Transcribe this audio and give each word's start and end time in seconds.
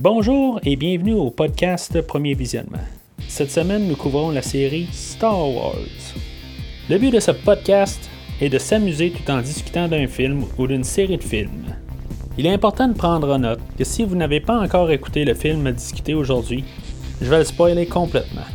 Bonjour 0.00 0.60
et 0.62 0.76
bienvenue 0.76 1.14
au 1.14 1.28
podcast 1.28 2.00
Premier 2.02 2.34
Visionnement. 2.34 2.78
Cette 3.26 3.50
semaine, 3.50 3.88
nous 3.88 3.96
couvrons 3.96 4.30
la 4.30 4.42
série 4.42 4.86
Star 4.92 5.52
Wars. 5.52 5.74
Le 6.88 6.98
but 6.98 7.10
de 7.10 7.18
ce 7.18 7.32
podcast 7.32 8.08
est 8.40 8.48
de 8.48 8.58
s'amuser 8.58 9.10
tout 9.10 9.28
en 9.28 9.40
discutant 9.40 9.88
d'un 9.88 10.06
film 10.06 10.44
ou 10.56 10.68
d'une 10.68 10.84
série 10.84 11.16
de 11.16 11.22
films. 11.24 11.74
Il 12.38 12.46
est 12.46 12.52
important 12.52 12.86
de 12.86 12.92
prendre 12.92 13.34
en 13.34 13.40
note 13.40 13.58
que 13.76 13.82
si 13.82 14.04
vous 14.04 14.14
n'avez 14.14 14.38
pas 14.38 14.60
encore 14.60 14.88
écouté 14.92 15.24
le 15.24 15.34
film 15.34 15.66
à 15.66 15.72
discuter 15.72 16.14
aujourd'hui, 16.14 16.62
je 17.20 17.28
vais 17.28 17.38
le 17.38 17.44
spoiler 17.44 17.86
complètement. 17.86 18.46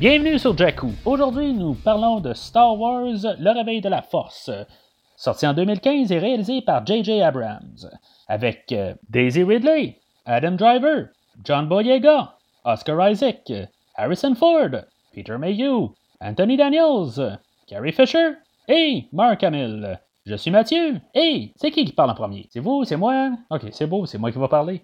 Bienvenue 0.00 0.40
sur 0.40 0.58
Jakku. 0.58 0.90
Aujourd'hui, 1.04 1.52
nous 1.52 1.74
parlons 1.74 2.18
de 2.18 2.34
Star 2.34 2.76
Wars 2.76 3.14
Le 3.38 3.56
Réveil 3.56 3.80
de 3.80 3.88
la 3.88 4.02
Force, 4.02 4.50
sorti 5.16 5.46
en 5.46 5.54
2015 5.54 6.10
et 6.10 6.18
réalisé 6.18 6.62
par 6.62 6.84
J.J. 6.84 7.22
Abrams, 7.22 7.88
avec 8.26 8.72
euh, 8.72 8.92
Daisy 9.08 9.44
Ridley, 9.44 10.00
Adam 10.28 10.56
Driver, 10.56 11.12
John 11.44 11.68
Boyega, 11.68 12.32
Oscar 12.64 13.10
Isaac, 13.10 13.48
Harrison 13.96 14.34
Ford, 14.34 14.84
Peter 15.14 15.38
Mayhew, 15.38 15.94
Anthony 16.20 16.56
Daniels, 16.56 17.38
Carrie 17.68 17.92
Fisher 17.92 18.32
et 18.68 19.06
Mark 19.12 19.44
Hamill. 19.44 20.00
Je 20.24 20.34
suis 20.34 20.50
Mathieu. 20.50 21.00
Hey, 21.14 21.52
c'est 21.54 21.70
qui 21.70 21.84
qui 21.84 21.92
parle 21.92 22.10
en 22.10 22.14
premier? 22.14 22.48
C'est 22.50 22.58
vous? 22.58 22.82
C'est 22.82 22.96
moi? 22.96 23.30
Ok, 23.50 23.66
c'est 23.70 23.86
beau, 23.86 24.04
c'est 24.06 24.18
moi 24.18 24.32
qui 24.32 24.38
va 24.38 24.48
parler. 24.48 24.82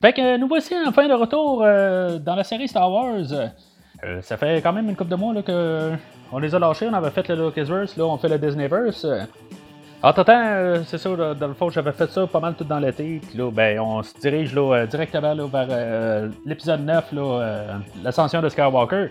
Fait 0.00 0.14
que 0.14 0.38
nous 0.38 0.48
voici 0.48 0.74
enfin 0.86 1.08
de 1.08 1.12
retour 1.12 1.62
euh, 1.62 2.18
dans 2.18 2.34
la 2.34 2.44
série 2.44 2.66
Star 2.66 2.90
Wars. 2.90 3.32
Euh, 4.02 4.22
ça 4.22 4.38
fait 4.38 4.62
quand 4.62 4.72
même 4.72 4.88
une 4.88 4.96
couple 4.96 5.10
de 5.10 5.16
mois 5.16 5.34
là, 5.34 5.42
que 5.42 5.92
on 6.32 6.38
les 6.38 6.54
a 6.54 6.58
lâchés. 6.58 6.88
On 6.88 6.94
avait 6.94 7.10
fait 7.10 7.28
le 7.28 7.48
Lucasverse, 7.48 7.98
là 7.98 8.06
on 8.06 8.16
fait 8.16 8.28
le 8.28 8.38
Disneyverse. 8.38 9.06
Entre 10.04 10.22
temps, 10.22 10.84
c'est 10.84 10.98
ça, 10.98 11.08
dans 11.16 11.46
le 11.46 11.54
fond, 11.54 11.70
j'avais 11.70 11.92
fait 11.92 12.10
ça 12.10 12.26
pas 12.26 12.38
mal 12.38 12.54
tout 12.54 12.64
dans 12.64 12.78
l'été. 12.78 13.22
Là, 13.34 13.50
ben, 13.50 13.80
on 13.80 14.02
se 14.02 14.12
dirige 14.20 14.54
là, 14.54 14.74
euh, 14.74 14.86
directement 14.86 15.32
là, 15.32 15.46
vers 15.46 15.66
euh, 15.70 16.28
l'épisode 16.44 16.84
9, 16.84 17.12
là, 17.12 17.22
euh, 17.22 17.78
l'ascension 18.02 18.42
de 18.42 18.50
Skywalker. 18.50 19.06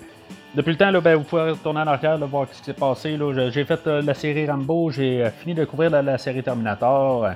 Depuis 0.53 0.69
le 0.69 0.77
temps, 0.77 0.91
là, 0.91 1.01
ben, 1.01 1.15
vous 1.15 1.23
pouvez 1.23 1.49
retourner 1.49 1.79
en 1.79 1.87
arrière, 1.87 2.19
là, 2.19 2.27
voir 2.27 2.45
ce 2.51 2.59
qui 2.59 2.65
s'est 2.65 2.73
passé. 2.73 3.17
J'ai 3.49 3.65
fait 3.65 3.87
la 3.87 4.13
série 4.13 4.47
Rambo, 4.47 4.91
j'ai 4.91 5.27
fini 5.39 5.55
de 5.55 5.65
couvrir 5.65 5.89
la, 5.89 6.15
série 6.19 6.43
Terminator. 6.43 7.27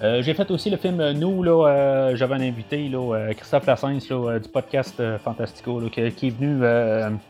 j'ai 0.00 0.32
fait 0.32 0.50
aussi 0.50 0.70
le 0.70 0.78
film 0.78 1.10
Nous, 1.10 1.42
là, 1.42 2.14
j'avais 2.14 2.36
un 2.36 2.40
invité, 2.40 2.88
là, 2.88 3.34
Christophe 3.34 3.66
Lassens 3.66 4.08
là, 4.08 4.38
du 4.38 4.48
podcast 4.48 5.02
Fantastico, 5.22 5.80
là, 5.80 5.90
qui, 5.90 6.00
est 6.00 6.30
venu 6.30 6.62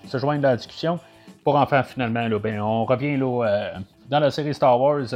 se 0.06 0.16
joindre 0.16 0.46
à 0.46 0.52
la 0.52 0.56
discussion. 0.56 1.00
Pour 1.42 1.56
enfin, 1.56 1.82
finalement, 1.82 2.28
là, 2.28 2.38
ben, 2.38 2.60
on 2.60 2.84
revient 2.84 3.16
là, 3.16 3.72
dans 4.08 4.20
la 4.20 4.30
série 4.30 4.54
Star 4.54 4.80
Wars. 4.80 5.12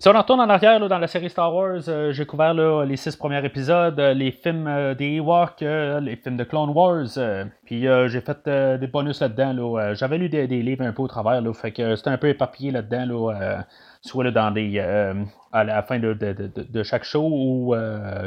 Si 0.00 0.08
on 0.08 0.12
retourne 0.12 0.40
en 0.40 0.48
arrière 0.48 0.80
dans 0.88 0.98
la 0.98 1.06
série 1.06 1.28
Star 1.28 1.54
Wars, 1.54 1.82
euh, 1.88 2.10
j'ai 2.10 2.24
couvert 2.24 2.54
les 2.54 2.96
six 2.96 3.14
premiers 3.16 3.44
épisodes, 3.44 4.00
euh, 4.00 4.14
les 4.14 4.32
films 4.32 4.66
euh, 4.66 4.94
des 4.94 5.16
Ewoks, 5.16 5.60
les 5.60 6.16
films 6.16 6.38
de 6.38 6.44
Clone 6.44 6.70
Wars, 6.70 7.18
puis 7.66 7.82
j'ai 7.82 8.20
fait 8.22 8.48
des 8.80 8.86
bonus 8.86 9.20
là-dedans. 9.20 9.92
J'avais 9.92 10.16
lu 10.16 10.30
des, 10.30 10.46
livres 10.46 10.86
un 10.86 10.92
peu 10.92 11.02
au 11.02 11.06
travers, 11.06 11.42
fait 11.54 11.72
que 11.72 11.96
c'était 11.96 12.08
un 12.08 12.16
peu 12.16 12.28
éparpillé 12.28 12.70
là-dedans, 12.70 13.30
soit 14.00 14.30
dans 14.30 14.54
à 15.52 15.64
la 15.64 15.82
fin 15.82 15.98
de, 15.98 16.82
chaque 16.82 17.04
show, 17.04 17.28
ou 17.30 17.74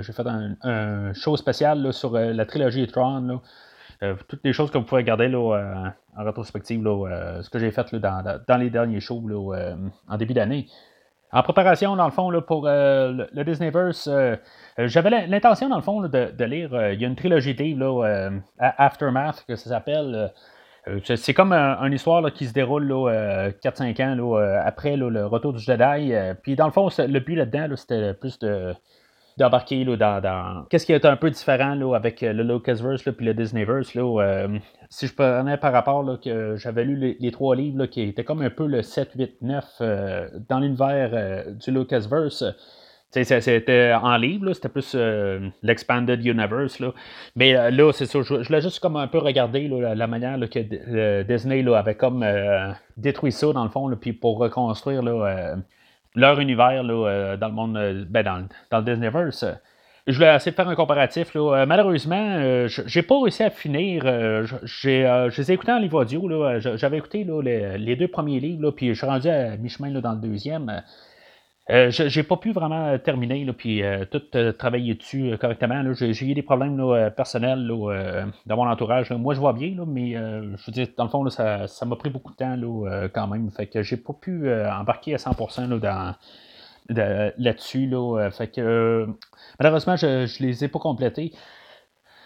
j'ai 0.02 0.14
fait 0.14 0.28
un, 0.28 1.12
show 1.16 1.36
spécial 1.38 1.92
sur 1.92 2.14
la 2.14 2.46
trilogie 2.46 2.86
Tron. 2.86 3.42
toutes 4.28 4.44
les 4.44 4.54
choses 4.54 4.70
que 4.70 4.78
vous 4.78 4.86
pouvez 4.86 5.02
regarder 5.02 5.34
en 5.36 6.24
rétrospective, 6.24 6.84
ce 6.84 7.50
que 7.50 7.58
j'ai 7.58 7.72
fait 7.72 7.96
dans, 7.96 8.58
les 8.60 8.70
derniers 8.70 9.00
shows 9.00 9.24
en 10.08 10.18
début 10.18 10.36
d'année. 10.36 10.68
En 11.34 11.42
préparation, 11.42 11.96
dans 11.96 12.06
le 12.06 12.12
fond, 12.12 12.30
là, 12.30 12.42
pour 12.42 12.68
euh, 12.68 13.26
le, 13.34 13.44
Disneyverse, 13.44 14.08
euh, 14.08 14.36
euh, 14.78 14.88
j'avais 14.88 15.10
l'intention, 15.26 15.68
dans 15.68 15.78
le 15.78 15.82
fond, 15.82 16.00
de, 16.02 16.44
lire. 16.46 16.70
il 16.92 17.02
y 17.02 17.06
a 17.06 17.08
une 17.08 17.16
trilogie 17.16 17.56
de 17.56 18.42
Aftermath, 18.60 19.44
que 19.48 19.56
ça 19.56 19.72
s'appelle. 19.72 20.32
c'est 21.04 21.34
comme 21.34 21.52
une 21.52 21.94
histoire 21.94 22.32
qui 22.32 22.46
se 22.46 22.54
déroule 22.54 22.88
4-5 23.64 24.04
ans 24.04 24.36
après 24.64 24.96
le 24.96 25.26
retour 25.26 25.54
du 25.54 25.60
Jedi. 25.60 26.14
Puis 26.44 26.56
dans 26.56 26.68
le 26.68 26.72
fond, 26.72 26.90
le 27.00 27.20
but 27.20 27.36
là-dedans, 27.36 27.76
c'était 27.76 28.14
plus 28.14 28.38
de, 28.38 28.76
d'embarquer 29.38 29.84
dans, 29.86 30.22
dans, 30.22 30.66
Qu'est-ce 30.70 30.86
qui 30.86 30.94
est 30.94 31.06
un 31.06 31.16
peu 31.16 31.30
différent 31.30 31.76
là, 31.76 31.96
avec 31.96 32.22
le 32.22 32.44
Lucasverse 32.44 33.04
puis 33.04 33.26
le 33.26 33.34
Disneyverse. 33.34 33.96
Là, 33.96 34.48
si 34.90 35.08
je 35.08 35.14
prenais 35.14 35.58
par 35.58 35.74
rapport 35.74 36.04
là, 36.04 36.18
que 36.18 36.56
j'avais 36.58 36.86
lu 36.86 37.18
les, 37.20 37.32
trois 37.32 37.56
livres 37.56 37.86
qui 37.88 38.02
étaient 38.02 38.24
comme 38.24 38.42
un 38.42 38.50
peu 38.50 38.68
le 38.68 38.82
7, 38.82 39.12
8, 39.16 39.42
9 39.42 39.82
dans 40.50 40.60
l'univers 40.60 41.10
euh, 41.14 41.52
du 41.52 41.72
Lucasverse. 41.72 42.44
C'était 43.12 43.94
en 43.94 44.18
livre, 44.18 44.54
c'était 44.54 44.70
plus 44.70 44.94
euh, 44.96 45.48
l'Expanded 45.62 46.26
Universe. 46.26 46.80
Là. 46.80 46.94
Mais 47.36 47.56
euh, 47.56 47.70
là, 47.70 47.92
c'est 47.92 48.08
ça, 48.08 48.22
je, 48.24 48.52
l'ai 48.52 48.62
juste 48.62 48.80
comme 48.80 48.96
un 48.96 49.08
peu 49.08 49.20
regardé 49.20 49.68
la, 49.68 50.08
manière 50.08 50.40
que 50.50 51.24
Disney 51.24 51.64
avait 51.76 51.96
comme 51.96 52.26
détruit 52.98 53.32
ça, 53.32 53.54
dans 53.54 53.64
le 53.64 53.70
fond, 53.70 53.96
puis 53.96 54.14
pour 54.14 54.40
reconstruire 54.40 55.04
leur 56.16 56.40
univers 56.40 56.84
dans 56.84 57.48
le 57.48 57.54
monde, 57.54 58.06
ben, 58.10 58.24
dans, 58.24 58.48
dans 58.70 58.80
le 58.80 58.84
Disneyverse. 58.84 59.46
Je 60.06 60.16
voulais 60.16 60.36
essayer 60.36 60.52
de 60.52 60.56
faire 60.56 60.68
un 60.68 60.76
comparatif. 60.76 61.34
Là. 61.34 61.62
Euh, 61.62 61.66
malheureusement, 61.66 62.36
euh, 62.36 62.68
j'ai 62.68 63.02
pas 63.04 63.22
réussi 63.22 63.42
à 63.42 63.50
finir. 63.50 64.04
Euh, 64.06 64.46
j'ai, 64.64 65.04
je 65.32 65.38
les 65.42 65.52
ai 65.52 65.54
écoutés 65.54 65.72
en 65.72 65.80
livre 65.80 66.02
audio. 66.02 66.28
Là. 66.28 66.60
J'avais 66.60 66.98
écouté 66.98 67.24
là, 67.24 67.42
les, 67.42 67.96
deux 67.96 68.10
premiers 68.10 68.42
livres, 68.42 68.64
là, 68.64 68.72
puis 68.74 68.90
je 68.90 68.94
suis 68.96 69.08
rendu 69.08 69.30
à 69.30 69.56
mi-chemin 69.56 69.92
dans 69.92 70.12
le 70.12 70.20
deuxième. 70.20 70.84
J'ai 71.70 72.24
pas 72.24 72.38
pu 72.38 72.52
vraiment 72.52 72.98
terminer, 73.00 73.46
là, 73.46 73.54
puis 73.54 73.82
tout 74.12 74.22
travailler 74.58 74.96
dessus 74.96 75.38
correctement. 75.40 75.94
J'ai, 75.94 76.26
eu 76.26 76.34
des 76.34 76.42
problèmes 76.42 77.12
personnels 77.16 77.68
dans 77.68 78.56
mon 78.56 78.68
entourage. 78.68 79.12
Moi, 79.12 79.34
je 79.34 79.40
vois 79.40 79.54
bien, 79.54 79.74
mais 79.88 80.14
je 80.14 80.66
veux 80.66 80.72
dire, 80.74 80.88
dans 80.98 81.06
le 81.06 81.10
fond, 81.10 81.30
ça, 81.30 81.86
m'a 81.86 81.96
pris 81.96 82.10
beaucoup 82.10 82.32
de 82.32 82.38
temps 82.38 82.58
quand 83.14 83.28
même. 83.28 83.50
Fait 83.52 83.68
que 83.68 83.82
j'ai 83.82 83.98
pas 83.98 84.14
pu 84.14 84.52
embarquer 84.52 85.14
à 85.14 85.18
100% 85.18 85.80
dans 85.80 86.16
là-dessus. 86.90 87.88
Là, 87.88 88.20
euh, 88.20 88.32
fait 88.32 88.48
que 88.48 88.62
euh, 88.62 89.08
malheureusement, 89.60 89.96
je 89.96 90.08
ne 90.24 90.48
les 90.48 90.64
ai 90.64 90.68
pas 90.68 90.80
complétés. 90.80 91.34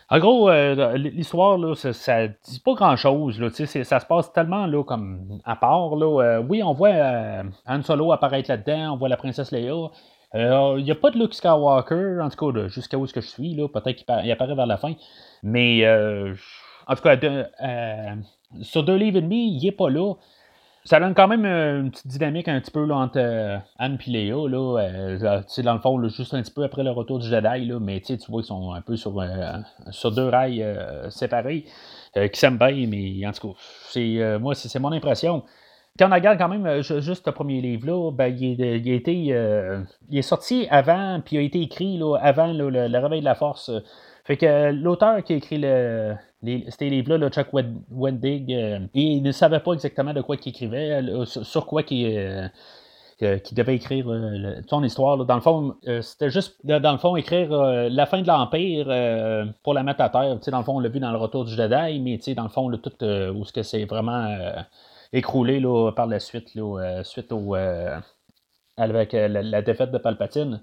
En 0.10 0.20
gros, 0.20 0.50
euh, 0.50 0.96
l'histoire, 0.98 1.58
là, 1.58 1.76
ça, 1.76 1.92
ça, 1.92 2.28
dit 2.28 2.62
pas 2.64 2.74
grand-chose. 2.74 3.46
Ça 3.50 4.00
se 4.00 4.06
passe 4.06 4.32
tellement 4.32 4.66
là, 4.66 4.84
comme 4.84 5.40
à 5.44 5.56
part. 5.56 5.96
Là, 5.96 6.40
oui, 6.40 6.64
on 6.64 6.74
voit 6.74 7.44
Han 7.66 7.82
Solo 7.84 8.12
apparaître 8.12 8.50
là-dedans, 8.50 8.94
on 8.94 8.98
voit 8.98 9.10
la 9.10 9.18
princesse 9.18 9.52
Leia. 9.52 9.90
Il 10.34 10.84
n'y 10.84 10.92
a 10.92 10.96
pas 10.96 11.12
de 11.12 11.18
Luke 11.18 11.34
Skywalker, 11.34 12.20
en 12.22 12.30
tout 12.30 12.52
cas, 12.52 12.68
jusqu'à 12.68 12.98
où 12.98 13.06
est-ce 13.06 13.14
que 13.14 13.22
je 13.22 13.28
suis. 13.28 13.56
Peut-être 13.56 13.96
qu'il 13.96 14.32
apparaît 14.32 14.56
vers 14.56 14.66
la 14.66 14.78
fin. 14.78 14.94
Mais, 15.44 15.86
en 16.88 16.96
tout 16.96 17.04
cas, 17.04 17.18
sur 18.62 18.84
deux 18.84 18.96
livres 18.96 19.18
et 19.18 19.22
demi, 19.22 19.58
il 19.58 19.64
n'est 19.64 19.72
pas 19.72 19.90
là 19.90 20.14
ça 20.88 21.02
donne 21.02 21.14
quand 21.14 21.28
même 21.28 21.46
euh, 21.46 21.82
une 21.82 21.92
petite 21.92 22.08
dynamique 22.08 22.48
un 22.48 22.62
petit 22.62 22.72
peu 22.72 22.90
entre 22.94 23.18
euh, 23.20 23.58
Anne 23.78 23.98
et 24.08 24.10
Léa. 24.10 24.48
Là, 24.48 24.80
euh, 24.80 25.42
dans 25.58 25.74
le 25.74 25.80
fond, 25.82 26.08
juste 26.08 26.34
un 26.34 26.42
petit 26.42 26.54
peu 26.54 26.64
après 26.64 26.82
le 26.82 26.92
retour 26.92 27.20
du 27.20 27.28
Jedi, 27.28 27.66
là, 27.66 27.80
mais 27.82 28.00
tu 28.00 28.16
vois, 28.30 28.42
ils 28.42 28.46
sont 28.46 28.72
un 28.72 28.80
peu 28.80 28.96
sur, 28.96 29.22
sur 29.92 30.12
deux 30.14 30.30
rails 30.30 30.66
séparés, 31.10 31.66
qui 32.14 32.40
s'aiment 32.40 32.58
bien, 32.58 32.88
mais 32.88 33.28
en 33.28 33.34
tout 33.34 33.50
cas, 33.50 33.60
c'est, 33.90 34.40
moi, 34.40 34.56
c'est, 34.56 34.80
mon 34.80 34.94
impression. 34.94 35.44
Quand 36.00 36.10
on 36.10 36.14
regarde 36.14 36.38
quand 36.38 36.48
même 36.48 36.82
juste 36.82 37.28
le 37.28 37.34
premier 37.34 37.60
livre-là, 37.60 38.12
ben, 38.12 38.28
il, 38.28 38.62
il, 38.62 38.90
a 38.90 38.96
été, 38.96 39.14
il 39.14 40.18
est 40.18 40.22
sorti 40.22 40.68
avant, 40.70 41.20
puis 41.20 41.36
il 41.36 41.40
a 41.40 41.42
été 41.42 41.62
écrit 41.62 41.98
là, 41.98 42.16
avant 42.22 42.54
le, 42.54 42.70
le, 42.70 42.98
Réveil 42.98 43.20
de 43.20 43.26
la 43.26 43.36
Force. 43.36 43.72
Fait 44.24 44.38
que 44.38 44.72
l'auteur 44.72 45.22
qui 45.24 45.34
a 45.34 45.36
écrit 45.36 45.58
le, 45.58 46.16
les, 46.42 46.66
ces 46.70 46.90
livres-là, 46.90 47.30
Chuck 47.30 47.48
Wendig, 47.90 48.54
euh, 48.54 48.80
il 48.94 49.22
ne 49.24 49.32
savait 49.32 49.60
pas 49.60 49.74
exactement 49.74 50.14
de 50.14 50.22
quoi 50.22 50.36
il 50.44 50.50
écrivait, 50.50 51.02
euh, 51.02 51.26
sur, 51.26 51.66
quoi 51.66 51.82
il, 51.90 52.18
euh, 53.24 53.40
devait 53.52 53.76
écrire 53.76 54.06
son 54.70 54.84
histoire. 54.84 55.18
Dans 55.26 55.36
le 55.36 55.42
fond, 55.42 55.76
c'était 56.02 56.30
juste, 56.30 56.60
dans 56.64 56.92
le 56.92 57.00
fond, 57.00 57.16
écrire 57.16 57.50
la 57.50 58.06
fin 58.06 58.22
de 58.22 58.28
l'Empire 58.28 59.54
pour 59.64 59.74
la 59.74 59.82
mettre 59.82 60.02
à 60.02 60.10
terre. 60.10 60.38
dans 60.40 60.58
le 60.60 60.64
fond, 60.64 60.76
on 60.76 60.80
l'a 60.80 60.90
vu 60.90 61.00
dans 61.00 61.12
le 61.12 61.18
retour 61.18 61.44
du 61.46 61.56
Jedi, 61.56 62.00
mais 62.00 62.20
dans 62.36 62.44
le 62.44 62.50
fond, 62.50 62.70
tout 62.78 62.92
ce 63.00 63.52
que 63.52 63.64
c'est 63.64 63.86
vraiment 63.86 64.38
écroulé 65.14 65.60
là, 65.60 65.92
par 65.94 66.06
la 66.06 66.20
suite, 66.20 66.50
suite 67.04 67.32
au, 67.32 67.56
avec 68.78 69.14
la, 69.14 69.62
défaite 69.64 69.92
de 69.92 69.98
Palpatine. 69.98 70.62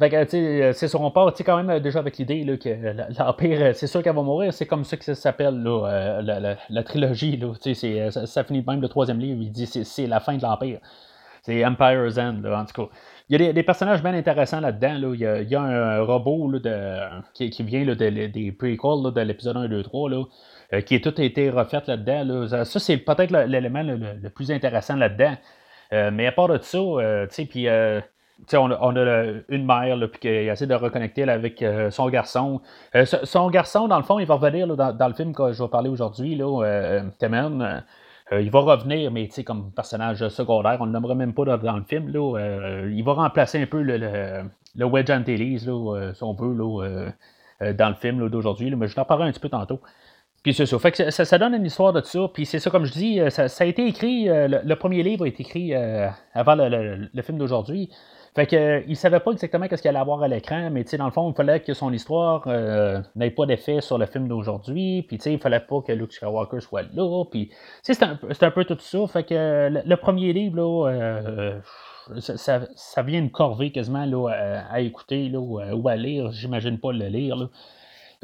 Fait 0.00 0.10
que, 0.10 0.24
tu 0.24 0.36
euh, 0.36 0.72
c'est 0.72 0.88
sûr, 0.88 1.00
on 1.00 1.12
part 1.12 1.32
quand 1.46 1.56
même 1.56 1.70
euh, 1.70 1.78
déjà 1.78 2.00
avec 2.00 2.18
l'idée 2.18 2.44
que 2.58 2.68
l'Empire, 3.16 3.62
euh, 3.62 3.72
c'est 3.74 3.86
sûr 3.86 4.02
qu'elle 4.02 4.16
va 4.16 4.22
mourir, 4.22 4.52
c'est 4.52 4.66
comme 4.66 4.82
ça 4.82 4.96
que 4.96 5.04
ça 5.04 5.14
s'appelle, 5.14 5.62
la, 5.62 6.56
la, 6.68 6.82
trilogie, 6.82 7.36
là, 7.36 7.52
ça, 8.10 8.26
ça 8.26 8.42
finit 8.42 8.64
même 8.66 8.80
le 8.80 8.88
troisième 8.88 9.20
livre, 9.20 9.40
il 9.40 9.52
dit 9.52 9.66
c'est 9.66 10.06
la 10.08 10.18
fin 10.18 10.36
de 10.36 10.42
l'Empire. 10.42 10.80
C'est 11.42 11.64
Empire's 11.64 12.18
End, 12.18 12.42
en 12.44 12.64
tout 12.64 12.86
cas. 12.86 12.88
Il 13.28 13.40
y 13.40 13.48
a 13.48 13.52
des, 13.52 13.62
personnages 13.62 14.02
bien 14.02 14.14
intéressants 14.14 14.60
là-dedans. 14.60 14.94
Là. 14.94 15.10
Il, 15.14 15.20
y 15.20 15.26
a, 15.26 15.42
il, 15.42 15.48
y 15.48 15.54
a, 15.54 15.60
un 15.60 16.00
robot 16.00 16.50
là, 16.50 16.58
de, 16.58 17.50
qui, 17.50 17.62
vient 17.62 17.84
là, 17.84 17.94
de, 17.94 18.08
des 18.08 18.50
prequels 18.50 19.12
de 19.12 19.20
l'épisode 19.20 19.58
1, 19.58 19.68
2, 19.68 19.82
3, 19.82 20.10
là, 20.10 20.24
qui 20.86 20.94
a 20.94 21.00
tout 21.00 21.20
été 21.20 21.50
refait 21.50 21.82
là-dedans. 21.86 22.24
Là. 22.48 22.64
Ça, 22.64 22.80
c'est 22.80 22.96
peut-être 22.96 23.30
l'élément 23.30 23.82
le, 23.82 24.28
plus 24.30 24.50
intéressant 24.50 24.96
là-dedans. 24.96 25.36
mais 26.12 26.26
à 26.26 26.32
part 26.32 26.48
de 26.48 26.58
ça, 26.62 26.78
tu 26.78 27.34
sais, 27.34 27.44
puis 27.44 27.68
on 28.54 28.70
a, 28.70 28.78
on 28.80 28.96
a 28.96 29.24
une 29.48 29.64
mère 29.64 29.96
puis 30.10 30.20
qui 30.20 30.28
essaie 30.28 30.66
de 30.66 30.74
reconnecter 30.74 31.22
avec 31.24 31.64
son 31.90 32.08
garçon. 32.08 32.60
son 33.04 33.50
garçon, 33.50 33.88
dans 33.88 33.96
le 33.98 34.02
fond, 34.02 34.18
il 34.18 34.26
va 34.26 34.34
revenir 34.34 34.66
dans, 34.76 35.08
le 35.08 35.14
film 35.14 35.34
que 35.34 35.52
je 35.52 35.62
vais 35.62 35.68
parler 35.68 35.88
aujourd'hui, 35.88 36.34
là, 36.34 37.00
il 38.32 38.50
va 38.50 38.60
revenir, 38.60 39.10
mais 39.12 39.28
comme 39.44 39.70
personnage 39.72 40.26
secondaire, 40.28 40.78
on 40.80 40.86
ne 40.86 40.98
le 40.98 41.14
même 41.14 41.34
pas 41.34 41.44
dans, 41.44 41.76
le 41.76 41.84
film. 41.84 42.08
Là, 42.12 42.86
il 42.88 43.02
va 43.02 43.12
remplacer 43.12 43.62
un 43.62 43.66
peu 43.66 43.82
le, 43.82 43.98
le, 44.76 44.84
Wedge 44.84 45.10
Antilles, 45.10 45.58
si 45.58 45.68
on 45.68 46.32
veut, 46.34 47.12
dans 47.60 47.88
le 47.88 47.94
film 47.94 48.28
d'aujourd'hui. 48.28 48.74
Mais 48.74 48.88
je 48.88 48.94
t'en 48.94 49.04
parlerai 49.04 49.28
un 49.28 49.32
petit 49.32 49.40
peu 49.40 49.48
tantôt. 49.48 49.80
Puis 50.44 50.52
ça. 50.52 50.78
Fait 50.78 50.92
que 50.92 51.10
ça, 51.10 51.38
donne 51.38 51.54
une 51.54 51.64
histoire 51.64 51.92
de 51.94 52.02
ça. 52.02 52.28
Puis 52.32 52.44
c'est 52.44 52.58
ça, 52.58 52.70
comme 52.70 52.84
je 52.84 52.92
dis, 52.92 53.18
euh, 53.18 53.30
ça, 53.30 53.46
a 53.58 53.64
été 53.64 53.86
écrit, 53.86 54.28
euh, 54.28 54.60
le, 54.62 54.76
premier 54.76 55.02
livre 55.02 55.24
a 55.24 55.28
été 55.28 55.42
écrit 55.42 55.74
euh, 55.74 56.06
avant 56.34 56.54
le, 56.54 57.22
film 57.22 57.38
d'aujourd'hui. 57.38 57.90
Fait 58.34 58.46
que 58.46 58.82
il 58.88 58.96
savait 58.96 59.20
pas 59.20 59.30
exactement 59.30 59.66
ce 59.70 59.76
qu'il 59.76 59.88
allait 59.88 59.98
avoir 59.98 60.22
à 60.22 60.28
l'écran, 60.28 60.68
mais 60.70 60.84
dans 60.98 61.04
le 61.04 61.10
fond, 61.12 61.30
il 61.30 61.36
fallait 61.36 61.60
que 61.60 61.72
son 61.72 61.92
histoire 61.92 62.48
n'ait 63.14 63.30
pas 63.30 63.46
d'effet 63.46 63.80
sur 63.80 63.96
le 63.96 64.06
film 64.06 64.26
d'aujourd'hui. 64.26 65.02
Puis 65.02 65.18
il 65.24 65.38
fallait 65.38 65.60
pas 65.60 65.80
que 65.82 65.92
Luke 65.92 66.12
Skywalker 66.12 66.60
soit 66.60 66.82
là. 66.94 67.24
Puis 67.30 67.50
c'est 67.82 68.02
un, 68.02 68.18
un, 68.40 68.50
peu 68.50 68.64
tout 68.64 68.76
ça. 68.80 69.06
Fait 69.06 69.22
que 69.22 69.82
le, 69.84 69.96
premier 69.96 70.32
livre, 70.32 70.56
là, 70.56 71.60
ça, 72.18 73.02
vient 73.02 73.20
une 73.20 73.30
corvée 73.30 73.70
quasiment 73.70 74.04
là, 74.04 74.28
à, 74.68 74.80
écouter 74.80 75.28
là, 75.28 75.38
ou 75.38 75.88
à 75.88 75.94
lire. 75.96 76.32
J'imagine 76.32 76.78
pas 76.78 76.92
le 76.92 77.06
lire. 77.06 77.36
Là. 77.36 77.46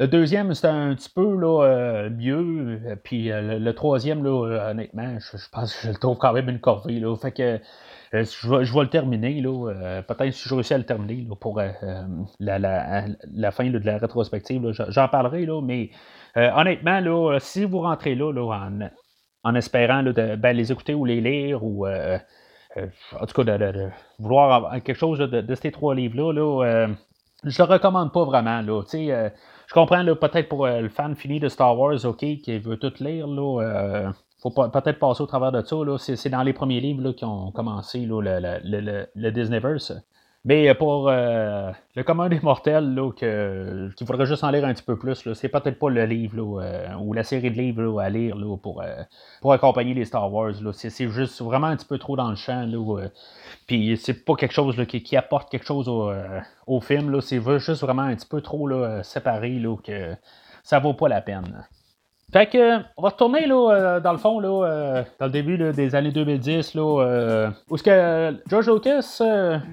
Le 0.01 0.07
deuxième, 0.07 0.51
c'était 0.55 0.67
un 0.67 0.95
petit 0.95 1.11
peu 1.11 1.35
là, 1.35 1.63
euh, 1.63 2.09
mieux. 2.09 2.79
Puis 3.03 3.31
euh, 3.31 3.59
le, 3.59 3.73
troisième, 3.75 4.23
là, 4.23 4.47
euh, 4.47 4.71
honnêtement, 4.71 5.19
je, 5.19 5.37
pense 5.51 5.75
que 5.75 5.83
je 5.83 5.91
le 5.91 5.97
trouve 5.99 6.17
quand 6.17 6.33
même 6.33 6.49
une 6.49 6.59
corvée. 6.59 6.99
Là. 6.99 7.15
Fait 7.15 7.31
que 7.31 7.59
je, 8.13 8.49
vais, 8.49 8.65
je, 8.65 8.73
vais, 8.73 8.81
le 8.81 8.89
terminer. 8.89 9.41
Là, 9.41 10.01
peut-être 10.07 10.33
si 10.33 10.47
je 10.47 10.53
réussis 10.53 10.73
à 10.73 10.77
le 10.77 10.85
terminer 10.85 11.25
là, 11.27 11.35
pour 11.35 11.59
la, 11.59 12.59
la, 12.59 13.51
fin 13.51 13.69
de 13.69 13.77
la 13.77 13.97
rétrospective. 13.97 14.71
J'en 14.89 15.07
parlerai, 15.07 15.45
là, 15.45 15.61
mais 15.61 15.89
honnêtement, 16.35 16.99
là, 16.99 17.39
si 17.39 17.65
vous 17.65 17.79
rentrez 17.79 18.15
là, 18.15 18.31
là 18.31 18.69
en, 19.43 19.55
espérant 19.55 20.01
là, 20.01 20.13
de 20.13 20.35
ben, 20.35 20.55
les 20.55 20.71
écouter 20.71 20.93
ou 20.93 21.05
les 21.05 21.21
lire 21.21 21.63
ou 21.63 21.87
en 21.87 23.25
tout 23.27 23.43
cas 23.43 23.57
de, 23.57 23.89
vouloir 24.19 24.71
quelque 24.83 24.97
chose 24.97 25.19
de, 25.19 25.55
ces 25.55 25.71
trois 25.71 25.95
livres-là, 25.95 26.33
là, 26.33 26.87
je 27.43 27.63
le 27.63 27.67
recommande 27.67 28.11
pas 28.11 28.23
vraiment. 28.23 28.61
Là, 28.61 28.83
je 28.91 29.73
comprends 29.73 30.03
peut-être 30.03 30.49
pour 30.49 30.65
euh, 30.65 30.81
le 30.81 30.89
fan 30.89 31.15
fini 31.15 31.39
de 31.39 31.47
Star 31.47 31.77
Wars, 31.77 32.05
OK, 32.05 32.19
qui 32.19 32.59
veut 32.59 32.77
tout 32.77 32.93
lire, 32.99 33.27
là, 33.27 33.61
euh, 33.61 34.11
faut 34.41 34.49
peut-être 34.49 34.99
passer 34.99 35.21
au 35.21 35.27
travers 35.27 35.51
de 35.51 35.61
ça. 35.61 35.75
C'est, 36.15 36.29
dans 36.29 36.43
les 36.43 36.53
premiers 36.53 36.79
livres 36.79 37.11
qui 37.11 37.25
ont 37.25 37.51
commencé 37.51 37.99
le, 37.99 38.21
le, 38.21 39.07
le, 39.13 39.31
Disneyverse. 39.31 39.93
Mais 40.43 40.67
euh, 40.67 40.73
pour 40.73 41.07
euh, 41.07 41.71
le 41.95 42.03
commun 42.03 42.27
des 42.27 42.39
mortels, 42.39 42.95
là, 42.95 43.11
que, 43.11 43.89
faudrait 44.03 44.25
juste 44.25 44.43
en 44.43 44.49
lire 44.49 44.65
un 44.65 44.73
petit 44.73 44.81
peu 44.81 44.97
plus, 44.97 45.23
là, 45.25 45.35
c'est 45.35 45.49
peut-être 45.49 45.77
pas 45.77 45.91
le 45.91 46.05
livre 46.05 46.59
euh, 46.59 46.95
ou 46.95 47.13
la 47.13 47.23
série 47.23 47.51
de 47.51 47.57
livres 47.57 47.99
à 47.99 48.09
lire 48.09 48.35
là, 48.35 48.57
pour, 48.57 48.83
pour 49.41 49.53
accompagner 49.53 49.93
les 49.93 50.05
Star 50.05 50.33
Wars. 50.33 50.53
Là. 50.59 50.71
C'est, 50.73 51.09
juste 51.09 51.39
vraiment 51.43 51.67
un 51.67 51.75
petit 51.75 51.85
peu 51.85 51.99
trop 51.99 52.15
dans 52.15 52.31
le 52.31 52.35
champ. 52.35 52.65
Là, 52.65 53.09
puis 53.67 53.95
c'est 53.97 54.25
pas 54.25 54.33
quelque 54.33 54.53
chose 54.53 54.75
qui, 54.87 55.03
qui, 55.03 55.15
apporte 55.15 55.51
quelque 55.51 55.67
chose 55.67 55.87
au, 55.87 56.11
au 56.65 56.81
film. 56.81 57.11
Là. 57.11 57.21
C'est 57.21 57.39
juste 57.59 57.81
vraiment 57.81 58.01
un 58.01 58.15
petit 58.15 58.27
peu 58.27 58.41
trop 58.41 58.67
là, 58.67 59.03
séparé 59.03 59.59
là, 59.59 59.75
que 59.83 60.15
ça 60.63 60.79
vaut 60.79 60.95
pas 60.95 61.09
la 61.09 61.21
peine. 61.21 61.67
Fait 62.31 62.45
que, 62.45 62.77
on 62.95 63.01
va 63.01 63.09
retourner 63.09 63.45
là, 63.45 63.71
euh, 63.71 63.99
dans 63.99 64.13
le 64.13 64.17
fond, 64.17 64.39
là, 64.39 64.65
euh, 64.65 65.03
dans 65.19 65.25
le 65.25 65.31
début 65.31 65.57
des 65.57 65.95
années 65.95 66.11
2010, 66.11 66.75
là, 66.75 66.81
euh, 66.81 67.49
où 67.69 67.75
ce 67.75 67.83
que 67.83 68.39
George 68.47 68.69
Lucas, 68.69 69.21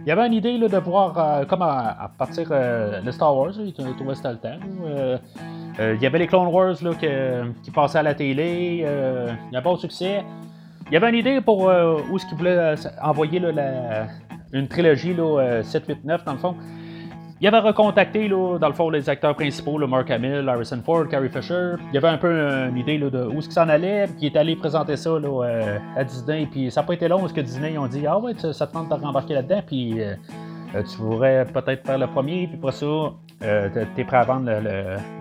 il 0.05 0.11
avait 0.11 0.27
une 0.27 0.33
idée 0.33 0.59
là, 0.59 0.67
de 0.67 0.79
pouvoir, 0.81 1.47
comme 1.47 1.63
à, 1.63 2.11
partir 2.19 2.49
de 2.49 3.11
Star 3.13 3.37
Wars, 3.37 3.53
il 3.59 3.73
trouvait 3.73 4.15
c'était 4.17 4.33
le 4.33 4.39
temps. 4.39 5.19
il 5.79 6.03
y 6.03 6.07
avait 6.07 6.19
les 6.19 6.27
Clone 6.27 6.49
Wars 6.49 6.75
là, 6.83 6.91
qui 7.63 7.71
passaient 7.71 7.99
à 7.99 8.03
la 8.03 8.15
télé, 8.15 8.85
il 9.51 9.55
y 9.55 9.57
a 9.57 9.63
pas 9.63 9.73
de 9.75 9.79
succès. 9.79 10.25
Il 10.89 10.95
y 10.95 10.97
avait 10.97 11.11
une 11.11 11.17
idée 11.17 11.41
pour 11.41 11.67
où 11.67 12.17
est-ce 12.17 12.27
qu'il 12.27 12.39
voulait 12.39 12.75
envoyer 13.01 13.39
là, 13.39 14.09
une 14.53 14.67
trilogie 14.67 15.15
là, 15.15 15.63
7, 15.63 15.85
8, 15.87 16.05
9 16.05 16.25
dans 16.25 16.33
le 16.33 16.39
fond. 16.39 16.57
Il 17.41 17.47
avait 17.47 17.61
recontacté, 17.61 18.27
là, 18.27 18.59
dans 18.59 18.67
le 18.67 18.75
fond, 18.75 18.91
les 18.91 19.09
acteurs 19.09 19.37
principaux, 19.37 19.79
le 19.79 19.87
Mark 19.87 20.11
Hamill, 20.11 20.49
Harrison 20.49 20.83
Ford, 20.85 21.07
Carrie 21.07 21.29
Fisher. 21.29 21.75
Il 21.91 21.95
y 21.95 21.99
avait 21.99 22.09
un 22.09 22.19
peu 22.19 22.33
une 22.33 22.77
idée 22.77 22.99
là, 22.99 23.11
de 23.11 23.25
où 23.27 23.39
qu'il 23.39 23.53
s'en 23.53 23.69
allait, 23.69 24.07
puis 24.07 24.17
il 24.23 24.27
est 24.27 24.37
allé 24.37 24.57
présenter 24.57 24.97
ça 24.97 25.11
là, 25.11 25.45
euh, 25.45 25.79
à 25.97 26.03
Disney. 26.03 26.49
Puis 26.51 26.69
ça 26.73 26.81
n'a 26.81 26.87
pas 26.89 26.95
été 26.95 27.07
long, 27.07 27.21
parce 27.21 27.33
que 27.33 27.41
Disney, 27.41 27.75
ils 27.75 27.79
ont 27.79 27.87
dit 27.87 28.05
Ah 28.09 28.19
ouais, 28.19 28.33
ça 28.37 28.67
te 28.67 28.73
tente 28.73 28.89
de 28.89 28.95
rembarquer 28.95 29.35
là-dedans, 29.35 29.63
puis 29.65 30.03
euh, 30.03 30.15
euh, 30.75 30.83
tu 30.83 30.97
voudrais 30.99 31.45
peut-être 31.45 31.87
faire 31.87 31.99
le 31.99 32.09
premier, 32.09 32.49
puis 32.49 32.59
après 32.61 32.73
ça, 32.73 32.87
euh, 32.87 33.85
t'es 33.95 34.03
prêt 34.03 34.17
à 34.17 34.25
vendre 34.25 34.51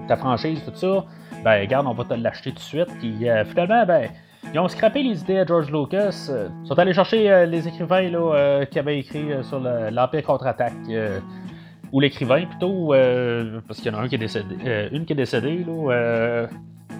ta 0.07 0.15
franchise, 0.15 0.59
tout 0.65 0.73
ça. 0.73 1.05
Ben, 1.43 1.61
regarde, 1.61 1.85
on 1.85 1.93
va 1.93 2.03
te 2.03 2.15
l'acheter 2.15 2.49
tout 2.49 2.55
de 2.55 2.61
suite. 2.61 2.89
Puis 2.99 3.27
finalement, 3.45 3.85
ben. 3.85 4.09
Ils 4.53 4.59
ont 4.59 4.67
scrappé 4.69 5.03
les 5.03 5.19
idées 5.19 5.39
à 5.39 5.45
George 5.45 5.69
Lucas. 5.69 6.31
Ils 6.63 6.67
sont 6.67 6.79
allés 6.79 6.93
chercher 6.93 7.45
les 7.47 7.67
écrivains 7.67 8.09
là, 8.09 8.65
qui 8.65 8.79
avaient 8.79 8.99
écrit 8.99 9.25
sur 9.43 9.59
l'Empire 9.59 10.23
contre-attaque 10.23 10.71
ou 11.91 11.99
l'écrivain 11.99 12.45
plutôt, 12.45 12.93
euh, 12.93 13.59
parce 13.67 13.79
qu'il 13.79 13.91
y 13.91 13.95
en 13.95 13.97
a 13.97 14.01
un 14.01 14.07
qui 14.07 14.15
est 14.15 14.19
décédé, 14.19 14.55
euh, 14.65 14.89
une 14.91 15.05
qui 15.05 15.13
est 15.13 15.15
décédée, 15.15 15.63
là, 15.65 15.91
euh, 15.91 16.47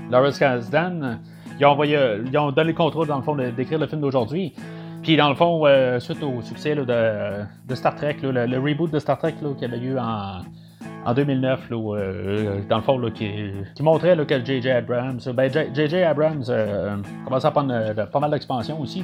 Lawrence 0.10 0.39
Kasdan, 0.39 1.19
ils 1.60 1.66
ont, 1.66 1.69
envoyé, 1.69 1.98
ils 2.25 2.38
ont 2.38 2.51
donné 2.51 2.72
le 2.72 2.78
contrôle, 2.78 3.07
dans 3.07 3.18
le 3.18 3.24
fond, 3.24 3.36
d'écrire 3.36 3.80
le 3.80 3.88
film 3.88 4.01
d'aujourd'hui. 4.01 4.54
Puis, 5.04 5.18
dans 5.18 5.30
le 5.30 5.36
fond, 5.36 5.66
suite 6.00 6.22
au 6.24 6.42
succès 6.42 6.75
de, 6.75 6.84
de, 6.84 7.75
Star 7.75 7.95
Trek, 7.95 8.18
le, 8.22 8.57
reboot 8.60 8.92
de 8.92 9.00
Star 9.00 9.18
Trek 9.18 9.36
qui 9.57 9.66
avait 9.66 9.80
eu 9.80 9.98
en, 9.98 10.42
en 11.07 11.13
2009, 11.13 11.69
dans 11.69 12.75
le 12.75 12.81
fond, 12.81 13.01
qui, 13.12 13.54
montrait 13.81 14.18
que 14.25 14.44
J.J. 14.44 14.69
Abrams, 14.69 15.19
ben, 15.33 15.51
J.J. 15.74 16.04
Abrams 16.04 16.44
commençait 17.25 17.48
à 17.48 17.51
prendre 17.51 18.06
pas 18.12 18.19
mal 18.19 18.31
d'expansion 18.31 18.80
aussi. 18.81 19.04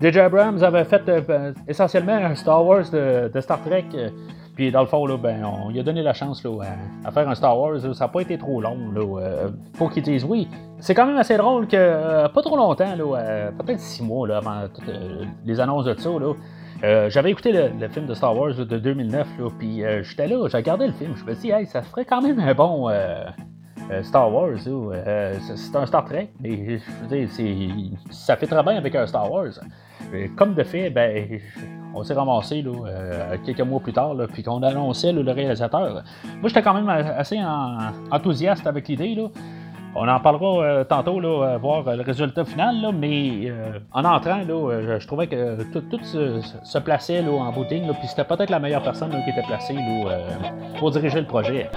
J.J. 0.00 0.18
Abrams 0.18 0.62
avait 0.62 0.84
fait 0.84 1.02
essentiellement 1.68 2.16
un 2.16 2.34
Star 2.34 2.66
Wars 2.66 2.90
de, 2.90 3.40
Star 3.40 3.60
Trek 3.62 3.86
puis 4.60 4.70
dans 4.70 4.80
le 4.80 4.86
fond, 4.86 5.06
là, 5.06 5.16
ben, 5.16 5.42
on 5.42 5.70
lui 5.70 5.80
a 5.80 5.82
donné 5.82 6.02
la 6.02 6.12
chance 6.12 6.44
là, 6.44 6.50
à, 7.04 7.10
faire 7.10 7.26
un 7.26 7.34
Star 7.34 7.58
Wars. 7.58 7.80
ça 7.80 8.04
n'a 8.04 8.08
pas 8.08 8.20
été 8.20 8.36
trop 8.36 8.60
long 8.60 8.90
là, 8.94 9.00
euh, 9.00 9.48
pour 9.78 9.90
qu'ils 9.90 10.02
disent 10.02 10.24
oui. 10.24 10.48
C'est 10.80 10.94
quand 10.94 11.06
même 11.06 11.16
assez 11.16 11.38
drôle 11.38 11.66
que 11.66 11.76
euh, 11.78 12.28
pas 12.28 12.42
trop 12.42 12.58
longtemps, 12.58 12.94
là, 12.94 13.16
euh, 13.16 13.50
peut-être 13.52 13.80
six 13.80 14.02
mois 14.02 14.28
là, 14.28 14.36
avant 14.36 14.64
les 15.46 15.60
annonces 15.60 15.86
de 15.86 15.94
ça. 15.98 16.10
Là, 16.10 16.34
j'avais 16.82 17.30
écouté 17.30 17.52
le, 17.52 17.88
film 17.88 18.06
de 18.06 18.14
Star 18.14 18.36
Wars 18.36 18.54
de 18.54 18.78
2009, 18.78 19.26
puis 19.58 19.82
j'étais 20.02 20.26
là, 20.26 20.48
j'ai 20.48 20.56
regardé 20.56 20.86
le 20.86 20.92
film, 20.92 21.14
je 21.16 21.24
me 21.24 21.34
suis 21.34 21.48
dit, 21.48 21.50
hey, 21.50 21.66
ça 21.66 21.82
ferait 21.82 22.04
quand 22.04 22.22
même 22.22 22.38
un 22.40 22.54
bon 22.54 22.88
Star 24.02 24.32
Wars. 24.32 24.58
c'est 24.60 25.76
un 25.76 25.86
Star 25.86 26.04
Trek, 26.04 26.30
mais 26.40 26.78
je 26.78 27.16
veux 27.16 27.88
ça 28.10 28.36
fait 28.36 28.46
très 28.46 28.62
bien 28.62 28.76
avec 28.76 28.94
un 28.94 29.06
Star 29.06 29.30
Wars. 29.30 29.52
comme 30.36 30.54
de 30.54 30.62
fait, 30.62 30.90
ben, 30.90 31.40
on 31.94 32.04
s'est 32.04 32.14
ramassé 32.14 32.62
là, 32.62 32.72
euh, 32.86 33.36
quelques 33.44 33.60
mois 33.60 33.80
plus 33.80 33.92
tard, 33.92 34.14
puis 34.32 34.42
qu'on 34.42 34.62
annonçait 34.62 35.12
le 35.12 35.30
réalisateur. 35.30 36.02
Moi, 36.40 36.48
j'étais 36.48 36.62
quand 36.62 36.74
même 36.74 36.88
assez 36.88 37.38
enthousiaste 38.10 38.66
avec 38.66 38.88
l'idée. 38.88 39.16
On 39.94 40.06
en 40.06 40.20
parlera 40.20 40.64
euh, 40.64 40.84
tantôt, 40.84 41.18
là, 41.18 41.58
voir 41.58 41.96
le 41.96 42.02
résultat 42.02 42.44
final, 42.44 42.94
mais 42.94 43.50
euh, 43.50 43.78
en 43.92 44.04
entrant, 44.04 44.38
là, 44.38 44.98
je, 44.98 45.06
trouvais 45.06 45.26
que 45.26 45.62
tout, 45.72 45.82
se, 46.04 46.78
plaçait 46.78 47.22
là, 47.22 47.32
en 47.32 47.50
boutique, 47.50 47.82
puis 47.98 48.08
c'était 48.08 48.24
peut-être 48.24 48.50
la 48.50 48.60
meilleure 48.60 48.82
personne 48.82 49.10
qui 49.10 49.30
était 49.30 49.42
placée 49.42 49.76
pour 50.78 50.92
diriger 50.92 51.20
le 51.20 51.26
projet. 51.26 51.68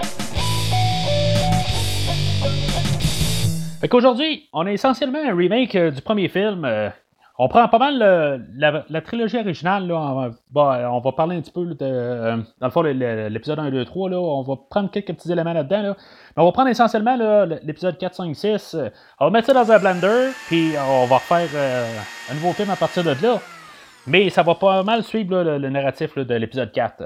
Fait 3.80 3.88
qu'aujourd'hui, 3.88 4.48
on 4.52 4.64
a 4.64 4.72
essentiellement 4.72 5.18
un 5.18 5.34
remake 5.36 5.76
du 5.76 6.00
premier 6.00 6.28
film 6.28 6.64
on 7.36 7.48
prend 7.48 7.66
pas 7.66 7.78
mal 7.78 7.98
la, 8.56 9.00
trilogie 9.00 9.38
originale. 9.38 9.88
Là, 9.88 9.96
on, 9.96 11.00
va, 11.00 11.12
parler 11.12 11.36
un 11.36 11.40
petit 11.40 11.50
peu 11.50 11.66
de. 11.66 11.76
Euh, 11.82 12.36
dans 12.60 12.66
le 12.66 12.70
fond, 12.70 12.82
l'épisode 12.82 13.58
1, 13.58 13.70
2, 13.70 13.84
3. 13.84 14.10
Là, 14.10 14.20
on 14.20 14.42
va 14.42 14.54
prendre 14.70 14.90
quelques 14.90 15.12
petits 15.14 15.32
éléments 15.32 15.52
là-dedans. 15.52 15.82
Là. 15.82 15.96
Mais 16.36 16.42
on 16.42 16.46
va 16.46 16.52
prendre 16.52 16.68
essentiellement 16.68 17.16
l'épisode 17.62 17.98
4, 17.98 18.14
5, 18.14 18.36
6. 18.36 18.76
On 19.18 19.24
va 19.24 19.30
mettre 19.30 19.48
ça 19.48 19.52
dans 19.52 19.70
un 19.70 19.78
blender. 19.80 20.30
Puis 20.46 20.74
on 20.78 21.06
va 21.06 21.16
refaire 21.16 21.48
euh, 21.54 21.98
un 22.30 22.34
nouveau 22.34 22.52
film 22.52 22.70
à 22.70 22.76
partir 22.76 23.02
de 23.02 23.10
là. 23.20 23.40
Mais 24.06 24.30
ça 24.30 24.42
va 24.42 24.54
pas 24.54 24.84
mal 24.84 25.02
suivre 25.02 25.42
le, 25.42 25.70
narratif 25.70 26.16
de 26.16 26.34
l'épisode 26.36 26.70
4. 26.70 27.02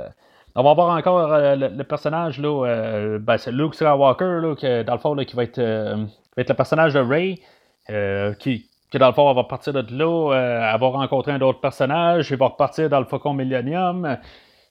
On 0.56 0.62
va 0.62 0.74
voir 0.74 0.94
encore 0.94 1.32
euh, 1.32 1.56
le, 1.56 1.84
personnage, 1.84 2.38
ben, 2.42 3.38
c'est 3.38 3.52
Luke 3.52 3.74
Skywalker, 3.74 4.40
là, 4.42 4.82
dans 4.84 4.92
le 4.92 4.98
fond, 4.98 5.16
qui 5.16 5.36
va 5.36 5.44
être, 5.44 5.60
va 5.60 6.42
être 6.42 6.48
le 6.50 6.54
personnage 6.54 6.92
de 6.92 7.00
Ray, 7.00 7.40
qui, 8.40 8.67
que 8.90 8.98
dans 8.98 9.08
le 9.08 9.12
fond, 9.12 9.28
elle 9.28 9.36
va 9.36 9.44
partir 9.44 9.72
de 9.72 9.84
là, 9.96 10.32
euh, 10.32 10.72
elle 10.72 10.80
va 10.80 10.88
rencontrer 10.88 11.32
un 11.32 11.40
autre 11.40 11.60
personnage, 11.60 12.30
il 12.30 12.36
va 12.36 12.46
repartir 12.46 12.88
dans 12.88 13.00
le 13.00 13.06
Faucon 13.06 13.34
Millennium. 13.34 14.16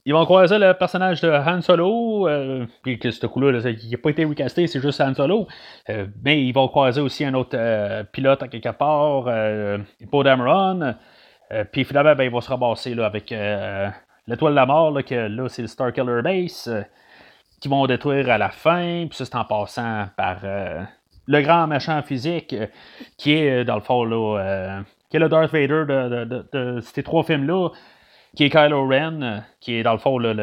Ils 0.06 0.14
vont 0.14 0.24
croiser 0.24 0.58
le 0.58 0.74
personnage 0.74 1.22
de 1.22 1.30
Han 1.30 1.62
Solo, 1.62 2.28
euh, 2.28 2.66
puis 2.82 2.98
que 2.98 3.12
ce 3.12 3.28
coup-là, 3.28 3.60
il 3.60 3.92
n'a 3.92 3.98
pas 3.98 4.10
été 4.10 4.24
recasté, 4.24 4.66
c'est 4.68 4.80
juste 4.80 5.02
Han 5.02 5.14
Solo. 5.14 5.48
Euh, 5.90 6.08
mais 6.24 6.42
ils 6.44 6.54
vont 6.54 6.68
croiser 6.70 7.02
aussi 7.02 7.26
un 7.26 7.34
autre 7.34 7.58
pilote 8.14 8.42
à 8.42 8.48
quelque 8.48 8.70
part, 8.70 9.26
Poe 10.10 10.24
Dameron. 10.24 10.96
puis 11.72 11.84
finalement, 11.84 12.16
ben, 12.16 12.24
ils 12.24 12.32
vont 12.32 12.42
se 12.42 12.50
ramasser 12.50 12.96
là, 12.96 13.06
avec 13.06 13.32
l'étoile 13.32 14.54
de 14.54 14.56
la 14.56 14.66
mort, 14.66 14.92
là, 14.92 15.04
que 15.04 15.16
là, 15.16 15.50
c'est 15.50 15.62
le 15.62 15.68
Star 15.68 15.92
Killer 15.92 16.22
Base, 16.24 16.74
qui 17.60 17.68
vont 17.68 17.86
détruire 17.86 18.30
à 18.30 18.38
la 18.38 18.50
fin, 18.50 19.08
puis 19.08 19.18
ça, 19.18 19.26
c'est 19.26 19.36
en 19.36 19.46
passant 19.46 20.08
par 20.16 20.38
le 21.28 21.42
grand 21.42 21.68
méchant 21.68 22.02
physique, 22.02 22.56
qui 23.18 23.34
est, 23.34 23.66
dans 23.66 23.76
le 23.76 23.82
fond, 23.82 24.04
là, 24.04 24.84
qui 25.10 25.18
est 25.18 25.20
le 25.20 25.30
Darth 25.30 25.52
Vader 25.52 25.86
de, 25.88 26.80
ces 26.82 27.04
trois 27.04 27.24
films-là, 27.24 27.70
qui 28.36 28.46
est 28.46 28.50
Kylo 28.50 28.88
Ren, 28.88 29.44
qui 29.60 29.76
est, 29.76 29.84
dans 29.84 29.94
le 29.94 30.00
fond, 30.00 30.18
le, 30.18 30.34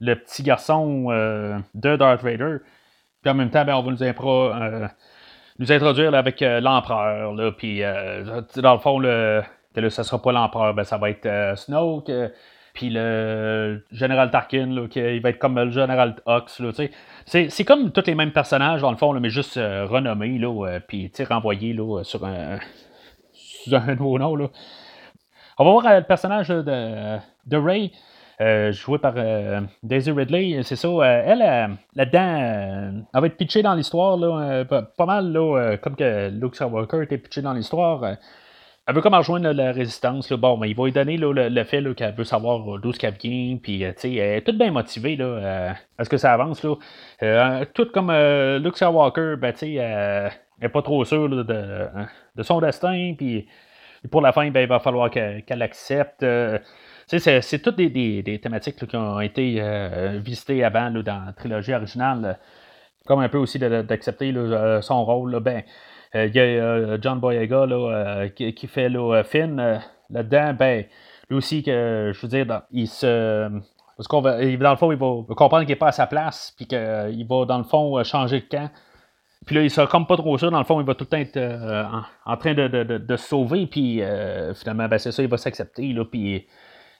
le, 0.00 0.14
petit 0.14 0.42
garçon 0.42 1.08
de 1.74 1.96
Darth 1.96 2.22
Vader. 2.22 2.58
Puis 3.22 3.30
en 3.30 3.34
même 3.34 3.50
temps, 3.50 3.64
ben, 3.64 3.74
on 3.74 3.82
va 3.82 3.90
nous, 5.58 5.72
introduire 5.72 6.14
avec 6.14 6.40
euh, 6.40 6.60
l'empereur. 6.60 7.34
Puis, 7.56 7.82
euh, 7.82 8.42
dans 8.56 8.72
le 8.72 8.78
fond, 8.78 8.98
le, 8.98 9.42
ça 9.90 10.04
sera 10.04 10.20
pas 10.22 10.32
l'empereur, 10.32 10.72
ben, 10.74 10.84
ça 10.84 10.96
va 10.96 11.10
être 11.10 11.26
euh, 11.26 11.54
Snoke. 11.54 12.10
Puis 12.80 12.88
le 12.88 13.84
général 13.92 14.30
Tarkin, 14.30 14.86
qui, 14.88 15.00
il 15.00 15.20
va 15.20 15.28
être 15.28 15.38
comme 15.38 15.58
le 15.58 15.70
général 15.70 16.16
Hux. 16.26 16.80
c'est, 17.26 17.64
comme 17.66 17.92
tous 17.92 18.06
les 18.06 18.14
mêmes 18.14 18.32
personnages, 18.32 18.80
dans 18.80 18.90
le 18.90 18.96
fond, 18.96 19.12
mais 19.20 19.28
juste 19.28 19.56
renommés, 19.56 20.38
là, 20.38 20.80
puis 20.88 21.12
renvoyés 21.28 21.74
là, 21.74 22.02
sur, 22.04 22.24
un, 22.24 22.58
sur 23.34 23.76
un 23.76 23.94
nouveau 23.96 24.18
nom. 24.18 24.34
Là. 24.34 24.46
On 25.58 25.64
va 25.66 25.70
voir 25.72 25.94
le 25.94 26.04
personnage 26.04 26.48
de, 26.48 27.18
de 27.46 27.56
Ray. 27.58 27.92
Euh, 28.40 28.72
joué 28.72 28.96
par 28.96 29.12
euh, 29.18 29.60
Daisy 29.82 30.10
Ridley, 30.10 30.62
c'est 30.62 30.76
ça. 30.76 30.88
Euh, 30.88 31.22
elle, 31.26 31.76
là-dedans, 31.94 33.04
elle 33.12 33.20
va 33.20 33.26
être 33.26 33.36
pitchée 33.36 33.60
dans 33.60 33.74
l'histoire, 33.74 34.16
là, 34.16 34.64
pas 34.64 35.04
mal, 35.06 35.30
là, 35.30 35.76
comme 35.76 35.96
que 35.96 36.30
Luke 36.30 36.54
Skywalker 36.54 37.02
était 37.02 37.18
pitché 37.18 37.42
dans 37.42 37.52
l'histoire. 37.52 38.16
Elle 38.90 38.94
veut 38.96 39.02
comme 39.02 39.14
rejoindre 39.14 39.52
la 39.52 39.72
résistance. 39.72 40.32
Bon, 40.32 40.56
mais 40.56 40.70
il 40.70 40.76
va 40.76 40.84
lui 40.84 40.92
donner 40.92 41.16
le, 41.16 41.64
fait 41.64 41.82
qu'elle 41.94 42.14
veut 42.14 42.24
savoir 42.24 42.78
d'où 42.78 42.92
ce 42.92 42.98
qu'elle 42.98 43.14
vient. 43.14 43.56
Puis, 43.56 43.82
elle 43.82 43.94
est 44.04 44.42
toute 44.42 44.58
bien 44.58 44.70
motivée 44.70 45.16
là, 45.16 45.74
à 45.96 46.04
ce 46.04 46.10
que 46.10 46.16
ça 46.16 46.32
avance. 46.32 46.64
Là. 46.64 47.64
tout 47.66 47.86
comme 47.86 48.12
Luke 48.58 48.76
Skywalker, 48.76 49.36
ben, 49.38 49.54
elle 49.62 50.32
n'est 50.60 50.68
pas 50.68 50.82
trop 50.82 51.04
sûre 51.04 51.28
de, 51.28 51.42
de, 51.42 52.42
son 52.42 52.60
destin. 52.60 53.14
Puis, 53.16 53.46
pour 54.10 54.20
la 54.20 54.32
fin, 54.32 54.50
ben, 54.50 54.60
il 54.60 54.68
va 54.68 54.80
falloir 54.80 55.10
qu'elle 55.10 55.62
accepte 55.62 56.24
c'est 57.18 57.58
toutes 57.60 57.76
des, 57.76 58.40
thématiques 58.40 58.86
qui 58.86 58.96
ont 58.96 59.20
été 59.20 59.56
euh, 59.58 60.20
visitées 60.22 60.62
avant 60.62 60.90
dans 60.90 61.24
la 61.26 61.32
trilogie 61.32 61.74
originale, 61.74 62.38
comme 63.06 63.20
un 63.20 63.28
peu 63.28 63.38
aussi 63.38 63.58
d'accepter 63.58 64.32
euh, 64.34 64.80
son 64.80 65.04
rôle. 65.04 65.40
ben, 65.40 65.58
euh, 65.58 65.60
il 66.14 66.34
y 66.34 66.40
a 66.40 67.00
John 67.00 67.20
Boyega 67.20 67.66
qui, 68.34 68.66
fait 68.66 68.88
le 68.88 69.22
Finn 69.22 69.80
là-dedans. 70.10 70.54
Ben, 70.54 70.84
lui 71.28 71.36
aussi, 71.36 71.62
que, 71.62 72.12
je 72.14 72.20
veux 72.20 72.28
dire, 72.28 72.62
il 72.70 72.88
se. 72.88 73.48
Parce 73.96 74.08
qu'on 74.08 74.20
va, 74.20 74.38
dans 74.38 74.70
le 74.70 74.76
fond, 74.76 74.92
il 74.92 74.98
va 74.98 75.34
comprendre 75.36 75.60
qu'il 75.60 75.68
n'est 75.68 75.76
pas 75.76 75.88
à 75.88 75.92
sa 75.92 76.06
place, 76.06 76.54
puis 76.56 76.66
qu'il 76.66 77.26
va, 77.28 77.44
dans 77.44 77.58
le 77.58 77.64
fond, 77.64 78.02
changer 78.02 78.40
de 78.40 78.46
camp. 78.46 78.70
Puis 79.46 79.54
là, 79.54 79.62
il 79.62 79.70
sera 79.70 79.86
comme 79.86 80.06
pas 80.06 80.16
trop 80.16 80.36
sûr, 80.38 80.50
dans 80.50 80.58
le 80.58 80.64
fond, 80.64 80.80
il 80.80 80.86
va 80.86 80.94
tout 80.94 81.04
le 81.04 81.08
temps 81.08 81.18
être 81.18 82.06
en, 82.24 82.36
train 82.36 82.54
de, 82.54 83.16
se 83.16 83.28
sauver, 83.28 83.66
puis 83.66 84.02
finalement, 84.54 84.88
ben, 84.88 84.98
c'est 84.98 85.12
ça, 85.12 85.22
il 85.22 85.28
va 85.28 85.36
s'accepter, 85.36 85.94
puis 86.10 86.46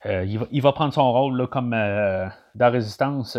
euh, 0.07 0.25
il, 0.51 0.63
va, 0.63 0.73
prendre 0.73 0.95
son 0.95 1.13
rôle 1.13 1.47
comme 1.49 1.75
euh, 1.75 2.27
dans 2.55 2.71
Résistance. 2.71 3.37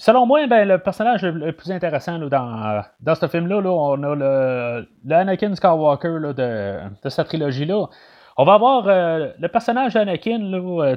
Selon 0.00 0.24
moi, 0.24 0.46
ben, 0.46 0.66
le 0.66 0.78
personnage 0.78 1.22
le, 1.22 1.52
plus 1.52 1.70
intéressant 1.70 2.18
dans, 2.18 2.82
dans 3.00 3.14
ce 3.14 3.28
film-là, 3.28 3.60
on 3.60 4.02
a 4.02 4.14
le, 4.14 5.14
Anakin 5.14 5.54
Skywalker 5.54 6.32
de, 6.34 6.78
cette 7.06 7.26
trilogie-là. 7.26 7.86
On 8.38 8.44
va 8.46 8.54
avoir 8.54 8.88
euh, 8.88 9.28
le 9.38 9.48
personnage 9.48 9.92
d'Anakin 9.92 10.40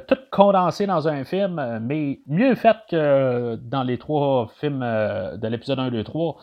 tout 0.08 0.16
condensé 0.30 0.86
dans 0.86 1.06
un 1.06 1.22
film, 1.24 1.80
mais 1.82 2.20
mieux 2.26 2.54
fait 2.54 2.78
que 2.90 3.56
dans 3.56 3.82
les 3.82 3.98
trois 3.98 4.48
films 4.58 4.80
de 4.80 5.48
l'épisode 5.48 5.80
1, 5.80 5.90
2, 5.90 6.02
3. 6.02 6.36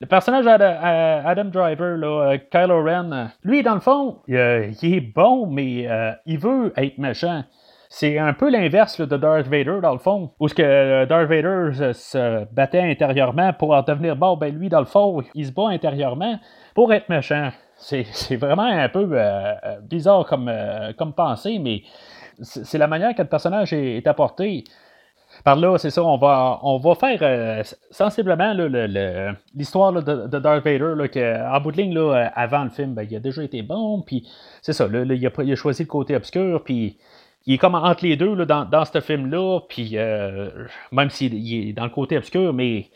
Le 0.00 0.06
personnage 0.06 0.46
d'Adam 0.46 1.44
Driver, 1.44 2.38
Kylo 2.50 2.82
Ren, 2.82 3.28
lui, 3.44 3.62
dans 3.62 3.74
le 3.74 3.80
fond, 3.80 4.16
il, 4.26 4.36
est 4.36 5.12
bon, 5.14 5.46
mais 5.48 5.86
il 6.24 6.38
veut 6.38 6.72
être 6.78 6.96
méchant. 6.96 7.44
C'est 7.92 8.18
un 8.18 8.32
peu 8.32 8.48
l'inverse 8.48 9.00
de 9.00 9.16
Darth 9.16 9.48
Vader, 9.48 9.80
dans 9.82 9.92
le 9.92 9.98
fond, 9.98 10.30
où 10.38 10.46
ce 10.46 10.54
que 10.54 10.62
euh, 10.62 11.06
Darth 11.06 11.28
Vader 11.28 11.92
se, 11.92 12.44
battait 12.54 12.88
intérieurement 12.88 13.52
pour 13.52 13.72
en 13.72 13.82
devenir 13.82 14.14
bon. 14.14 14.36
Ben 14.36 14.56
lui, 14.56 14.68
dans 14.68 14.78
le 14.78 14.86
fond, 14.86 15.24
il 15.34 15.44
se 15.44 15.50
bat 15.50 15.70
intérieurement 15.70 16.38
pour 16.76 16.92
être 16.94 17.08
méchant. 17.08 17.50
C'est 17.76 18.06
vraiment 18.36 18.62
un 18.62 18.88
peu 18.88 19.08
euh, 19.10 19.54
euh, 19.64 19.80
bizarre 19.80 20.24
comme, 20.26 20.52
comme 20.96 21.14
pensée, 21.14 21.58
mais 21.58 21.82
c'est 22.40 22.78
la 22.78 22.86
manière 22.86 23.12
que 23.12 23.22
le 23.22 23.28
personnage 23.28 23.72
est, 23.72 24.06
apporté. 24.06 24.62
Par 25.42 25.56
là, 25.56 25.76
c'est 25.76 25.90
ça, 25.90 26.04
on 26.04 26.16
va, 26.16 26.60
on 26.62 26.78
va 26.78 26.94
faire 26.94 27.64
sensiblement 27.90 28.52
l'histoire 29.54 29.92
de, 29.92 30.38
Darth 30.38 30.64
Vader, 30.64 30.94
là, 30.96 31.56
en 31.56 31.60
bout 31.60 31.72
de 31.72 31.76
ligne, 31.76 31.98
avant 32.36 32.64
le 32.64 32.70
film, 32.70 32.94
ben, 32.94 33.04
il 33.08 33.16
a 33.16 33.20
déjà 33.20 33.42
été 33.42 33.62
bon, 33.62 34.00
puis 34.02 34.28
c'est 34.62 34.72
ça, 34.72 34.86
il, 34.88 34.96
a, 34.96 35.14
il, 35.14 35.52
a, 35.52 35.56
choisi 35.56 35.82
le 35.82 35.88
côté 35.88 36.14
obscur, 36.16 36.62
puis 36.64 36.98
il 37.46 37.54
est 37.54 37.58
comme 37.58 37.74
entre 37.74 38.04
les 38.04 38.16
deux 38.16 38.34
là, 38.34 38.44
dans, 38.44 38.64
dans 38.64 38.84
ce 38.84 39.00
film-là, 39.00 39.60
puis 39.68 39.92
euh, 39.94 40.50
même 40.92 41.10
s'il 41.10 41.68
est 41.68 41.72
dans 41.72 41.84
le 41.84 41.90
côté 41.90 42.16
obscur, 42.18 42.52
mais 42.52 42.90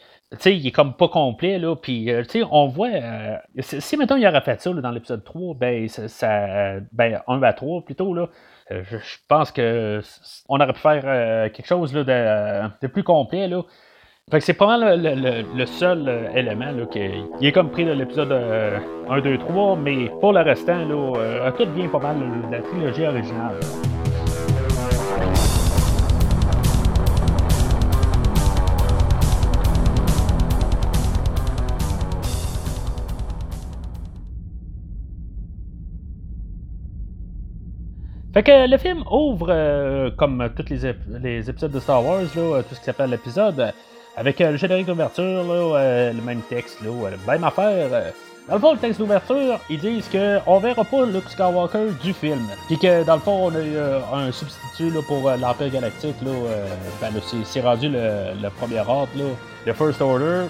il 0.44 0.66
est 0.66 0.72
comme 0.72 0.94
pas 0.94 1.08
complet, 1.08 1.58
là, 1.58 1.76
puis 1.76 2.10
euh, 2.10 2.22
on 2.50 2.66
voit, 2.66 2.88
euh, 2.88 3.36
si 3.60 3.96
maintenant 3.96 4.16
il 4.16 4.26
aurait 4.26 4.40
fait 4.40 4.60
ça 4.60 4.72
dans 4.72 4.90
l'épisode 4.90 5.24
3, 5.24 5.54
ben, 5.54 5.88
ça, 5.88 6.80
ben, 6.92 7.20
1 7.26 7.42
à 7.42 7.52
3 7.52 7.82
plutôt, 7.84 8.12
là, 8.14 8.28
je, 8.70 8.96
pense 9.28 9.52
que 9.52 10.00
on 10.48 10.60
aurait 10.60 10.72
pu 10.72 10.80
faire 10.80 11.50
quelque 11.52 11.66
chose 11.66 11.94
là, 11.94 12.70
de, 12.80 12.86
plus 12.86 13.02
complet, 13.02 13.48
là. 13.48 13.62
Fait 14.30 14.38
que 14.38 14.44
c'est 14.44 14.54
pas 14.54 14.66
mal 14.66 15.02
le, 15.54 15.66
seul 15.66 16.30
élément 16.34 16.72
là, 16.72 16.86
qui 16.86 17.46
est 17.46 17.52
comme 17.52 17.70
pris 17.70 17.84
de 17.84 17.92
l'épisode 17.92 18.32
1, 19.08 19.20
2, 19.20 19.38
3, 19.38 19.76
mais 19.76 20.08
pour 20.20 20.32
le 20.32 20.40
restant, 20.40 20.86
là, 20.86 21.52
tout 21.52 21.66
vient 21.74 21.88
pas 21.88 21.98
mal 21.98 22.16
de 22.18 22.50
la 22.50 22.62
trilogie 22.62 23.06
originale. 23.06 23.60
Fait 38.34 38.42
que 38.42 38.68
le 38.68 38.76
film 38.78 39.04
ouvre, 39.12 39.46
euh, 39.48 40.10
comme 40.16 40.50
tous 40.56 40.68
les, 40.68 41.48
épisodes 41.48 41.70
de 41.70 41.78
Star 41.78 42.04
Wars, 42.04 42.22
là, 42.34 42.62
tout 42.68 42.74
ce 42.74 42.80
qui 42.80 42.84
s'appelle 42.84 43.10
l'épisode, 43.10 43.72
avec 44.16 44.40
euh, 44.40 44.50
le 44.50 44.56
générique 44.56 44.86
d'ouverture, 44.86 45.24
euh, 45.24 46.12
le 46.12 46.20
même 46.20 46.40
texte, 46.50 46.80
là, 46.82 46.90
même 47.28 47.44
affaire. 47.44 47.88
Dans 48.48 48.54
le 48.56 48.60
fond, 48.60 48.72
le 48.72 48.78
texte 48.80 48.98
d'ouverture, 48.98 49.60
ils 49.70 49.78
disent 49.78 50.08
qu'on 50.10 50.58
verra 50.58 50.82
pas 50.82 51.06
Luke 51.06 51.28
Skywalker 51.28 51.92
du 52.02 52.12
film. 52.12 52.44
Puis 52.66 52.76
que 52.76 53.04
dans 53.04 53.14
le 53.14 53.20
fond, 53.20 53.52
on 53.52 53.54
a 53.54 53.60
eu 53.60 53.78
un 54.12 54.32
substitut 54.32 54.90
là, 54.90 55.00
pour 55.06 55.30
l'Empire 55.30 55.70
Galactique. 55.70 56.16
Là, 56.22 56.32
ben, 57.00 57.12
c'est, 57.44 57.60
rendu 57.60 57.88
le, 57.88 58.48
premier 58.58 58.80
ordre, 58.80 59.10
là, 59.16 59.24
le 59.64 59.72
First 59.72 60.02
Order. 60.02 60.46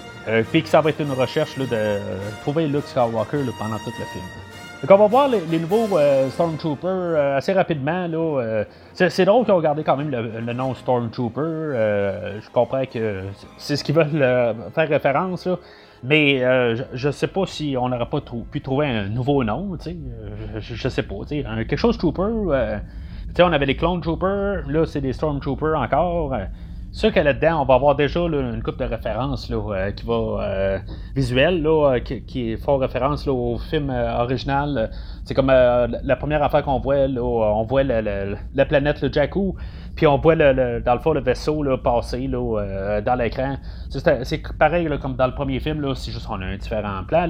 puis 0.51 0.63
que 0.63 0.69
ça 0.69 0.81
va 0.81 0.89
être 0.89 1.01
une 1.01 1.13
recherche 1.13 1.55
là, 1.55 1.65
de 1.67 1.99
trouver 2.41 2.65
Luke 2.65 2.87
Skywalker 2.87 3.43
pendant 3.59 3.77
tout 3.77 3.93
le 3.99 4.05
film. 4.11 4.44
Donc 4.87 4.99
on 4.99 5.01
va 5.01 5.07
voir 5.07 5.29
les, 5.29 5.57
nouveaux 5.57 5.97
euh, 5.97 6.29
Stormtroopers 6.29 6.85
euh, 6.85 7.37
assez 7.37 7.53
rapidement. 7.53 8.05
Là, 8.05 8.39
euh, 8.39 8.63
c'est, 8.93 9.25
drôle 9.25 9.43
qu'ils 9.43 9.55
ont 9.55 9.59
gardé 9.59 9.83
quand 9.83 9.97
même 9.97 10.11
le, 10.11 10.53
nom 10.53 10.75
Stormtrooper. 10.75 11.41
je 11.41 12.49
comprends 12.51 12.85
que 12.85 13.23
c'est 13.57 13.77
ce 13.77 13.83
qu'ils 13.83 13.95
veulent 13.95 14.23
faire 14.75 14.87
référence. 14.87 15.49
Mais 16.03 16.37
je, 16.93 17.07
ne 17.07 17.11
sais 17.11 17.25
pas 17.25 17.47
si 17.47 17.75
on 17.79 17.89
n'aurait 17.89 18.05
pas 18.05 18.21
pu 18.51 18.61
trouver 18.61 18.85
un 18.85 19.09
nouveau 19.09 19.43
nom. 19.43 19.75
je, 19.79 20.59
je 20.59 20.87
sais 20.87 21.01
pas. 21.01 21.15
quelque 21.27 21.77
chose 21.77 21.97
Trooper. 21.97 22.69
on 23.39 23.51
avait 23.53 23.65
les 23.65 23.75
Clone 23.75 24.01
Troopers. 24.01 24.69
Là, 24.69 24.85
c'est 24.85 25.01
des 25.01 25.13
Stormtroopers 25.13 25.81
encore. 25.81 26.37
Sûr 26.95 27.11
que 27.11 27.19
là-dedans, 27.19 27.61
on 27.61 27.65
va 27.65 27.73
avoir 27.73 27.97
déjà 27.97 28.21
une 28.21 28.63
coupe 28.63 28.79
de 28.79 28.85
références 28.85 29.51
euh, 29.51 29.91
qui 29.91 30.05
va 30.05 30.13
euh, 30.13 30.79
visuel, 31.13 31.61
là, 31.61 31.95
euh, 31.95 31.99
qui, 31.99 32.53
est 32.53 32.55
fort 32.55 32.79
référence 32.79 33.27
au 33.27 33.57
film 33.57 33.89
original. 33.89 34.89
C'est 35.25 35.33
comme 35.33 35.47
la 35.47 36.15
première 36.15 36.41
affaire 36.41 36.63
qu'on 36.63 36.79
voit, 36.79 37.05
on 37.19 37.63
voit 37.63 37.83
la 37.83 38.65
planète 38.65 39.01
le 39.01 39.11
Jakku, 39.11 39.57
puis 39.97 40.07
on 40.07 40.19
voit 40.19 40.37
dans 40.37 40.93
le 40.93 40.99
fond 40.99 41.11
le 41.11 41.19
vaisseau 41.19 41.65
passer 41.83 42.29
dans 42.29 43.15
l'écran. 43.19 43.57
C'est 43.89 44.57
pareil 44.57 44.87
comme 45.01 45.17
dans 45.17 45.27
le 45.27 45.33
premier 45.33 45.59
film, 45.59 45.93
c'est 45.95 46.13
juste 46.13 46.27
qu'on 46.27 46.41
a 46.41 46.45
un 46.45 46.55
différent 46.55 47.03
plan. 47.05 47.27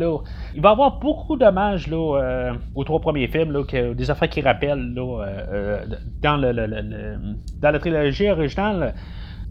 Il 0.53 0.61
va 0.61 0.69
y 0.69 0.71
avoir 0.73 0.99
beaucoup 0.99 1.37
d'hommages 1.37 1.91
aux 1.91 2.83
trois 2.83 2.99
premiers 2.99 3.29
films, 3.29 3.65
que, 3.65 3.93
des 3.93 4.11
affaires 4.11 4.29
qui 4.29 4.41
rappellent 4.41 4.93
dans, 4.93 6.37
le, 6.37 7.17
dans 7.61 7.71
la 7.71 7.79
trilogie 7.79 8.29
originale. 8.29 8.93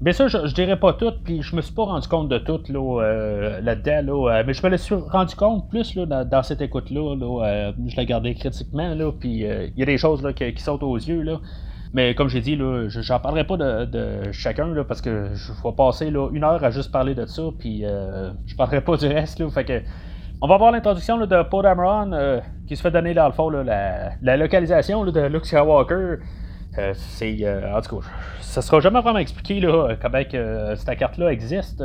Bien 0.04 0.12
sûr, 0.12 0.28
je, 0.28 0.46
je, 0.46 0.54
dirais 0.54 0.78
pas 0.78 0.92
tout, 0.92 1.12
puis 1.24 1.40
je 1.40 1.56
me 1.56 1.62
suis 1.62 1.72
pas 1.72 1.84
rendu 1.84 2.06
compte 2.08 2.28
de 2.28 2.36
tout 2.36 2.60
là, 2.68 3.02
euh, 3.02 3.60
là-dedans, 3.62 4.28
euh, 4.28 4.42
mais 4.46 4.52
je 4.52 4.66
me 4.66 4.76
suis 4.76 4.94
rendu 4.94 5.34
compte 5.34 5.70
plus 5.70 5.94
là, 5.94 6.24
dans, 6.26 6.42
cette 6.42 6.60
écoute-là. 6.60 7.16
Là, 7.16 7.46
euh, 7.46 7.72
je 7.86 7.96
l'ai 7.96 8.04
gardé 8.04 8.34
critiquement, 8.34 8.94
là, 8.94 9.10
puis 9.18 9.46
il 9.46 9.72
y 9.74 9.82
a 9.82 9.86
des 9.86 9.96
choses 9.96 10.22
là, 10.22 10.34
qui, 10.34 10.60
sautent 10.60 10.82
aux 10.82 10.98
yeux. 10.98 11.22
Là. 11.22 11.40
Mais 11.94 12.14
comme 12.14 12.28
j'ai 12.28 12.42
dit, 12.42 12.54
là, 12.54 12.86
j'en 12.88 13.18
parlerai 13.18 13.44
pas 13.44 13.56
de, 13.56 14.30
chacun 14.30 14.66
là, 14.66 14.84
parce 14.84 15.00
que 15.00 15.30
je 15.32 15.52
vais 15.52 15.72
passer 15.74 16.10
là, 16.10 16.28
une 16.34 16.44
heure 16.44 16.62
à 16.62 16.70
juste 16.70 16.92
parler 16.92 17.14
de 17.14 17.24
ça, 17.24 17.44
puis 17.58 17.86
euh, 17.86 18.30
je 18.44 18.54
parlerai 18.56 18.82
pas 18.82 18.98
du 18.98 19.06
reste. 19.06 19.38
Là, 19.38 19.48
fait 19.48 19.64
que, 19.64 19.80
on 20.42 20.48
va 20.48 20.58
voir 20.58 20.70
l'introduction 20.70 21.16
de 21.24 21.42
Paul 21.44 21.62
Dameron 21.62 22.12
euh, 22.12 22.40
qui 22.66 22.76
se 22.76 22.82
fait 22.82 22.90
donner 22.90 23.14
dans 23.14 23.26
le 23.26 23.32
fond 23.32 23.48
la, 23.48 24.36
localisation 24.36 25.02
de 25.06 25.20
Luke 25.28 25.46
Skywalker. 25.46 26.16
Euh, 26.78 26.92
c'est 26.94 27.36
en 27.72 27.80
tout 27.80 28.00
cas, 28.00 28.06
ça 28.40 28.62
sera 28.62 28.80
jamais 28.80 29.00
vraiment 29.00 29.18
expliqué 29.18 29.60
là, 29.60 29.96
comment 30.00 30.24
que, 30.24 30.74
cette 30.76 30.98
carte-là 30.98 31.32
existe. 31.32 31.84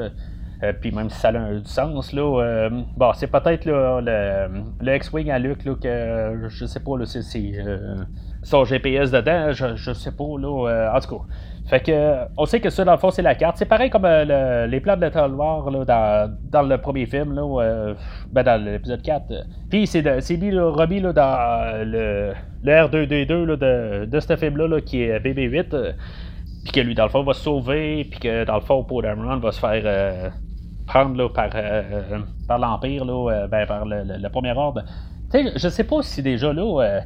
puis 0.81 0.91
même 0.91 1.10
si 1.10 1.19
ça 1.19 1.29
a 1.29 1.38
un, 1.38 1.60
du 1.60 1.65
sens, 1.65 2.12
là, 2.13 2.69
bon, 2.98 3.13
c'est 3.13 3.27
peut-être 3.27 3.65
le, 3.65 4.01
le 4.81 4.96
X-Wing 4.96 5.29
à 5.31 5.39
Luke 5.39 5.63
là, 5.65 5.75
que 5.75 6.48
je 6.48 6.65
sais 6.65 6.79
pas, 6.79 6.98
là, 6.98 7.05
c'est, 7.05 7.22
son 8.43 8.65
GPS 8.65 9.12
dedans, 9.12 9.51
je, 9.51 9.75
je 9.75 9.93
sais 9.93 10.12
pas, 10.12 10.38
là. 10.38 10.69
Euh, 10.69 10.96
en 10.96 11.00
tout 11.00 11.17
cas. 11.17 11.24
Fait 11.69 11.81
que, 11.81 12.25
on 12.35 12.45
sait 12.45 12.59
que 12.59 12.71
ça, 12.71 12.83
dans 12.83 12.93
le 12.93 12.97
fond, 12.97 13.11
c'est 13.11 13.21
la 13.21 13.35
carte. 13.35 13.57
C'est 13.57 13.65
pareil 13.65 13.91
comme 13.91 14.05
euh, 14.05 14.65
les 14.65 14.79
plans 14.79 14.97
de 14.97 15.01
l'étoile 15.01 15.35
là, 15.38 15.85
dans, 15.85 16.35
dans, 16.51 16.63
le 16.63 16.77
premier 16.79 17.05
film, 17.05 17.33
là, 17.33 17.43
euh, 17.43 17.93
ben, 18.31 18.41
dans 18.41 18.59
l'épisode 18.63 19.03
4. 19.03 19.31
Puis 19.69 19.85
c'est 19.85 20.01
lui, 20.01 20.49
là, 20.49 20.67
Robbie, 20.71 20.99
là, 20.99 21.13
dans 21.13 21.85
le, 21.85 22.33
le 22.63 22.71
R2D2 22.71 23.43
là, 23.43 23.55
de, 23.55 24.05
de 24.05 24.19
ce 24.19 24.35
film-là, 24.35 24.67
là, 24.67 24.81
qui 24.81 25.03
est 25.03 25.19
BB-8. 25.19 25.93
puis 26.63 26.71
que 26.71 26.79
lui, 26.79 26.95
dans 26.95 27.03
le 27.03 27.09
fond, 27.11 27.21
va 27.21 27.33
se 27.33 27.43
sauver. 27.43 28.07
Puis 28.09 28.19
que, 28.19 28.45
dans 28.45 28.55
le 28.55 28.61
fond, 28.61 28.83
Paul 28.83 29.03
Dameron 29.03 29.38
va 29.38 29.51
se 29.51 29.59
faire 29.59 30.31
prendre 30.88 31.15
là, 31.15 31.29
par, 31.29 31.49
par 32.47 32.57
l'Empire, 32.57 33.05
ben, 33.47 33.67
par 33.67 33.85
le, 33.85 34.17
le, 34.19 34.29
premier 34.29 34.53
ordre. 34.53 34.83
Tu 35.31 35.43
sais, 35.43 35.51
je 35.55 35.69
sais 35.69 35.83
pas 35.83 36.01
si 36.01 36.23
déjà 36.23 36.51
là 36.51 37.01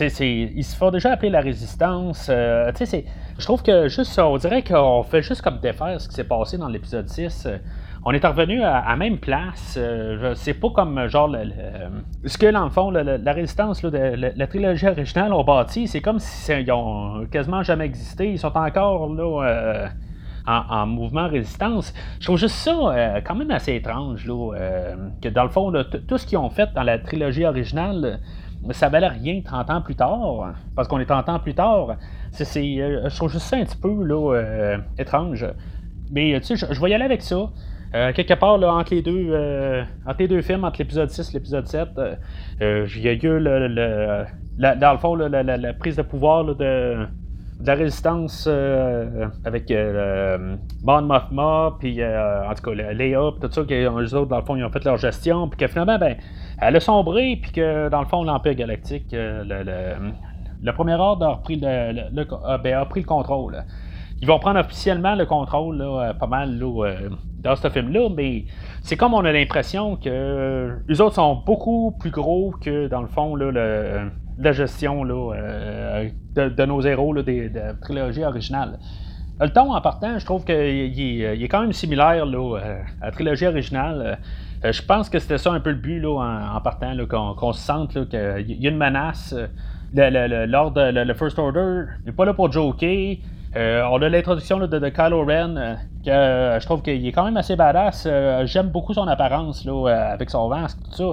ils 0.00 0.64
se 0.64 0.76
font 0.76 0.90
déjà 0.90 1.12
appeler 1.12 1.30
la 1.30 1.40
résistance. 1.40 2.28
Euh, 2.30 2.70
je 3.38 3.44
trouve 3.44 3.62
que 3.62 3.88
juste, 3.88 4.18
on 4.18 4.36
dirait 4.38 4.62
qu'on 4.62 5.02
fait 5.02 5.22
juste 5.22 5.42
comme 5.42 5.58
défaire 5.58 6.00
ce 6.00 6.08
qui 6.08 6.14
s'est 6.14 6.24
passé 6.24 6.56
dans 6.56 6.68
l'épisode 6.68 7.08
6. 7.08 7.48
On 8.04 8.12
est 8.12 8.24
revenu 8.24 8.62
à, 8.62 8.84
la 8.88 8.96
même 8.96 9.18
place. 9.18 9.76
Euh, 9.78 10.34
c'est 10.34 10.54
pas 10.54 10.70
comme 10.70 11.06
genre 11.08 11.30
ce 12.24 12.38
que 12.38 12.50
dans 12.50 12.64
le 12.64 12.70
fond, 12.70 12.90
la 12.90 13.32
résistance 13.32 13.82
la, 13.82 14.46
trilogie 14.46 14.88
originale 14.88 15.32
ont 15.32 15.44
bâti, 15.44 15.86
c'est 15.86 16.00
comme 16.00 16.18
si 16.18 16.52
ils 16.52 16.72
ont 16.72 17.26
quasiment 17.30 17.62
jamais 17.62 17.84
existé. 17.84 18.30
Ils 18.32 18.38
sont 18.38 18.56
encore 18.56 19.12
là. 19.14 19.44
Euh, 19.44 19.88
en, 20.44 20.86
mouvement 20.86 21.28
résistance. 21.28 21.94
Je 22.18 22.24
trouve 22.24 22.36
juste 22.36 22.56
ça 22.56 23.20
quand 23.24 23.36
même 23.36 23.52
assez 23.52 23.76
étrange, 23.76 24.26
là, 24.26 24.50
que 25.22 25.28
dans 25.28 25.44
le 25.44 25.50
fond, 25.50 25.72
tout 26.08 26.18
ce 26.18 26.26
qu'ils 26.26 26.38
ont 26.38 26.50
fait 26.50 26.68
dans 26.74 26.82
la 26.82 26.98
trilogie 26.98 27.44
originale, 27.44 28.18
ça 28.70 28.88
valait 28.88 29.08
rien 29.08 29.40
30 29.44 29.70
ans 29.70 29.80
plus 29.80 29.96
tard, 29.96 30.54
parce 30.76 30.88
qu'on 30.88 31.00
est 31.00 31.06
30 31.06 31.28
ans 31.28 31.38
plus 31.40 31.54
tard. 31.54 31.90
Euh, 31.90 33.08
je 33.08 33.16
trouve 33.16 33.30
juste 33.30 33.46
ça 33.46 33.56
un 33.56 33.64
petit 33.64 33.76
peu 33.76 33.88
euh, 34.10 34.78
étrange. 34.98 35.46
Mais 36.10 36.38
tu 36.40 36.56
sais, 36.56 36.66
je, 36.72 36.80
vais 36.80 36.90
y 36.90 36.94
aller 36.94 37.04
avec 37.04 37.22
ça. 37.22 37.50
Euh, 37.94 38.12
quelque 38.12 38.34
part 38.34 38.58
là, 38.58 38.72
entre, 38.72 38.94
les 38.94 39.02
deux, 39.02 39.34
entre 40.06 40.20
les 40.20 40.28
deux 40.28 40.42
films, 40.42 40.64
entre 40.64 40.78
l'épisode 40.78 41.10
6 41.10 41.30
et 41.30 41.32
l'épisode 41.34 41.66
7, 41.66 41.88
il 42.60 43.00
y 43.00 43.08
a 43.08 43.12
eu 43.12 43.38
le, 43.38 44.24
la, 44.58 44.76
dans 44.76 44.92
le 44.92 44.98
fond 44.98 45.14
la, 45.14 45.72
prise 45.74 45.96
de 45.96 46.02
pouvoir 46.02 46.44
de, 46.44 47.06
la 47.66 47.74
résistance 47.74 48.46
avec 49.44 49.70
euh, 49.70 50.56
Mon 50.82 51.02
Mothma, 51.02 51.76
puis 51.78 52.02
en 52.04 52.54
tout 52.54 52.70
cas 52.70 52.92
Léa, 52.92 53.30
tout 53.40 53.50
ça, 53.50 53.62
qui, 53.64 53.74
eux 53.74 54.14
autres, 54.14 54.26
dans 54.26 54.38
le 54.38 54.44
fond, 54.44 54.56
ils 54.56 54.64
ont 54.64 54.70
fait 54.70 54.84
leur 54.84 54.96
gestion, 54.96 55.48
puis 55.48 55.58
que 55.58 55.66
finalement, 55.66 55.98
ben, 55.98 56.16
elle 56.60 56.76
a 56.76 56.80
sombré, 56.80 57.38
puis 57.40 57.52
que 57.52 57.88
dans 57.88 58.00
le 58.00 58.06
fond, 58.06 58.22
l'Empire 58.22 58.54
galactique, 58.54 59.12
euh, 59.14 59.98
le, 60.62 60.72
premier 60.72 60.94
ordre 60.94 61.26
a, 61.26 61.30
repris 61.30 61.56
le, 61.56 62.58
ben, 62.58 62.74
a 62.74 62.84
pris 62.86 63.00
le 63.00 63.06
contrôle. 63.06 63.64
Ils 64.20 64.28
vont 64.28 64.38
prendre 64.38 64.60
officiellement 64.60 65.16
le 65.16 65.26
contrôle 65.26 65.80
euh, 65.80 66.14
pas 66.14 66.28
mal 66.28 66.56
euh, 66.62 67.08
dans 67.40 67.56
ce 67.56 67.68
film-là, 67.68 68.08
mais 68.16 68.44
c'est 68.82 68.96
comme 68.96 69.14
on 69.14 69.24
a 69.24 69.32
l'impression 69.32 69.96
que 69.96 70.78
les 70.88 71.00
autres 71.00 71.16
sont 71.16 71.42
beaucoup 71.44 71.92
plus 71.98 72.12
gros 72.12 72.54
que 72.60 72.86
dans 72.86 73.02
le 73.02 73.08
fond 73.08 73.34
la 74.38 74.52
gestion 74.52 75.04
de, 75.04 76.64
nos 76.64 76.80
héros 76.82 77.14
de, 77.14 77.50
la 77.54 77.74
trilogie 77.74 78.24
originale. 78.24 78.78
Le 79.40 79.48
ton 79.48 79.74
en 79.74 79.80
partant, 79.80 80.18
je 80.18 80.24
trouve 80.24 80.44
qu'il 80.44 80.54
est, 80.56 81.48
quand 81.48 81.62
même 81.62 81.72
similaire 81.72 82.24
à 82.24 83.06
la 83.06 83.10
trilogie 83.10 83.46
originale. 83.46 84.18
Euh, 84.64 84.72
je 84.72 84.82
pense 84.82 85.08
que 85.08 85.18
c'était 85.18 85.38
ça 85.38 85.52
un 85.52 85.60
peu 85.60 85.70
le 85.70 85.76
but 85.76 86.00
là, 86.00 86.54
en, 86.54 86.60
partant, 86.60 86.94
qu'on, 87.08 87.52
se 87.52 87.60
sente 87.60 88.08
qu'il 88.08 88.44
y 88.46 88.66
a 88.66 88.70
une 88.70 88.76
menace. 88.76 89.34
Euh, 89.34 90.46
l'ordre, 90.46 90.90
le, 90.90 91.14
First 91.14 91.38
Order 91.38 91.84
n'est 92.06 92.12
pas 92.12 92.24
là 92.24 92.34
pour 92.34 92.50
joker. 92.52 93.16
Euh, 93.54 93.82
on 93.90 94.00
a 94.00 94.08
l'introduction 94.08 94.58
de, 94.58 94.66
de, 94.66 94.88
Kylo 94.88 95.24
Ren, 95.26 95.76
que 96.04 96.58
je 96.60 96.64
trouve 96.64 96.82
qu'il 96.82 97.06
est 97.06 97.12
quand 97.12 97.24
même 97.24 97.36
assez 97.36 97.56
badass. 97.56 98.08
j'aime 98.44 98.68
beaucoup 98.68 98.94
son 98.94 99.06
apparence 99.08 99.64
là, 99.64 100.12
avec 100.12 100.30
son 100.30 100.48
masque, 100.48 100.78
tout 100.84 100.96
ça. 100.96 101.04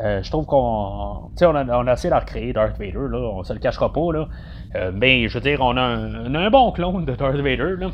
Je 0.00 0.30
trouve 0.30 0.46
qu'on. 0.46 1.30
On 1.40 1.54
a, 1.54 1.78
on 1.78 1.86
a 1.86 1.92
essayé 1.92 2.12
de 2.12 2.18
recréer 2.18 2.52
Darth 2.52 2.78
Vader, 2.78 3.08
là, 3.10 3.18
on 3.18 3.42
se 3.42 3.52
le 3.52 3.58
cachera 3.58 3.92
pas. 3.92 4.28
Mais 4.92 5.28
je 5.28 5.34
veux 5.34 5.40
dire, 5.40 5.60
on 5.60 5.76
a, 5.76 5.82
un, 5.82 6.50
bon 6.50 6.72
clone 6.72 7.04
de 7.04 7.14
Darth 7.14 7.36
Vader. 7.36 7.76
Là. 7.78 7.88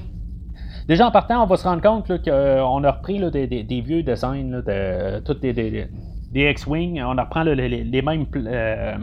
Déjà 0.86 1.06
en 1.06 1.10
partant, 1.10 1.42
on 1.42 1.46
va 1.46 1.56
se 1.56 1.64
rendre 1.66 1.80
compte 1.80 2.06
qu'on 2.22 2.84
a 2.84 2.90
repris 2.90 3.18
des, 3.30 3.80
vieux 3.80 4.02
designs 4.02 4.62
de 4.66 5.20
toutes 5.20 5.40
des, 5.40 5.88
X-Wing. 6.34 7.00
On 7.02 7.10
reprend 7.12 7.42
les, 7.42 8.02
mêmes. 8.02 8.26
Euh, 8.36 8.96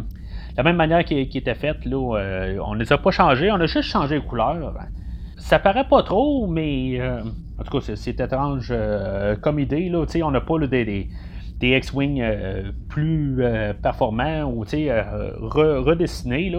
la 0.57 0.63
même 0.63 0.75
manière 0.75 1.03
qui, 1.03 1.19
était 1.19 1.55
faite. 1.55 1.83
Là, 1.85 2.17
euh, 2.17 2.59
on 2.63 2.75
ne 2.75 2.81
les 2.81 2.93
a 2.93 2.99
pas 2.99 3.09
changés, 3.09 3.51
on 3.51 3.55
a 3.55 3.65
juste 3.65 3.89
changé 3.89 4.15
les 4.15 4.21
couleurs. 4.21 4.73
Ça 5.37 5.57
paraît 5.57 5.87
pas 5.87 6.03
trop, 6.03 6.45
mais 6.45 6.99
euh, 6.99 7.23
en 7.57 7.63
tout 7.63 7.79
cas, 7.79 7.95
c'est 7.95 8.19
étrange 8.19 8.71
comme 9.41 9.57
idée. 9.57 9.89
Là, 9.89 10.05
on 10.23 10.31
n'a 10.31 10.41
pas 10.41 10.59
des, 10.59 11.09
des 11.61 11.77
X-Wing 11.77 12.21
plus 12.89 13.41
performants 13.81 14.43
ou 14.43 14.61
redessinés. 14.61 16.51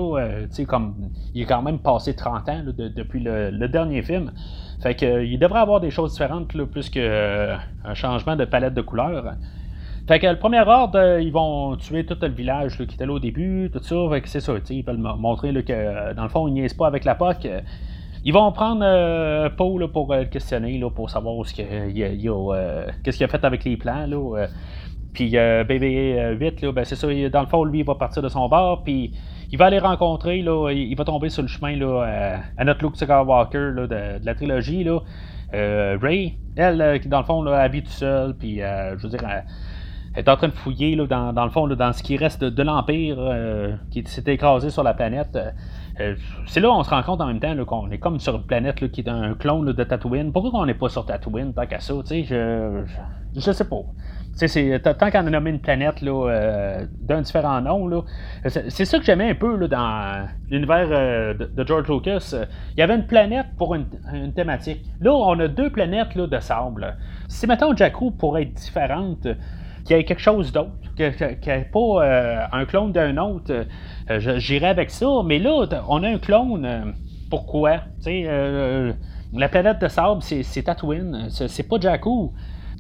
comme 0.67 0.95
il 1.35 1.43
est 1.43 1.47
quand 1.47 1.63
même 1.63 1.79
passé 1.79 2.15
30 2.15 2.49
ans 2.49 2.63
depuis 2.65 3.21
le, 3.21 3.69
dernier 3.69 4.03
film. 4.03 4.33
Fait 4.83 4.97
que, 4.97 5.07
euh, 5.07 5.25
il 5.25 5.39
devrait 5.39 5.61
avoir 5.61 5.81
des 5.81 5.91
choses 5.91 6.13
différentes, 6.13 6.49
plus 6.49 6.91
qu'un 6.91 7.01
euh, 7.01 7.57
changement 7.95 8.35
de 8.35 8.45
palette 8.45 8.75
de 8.75 8.81
couleurs. 8.81 9.35
Fait 10.09 10.19
que 10.19 10.27
le 10.27 10.39
premier 10.39 10.61
ordre, 10.61 10.99
euh, 10.99 11.23
ils 11.23 11.33
vont 11.33 11.77
tuer 11.77 12.05
tout 12.05 12.17
le 12.21 12.29
village 12.29 12.77
qui 12.77 12.83
était 12.83 13.07
là 13.07 13.13
au 13.13 13.21
début, 13.21 13.71
tout 13.73 13.81
ça. 13.83 13.95
C'est 14.25 14.41
ça, 14.41 14.55
ils 14.71 14.85
veulent 14.85 14.99
montrer 14.99 15.53
que 15.63 16.13
dans 16.15 16.25
le 16.25 16.29
fond, 16.29 16.49
ils 16.49 16.55
niaisent 16.55 16.75
pas 16.75 16.89
avec 16.89 17.05
la 17.05 17.15
POC. 17.15 17.49
Ils 18.25 18.33
vont 18.33 18.51
prendre 18.53 19.49
Paul 19.57 19.89
pour 19.91 20.13
le 20.15 20.25
questionner, 20.25 20.81
pour 20.95 21.11
savoir 21.11 21.47
ce 21.47 21.55
qu'est-ce 21.55 23.17
qu'il 23.17 23.25
a 23.25 23.29
fait 23.29 23.45
avec 23.45 23.65
les 23.65 23.77
plans. 23.77 24.07
Puis 25.13 25.33
BB-8, 25.33 26.73
ben, 26.73 26.85
c'est 26.85 26.97
ça, 26.97 27.07
dans 27.07 27.41
le 27.41 27.47
fond, 27.47 27.65
lui, 27.65 27.81
il 27.81 27.85
va 27.85 27.95
partir 27.95 28.23
de 28.23 28.29
son 28.29 28.49
bar, 28.49 28.83
puis 28.83 29.13
il 29.53 29.59
va 29.59 29.67
aller 29.67 29.79
rencontrer, 29.79 30.41
là, 30.41 30.71
il 30.71 30.97
va 30.97 31.05
tomber 31.05 31.29
sur 31.29 31.43
le 31.43 31.49
chemin 31.49 31.77
là, 31.77 32.41
à, 32.57 32.65
notre 32.65 32.83
Luke 32.83 32.97
Skywalker 32.97 33.73
là, 33.75 33.87
de, 33.87 34.25
la 34.25 34.35
trilogie. 34.35 34.83
Là. 34.83 35.01
Euh, 35.53 35.99
Ray, 36.01 36.39
elle, 36.57 36.81
euh, 36.81 36.99
qui 36.99 37.09
dans 37.09 37.19
le 37.19 37.27
fond, 37.27 37.43
là, 37.43 37.59
habite 37.59 37.85
tout 37.85 37.93
seul, 37.93 38.35
puis 38.35 38.63
euh, 38.63 38.97
je 38.97 39.03
veux 39.03 39.11
dire, 39.11 39.21
elle, 39.29 39.45
est 40.17 40.29
en 40.31 40.37
train 40.37 40.49
de 40.49 40.55
fouiller 40.55 40.97
là, 40.97 41.07
dans, 41.07 41.35
dans, 41.35 41.45
le 41.45 41.51
fond, 41.51 41.67
là, 41.67 41.75
dans 41.75 41.93
ce 41.93 42.03
qui 42.03 42.17
reste 42.17 42.43
de, 42.43 42.63
l'Empire 42.63 43.19
qui 43.91 44.03
s'est 44.07 44.25
écrasé 44.27 44.71
sur 44.71 44.83
la 44.83 44.95
planète. 44.95 45.39
C'est 46.47 46.61
là 46.61 46.71
où 46.71 46.73
on 46.73 46.83
se 46.83 46.91
rend 46.91 47.03
compte 47.03 47.21
en 47.21 47.27
même 47.27 47.41
temps 47.41 47.65
qu'on 47.65 47.91
est 47.91 47.99
comme 47.99 48.19
sur 48.19 48.37
une 48.37 48.45
planète 48.45 48.91
qui 48.91 49.01
est 49.01 49.09
un 49.09 49.35
clone 49.35 49.73
de 49.73 49.85
Tatooine. 49.85 50.33
Pourquoi 50.33 50.61
on 50.61 50.67
n'est 50.67 50.75
pas 50.75 50.89
sur 50.89 51.05
Tatooine 51.07 51.53
tant 51.55 51.67
qu'à 51.67 51.81
ça? 51.81 51.95
Je, 52.05 52.25
je, 52.25 52.85
je 53.35 53.53
sais 53.53 53.69
pas 53.69 53.83
tant 54.37 55.11
qu'on 55.11 55.27
a 55.27 55.31
nommé 55.31 55.51
une 55.51 55.61
planète 55.61 56.03
euh, 56.03 56.87
d'un 57.01 57.21
différent 57.21 57.61
nom, 57.61 58.05
c'est, 58.47 58.85
ça 58.85 58.99
que 58.99 59.05
j'aimais 59.05 59.31
un 59.31 59.35
peu 59.35 59.69
dans 59.69 60.27
l'univers 60.51 60.89
euh, 60.91 61.35
de, 61.35 61.65
George 61.67 61.89
Lucas. 61.89 62.35
Il 62.77 62.81
y 62.81 62.83
avait 62.83 62.95
une 62.95 63.07
planète 63.07 63.47
pour 63.59 63.75
une, 63.75 63.87
thématique. 64.35 64.85
Là, 65.01 65.13
on 65.13 65.39
a 65.39 65.49
deux 65.49 65.71
planètes 65.71 66.17
de 66.17 66.39
sable. 66.41 66.97
Si, 67.29 67.47
mettons, 67.47 67.77
Jakku 67.77 68.13
pourrait 68.13 68.43
être 68.43 68.55
différente, 68.55 69.27
qu'il 69.85 69.97
y 69.97 70.01
ait 70.01 70.05
quelque 70.05 70.23
chose 70.23 70.53
d'autre, 70.53 70.71
qu'il 70.97 71.07
n'y 71.07 71.53
ait 71.53 71.71
pas 71.73 71.79
euh, 71.79 72.45
un 72.53 72.65
clone 72.65 72.93
d'un 72.93 73.17
autre, 73.19 73.67
j'irais 74.39 74.69
avec 74.69 74.91
ça. 74.91 75.07
Mais 75.25 75.39
là, 75.39 75.67
on 75.89 76.03
a 76.03 76.09
un 76.09 76.19
clone. 76.19 76.95
pourquoi? 77.31 77.81
la 79.35 79.49
planète 79.49 79.81
de 79.81 79.89
sable, 79.89 80.23
c'est, 80.23 80.63
Tatooine. 80.63 81.29
C'est, 81.31 81.69
pas 81.69 81.81
Jakku. 81.81 82.33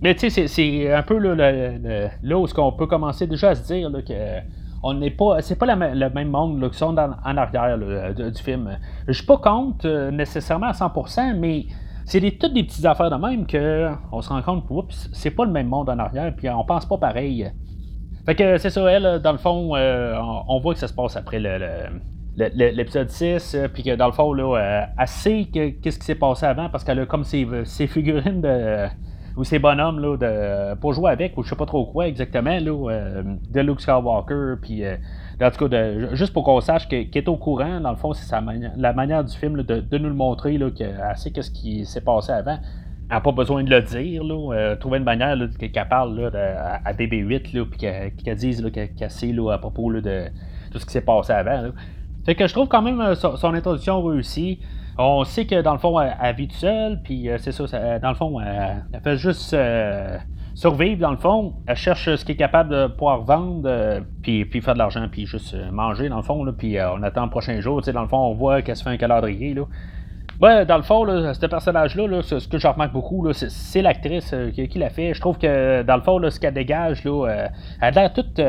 Mais 0.02 0.14
tu 0.14 0.30
sais, 0.30 0.48
c'est 0.48 0.92
un 0.92 1.02
peu 1.02 1.16
là, 1.18 2.38
où 2.38 2.46
on 2.58 2.72
peut 2.72 2.86
commencer 2.86 3.26
déjà 3.26 3.50
à 3.50 3.54
se 3.54 3.72
dire 3.72 3.90
que 4.06 4.40
on 4.82 4.94
n'est 4.94 5.10
pas. 5.10 5.40
C'est 5.40 5.56
pas 5.56 5.66
le 5.74 6.08
même 6.10 6.28
monde 6.28 6.68
qui 6.70 6.78
sont 6.78 6.96
en 6.98 7.36
arrière 7.36 7.78
du 7.78 8.42
film. 8.42 8.76
Je 9.06 9.12
suis 9.12 9.26
pas 9.26 9.36
contre 9.38 9.86
euh, 9.86 10.10
nécessairement 10.10 10.66
à 10.66 10.72
100%, 10.72 11.38
mais 11.38 11.66
c'est 12.04 12.20
des, 12.20 12.36
toutes 12.36 12.54
des 12.54 12.64
petites 12.64 12.84
affaires 12.84 13.10
de 13.10 13.16
même 13.16 13.46
qu'on 13.46 14.22
se 14.22 14.28
rend 14.28 14.42
compte, 14.42 14.64
oups, 14.70 15.10
c'est 15.12 15.30
pas 15.30 15.44
le 15.44 15.52
même 15.52 15.68
monde 15.68 15.88
en 15.88 15.98
arrière, 15.98 16.32
puis 16.36 16.48
on 16.50 16.64
pense 16.64 16.86
pas 16.86 16.98
pareil. 16.98 17.50
Fait 18.26 18.34
que 18.34 18.58
c'est 18.58 18.70
ça, 18.70 18.90
elle, 18.90 19.20
dans 19.22 19.32
le 19.32 19.38
fond, 19.38 19.74
euh, 19.74 20.16
on, 20.48 20.60
voit 20.60 20.74
que 20.74 20.80
ça 20.80 20.88
se 20.88 20.94
passe 20.94 21.16
après 21.16 21.40
le, 21.40 21.58
l'épisode 22.36 23.10
6, 23.10 23.56
puis 23.74 23.82
que 23.82 23.96
dans 23.96 24.06
le 24.06 24.12
fond, 24.12 24.32
là, 24.32 24.86
elle 24.98 25.08
sait 25.08 25.48
qu'est-ce 25.52 25.98
qui 25.98 26.06
s'est 26.06 26.14
passé 26.14 26.46
avant 26.46 26.68
parce 26.68 26.84
qu'elle 26.84 27.00
a 27.00 27.06
comme 27.06 27.24
ses, 27.24 27.46
figurines 27.86 28.40
de 28.40 28.86
ou 29.34 29.44
ses 29.44 29.58
bonhommes 29.58 29.98
là, 29.98 30.16
de, 30.18 30.74
pour 30.74 30.92
jouer 30.92 31.10
avec, 31.10 31.38
ou 31.38 31.42
je 31.42 31.48
sais 31.48 31.56
pas 31.56 31.64
trop 31.64 31.86
quoi 31.86 32.06
exactement, 32.06 32.58
là, 32.60 33.22
de 33.50 33.60
Luke 33.60 33.80
Skywalker, 33.80 34.56
puis 34.60 34.84
en 35.40 35.50
tout 35.50 35.68
cas, 35.68 36.14
juste 36.14 36.32
pour 36.32 36.44
qu'on 36.44 36.60
sache 36.60 36.88
qu'il 36.88 37.08
est 37.14 37.28
au 37.28 37.36
courant, 37.36 37.80
dans 37.80 37.90
le 37.90 37.96
fond, 37.96 38.12
c'est 38.12 38.34
la 38.76 38.92
manière 38.92 39.24
du 39.24 39.36
film 39.36 39.62
de, 39.62 39.98
nous 39.98 40.08
le 40.08 40.14
montrer, 40.14 40.58
qu'elle 40.76 40.96
sait 41.16 41.30
qu'est-ce 41.30 41.50
qui 41.50 41.84
s'est 41.84 42.00
passé 42.00 42.32
avant. 42.32 42.58
Elle 43.08 43.16
n'a 43.16 43.20
pas 43.20 43.32
besoin 43.32 43.62
de 43.62 43.70
le 43.70 43.82
dire, 43.82 44.24
là, 44.24 44.76
trouver 44.76 44.98
une 44.98 45.04
manière 45.04 45.36
qu'elle 45.58 45.88
parle 45.88 46.30
à, 46.84 46.92
DB8, 46.92 47.64
puis 47.64 47.78
qu'elle 48.24 48.36
dise 48.36 48.64
qu'elle 48.72 49.10
sait 49.10 49.34
à 49.50 49.58
propos 49.58 49.92
de 49.92 50.24
tout 50.70 50.78
ce 50.78 50.86
qui 50.86 50.92
s'est 50.92 51.02
passé 51.02 51.32
avant. 51.32 51.72
Fait 52.24 52.34
que 52.34 52.46
je 52.46 52.52
trouve 52.52 52.68
quand 52.68 52.82
même 52.82 53.00
euh, 53.00 53.14
son, 53.14 53.54
introduction 53.54 54.02
réussie. 54.02 54.60
On 54.98 55.24
sait 55.24 55.46
que 55.46 55.60
dans 55.62 55.72
le 55.72 55.78
fond, 55.78 55.98
elle, 56.00 56.36
vit 56.36 56.48
seule, 56.52 57.00
puis 57.02 57.28
euh, 57.28 57.38
c'est 57.38 57.52
ça, 57.52 57.98
dans 57.98 58.10
le 58.10 58.14
fond, 58.14 58.40
elle, 58.40 58.84
fait 59.02 59.16
juste 59.16 59.54
euh, 59.54 60.18
survivre 60.54 61.00
dans 61.00 61.10
le 61.10 61.16
fond. 61.16 61.54
Elle 61.66 61.76
cherche 61.76 62.14
ce 62.14 62.24
qu'elle 62.24 62.34
est 62.34 62.38
capable 62.38 62.70
de 62.70 62.86
pouvoir 62.86 63.22
vendre, 63.22 64.02
puis, 64.22 64.44
puis 64.44 64.60
faire 64.60 64.74
de 64.74 64.78
l'argent, 64.78 65.06
puis 65.10 65.26
juste 65.26 65.56
manger 65.70 66.08
dans 66.08 66.16
le 66.16 66.22
fond, 66.22 66.44
puis 66.56 66.76
on 66.80 67.02
attend 67.02 67.24
le 67.24 67.30
prochain 67.30 67.60
jour. 67.60 67.80
Dans 67.82 68.02
le 68.02 68.08
fond, 68.08 68.18
on 68.18 68.34
voit 68.34 68.62
qu'elle 68.62 68.76
se 68.76 68.82
fait 68.82 68.90
un 68.90 68.96
calendrier. 68.96 69.54
Là. 69.54 70.64
Dans 70.64 70.76
le 70.76 70.82
fond, 70.82 71.04
là, 71.04 71.34
ce 71.34 71.46
personnage-là, 71.46 72.22
ce 72.22 72.48
que 72.48 72.58
je 72.58 72.66
remarque 72.66 72.92
beaucoup, 72.92 73.32
c'est 73.32 73.82
l'actrice 73.82 74.34
qui, 74.54 74.78
l'a 74.78 74.90
fait. 74.90 75.14
Je 75.14 75.20
trouve 75.20 75.38
que 75.38 75.82
dans 75.82 75.96
le 75.96 76.02
fond, 76.02 76.20
ce 76.28 76.40
qu'elle 76.40 76.54
dégage, 76.54 77.04
là, 77.04 77.26
elle 77.26 77.50
a 77.80 77.90
l'air 77.90 78.12
toute 78.12 78.40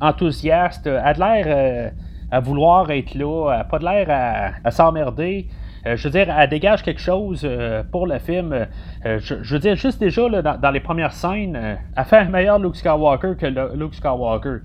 enthousiaste, 0.00 0.86
elle 0.86 1.22
a 1.22 1.36
l'air 1.36 1.92
à 2.30 2.40
vouloir 2.40 2.90
être 2.90 3.14
là, 3.14 3.50
elle 3.52 3.58
n'a 3.58 3.64
pas 3.64 3.78
de 3.78 3.84
l'air 3.84 4.60
à, 4.64 4.70
s'emmerder. 4.70 5.48
Euh, 5.86 5.96
je 5.96 6.08
veux 6.08 6.10
dire, 6.10 6.34
elle 6.36 6.50
dégage 6.50 6.82
quelque 6.82 7.00
chose 7.00 7.42
euh, 7.44 7.84
pour 7.84 8.08
le 8.08 8.18
film. 8.18 8.66
Euh, 9.06 9.18
je, 9.20 9.54
veux 9.54 9.58
dire, 9.58 9.76
juste 9.76 10.00
déjà 10.00 10.28
dans, 10.28 10.70
les 10.70 10.80
premières 10.80 11.12
scènes, 11.12 11.78
elle 11.96 12.04
fait 12.04 12.18
un 12.18 12.28
meilleur 12.28 12.58
Luke 12.58 12.76
Skywalker 12.76 13.36
que 13.38 13.76
Luke 13.76 13.94
Skywalker. 13.94 14.58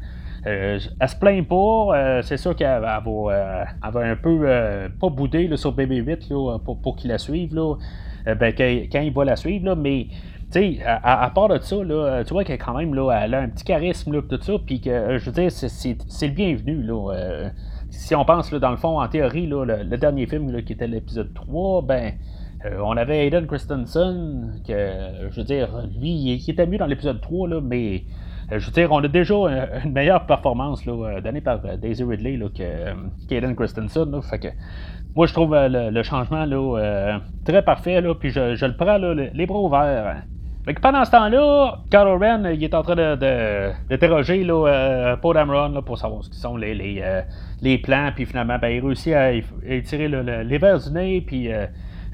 elle 0.43 0.79
se 0.79 1.15
plaint 1.15 1.47
pas. 1.47 2.21
c'est 2.23 2.37
sûr 2.37 2.55
qu'elle 2.55 2.81
va, 2.81 3.03
un 3.83 4.15
peu 4.15 4.89
pas 4.99 5.09
bouder 5.09 5.49
sur 5.57 5.75
BB-8 5.75 6.59
pour, 6.63 6.95
qu'il 6.95 7.11
la 7.11 7.17
suive. 7.17 7.53
Là. 7.53 7.75
Ben, 8.25 8.53
quand, 8.55 8.99
il 9.01 9.13
va 9.13 9.25
la 9.25 9.35
suivre, 9.35 9.75
mais 9.75 10.07
tu 10.51 10.59
sais, 10.59 10.79
à, 10.85 11.31
part 11.33 11.47
de 11.47 11.59
ça, 11.59 11.77
là, 11.81 12.23
tu 12.25 12.33
vois 12.33 12.43
qu'elle 12.43 12.57
quand 12.57 12.77
même, 12.77 12.93
là, 12.93 13.21
elle 13.23 13.33
a 13.35 13.39
un 13.39 13.47
petit 13.47 13.63
charisme, 13.63 14.11
là, 14.11 14.21
tout 14.21 14.39
ça, 14.41 14.53
puis 14.65 14.81
que, 14.81 15.17
je 15.17 15.25
veux 15.25 15.31
dire, 15.31 15.49
c'est 15.51 16.27
le 16.27 16.33
bienvenu, 16.33 16.83
là. 16.83 17.13
Euh, 17.13 17.49
si 17.89 18.15
on 18.15 18.25
pense, 18.25 18.51
là, 18.51 18.59
dans 18.59 18.71
le 18.71 18.77
fond, 18.77 18.99
en 19.01 19.07
théorie, 19.07 19.47
là, 19.47 19.65
le, 19.65 19.97
dernier 19.97 20.25
film, 20.25 20.51
là, 20.51 20.61
qui 20.61 20.73
était 20.73 20.87
l'épisode 20.87 21.33
3, 21.33 21.83
ben, 21.83 22.13
euh, 22.65 22.79
on 22.83 22.97
avait 22.97 23.25
Aiden 23.27 23.47
Christensen, 23.47 24.61
que, 24.67 25.29
je 25.29 25.35
veux 25.35 25.43
dire, 25.43 25.69
lui, 25.99 26.09
il, 26.09 26.49
était 26.49 26.65
mieux 26.65 26.77
dans 26.77 26.85
l'épisode 26.85 27.21
3, 27.21 27.49
là, 27.49 27.61
mais, 27.61 28.03
euh, 28.51 28.59
je 28.59 28.65
veux 28.67 28.71
dire, 28.71 28.91
on 28.91 29.03
a 29.03 29.07
déjà 29.07 29.35
une 29.83 29.91
meilleure 29.91 30.25
performance, 30.25 30.85
là, 30.85 31.21
donnée 31.21 31.41
par 31.41 31.59
Daisy 31.77 32.03
Ridley, 32.03 32.37
là, 32.37 32.47
qu'Aiden 33.27 33.55
Christensen, 33.55 34.11
là, 34.11 34.21
fait 34.21 34.39
que, 34.39 34.47
moi, 35.15 35.27
je 35.27 35.33
trouve 35.33 35.55
le, 35.55 36.03
changement, 36.03 36.45
là, 36.45 37.19
très 37.45 37.63
parfait, 37.63 37.99
là, 38.01 38.15
puis 38.15 38.29
je, 38.29 38.65
le 38.65 38.75
prends, 38.75 38.97
là, 38.97 39.13
les 39.13 39.45
bras 39.45 39.59
ouverts. 39.59 40.23
Fait 40.63 40.75
que 40.75 40.81
pendant 40.81 41.03
ce 41.03 41.11
temps-là, 41.11 41.79
Carl 41.89 42.23
Ren, 42.23 42.45
il 42.53 42.63
est 42.63 42.75
en 42.75 42.83
train 42.83 42.95
d'interroger 42.95 44.43
de, 44.43 44.51
euh, 44.51 45.15
Paul 45.17 45.33
Dameron 45.33 45.81
pour 45.81 45.97
savoir 45.97 46.23
ce 46.23 46.29
qui 46.29 46.37
sont 46.37 46.55
les, 46.55 46.75
les, 46.75 47.01
euh, 47.03 47.21
les 47.63 47.79
plans, 47.79 48.11
puis 48.13 48.27
finalement, 48.27 48.59
ben, 48.59 48.67
il 48.67 48.85
réussit 48.85 49.13
à, 49.13 49.31
étirer 49.33 50.07
les 50.07 50.57
verres 50.59 50.79
du 50.79 50.91
nez, 50.91 51.21
puis 51.21 51.49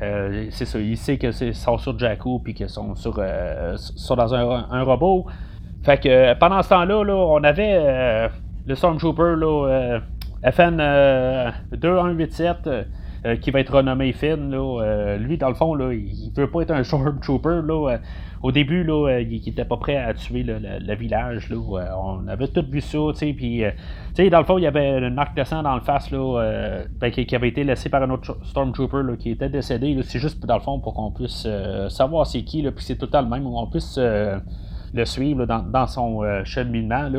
euh, 0.02 0.48
c'est 0.52 0.66
ça, 0.66 0.80
il 0.80 0.98
sait 0.98 1.18
que 1.18 1.32
c'est 1.32 1.54
sont 1.54 1.78
sur 1.78 1.98
Jakku, 1.98 2.40
puis 2.40 2.54
qu'ils 2.54 2.70
sont 2.70 2.96
sur, 2.96 3.20
sur 3.78 4.16
dans 4.16 4.34
un, 4.34 4.84
robot. 4.84 5.26
Fait 5.84 5.98
que 5.98 6.34
pendant 6.36 6.62
ce 6.62 6.70
temps-là, 6.70 7.04
là, 7.04 7.16
on 7.16 7.44
avait 7.44 8.30
le 8.66 8.76
Stormtrooper 8.76 9.36
là, 9.38 10.00
FN 10.52 10.78
2187 11.72 12.70
qui 13.42 13.52
va 13.52 13.60
être 13.60 13.74
renommé 13.74 14.12
Finn. 14.14 14.52
Là, 14.52 15.16
lui, 15.18 15.38
dans 15.38 15.50
le 15.50 15.56
fond, 15.56 15.74
là, 15.74 15.94
il 15.94 16.32
veut 16.36 16.50
pas 16.50 16.62
être 16.62 16.72
un 16.72 16.84
Stormtrooper. 16.84 17.62
Là, 17.66 17.98
au 18.44 18.52
début, 18.52 18.84
là, 18.84 19.10
euh, 19.10 19.22
il 19.22 19.42
n'était 19.44 19.66
pas 19.66 19.78
prêt 19.78 19.98
à 19.98 20.14
tuer 20.14 20.44
le, 20.44 20.96
village. 20.96 21.50
Là, 21.50 21.56
euh, 21.58 21.90
on 21.96 22.28
avait 22.28 22.48
tout 22.48 22.64
vu 22.70 22.82
ça, 22.82 22.98
tu 23.18 23.64
euh, 23.64 24.30
dans 24.30 24.40
le 24.40 24.46
fond, 24.46 24.58
il 24.58 24.64
y 24.64 24.68
avait 24.68 25.00
une 25.00 25.14
marque 25.14 25.36
de 25.36 25.44
sang 25.44 25.64
dans 25.64 25.76
le 25.76 25.82
face, 25.82 26.12
là, 26.12 26.84
ben, 27.00 27.12
qui, 27.12 27.36
avait 27.36 27.50
été 27.50 27.64
laissé 27.64 27.90
par 27.90 28.04
un 28.04 28.10
autre 28.10 28.38
Stormtrooper 28.44 29.04
là, 29.04 29.16
qui 29.18 29.32
était 29.32 29.50
décédé. 29.50 29.98
C'est 30.04 30.20
juste, 30.20 30.46
dans 30.46 30.56
le 30.56 30.62
fond, 30.62 30.80
pour 30.80 30.94
qu'on 30.94 31.12
puisse 31.12 31.48
savoir 31.90 32.28
c'est 32.28 32.44
qui, 32.44 32.62
puis 32.64 32.84
c'est 32.84 32.98
tout 32.98 33.10
le 33.12 33.28
même, 33.28 33.46
on 33.48 33.68
puisse 33.68 33.98
le 33.98 35.06
suivre 35.06 35.46
dans, 35.46 35.88
son 35.88 36.44
cheminement. 36.44 37.10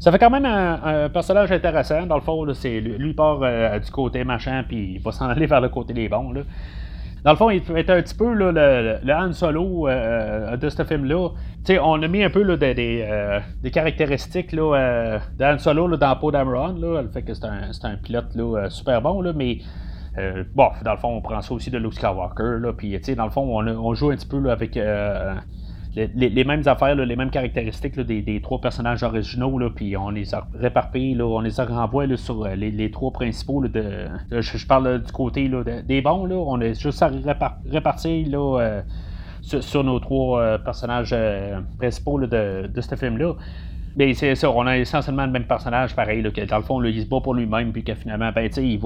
Ça 0.00 0.10
fait 0.10 0.18
quand 0.18 0.30
même 0.30 0.44
un, 0.44 1.08
personnage 1.08 1.52
intéressant. 1.52 2.06
Dans 2.06 2.16
le 2.16 2.22
fond, 2.22 2.46
c'est 2.54 2.80
lui 2.80 3.14
part 3.14 3.40
du 3.80 3.90
côté 3.90 4.24
machin, 4.24 4.64
puis 4.66 4.94
il 4.94 5.00
va 5.00 5.12
s'en 5.12 5.28
aller 5.28 5.46
vers 5.46 5.60
le 5.60 5.68
côté 5.68 5.92
des 5.92 6.08
bons. 6.08 6.32
Là. 6.32 6.42
Dans 7.24 7.30
le 7.30 7.36
fond, 7.36 7.50
il 7.50 7.62
est 7.76 7.90
un 7.90 8.02
petit 8.02 8.14
peu 8.16 8.34
le, 8.34 9.12
Han 9.12 9.32
Solo 9.32 9.86
euh, 9.86 10.56
de 10.56 10.68
ce 10.68 10.82
film-là. 10.82 11.28
on 11.80 12.02
a 12.02 12.08
mis 12.08 12.24
un 12.24 12.30
peu 12.30 12.44
euh, 12.44 13.40
des, 13.62 13.70
caractéristiques 13.70 14.50
là, 14.50 14.74
euh, 14.74 15.18
de 15.38 15.44
Han 15.44 15.58
Solo 15.58 15.86
là, 15.86 15.96
dans 15.96 16.16
Poe 16.16 16.32
Dameron. 16.32 16.74
Le 16.80 17.08
fait 17.12 17.22
que 17.22 17.32
c'est 17.32 17.44
un, 17.44 17.96
pilote 18.02 18.36
super 18.70 19.00
bon, 19.02 19.22
mais 19.34 19.58
bon, 20.54 20.70
dans 20.84 20.92
le 20.92 20.98
fond, 20.98 21.16
on 21.16 21.20
prend 21.20 21.40
ça 21.42 21.54
aussi 21.54 21.70
de 21.70 21.78
Luke 21.78 21.94
Skywalker. 21.94 22.58
Là, 22.60 22.72
puis, 22.72 22.98
dans 23.16 23.24
le 23.24 23.30
fond, 23.30 23.56
on, 23.56 23.94
joue 23.94 24.10
un 24.10 24.16
petit 24.16 24.26
peu 24.26 24.50
avec 24.50 24.76
les, 25.94 26.44
mêmes 26.44 26.62
affaires, 26.66 26.94
les 26.94 27.16
mêmes 27.16 27.30
caractéristiques 27.30 28.00
des, 28.00 28.40
trois 28.40 28.60
personnages 28.60 29.02
originaux, 29.02 29.58
puis 29.74 29.96
on 29.96 30.10
les 30.10 30.34
a 30.34 30.46
réparpillés, 30.58 31.20
on 31.20 31.40
les 31.40 31.60
a 31.60 31.64
renvoyés 31.66 32.16
sur 32.16 32.44
euh, 32.44 32.54
les, 32.54 32.90
trois 32.90 33.10
principaux. 33.10 33.62
je, 33.64 34.66
parle 34.66 35.02
du 35.02 35.12
côté 35.12 35.50
des 35.86 36.00
bons, 36.00 36.30
on 36.30 36.60
est 36.60 36.80
juste 36.80 37.02
à 37.02 37.10
euh, 37.10 38.82
sur, 39.42 39.84
nos 39.84 40.00
trois 40.00 40.40
euh, 40.40 40.58
personnages 40.58 41.14
principaux 41.78 42.20
de, 42.20 42.80
ce 42.80 42.94
film-là. 42.94 43.34
Mais 43.94 44.14
c'est 44.14 44.34
ça, 44.34 44.50
on 44.50 44.66
a 44.66 44.78
essentiellement 44.78 45.26
le 45.26 45.32
même 45.32 45.44
personnage, 45.44 45.94
pareil, 45.94 46.22
dans 46.22 46.56
le 46.56 46.62
fond, 46.62 46.82
il 46.82 47.02
se 47.02 47.06
bat 47.06 47.20
pour 47.20 47.34
lui-même, 47.34 47.72
puis 47.72 47.84
que 47.84 47.94
finalement, 47.94 48.32
ben, 48.34 48.48
il 48.56 48.78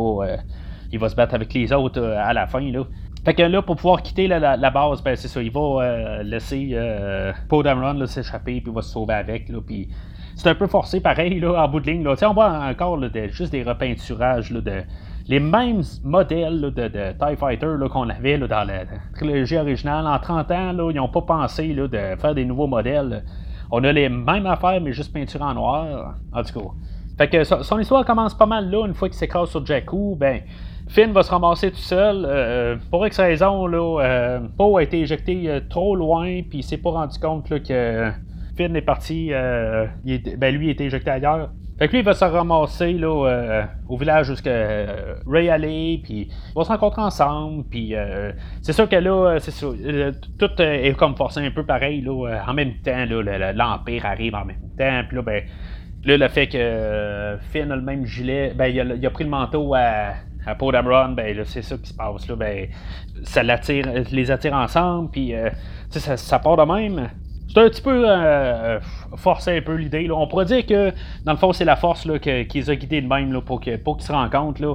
va, 0.98 1.08
se 1.08 1.14
battre 1.14 1.34
avec 1.34 1.54
les 1.54 1.72
autres 1.72 2.02
à 2.02 2.32
la 2.32 2.48
fin. 2.48 2.68
Fait 3.26 3.34
que 3.34 3.42
là, 3.42 3.60
pour 3.60 3.74
pouvoir 3.74 4.02
quitter 4.02 4.28
la, 4.28 4.70
base, 4.70 5.02
ben 5.02 5.16
c'est 5.16 5.26
ça, 5.26 5.42
il 5.42 5.50
va 5.50 5.60
euh, 5.60 6.22
laisser 6.22 6.70
euh, 6.74 7.32
Poe 7.48 7.64
Dameron 7.64 8.06
s'échapper, 8.06 8.60
puis 8.60 8.70
il 8.70 8.72
va 8.72 8.82
se 8.82 8.92
sauver 8.92 9.14
avec. 9.14 9.48
Là, 9.48 9.58
puis 9.66 9.88
c'est 10.36 10.48
un 10.48 10.54
peu 10.54 10.68
forcé, 10.68 11.00
pareil, 11.00 11.40
là, 11.40 11.64
en 11.64 11.68
bout 11.68 11.80
de 11.80 11.90
ligne. 11.90 12.06
On 12.06 12.32
voit 12.34 12.52
encore 12.70 13.02
juste 13.30 13.50
des 13.50 13.64
repeinturages 13.64 14.52
de 14.52 14.84
les 15.26 15.40
mêmes 15.40 15.82
modèles 16.04 16.72
de, 16.72 16.88
TIE 16.88 17.36
Fighter 17.36 17.74
qu'on 17.90 18.08
avait 18.08 18.38
dans 18.38 18.62
la, 18.62 18.84
trilogie 19.12 19.56
originale. 19.56 20.06
En 20.06 20.20
30 20.20 20.50
ans, 20.52 20.88
ils 20.90 20.94
n'ont 20.94 21.08
pas 21.08 21.22
pensé 21.22 21.74
de 21.74 21.88
faire 21.88 22.32
des 22.32 22.44
nouveaux 22.44 22.68
modèles. 22.68 23.24
On 23.72 23.82
a 23.82 23.90
les 23.90 24.08
mêmes 24.08 24.46
affaires, 24.46 24.80
mais 24.80 24.92
juste 24.92 25.12
peinture 25.12 25.42
en 25.42 25.54
noir. 25.54 26.14
En 26.32 26.44
tout 26.44 26.60
cas. 26.60 26.66
Fait 27.18 27.28
que 27.28 27.42
son 27.42 27.80
histoire 27.80 28.04
commence 28.04 28.34
pas 28.34 28.46
mal 28.46 28.70
là, 28.70 28.86
une 28.86 28.94
fois 28.94 29.08
qu'il 29.08 29.18
s'écrase 29.18 29.48
sur 29.48 29.66
Jakku, 29.66 30.14
ben 30.16 30.42
Finn 30.88 31.12
va 31.12 31.22
se 31.22 31.30
ramasser 31.30 31.70
tout 31.70 31.78
seul. 31.78 32.24
Euh, 32.28 32.76
pour 32.90 33.06
X 33.06 33.18
raison, 33.18 33.66
là, 33.66 34.00
euh, 34.00 34.76
a 34.76 34.82
été 34.82 35.00
éjecté 35.00 35.44
euh, 35.46 35.60
trop 35.68 35.96
loin, 35.96 36.42
puis 36.48 36.58
il 36.58 36.62
s'est 36.62 36.78
pas 36.78 36.90
rendu 36.90 37.18
compte 37.18 37.48
que 37.48 38.10
Finn 38.56 38.74
est 38.76 38.82
parti. 38.82 39.26
Il 39.26 40.36
ben, 40.38 40.54
lui, 40.54 40.66
il 40.66 40.68
a 40.68 40.72
été 40.72 40.84
éjecté 40.84 41.10
ailleurs. 41.10 41.50
Fait 41.78 41.88
que 41.88 41.92
lui, 41.92 41.98
il 41.98 42.04
va 42.04 42.14
se 42.14 42.24
ramasser 42.24 42.94
là, 42.94 43.68
au 43.86 43.98
village 43.98 44.28
jusqu'à 44.28 44.86
Ray 45.26 45.50
allait, 45.50 46.00
puis 46.02 46.28
ils 46.30 46.54
vont 46.54 46.64
se 46.64 46.68
rencontrer 46.68 47.02
ensemble, 47.02 47.64
puis 47.68 47.94
c'est 48.62 48.72
sûr 48.72 48.88
que 48.88 48.96
là, 48.96 49.36
c'est 49.40 49.50
sûr, 49.50 49.74
tout 50.38 50.62
est 50.62 50.96
comme 50.96 51.14
forcé 51.16 51.40
un 51.40 51.50
peu 51.50 51.66
pareil, 51.66 52.00
là, 52.00 52.40
en 52.48 52.54
même 52.54 52.76
temps, 52.82 53.04
l'Empire 53.54 54.06
arrive 54.06 54.34
en 54.34 54.46
même 54.46 54.70
temps, 54.78 55.02
puis 55.06 55.16
là, 55.16 55.22
ben, 55.22 55.44
là, 56.06 56.16
le 56.16 56.28
fait 56.28 56.46
que 56.46 57.36
Finn 57.50 57.70
a 57.70 57.76
le 57.76 57.82
même 57.82 58.06
gilet, 58.06 58.54
ben, 58.56 58.68
il 58.68 59.06
a 59.06 59.10
pris 59.10 59.24
le 59.24 59.30
manteau 59.30 59.74
à, 59.74 60.14
à 60.46 60.54
Paul 60.54 60.72
Dameron, 60.72 61.10
ben 61.10 61.36
c'est 61.44 61.62
ça 61.62 61.76
qui 61.76 61.88
se 61.88 61.94
passe 61.94 62.28
là, 62.28 62.36
ben 62.36 62.68
ça 63.24 63.42
l'attire, 63.42 63.86
les 64.10 64.30
attire 64.30 64.54
ensemble, 64.54 65.10
puis 65.10 65.34
euh, 65.34 65.50
ça, 65.90 66.38
part 66.38 66.56
de 66.56 66.62
même. 66.62 67.10
C'est 67.48 67.60
un 67.60 67.68
petit 67.68 67.82
peu 67.82 68.04
euh, 68.06 68.78
forcer 69.16 69.58
un 69.58 69.62
peu 69.62 69.74
l'idée. 69.74 70.08
On 70.10 70.26
pourrait 70.26 70.44
dire 70.44 70.66
que 70.66 70.92
dans 71.24 71.32
le 71.32 71.38
fond 71.38 71.52
c'est 71.52 71.64
la 71.64 71.76
force 71.76 72.04
là, 72.06 72.18
qui 72.18 72.46
les 72.54 72.70
a 72.70 72.76
guidés 72.76 73.00
de 73.00 73.08
même 73.08 73.32
là, 73.32 73.40
pour, 73.40 73.60
qu'ils 73.60 73.80
se 74.00 74.12
rencontrent. 74.12 74.62
Là. 74.62 74.74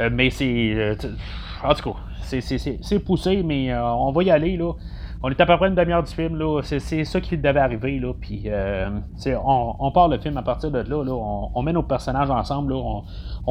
Euh, 0.00 0.10
mais 0.12 0.30
c'est. 0.30 0.96
en 1.64 1.74
tout 1.74 1.92
cas, 1.92 1.98
c'est 2.22 3.04
poussé, 3.04 3.42
mais 3.42 3.76
on 3.76 4.12
va 4.12 4.22
y 4.22 4.30
aller. 4.30 4.56
là. 4.56 4.72
on 5.22 5.30
est 5.30 5.40
à 5.40 5.46
peu 5.46 5.56
près 5.56 5.68
une 5.68 5.74
demi-heure 5.74 6.02
du 6.02 6.12
film. 6.12 6.40
C'est, 6.62 7.04
ça 7.04 7.20
qui 7.20 7.36
devait 7.36 7.58
arriver, 7.58 7.98
là. 7.98 8.12
Euh, 8.46 8.90
on, 9.44 9.90
part 9.90 10.08
le 10.08 10.18
film 10.18 10.36
à 10.36 10.42
partir 10.42 10.70
de 10.70 10.78
là. 10.80 11.12
On, 11.54 11.62
met 11.62 11.72
nos 11.72 11.82
personnages 11.82 12.30
ensemble, 12.30 12.74
là. 12.74 13.00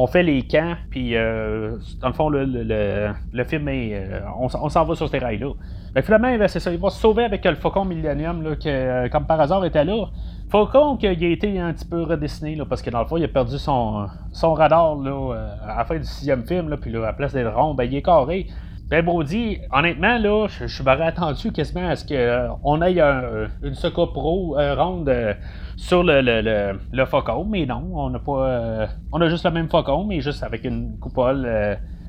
Fait 0.06 0.22
les 0.22 0.42
camps, 0.42 0.74
puis, 0.90 1.16
euh, 1.16 1.76
dans 2.00 2.08
le 2.08 2.14
fond, 2.14 2.28
le, 2.28 2.44
le, 2.44 3.44
film 3.44 3.68
est. 3.68 3.94
Euh, 3.94 4.20
on, 4.38 4.68
s'en 4.68 4.84
va 4.84 4.94
sur 4.94 5.08
ces 5.08 5.18
rails-là. 5.18 5.52
Mais 5.94 6.02
finalement, 6.02 6.36
ben, 6.36 6.48
c'est 6.48 6.60
ça. 6.60 6.72
Il 6.72 6.78
va 6.78 6.90
se 6.90 7.00
sauver 7.00 7.24
avec 7.24 7.44
le 7.44 7.54
Faucon 7.56 7.84
Millennium, 7.84 8.42
que, 8.56 9.08
comme 9.08 9.26
par 9.26 9.40
hasard, 9.40 9.64
était 9.64 9.84
là. 9.84 10.06
Faucon 10.50 10.96
qui 10.96 11.06
a 11.06 11.12
été 11.12 11.58
un 11.58 11.72
petit 11.72 11.84
peu 11.84 12.02
redessiné, 12.02 12.54
là, 12.54 12.64
parce 12.64 12.80
que 12.80 12.90
dans 12.90 13.00
le 13.00 13.06
fond, 13.06 13.16
il 13.16 13.24
a 13.24 13.28
perdu 13.28 13.58
son, 13.58 14.06
son 14.32 14.54
radar 14.54 14.96
là, 14.96 15.34
à 15.66 15.78
la 15.78 15.84
fin 15.84 15.96
du 15.96 16.04
sixième 16.04 16.46
film, 16.46 16.68
là, 16.68 16.76
puis 16.76 16.90
là, 16.90 17.00
à 17.00 17.06
la 17.06 17.12
place 17.12 17.32
d'être 17.32 17.52
rond, 17.54 17.74
ben, 17.74 17.84
il 17.84 17.94
est 17.94 18.02
carré. 18.02 18.46
Ben 18.90 19.04
Brody, 19.04 19.58
honnêtement, 19.70 20.16
là, 20.16 20.46
je, 20.48 20.66
je 20.66 20.82
m'aurais 20.82 21.08
attendu 21.08 21.52
quasiment 21.52 21.90
à 21.90 21.94
ce 21.94 22.06
qu'on 22.06 22.80
euh, 22.80 22.86
ait 22.86 23.48
une 23.62 23.74
Soka 23.74 24.06
Pro 24.14 24.58
euh, 24.58 24.74
ronde 24.74 25.10
euh, 25.10 25.34
sur 25.76 26.02
le, 26.02 26.22
le, 26.22 26.80
le, 26.90 27.04
faucon, 27.04 27.44
mais 27.44 27.66
non, 27.66 27.86
on 27.92 28.08
n'a 28.08 28.18
pas. 28.18 28.88
on 29.12 29.20
a 29.20 29.28
juste 29.28 29.44
le 29.44 29.50
même 29.50 29.68
faucon, 29.68 30.04
mais 30.04 30.22
juste 30.22 30.42
avec 30.42 30.64
une 30.64 30.98
coupole 30.98 31.46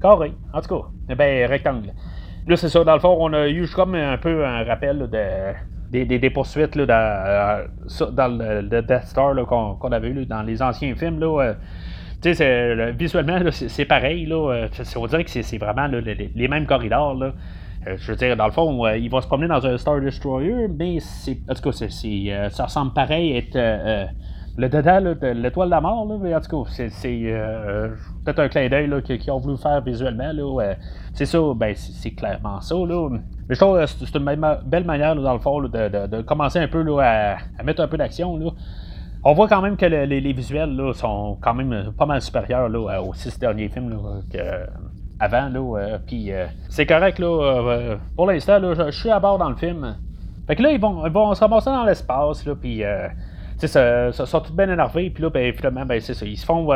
carrée, 0.01 0.31
en 0.53 0.61
tout 0.61 0.79
cas, 0.79 0.87
eh 1.09 1.15
ben 1.15 1.49
rectangle. 1.49 1.91
Là, 2.47 2.55
c'est 2.55 2.69
ça, 2.69 2.81
dans 2.85 2.93
le 2.93 3.01
fond, 3.01 3.17
on 3.19 3.33
a 3.33 3.49
eu 3.49 3.67
comme 3.67 3.95
un 3.95 4.17
peu 4.17 4.45
un 4.45 4.63
rappel 4.63 5.09
de, 5.91 6.05
des, 6.05 6.29
poursuites 6.29 6.77
dans, 6.77 7.65
dans 8.13 8.27
le, 8.39 8.81
Death 8.81 9.03
Star 9.03 9.35
qu'on 9.45 9.91
avait 9.91 10.09
eu 10.11 10.25
dans 10.25 10.43
les 10.43 10.61
anciens 10.61 10.95
films. 10.95 11.19
Là, 11.19 11.55
tu 12.21 12.33
sais, 12.35 12.91
visuellement, 12.91 13.39
c'est 13.51 13.85
pareil. 13.85 14.25
Là, 14.25 14.51
euh, 14.53 14.67
on 14.97 15.07
dirait 15.07 15.23
que 15.23 15.29
c'est 15.29 15.57
vraiment 15.57 15.87
les, 15.87 16.47
mêmes 16.47 16.65
corridors. 16.65 17.13
Là. 17.13 17.33
Euh, 17.87 17.95
je 17.97 18.11
veux 18.11 18.17
dire, 18.17 18.35
dans 18.35 18.45
le 18.45 18.51
fond, 18.51 18.85
euh, 18.85 18.97
il 18.97 19.09
va 19.09 19.21
se 19.21 19.27
promener 19.27 19.47
dans 19.47 19.65
un 19.65 19.77
Star 19.77 20.01
Destroyer, 20.01 20.67
mais 20.67 20.99
c'est, 20.99 21.37
en 21.49 21.53
tout 21.53 21.61
cas, 21.61 22.49
ça 22.51 22.65
ressemble 22.65 22.93
pareil 22.93 23.33
à 23.33 23.37
être 23.37 24.09
le 24.57 24.67
dedans 24.67 25.01
de 25.01 25.27
l'étoile 25.27 25.69
de 25.69 25.71
la 25.71 25.79
mort. 25.79 26.05
Là, 26.05 26.37
en 26.37 26.41
tout 26.41 26.65
cas, 26.65 26.71
c'est, 26.89 27.33
peut-être 28.25 28.39
un 28.39 28.49
clin 28.49 28.67
d'œil 28.67 29.01
qu'ils 29.01 29.31
ont 29.31 29.39
voulu 29.39 29.57
faire 29.57 29.79
visuellement. 29.79 30.33
Là, 30.33 30.73
c'est 31.13 31.25
ça, 31.25 31.39
ben, 31.55 31.73
c'est, 31.73 32.11
clairement 32.11 32.59
ça. 32.59 32.75
Là. 32.75 33.09
Mais 33.47 33.55
je 33.55 33.59
trouve 33.59 33.79
que 33.79 33.85
c'est 33.85 34.15
une 34.15 34.25
belle 34.65 34.85
manière, 34.85 35.15
dans 35.15 35.33
le 35.33 35.39
fond, 35.39 35.61
de, 35.61 36.07
de, 36.07 36.21
commencer 36.23 36.59
un 36.59 36.67
peu 36.67 36.81
là, 36.81 37.37
à, 37.57 37.63
mettre 37.63 37.81
un 37.81 37.87
peu 37.87 37.95
d'action. 37.95 38.35
Là. 38.35 38.49
On 39.23 39.33
voit 39.33 39.49
quand 39.49 39.61
même 39.61 39.75
que 39.75 39.85
les, 39.85 40.33
visuels 40.33 40.75
là, 40.75 40.93
sont 40.93 41.37
quand 41.41 41.53
même 41.53 41.91
pas 41.97 42.05
mal 42.05 42.21
supérieurs 42.21 42.69
là, 42.69 43.01
aux 43.01 43.13
six 43.13 43.37
derniers 43.37 43.67
films 43.67 43.89
là, 43.89 44.21
avant. 45.19 45.49
Là, 45.49 45.99
puis 46.05 46.31
euh, 46.31 46.45
c'est 46.69 46.85
correct 46.85 47.19
là. 47.19 47.27
Euh, 47.27 47.97
pour 48.15 48.27
l'instant, 48.27 48.59
je, 48.61 48.91
suis 48.91 49.09
à 49.09 49.19
bord 49.19 49.37
dans 49.37 49.49
le 49.49 49.55
film. 49.55 49.97
Fait 50.47 50.55
que 50.55 50.63
là, 50.63 50.71
ils 50.71 50.79
vont, 50.79 51.05
ils 51.05 51.11
vont 51.11 51.33
se 51.33 51.41
ramasser 51.41 51.69
dans 51.69 51.83
l'espace, 51.83 52.47
puis 52.59 52.83
euh, 52.83 53.07
ça, 53.57 54.11
sont 54.11 54.39
tous 54.39 54.53
bien 54.53 54.69
énervés, 54.69 55.09
puis 55.09 55.21
là, 55.21 55.29
ben, 55.29 55.53
finalement, 55.53 55.85
ben, 55.85 55.99
c'est 55.99 56.13
ça. 56.13 56.25
Ils 56.25 56.37
se 56.37 56.45
font, 56.45 56.69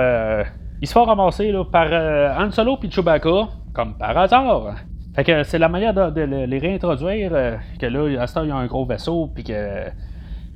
ils 0.82 0.88
se 0.88 0.94
font 0.94 1.06
ramasser 1.06 1.54
par 1.72 1.92
Han 2.40 2.52
Solo 2.52 2.78
puis 2.78 2.92
Chewbacca, 2.92 3.48
comme 3.74 3.98
par 3.98 4.18
hasard. 4.18 4.76
Fait 5.16 5.24
que 5.24 5.44
c'est 5.44 5.60
la 5.60 5.70
manière 5.70 5.94
de, 5.94 6.22
les 6.22 6.60
réintroduire, 6.60 7.32
que 7.80 7.86
là, 7.86 8.22
à 8.22 8.28
ce 8.28 8.34
temps, 8.36 8.44
il 8.44 8.50
y 8.50 8.52
a 8.52 8.56
un 8.56 8.68
gros 8.68 8.86
vaisseau, 8.86 9.32
puis 9.34 9.44
que 9.44 9.86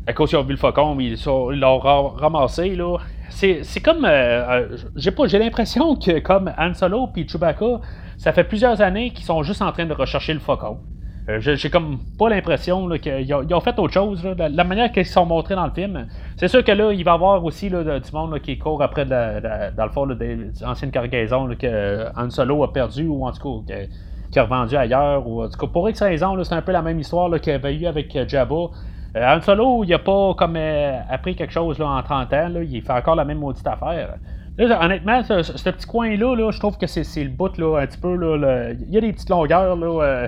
à 0.08 0.14
cause 0.14 0.30
qu'ils 0.30 0.40
ont 0.40 0.44
vu 0.44 0.52
le 0.52 0.58
faucon, 0.58 0.98
ils 1.00 1.60
l'ont 1.60 1.80
ramassé. 1.80 2.76
Là. 2.76 2.98
C'est, 3.30 3.82
comme. 3.84 4.06
Euh, 4.06 4.10
euh, 4.10 4.78
j'ai, 4.96 5.12
pas, 5.12 5.28
j'ai 5.28 5.38
l'impression 5.38 5.96
que, 5.96 6.20
comme 6.20 6.52
Han 6.58 6.74
Solo 6.74 7.10
et 7.16 7.28
Chewbacca, 7.28 7.82
ça 8.18 8.32
fait 8.32 8.46
plusieurs 8.46 8.82
années 8.82 9.12
qu'ils 9.12 9.26
sont 9.26 9.44
juste 9.44 9.62
en 9.62 9.72
train 9.72 9.86
de 9.86 9.94
rechercher 9.94 10.34
le 10.34 10.40
faucon. 10.40 10.78
Euh, 11.30 11.42
j'ai, 11.42 11.70
comme 11.70 12.00
pas 12.18 12.30
l'impression 12.30 12.88
qu'ils 12.98 13.34
ont, 13.34 13.60
fait 13.60 13.78
autre 13.78 13.94
chose. 13.94 14.26
La, 14.38 14.64
manière 14.64 14.94
qu'ils 14.94 15.06
sont 15.06 15.26
montrés 15.26 15.56
dans 15.56 15.66
le 15.66 15.74
film, 15.74 16.08
c'est 16.38 16.48
sûr 16.48 16.64
que 16.64 16.72
là, 16.72 16.94
il 16.94 17.04
va 17.04 17.12
y 17.12 17.14
avoir 17.14 17.44
aussi 17.44 17.68
là, 17.68 18.00
du 18.00 18.12
monde 18.14 18.40
qui 18.40 18.58
court 18.58 18.82
après, 18.82 19.06
dans 19.06 19.86
le 19.86 19.92
fond, 19.92 20.08
des 20.08 20.64
anciennes 20.64 20.92
cargaisons 20.92 21.50
que 21.60 22.08
Han 22.18 22.30
Solo 22.30 22.64
a 22.64 22.72
perdu 22.72 23.08
ou 23.08 23.26
en 23.26 23.34
tout 23.34 23.66
cas 23.68 23.76
qui 24.32 24.40
a 24.40 24.44
revendu 24.44 24.78
ailleurs. 24.78 25.28
En 25.28 25.50
tout 25.50 25.58
cas, 25.60 25.68
pour 25.68 25.90
X 25.90 26.02
raison, 26.02 26.42
c'est 26.46 26.56
un 26.56 26.62
peu 26.62 26.72
la 26.72 26.82
même 26.82 27.00
histoire 27.00 27.30
qu'il 27.42 27.52
y 27.52 27.56
avait 27.56 27.76
eu 27.76 27.86
avec 27.88 28.18
Jabba. 28.28 28.70
Euh, 29.18 29.36
Han 29.36 29.42
Solo, 29.42 29.84
il 29.84 29.94
a 29.94 30.00
pas 30.00 30.34
comme 30.36 30.56
euh, 30.56 31.00
appris 31.10 31.36
quelque 31.36 31.54
chose 31.54 31.80
là, 31.80 31.88
en 31.88 32.04
30 32.04 32.34
ans, 32.34 32.50
là, 32.50 32.64
il 32.64 32.82
fait 32.82 32.94
encore 32.94 33.16
la 33.16 33.26
même 33.26 33.40
maudite 33.40 33.66
affaire. 33.66 34.16
honnêtement, 34.60 35.24
ce, 35.24 35.70
petit 35.70 35.88
coin-là, 35.88 36.36
là, 36.36 36.52
je 36.52 36.60
trouve 36.60 36.78
que 36.78 36.88
c'est 36.88 37.24
le 37.24 37.30
bout 37.30 37.58
là, 37.58 37.80
un 37.82 37.88
petit 37.88 37.98
peu. 37.98 38.16
Là, 38.16 38.72
il 38.72 38.94
y 38.94 38.98
a 38.98 39.02
des 39.02 39.14
petites 39.14 39.30
longueurs. 39.30 39.76
Là, 39.76 40.04
euh, 40.04 40.28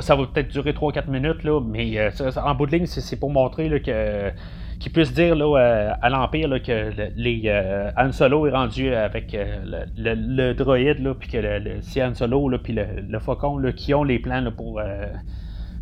ça 0.00 0.14
va 0.14 0.24
peut-être 0.26 0.48
durer 0.48 0.72
3-4 0.72 1.10
minutes, 1.10 1.42
là, 1.42 1.60
mais 1.60 2.10
en 2.36 2.54
bout 2.54 2.66
de 2.66 2.72
ligne, 2.72 2.86
c'est 2.86 3.18
pour 3.18 3.30
montrer 3.30 3.68
là, 3.68 3.80
que 3.80 4.30
qu'il 4.78 4.92
puisse 4.92 5.12
dire 5.12 5.36
là, 5.36 5.94
à 6.00 6.08
l'Empire 6.08 6.48
que 6.62 6.90
les, 7.14 7.52
Han 7.98 8.12
Solo 8.12 8.46
est 8.46 8.50
rendu 8.50 8.94
avec 8.94 9.36
le, 9.36 10.14
le, 10.14 10.54
droïde, 10.54 11.12
puis 11.18 11.28
que 11.28 11.38
c'est 11.82 12.02
Han 12.02 12.14
Solo 12.14 12.50
puis 12.62 12.72
le, 12.72 13.18
faucon 13.18 13.60
qui 13.76 13.92
ont 13.92 14.04
les 14.04 14.18
plans 14.18 14.50
pour 14.56 14.80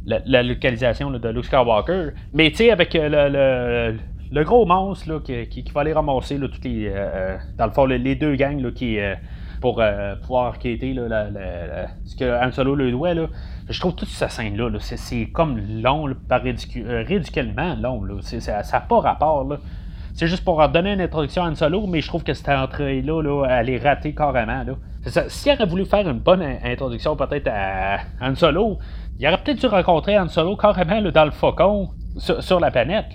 la, 0.08 0.42
localisation 0.42 1.10
de 1.10 1.28
Luke 1.28 1.44
Skywalker. 1.44 2.10
Mais 2.32 2.50
tu 2.50 2.56
sais, 2.56 2.70
avec 2.70 2.94
euh, 2.94 3.92
le, 4.30 4.44
gros 4.44 4.66
monstre 4.66 5.22
qui, 5.22 5.46
qui, 5.48 5.72
va 5.72 5.82
aller 5.82 5.92
ramasser 5.92 6.38
là, 6.38 6.48
toutes 6.48 6.64
les, 6.64 6.86
euh, 6.86 6.92
euh, 6.96 7.36
dans 7.56 7.66
le 7.66 7.72
fond, 7.72 7.84
les, 7.86 8.14
deux 8.14 8.34
gangs 8.36 8.60
là, 8.60 8.70
qui, 8.70 8.98
pour 9.60 9.82
pouvoir 10.22 10.58
quitter 10.58 10.94
là, 10.94 11.28
ce 12.04 12.16
que 12.16 12.46
Han 12.46 12.52
Solo 12.52 12.74
le 12.74 12.90
doit. 12.90 13.14
Là, 13.14 13.26
je 13.68 13.80
trouve 13.80 13.94
toute 13.94 14.08
cette 14.08 14.30
scène-là, 14.30 14.70
c'est, 14.80 15.26
comme 15.26 15.60
long, 15.82 16.08
par 16.28 16.42
ridiculement 16.42 17.74
long. 17.76 18.02
ça 18.22 18.62
n'a 18.72 18.80
pas 18.80 19.00
rapport. 19.00 19.44
Là. 19.44 19.58
C'est 20.14 20.26
juste 20.26 20.44
pour 20.44 20.66
donner 20.68 20.94
une 20.94 21.00
introduction 21.00 21.44
à 21.44 21.50
Han 21.50 21.54
Solo, 21.54 21.86
mais 21.86 22.00
je 22.00 22.08
trouve 22.08 22.24
que 22.24 22.34
cette 22.34 22.48
entrée-là, 22.48 23.22
là, 23.22 23.46
elle 23.50 23.70
est 23.70 23.78
ratée 23.78 24.14
carrément. 24.14 24.64
Là. 24.64 24.74
S'il 25.28 25.52
aurait 25.52 25.66
voulu 25.66 25.84
faire 25.84 26.08
une 26.08 26.18
bonne 26.18 26.42
introduction 26.64 27.14
peut-être 27.14 27.48
à 27.48 27.98
Han 28.20 28.34
Solo, 28.34 28.78
il 29.18 29.26
aurait 29.26 29.38
peut-être 29.38 29.58
dû 29.58 29.66
rencontrer 29.66 30.18
Han 30.18 30.28
Solo 30.28 30.56
carrément 30.56 31.02
dans 31.02 31.24
le 31.24 31.30
faucon 31.30 31.90
sur, 32.18 32.60
la 32.60 32.70
planète. 32.70 33.06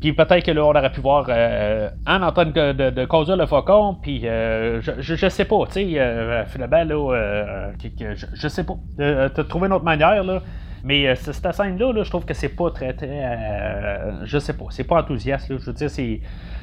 Puis 0.00 0.12
peut-être 0.12 0.44
que 0.44 0.50
là, 0.50 0.64
on 0.64 0.70
aurait 0.70 0.92
pu 0.92 1.00
voir 1.00 1.26
euh, 1.28 1.88
Han 2.06 2.22
en 2.22 2.32
train 2.32 2.46
de, 2.46 3.04
conduire 3.06 3.36
le 3.36 3.46
faucon, 3.46 3.96
puis 4.00 4.26
euh, 4.26 4.80
je, 4.82 4.92
je, 4.98 5.28
sais 5.28 5.46
pas, 5.46 5.66
tu 5.66 5.72
sais, 5.72 5.98
euh, 5.98 6.44
finalement, 6.46 6.84
là, 6.84 7.14
euh, 7.14 7.72
je, 7.82 8.26
je, 8.34 8.48
sais 8.48 8.64
pas. 8.64 8.74
T'as 8.98 9.44
trouvé 9.44 9.66
une 9.66 9.72
autre 9.72 9.84
manière, 9.84 10.22
là. 10.22 10.42
Mais 10.84 11.14
cette 11.16 11.52
scène-là, 11.52 11.92
là, 11.92 12.04
je 12.04 12.10
trouve 12.10 12.24
que 12.24 12.34
c'est 12.34 12.50
pas 12.50 12.70
très, 12.70 12.92
très. 12.92 14.22
je 14.24 14.38
sais 14.38 14.52
pas, 14.52 14.66
c'est 14.70 14.84
pas 14.84 15.00
enthousiaste, 15.00 15.48
là. 15.48 15.56
Je 15.58 15.64
veux 15.64 15.72
dire, 15.72 15.90
c'est 15.90 16.20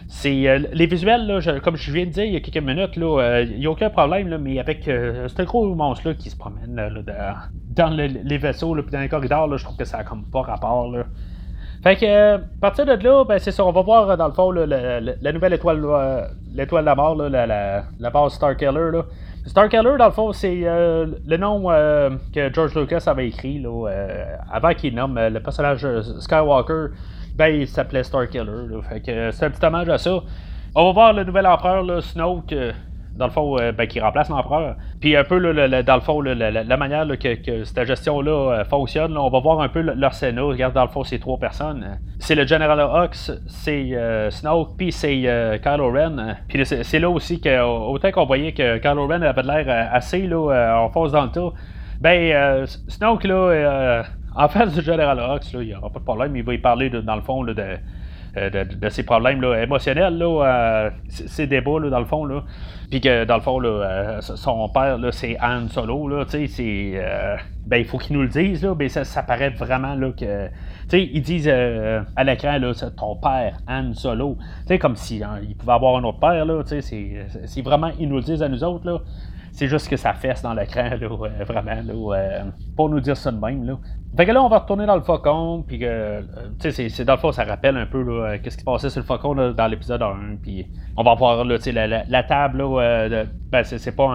c'est 0.07 0.47
euh, 0.47 0.59
les 0.71 0.85
visuels, 0.85 1.25
là, 1.27 1.59
comme 1.59 1.75
je 1.75 1.91
viens 1.91 2.05
de 2.05 2.11
dire 2.11 2.25
il 2.25 2.33
y 2.33 2.35
a 2.35 2.39
quelques 2.39 2.63
minutes, 2.63 2.91
il 2.95 3.03
euh, 3.03 3.45
n'y 3.45 3.65
a 3.65 3.71
aucun 3.71 3.89
problème, 3.89 4.37
mais 4.37 4.59
avec 4.59 4.87
euh, 4.87 5.27
ce 5.27 5.41
gros 5.43 5.73
monstre-là 5.73 6.13
qui 6.15 6.29
se 6.29 6.35
promène 6.37 6.75
dans 7.75 7.89
les 7.89 8.37
vaisseaux, 8.37 8.75
puis 8.75 8.91
dans 8.91 8.99
les 8.99 9.09
corridors, 9.09 9.57
je 9.57 9.63
trouve 9.63 9.77
que 9.77 9.85
ça 9.85 9.97
n'a 9.97 10.03
comme 10.03 10.23
pas 10.25 10.41
rapport. 10.41 10.93
Fait 11.83 11.97
que, 11.97 12.35
à 12.35 12.39
partir 12.61 12.85
de 12.85 12.93
là, 12.93 13.25
ben, 13.25 13.39
c'est 13.39 13.51
ça, 13.51 13.65
on 13.65 13.71
va 13.71 13.81
voir 13.81 14.15
dans 14.17 14.27
le 14.27 14.33
fond 14.33 14.51
la 14.51 15.31
nouvelle 15.31 15.53
étoile, 15.53 15.83
l'étoile 16.53 16.83
de 16.83 16.89
la 16.89 16.95
mort, 16.95 17.15
la, 17.15 18.09
base 18.09 18.33
Starkiller. 18.33 18.91
Là. 18.91 19.03
Starkiller, 19.45 19.97
dans 19.97 20.05
le 20.05 20.11
fond, 20.11 20.31
c'est 20.31 20.61
le 20.61 21.37
nom 21.37 21.63
que 22.33 22.53
George 22.53 22.75
Lucas 22.75 23.03
avait 23.07 23.27
écrit 23.27 23.65
avant 24.49 24.73
qu'il 24.73 24.95
nomme 24.95 25.19
le 25.19 25.39
personnage 25.41 25.85
Skywalker 26.19 26.91
ben, 27.35 27.47
il 27.47 27.67
s'appelait 27.67 28.03
Starkiller. 28.03 28.81
Fait 28.87 29.01
que 29.01 29.31
c'est 29.31 29.45
un 29.45 29.49
petit 29.49 29.65
hommage 29.65 29.89
à 29.89 29.97
ça. 29.97 30.21
On 30.75 30.85
va 30.85 30.91
voir 30.91 31.13
le 31.13 31.23
nouvel 31.23 31.45
empereur, 31.45 31.83
là, 31.83 32.01
Snoke, 32.01 32.51
euh, 32.51 32.71
dans 33.15 33.25
le 33.25 33.31
fond, 33.31 33.59
euh, 33.59 33.71
ben, 33.71 33.85
qui 33.85 33.99
remplace 33.99 34.29
l'empereur. 34.29 34.75
Puis 34.99 35.15
un 35.15 35.23
peu, 35.23 35.39
dans 35.39 35.95
le 35.95 36.01
fond, 36.01 36.21
la, 36.21 36.77
manière 36.77 37.07
que, 37.19 37.63
cette 37.63 37.85
gestion-là 37.85 38.31
euh, 38.31 38.65
fonctionne, 38.65 39.15
on 39.15 39.29
va 39.29 39.39
voir 39.39 39.61
un 39.61 39.69
peu 39.69 39.81
leur 39.81 40.13
scénario. 40.15 40.49
Regarde, 40.49 40.73
dans 40.73 40.83
le 40.83 40.89
fond, 40.89 41.03
c'est 41.03 41.19
trois 41.19 41.37
personnes. 41.37 41.99
C'est 42.17 42.33
le 42.33 42.47
General 42.47 42.79
Hux, 42.79 43.31
c'est 43.45 44.29
Snoke, 44.31 44.77
puis 44.77 44.91
c'est 44.91 45.59
Kylo 45.61 45.91
Ren. 45.91 46.37
Puis 46.47 46.65
c'est 46.65 46.99
là 46.99 47.09
aussi 47.09 47.39
que, 47.39 47.61
autant 47.61 48.11
qu'on 48.11 48.25
voyait 48.25 48.53
que 48.53 48.77
Kylo 48.77 49.07
Ren 49.07 49.21
avait 49.21 49.43
l'air 49.43 49.89
assez 49.91 50.25
là, 50.25 50.79
en 50.83 50.89
force 50.89 51.11
dans 51.11 51.25
le 51.25 51.31
tas, 51.31 51.51
ben, 52.01 52.65
Snoke, 52.65 53.25
là, 53.25 54.05
en 54.35 54.47
fait, 54.47 54.67
du 54.67 54.81
General 54.81 55.17
Hux, 55.17 55.53
il 55.53 55.67
n'y 55.67 55.75
aura 55.75 55.89
pas 55.89 55.99
de 55.99 56.05
problème. 56.05 56.35
Il 56.35 56.43
va 56.43 56.53
y 56.53 56.57
parler, 56.57 56.89
dans 56.89 57.15
le 57.15 57.21
fond, 57.21 57.45
euh, 58.35 58.49
de, 58.49 58.89
ses 58.89 59.03
problèmes 59.03 59.41
là, 59.41 59.61
émotionnels, 59.61 60.17
là, 60.17 60.45
euh, 60.45 60.89
ses 61.07 61.45
débats, 61.45 61.79
dans 61.79 61.99
le 61.99 62.05
fond. 62.05 62.25
Là. 62.25 62.43
Puis 62.89 62.99
que, 62.99 63.25
dans 63.25 63.35
le 63.35 63.41
fond, 63.41 63.59
là, 63.59 63.69
euh, 63.69 64.21
son 64.21 64.69
père, 64.69 64.97
là, 64.97 65.11
c'est 65.11 65.37
Han 65.39 65.67
Solo. 65.69 66.07
Là, 66.07 66.25
ben, 67.65 67.77
il 67.77 67.85
faut 67.85 67.97
qu'il 67.99 68.15
nous 68.15 68.23
le 68.23 68.27
dise. 68.27 68.63
Là, 68.63 68.73
ben, 68.73 68.89
ça, 68.89 69.23
paraît 69.23 69.49
vraiment 69.49 69.93
là, 69.93 70.11
que. 70.11 70.49
ils 70.97 71.21
disent 71.21 71.47
à 71.47 72.23
l'écran, 72.23 72.57
là, 72.57 72.73
ton 72.97 73.15
père, 73.15 73.57
Han 73.67 73.93
Solo. 73.93 74.37
comme 74.81 74.95
s'il 74.95 75.23
hein, 75.23 75.39
il 75.47 75.55
pouvait 75.55 75.73
avoir 75.73 75.97
un 75.97 76.03
autre 76.03 76.19
père. 76.19 76.43
Là, 76.43 76.63
c'est, 76.65 76.81
c'est 77.45 77.61
vraiment, 77.61 77.91
ils 77.99 78.09
nous 78.09 78.17
le 78.17 78.23
disent 78.23 78.41
à 78.41 78.49
nous 78.49 78.63
autres. 78.63 78.85
Là. 78.87 78.99
C'est 79.53 79.67
juste 79.67 79.87
que 79.87 79.97
ça 79.97 80.13
fesse 80.13 80.41
dans 80.41 80.55
l'écran, 80.55 80.89
là, 80.99 81.07
vraiment, 81.45 81.81
là, 81.85 82.45
pour 82.75 82.89
nous 82.89 82.99
dire 82.99 83.15
ça 83.15 83.31
de 83.31 83.37
même. 83.37 83.63
Là. 83.63 83.77
Fait 84.17 84.25
que 84.25 84.31
là, 84.31 84.43
on 84.43 84.49
va 84.49 84.59
retourner 84.59 84.87
dans 84.87 84.95
le 84.95 85.01
faucon, 85.01 85.63
puis 85.65 85.77
que, 85.77 86.21
tu 86.59 86.71
sais, 86.71 86.89
c'est, 86.89 87.05
dans 87.05 87.13
le 87.13 87.19
fond, 87.19 87.31
ça 87.31 87.43
rappelle 87.43 87.77
un 87.77 87.85
peu 87.85 88.01
là, 88.01 88.39
qu'est-ce 88.39 88.57
qui 88.57 88.63
passait 88.63 88.89
sur 88.89 89.01
le 89.01 89.05
faucon 89.05 89.35
dans 89.53 89.67
l'épisode 89.67 90.01
1, 90.01 90.37
puis 90.41 90.65
on 90.97 91.03
va 91.03 91.13
voir 91.13 91.45
là, 91.45 91.57
la, 91.65 91.87
la, 91.87 92.03
la 92.03 92.23
table, 92.23 92.57
là, 92.57 93.25
ben, 93.51 93.63
c'est, 93.63 93.95
pas 93.95 94.09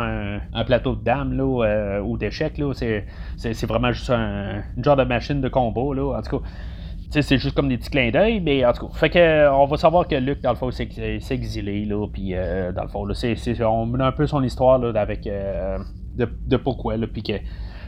un, 0.53 0.65
plateau 0.65 0.97
de 0.97 1.05
dames, 1.05 1.33
là, 1.37 2.03
ou 2.03 2.19
d'échecs, 2.19 2.59
là, 2.59 2.73
c'est, 2.75 3.07
c'est, 3.37 3.67
vraiment 3.67 3.93
juste 3.93 4.11
un, 4.11 4.63
une 4.77 4.83
genre 4.85 4.97
de 4.97 5.05
machine 5.05 5.41
de 5.41 5.49
combat, 5.49 5.95
là, 5.95 6.19
en 6.19 6.23
tout 6.23 6.39
cas 6.39 6.45
c'est 7.11 7.39
juste 7.39 7.55
comme 7.55 7.69
des 7.69 7.79
petits 7.79 7.91
clins 7.91 8.11
d'œil, 8.11 8.41
mais 8.41 8.65
en 8.65 8.73
tout 8.73 8.87
cas. 8.87 8.95
Fait 8.95 9.11
que, 9.11 9.51
on 9.51 9.67
va 9.67 9.77
savoir 9.77 10.07
que 10.07 10.15
Luc, 10.15 10.41
dans 10.43 10.51
le 10.51 10.57
fond, 10.57 10.71
s'est 10.71 10.89
exilé, 11.31 11.85
là, 11.85 12.07
puis 12.07 12.35
euh, 12.35 12.73
dans 12.73 12.83
le 12.83 12.89
fond, 12.89 13.05
là, 13.05 13.15
on 13.69 13.87
met 13.87 14.05
un 14.05 14.13
peu 14.13 14.27
son 14.27 14.43
histoire, 14.43 14.79
là, 14.79 15.01
avec, 15.01 15.27
euh, 15.27 15.79
de, 16.17 16.57
pourquoi, 16.57 16.97
là, 16.97 17.07
puis 17.07 17.23
que. 17.23 17.33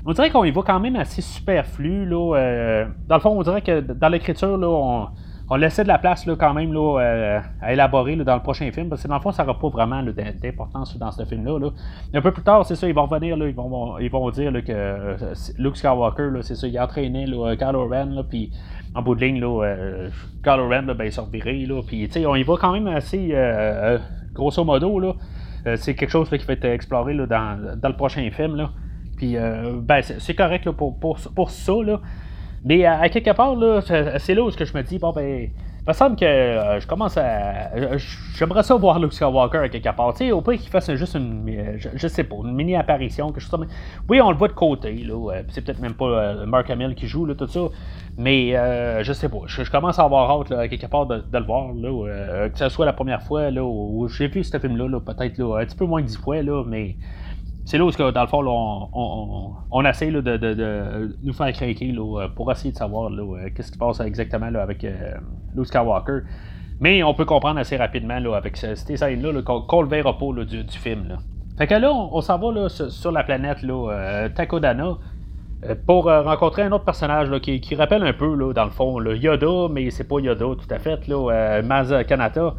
On 0.06 0.12
dirait 0.12 0.30
qu'on 0.30 0.44
y 0.44 0.50
va 0.50 0.62
quand 0.62 0.80
même 0.80 0.96
assez 0.96 1.20
superflu, 1.20 2.06
là. 2.06 2.36
Euh, 2.36 2.86
dans 3.06 3.16
le 3.16 3.20
fond, 3.20 3.38
on 3.38 3.42
dirait 3.42 3.60
que 3.60 3.80
dans 3.80 4.08
l'écriture, 4.08 4.56
là, 4.56 4.68
on 4.68 5.08
on 5.52 5.56
laissait 5.56 5.82
de 5.82 5.88
la 5.88 5.98
place 5.98 6.26
là, 6.26 6.36
quand 6.38 6.54
même 6.54 6.72
là, 6.72 7.00
euh, 7.00 7.40
à 7.60 7.72
élaborer 7.72 8.14
dans 8.14 8.36
le 8.36 8.40
prochain 8.40 8.70
film, 8.70 8.88
parce 8.88 9.02
que 9.02 9.08
dans 9.08 9.16
le 9.16 9.20
fond, 9.20 9.32
ça 9.32 9.44
n'aura 9.44 9.58
pas 9.58 9.68
vraiment 9.68 10.00
d'importance 10.00 10.96
dans 10.96 11.10
ce 11.10 11.24
film-là. 11.24 11.70
Un 12.14 12.20
peu 12.20 12.30
plus 12.30 12.44
tard, 12.44 12.64
c'est 12.64 12.76
ça, 12.76 12.88
ils 12.88 12.94
vont 12.94 13.06
revenir, 13.06 13.36
là, 13.36 13.48
ils, 13.48 13.54
vont, 13.54 13.98
ils 13.98 14.10
vont 14.10 14.30
dire 14.30 14.52
que 14.52 14.70
euh, 14.70 15.16
Luke 15.58 15.76
Skywalker, 15.76 16.30
c'est 16.42 16.54
ça, 16.54 16.68
il 16.68 16.78
a 16.78 16.84
entraîné 16.84 17.26
là, 17.26 17.56
Kylo 17.56 17.88
Ren, 17.88 18.22
puis 18.30 18.52
en 18.94 19.02
bout 19.02 19.16
de 19.16 19.24
ligne, 19.24 19.40
là, 19.40 19.64
euh, 19.64 20.08
Kylo 20.44 20.68
Ren, 20.68 20.82
ben, 20.82 21.04
il 21.04 21.12
sort 21.12 21.28
viré, 21.28 21.66
puis 21.84 22.08
on 22.24 22.36
y 22.36 22.44
va 22.44 22.54
quand 22.56 22.72
même 22.72 22.86
assez, 22.86 23.34
grosso 24.32 24.62
modo, 24.62 25.00
là, 25.00 25.14
c'est 25.74 25.96
quelque 25.96 26.10
chose 26.10 26.30
qui 26.30 26.46
va 26.46 26.52
être 26.52 26.64
exploré 26.64 27.12
là, 27.12 27.26
dans, 27.26 27.76
dans, 27.76 27.88
le 27.88 27.96
prochain 27.96 28.28
film, 28.30 28.54
là. 28.54 28.70
Puis, 29.16 29.34
ben, 29.34 30.00
c'est 30.00 30.34
correct 30.34 30.64
là, 30.64 30.72
pour, 30.72 31.00
pour, 31.00 31.18
pour 31.34 31.50
ça, 31.50 31.74
là. 31.84 32.00
Mais 32.64 32.84
à, 32.84 33.08
quelque 33.08 33.30
part, 33.30 33.56
là, 33.56 33.80
c'est 33.80 34.34
là 34.34 34.42
où 34.42 34.50
je 34.50 34.76
me 34.76 34.82
dis, 34.82 34.98
bon, 34.98 35.12
ben, 35.12 35.48
il 35.80 35.88
me 35.88 35.94
semble 35.94 36.16
que 36.16 36.26
euh, 36.26 36.78
je 36.78 36.86
commence 36.86 37.16
à. 37.16 37.70
J'aimerais 38.36 38.62
ça 38.62 38.74
voir 38.74 38.98
Luke 38.98 39.14
Skywalker 39.14 39.58
à 39.58 39.68
quelque 39.70 39.96
part. 39.96 40.12
Tu 40.12 40.26
sais, 40.26 40.32
au 40.32 40.42
pire 40.42 40.58
qu'il 40.58 40.68
fasse 40.68 40.92
juste 40.94 41.14
une. 41.14 41.78
Je, 41.94 42.06
sais 42.06 42.24
pas, 42.24 42.36
une 42.44 42.54
mini 42.54 42.76
apparition, 42.76 43.28
quelque 43.28 43.40
chose 43.40 43.50
comme 43.50 43.66
Oui, 44.06 44.20
on 44.20 44.30
le 44.30 44.36
voit 44.36 44.48
de 44.48 44.52
côté, 44.52 44.92
là. 44.92 45.32
Euh, 45.32 45.42
c'est 45.48 45.64
peut-être 45.64 45.80
même 45.80 45.94
pas 45.94 46.04
euh, 46.04 46.46
Mark 46.46 46.68
Hamill 46.68 46.94
qui 46.94 47.06
joue, 47.06 47.24
là, 47.24 47.34
tout 47.34 47.46
ça. 47.46 47.60
Mais 48.18 48.52
je 49.02 49.12
sais 49.14 49.30
pas. 49.30 49.38
Je, 49.46 49.70
commence 49.70 49.98
à 49.98 50.04
avoir 50.04 50.30
hâte, 50.30 50.50
là, 50.50 50.60
à 50.60 50.68
quelque 50.68 50.86
part, 50.86 51.06
de, 51.06 51.24
le 51.32 51.44
voir, 51.44 51.72
là. 51.72 52.48
que 52.50 52.58
ce 52.58 52.68
soit 52.68 52.84
la 52.84 52.92
première 52.92 53.22
fois, 53.22 53.50
là, 53.50 53.64
où 53.64 54.06
j'ai 54.08 54.28
vu 54.28 54.44
ce 54.44 54.58
film-là, 54.58 54.86
là, 54.86 55.00
peut-être, 55.00 55.38
là, 55.38 55.60
un 55.62 55.64
petit 55.64 55.76
peu 55.76 55.86
moins 55.86 56.02
que 56.02 56.08
dix 56.08 56.18
fois, 56.18 56.42
là, 56.42 56.62
mais 56.66 56.96
c'est 57.64 57.78
là 57.78 57.84
où, 57.84 57.90
dans 57.90 58.22
le 58.22 58.26
fond, 58.26 59.58
on, 59.70 59.84
essaie 59.84 60.10
de, 60.10 61.16
nous 61.22 61.32
faire 61.32 61.52
craquer 61.52 61.94
pour 62.34 62.50
essayer 62.50 62.72
de 62.72 62.76
savoir 62.76 63.10
qu'est-ce 63.54 63.70
qui 63.70 63.74
se 63.74 63.78
passe 63.78 64.00
exactement 64.00 64.46
avec 64.46 64.82
euh, 64.84 65.14
Luke 65.54 65.66
Skywalker. 65.66 66.20
Mais 66.80 67.02
on 67.02 67.12
peut 67.12 67.26
comprendre 67.26 67.60
assez 67.60 67.76
rapidement 67.76 68.14
avec 68.34 68.56
cette 68.56 68.96
scène-là 68.96 69.42
qu'on 69.42 69.82
le 69.82 69.88
verra 69.88 70.16
pas 70.16 70.44
du, 70.44 70.64
film. 70.68 71.18
Fait 71.58 71.66
que 71.66 71.74
là, 71.74 71.92
on, 71.92 72.20
s'en 72.22 72.38
va 72.38 72.68
sur, 72.70 73.12
la 73.12 73.22
planète 73.22 73.58
euh, 73.62 74.28
Takodana 74.30 74.96
euh, 75.64 75.74
pour 75.86 76.04
rencontrer 76.04 76.62
un 76.62 76.72
autre 76.72 76.84
personnage 76.84 77.30
qui, 77.40 77.74
rappelle 77.74 78.02
un 78.02 78.14
peu, 78.14 78.54
dans 78.54 78.64
le 78.64 78.70
fond, 78.70 79.00
Yoda, 79.02 79.68
mais 79.70 79.90
c'est 79.90 80.08
pas 80.08 80.20
Yoda 80.20 80.46
tout 80.46 80.74
à 80.74 80.78
fait, 80.78 81.06
Maz 81.62 81.94
Kanata 82.06 82.54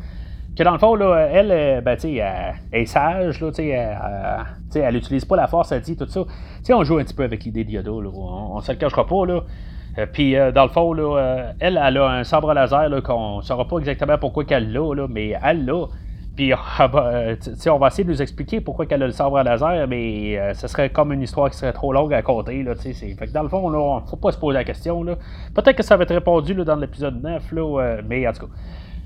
que 0.56 0.64
dans 0.64 0.72
le 0.72 0.80
fond, 0.80 0.96
là, 0.96 1.28
elle, 1.32 1.52
euh, 1.52 1.82
ben, 1.82 1.98
elle, 2.04 2.56
elle, 2.72 2.82
est 2.82 2.86
sage, 2.86 3.40
là, 3.40 3.52
elle, 3.58 4.82
elle 4.82 4.96
utilise 4.96 5.26
pas 5.26 5.36
la 5.36 5.48
force, 5.48 5.72
elle 5.72 5.82
dit 5.82 5.96
tout 5.96 6.08
ça. 6.08 6.22
sais, 6.62 6.74
on 6.74 6.84
joue 6.84 6.98
un 6.98 7.04
petit 7.04 7.14
peu 7.14 7.24
avec 7.24 7.44
l'idée 7.44 7.64
de 7.64 7.72
Yoda, 7.72 7.92
là, 7.92 8.10
on, 8.14 8.58
ne 8.58 8.62
se 8.62 8.72
le 8.72 8.78
cachera 8.78 9.06
pas. 9.06 9.26
Là. 9.26 9.42
Euh, 9.98 10.06
puis 10.12 10.36
euh, 10.36 10.52
dans 10.52 10.64
le 10.64 10.70
fond, 10.70 10.94
là, 10.94 11.54
elle, 11.60 11.80
elle 11.82 11.98
a 11.98 12.10
un 12.10 12.24
sabre 12.24 12.54
laser 12.54 12.90
là, 12.90 13.02
qu'on 13.02 13.42
saura 13.42 13.66
pas 13.68 13.78
exactement 13.78 14.18
pourquoi 14.18 14.44
qu'elle 14.44 14.72
l'a, 14.74 14.94
là, 14.94 15.08
mais 15.10 15.36
elle 15.42 15.66
l'a. 15.66 15.86
Puis 16.36 16.54
ah, 16.78 16.88
ben, 16.90 17.38
on 17.68 17.78
va 17.78 17.88
essayer 17.88 18.04
de 18.04 18.10
nous 18.10 18.22
expliquer 18.22 18.60
pourquoi 18.60 18.86
qu'elle 18.86 19.04
a 19.04 19.08
le 19.08 19.14
sabre 19.14 19.42
laser, 19.42 19.88
mais 19.88 20.54
ce 20.54 20.68
serait 20.68 20.90
comme 20.90 21.14
une 21.14 21.22
histoire 21.22 21.50
qui 21.50 21.58
serait 21.58 21.74
trop 21.74 21.94
longue 21.94 22.14
à 22.14 22.22
compter. 22.22 22.62
Là, 22.64 22.76
fait 22.76 22.94
que 22.94 23.32
dans 23.32 23.44
le 23.44 23.50
fond, 23.50 23.70
là, 23.70 24.02
faut 24.10 24.18
pas 24.18 24.34
se 24.34 24.38
poser 24.38 24.56
la 24.56 24.64
question. 24.66 25.04
Peut-être 25.54 25.78
que 25.78 25.84
ça 25.84 25.96
va 25.96 26.04
être 26.04 26.14
répondu 26.14 26.54
là, 26.54 26.66
dans 26.66 26.76
l'épisode 26.76 27.22
9, 27.24 27.52
là, 27.54 27.98
mais 28.06 28.28
en 28.28 28.34
tout 28.34 28.48
cas. 28.48 28.54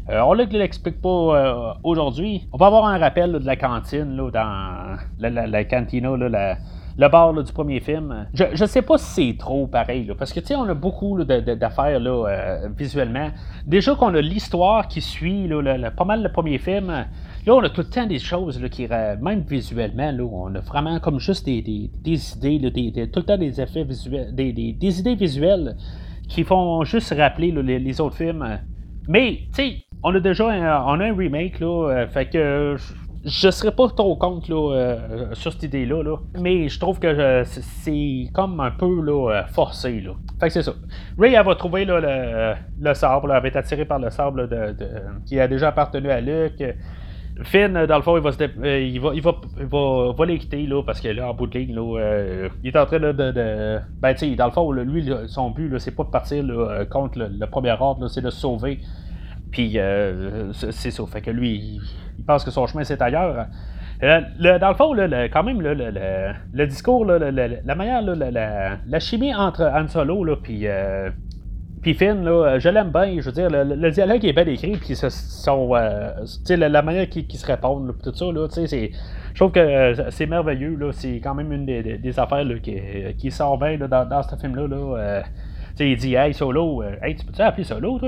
Euh, 0.10 0.22
on 0.22 0.36
ne 0.36 0.44
l'explique 0.44 1.02
pas 1.02 1.10
euh, 1.10 1.74
aujourd'hui. 1.84 2.48
On 2.54 2.58
va 2.58 2.68
avoir 2.68 2.86
un 2.86 2.98
rappel 3.00 3.32
de 3.32 3.46
la 3.46 3.56
cantine 3.56 4.16
là, 4.16 4.30
dans 4.30 4.98
la, 5.18 5.48
la, 5.48 5.64
cantina, 5.64 6.16
là, 6.16 6.58
le 6.98 7.08
bar 7.10 7.34
du 7.34 7.52
premier 7.52 7.80
film. 7.80 8.28
Je 8.34 8.46
ne 8.62 8.68
sais 8.68 8.84
pas 8.84 9.00
si 9.00 9.32
c'est 9.32 9.38
trop 9.38 9.66
pareil, 9.66 10.10
parce 10.18 10.32
que 10.32 10.40
tu 10.40 10.48
sais, 10.48 10.56
on 10.56 10.70
a 10.70 10.76
beaucoup 10.76 11.24
d'affaires 11.24 12.00
euh, 12.06 12.70
visuellement. 12.78 13.30
Déjà 13.66 13.96
qu'on 13.96 14.14
a 14.14 14.22
l'histoire 14.22 14.88
qui 14.88 15.02
suit 15.02 15.50
pas 15.98 16.06
mal 16.06 16.22
le 16.22 16.32
premier 16.32 16.60
film. 16.60 16.88
Là, 16.88 17.54
on 17.54 17.64
a 17.64 17.70
tout 17.70 17.82
le 17.82 17.90
temps 17.90 18.06
des 18.06 18.20
choses 18.20 18.64
qui, 18.72 18.88
même 18.88 19.42
visuellement, 19.42 20.12
là, 20.12 20.24
on 20.24 20.54
a 20.54 20.60
vraiment 20.60 21.00
comme 21.00 21.20
juste 21.20 21.46
des, 21.46 21.60
idées, 21.60 22.60
des, 22.60 23.10
tout 23.10 23.22
le 23.22 23.26
temps 23.26 23.38
des 23.38 23.60
effets 23.60 23.84
visuels, 23.84 24.34
des, 24.34 25.00
idées 25.00 25.16
visuelles 25.16 25.76
qui 26.30 26.44
font 26.44 26.84
juste 26.84 27.14
rappeler 27.18 27.52
les, 27.52 27.80
les, 27.80 28.02
autres 28.02 28.16
films. 28.18 28.60
Mais, 29.08 29.42
tu 29.48 29.54
sais, 29.54 29.85
on 30.04 30.14
a 30.14 30.20
déjà 30.20 30.50
un, 30.50 30.84
on 30.86 31.00
a 31.00 31.06
un 31.06 31.16
remake, 31.16 31.60
là, 31.60 31.90
euh, 31.90 32.08
fait 32.08 32.28
que 32.28 32.76
je 33.26 33.50
serais 33.50 33.72
pas 33.72 33.88
trop 33.90 34.16
contre 34.16 34.52
là, 34.52 34.76
euh, 34.76 35.34
sur 35.34 35.52
cette 35.52 35.64
idée-là, 35.64 36.04
là, 36.04 36.18
mais 36.40 36.70
je 36.70 36.80
trouve 36.80 37.00
que 37.00 37.08
euh, 37.08 37.44
c'est 37.44 38.28
comme 38.34 38.60
un 38.60 38.70
peu 38.70 39.02
là, 39.02 39.46
forcé. 39.48 40.00
Là. 40.00 40.12
Fait 40.40 40.48
que 40.48 40.54
c'est 40.54 40.62
ça. 40.62 40.74
Ray, 41.18 41.34
elle 41.34 41.44
va 41.44 41.56
trouver 41.56 41.86
là, 41.86 42.00
le, 42.00 42.54
le, 42.80 42.94
sabre, 42.94 43.34
elle 43.34 43.42
va 43.42 43.48
être 43.48 43.56
attirée 43.56 43.86
par 43.86 43.98
le 43.98 44.12
sabre 44.12 44.46
de, 44.46 44.76
qui 45.26 45.40
a 45.40 45.48
déjà 45.48 45.70
appartenu 45.70 46.12
à 46.12 46.22
Luc. 46.22 46.64
Finn, 47.44 47.74
dans 47.74 47.98
le 47.98 48.02
fond, 48.02 48.16
il 48.16 48.24
va, 48.24 48.32
se 48.32 48.44
il 48.44 49.02
va, 49.02 49.12
il 49.14 49.22
va, 49.22 49.36
il 49.60 49.66
va, 49.66 50.14
va 50.14 50.26
les 50.26 50.68
là, 50.68 50.84
parce 50.84 51.02
que 51.02 51.10
là, 51.10 51.30
en 51.30 51.34
bout 51.34 51.48
de 51.48 51.58
ligne, 51.58 51.76
là, 51.76 52.48
il 52.64 52.70
est 52.70 52.78
en 52.78 52.86
train 52.86 53.00
de. 53.00 53.12
de 53.12 53.80
ben, 54.00 54.14
tu 54.14 54.20
sais, 54.20 54.36
dans 54.36 54.46
le 54.46 54.52
fond, 54.52 54.72
lui, 54.72 55.12
son 55.28 55.50
but, 55.50 55.78
c'est 55.80 55.96
pas 55.96 56.04
de 56.04 56.10
partir 56.10 56.46
contre 56.92 57.20
le, 57.20 57.46
premier 57.48 57.76
ordre, 57.78 58.08
c'est 58.08 58.22
de 58.22 58.30
sauver 58.30 58.80
puis 59.52 59.74
euh, 59.78 60.52
c'est 60.54 60.92
ça. 60.92 61.04
Fait 61.06 61.22
que 61.22 61.32
lui, 61.32 61.80
il, 62.18 62.26
pense 62.26 62.44
que 62.44 62.52
son 62.52 62.68
chemin 62.68 62.84
c'est 62.84 63.02
ailleurs. 63.02 63.48
Euh, 64.04 64.22
dans 64.60 64.70
le 64.70 64.76
fond, 64.76 64.94
quand 65.32 65.44
même, 65.44 65.62
le, 65.62 66.66
discours, 66.68 67.06
la 67.06 67.76
manière, 67.76 68.02
la, 68.02 69.00
chimie 69.00 69.34
entre 69.34 69.64
Han 69.64 69.88
Solo 69.88 70.28
euh, 70.28 71.10
Finn, 71.82 72.26
je 72.26 72.70
l'aime 72.70 72.92
bien. 72.92 73.16
Je 73.20 73.26
veux 73.26 73.32
dire, 73.32 73.48
le, 73.50 73.90
dialogue 73.92 74.26
est 74.26 74.34
bien 74.34 74.46
écrit, 74.48 74.76
puis 74.76 74.96
la, 76.50 76.82
manière 76.82 77.10
qu'ils 77.10 77.32
se 77.32 77.46
répondent, 77.46 77.96
tout 78.04 78.14
ça, 78.14 78.26
je 78.26 79.40
trouve 79.40 79.52
que 79.52 79.94
c'est 80.10 80.26
merveilleux. 80.26 80.78
C'est 80.92 81.22
quand 81.24 81.36
même 81.36 81.54
une 81.54 81.66
des, 81.66 82.20
affaires 82.20 82.46
qui, 82.62 82.76
qui, 83.18 83.32
sort 83.32 83.58
bien 83.58 83.78
dans, 83.78 84.24
ce 84.24 84.36
film-là. 84.36 84.68
Là. 84.68 85.24
il 85.80 85.96
dit 85.96 86.16
Hey 86.16 86.34
Solo, 86.34 86.84
hey, 87.02 87.16
tu 87.16 87.26
peux-tu 87.26 87.64
Solo, 87.64 88.00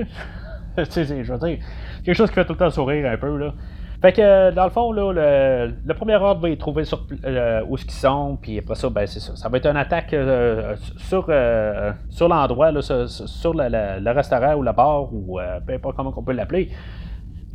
je 0.95 1.33
veux 1.33 1.39
dire, 1.39 1.57
quelque 2.03 2.15
chose 2.15 2.29
qui 2.29 2.35
fait 2.35 2.45
tout 2.45 2.53
le 2.53 2.59
temps 2.59 2.69
sourire 2.69 3.09
un 3.11 3.17
peu, 3.17 3.35
là. 3.37 3.53
Fait 3.99 4.13
que, 4.13 4.51
dans 4.51 4.65
le 4.65 4.69
fond, 4.69 4.91
là, 4.91 5.11
le, 5.11 5.93
premier 5.95 6.15
ordre 6.15 6.41
va 6.41 6.49
y 6.49 6.57
trouver 6.57 6.85
sur, 6.85 7.03
euh, 7.25 7.63
où 7.67 7.77
qu'ils 7.77 7.89
sont, 7.91 8.37
puis 8.39 8.59
après 8.59 8.75
ça, 8.75 8.89
ben, 8.91 9.07
c'est 9.07 9.19
ça. 9.19 9.35
Ça 9.35 9.49
va 9.49 9.57
être 9.57 9.65
une 9.65 9.77
attaque 9.77 10.13
euh, 10.13 10.75
sur, 10.97 11.25
euh, 11.29 11.91
sur 12.09 12.27
l'endroit, 12.29 12.79
sur, 12.83 13.09
sur 13.09 13.53
le, 13.55 14.11
restaurant 14.11 14.53
ou 14.53 14.61
la 14.61 14.73
bar, 14.73 15.11
ou 15.11 15.39
peu 15.65 15.73
importe 15.73 15.95
comment 15.95 16.13
on 16.15 16.21
peut 16.21 16.33
l'appeler, 16.33 16.69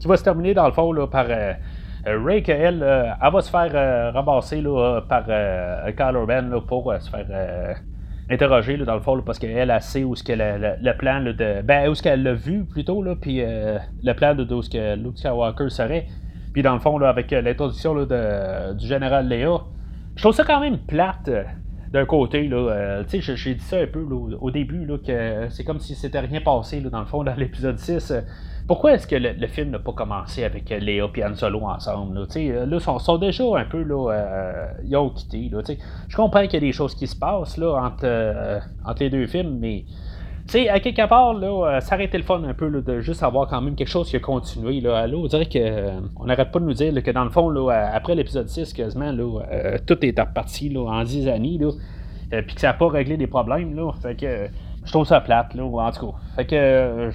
qui 0.00 0.08
va 0.08 0.16
se 0.16 0.24
terminer, 0.24 0.52
dans 0.52 0.66
le 0.66 0.72
fond, 0.72 0.90
là, 0.92 1.06
par 1.06 1.26
Ray, 2.04 2.42
qu'elle, 2.42 2.82
elle 2.82 3.32
va 3.32 3.40
se 3.40 3.50
faire 3.50 4.12
ramasser 4.12 4.60
là, 4.60 5.00
par 5.08 5.24
Kylo 5.24 6.26
Ren 6.26 6.50
là, 6.50 6.60
pour 6.60 6.92
se 7.00 7.08
faire 7.08 7.76
interrogée 8.30 8.76
dans 8.78 8.94
le 8.94 9.00
fond 9.00 9.20
parce 9.22 9.38
qu'elle 9.38 9.70
a 9.70 9.80
sait 9.80 10.04
où 10.04 10.14
ce 10.14 10.22
que 10.22 10.32
le, 10.32 10.96
plan 10.96 11.22
de 11.22 11.62
ben 11.62 11.88
où 11.88 11.94
ce 11.94 12.02
qu'elle 12.02 12.22
l'a 12.22 12.34
vu 12.34 12.64
plutôt 12.64 13.02
là 13.02 13.14
puis 13.20 13.40
euh, 13.40 13.78
le 14.02 14.12
plan 14.14 14.34
de, 14.34 14.52
où 14.54 14.62
ce 14.62 14.70
que 14.70 14.96
Luke 14.96 15.18
Skywalker 15.18 15.68
serait. 15.70 16.06
Puis 16.52 16.62
dans 16.62 16.74
le 16.74 16.80
fond 16.80 16.98
là, 16.98 17.08
avec 17.08 17.32
euh, 17.32 17.40
l'introduction 17.40 17.94
du 18.74 18.86
général 18.86 19.28
Léa 19.28 19.62
je 20.14 20.22
trouve 20.22 20.34
ça 20.34 20.44
quand 20.44 20.60
même 20.60 20.78
plate 20.78 21.28
euh, 21.28 21.44
d'un 21.90 22.06
côté 22.06 22.48
là 22.48 23.02
tu 23.04 23.20
sais 23.20 23.36
j'ai 23.36 23.54
dit 23.54 23.64
ça 23.64 23.78
un 23.78 23.86
peu 23.86 24.00
au 24.02 24.50
début 24.50 24.86
là, 24.86 24.96
que 24.98 25.48
c'est 25.50 25.64
comme 25.64 25.78
si 25.78 25.94
c'était 25.94 26.20
rien 26.20 26.40
passé 26.40 26.80
dans 26.80 27.00
le 27.00 27.06
fond 27.06 27.22
dans 27.22 27.34
l'épisode 27.34 27.78
6 27.78 28.14
pourquoi 28.66 28.92
est-ce 28.92 29.06
que 29.06 29.16
le, 29.16 29.46
film 29.48 29.70
n'a 29.70 29.78
pas 29.78 29.92
commencé 29.92 30.44
avec 30.44 30.70
Léa 30.70 31.06
et 31.14 31.24
Han 31.24 31.34
Solo 31.34 31.62
ensemble? 31.62 32.14
Là, 32.14 32.26
euh, 32.36 32.66
là 32.66 32.80
sont, 32.80 33.18
déjà 33.18 33.44
un 33.56 33.64
peu, 33.64 33.82
là, 33.82 34.12
euh, 34.12 34.66
ils 34.84 34.96
ont 34.96 35.10
quitté. 35.10 35.48
Là, 35.50 35.62
je 36.08 36.16
comprends 36.16 36.42
qu'il 36.42 36.54
y 36.54 36.56
a 36.56 36.60
des 36.60 36.72
choses 36.72 36.94
qui 36.94 37.06
se 37.06 37.16
passent 37.16 37.56
là, 37.56 37.74
entre, 37.74 38.04
euh, 38.04 38.60
les 39.00 39.10
deux 39.10 39.26
films, 39.26 39.58
mais 39.58 39.84
sais, 40.46 40.68
à 40.68 40.78
quelque 40.78 41.06
part, 41.08 41.34
là, 41.34 41.80
ça 41.80 41.96
aurait 41.96 42.04
été 42.04 42.18
le 42.18 42.24
fun 42.24 42.42
un 42.44 42.54
peu 42.54 42.70
de 42.70 43.00
juste 43.00 43.22
avoir 43.22 43.48
quand 43.48 43.60
même 43.60 43.74
quelque 43.74 43.88
chose 43.88 44.08
qui 44.08 44.16
a 44.16 44.20
continué. 44.20 44.80
Là, 44.80 45.06
là 45.06 45.16
on 45.16 45.26
dirait 45.26 45.46
qu'on 45.46 46.26
n'arrête 46.26 46.52
pas 46.52 46.60
de 46.60 46.64
nous 46.64 46.74
dire 46.74 47.02
que 47.02 47.10
dans 47.10 47.24
le 47.24 47.30
fond, 47.30 47.48
là, 47.50 47.90
après 47.92 48.14
l'épisode 48.14 48.48
6, 48.48 48.72
quasiment, 48.72 49.10
là, 49.10 49.78
tout 49.86 50.04
est 50.04 50.18
reparti 50.18 50.68
là, 50.68 50.82
en 50.82 51.02
10 51.02 51.28
années, 51.28 51.58
là, 51.58 51.70
puis 52.42 52.54
que 52.54 52.60
ça 52.60 52.68
n'a 52.68 52.74
pas 52.74 52.88
réglé 52.88 53.16
des 53.16 53.26
problèmes. 53.26 53.74
Là, 53.74 53.90
fait 54.00 54.14
que 54.14 54.48
je 54.84 54.90
trouve 54.92 55.06
ça 55.06 55.20
plate, 55.20 55.54
là, 55.54 55.64
en 55.64 55.90
tout 55.90 56.06
cas. 56.06 56.18
Fait 56.36 56.46
que 56.46 57.10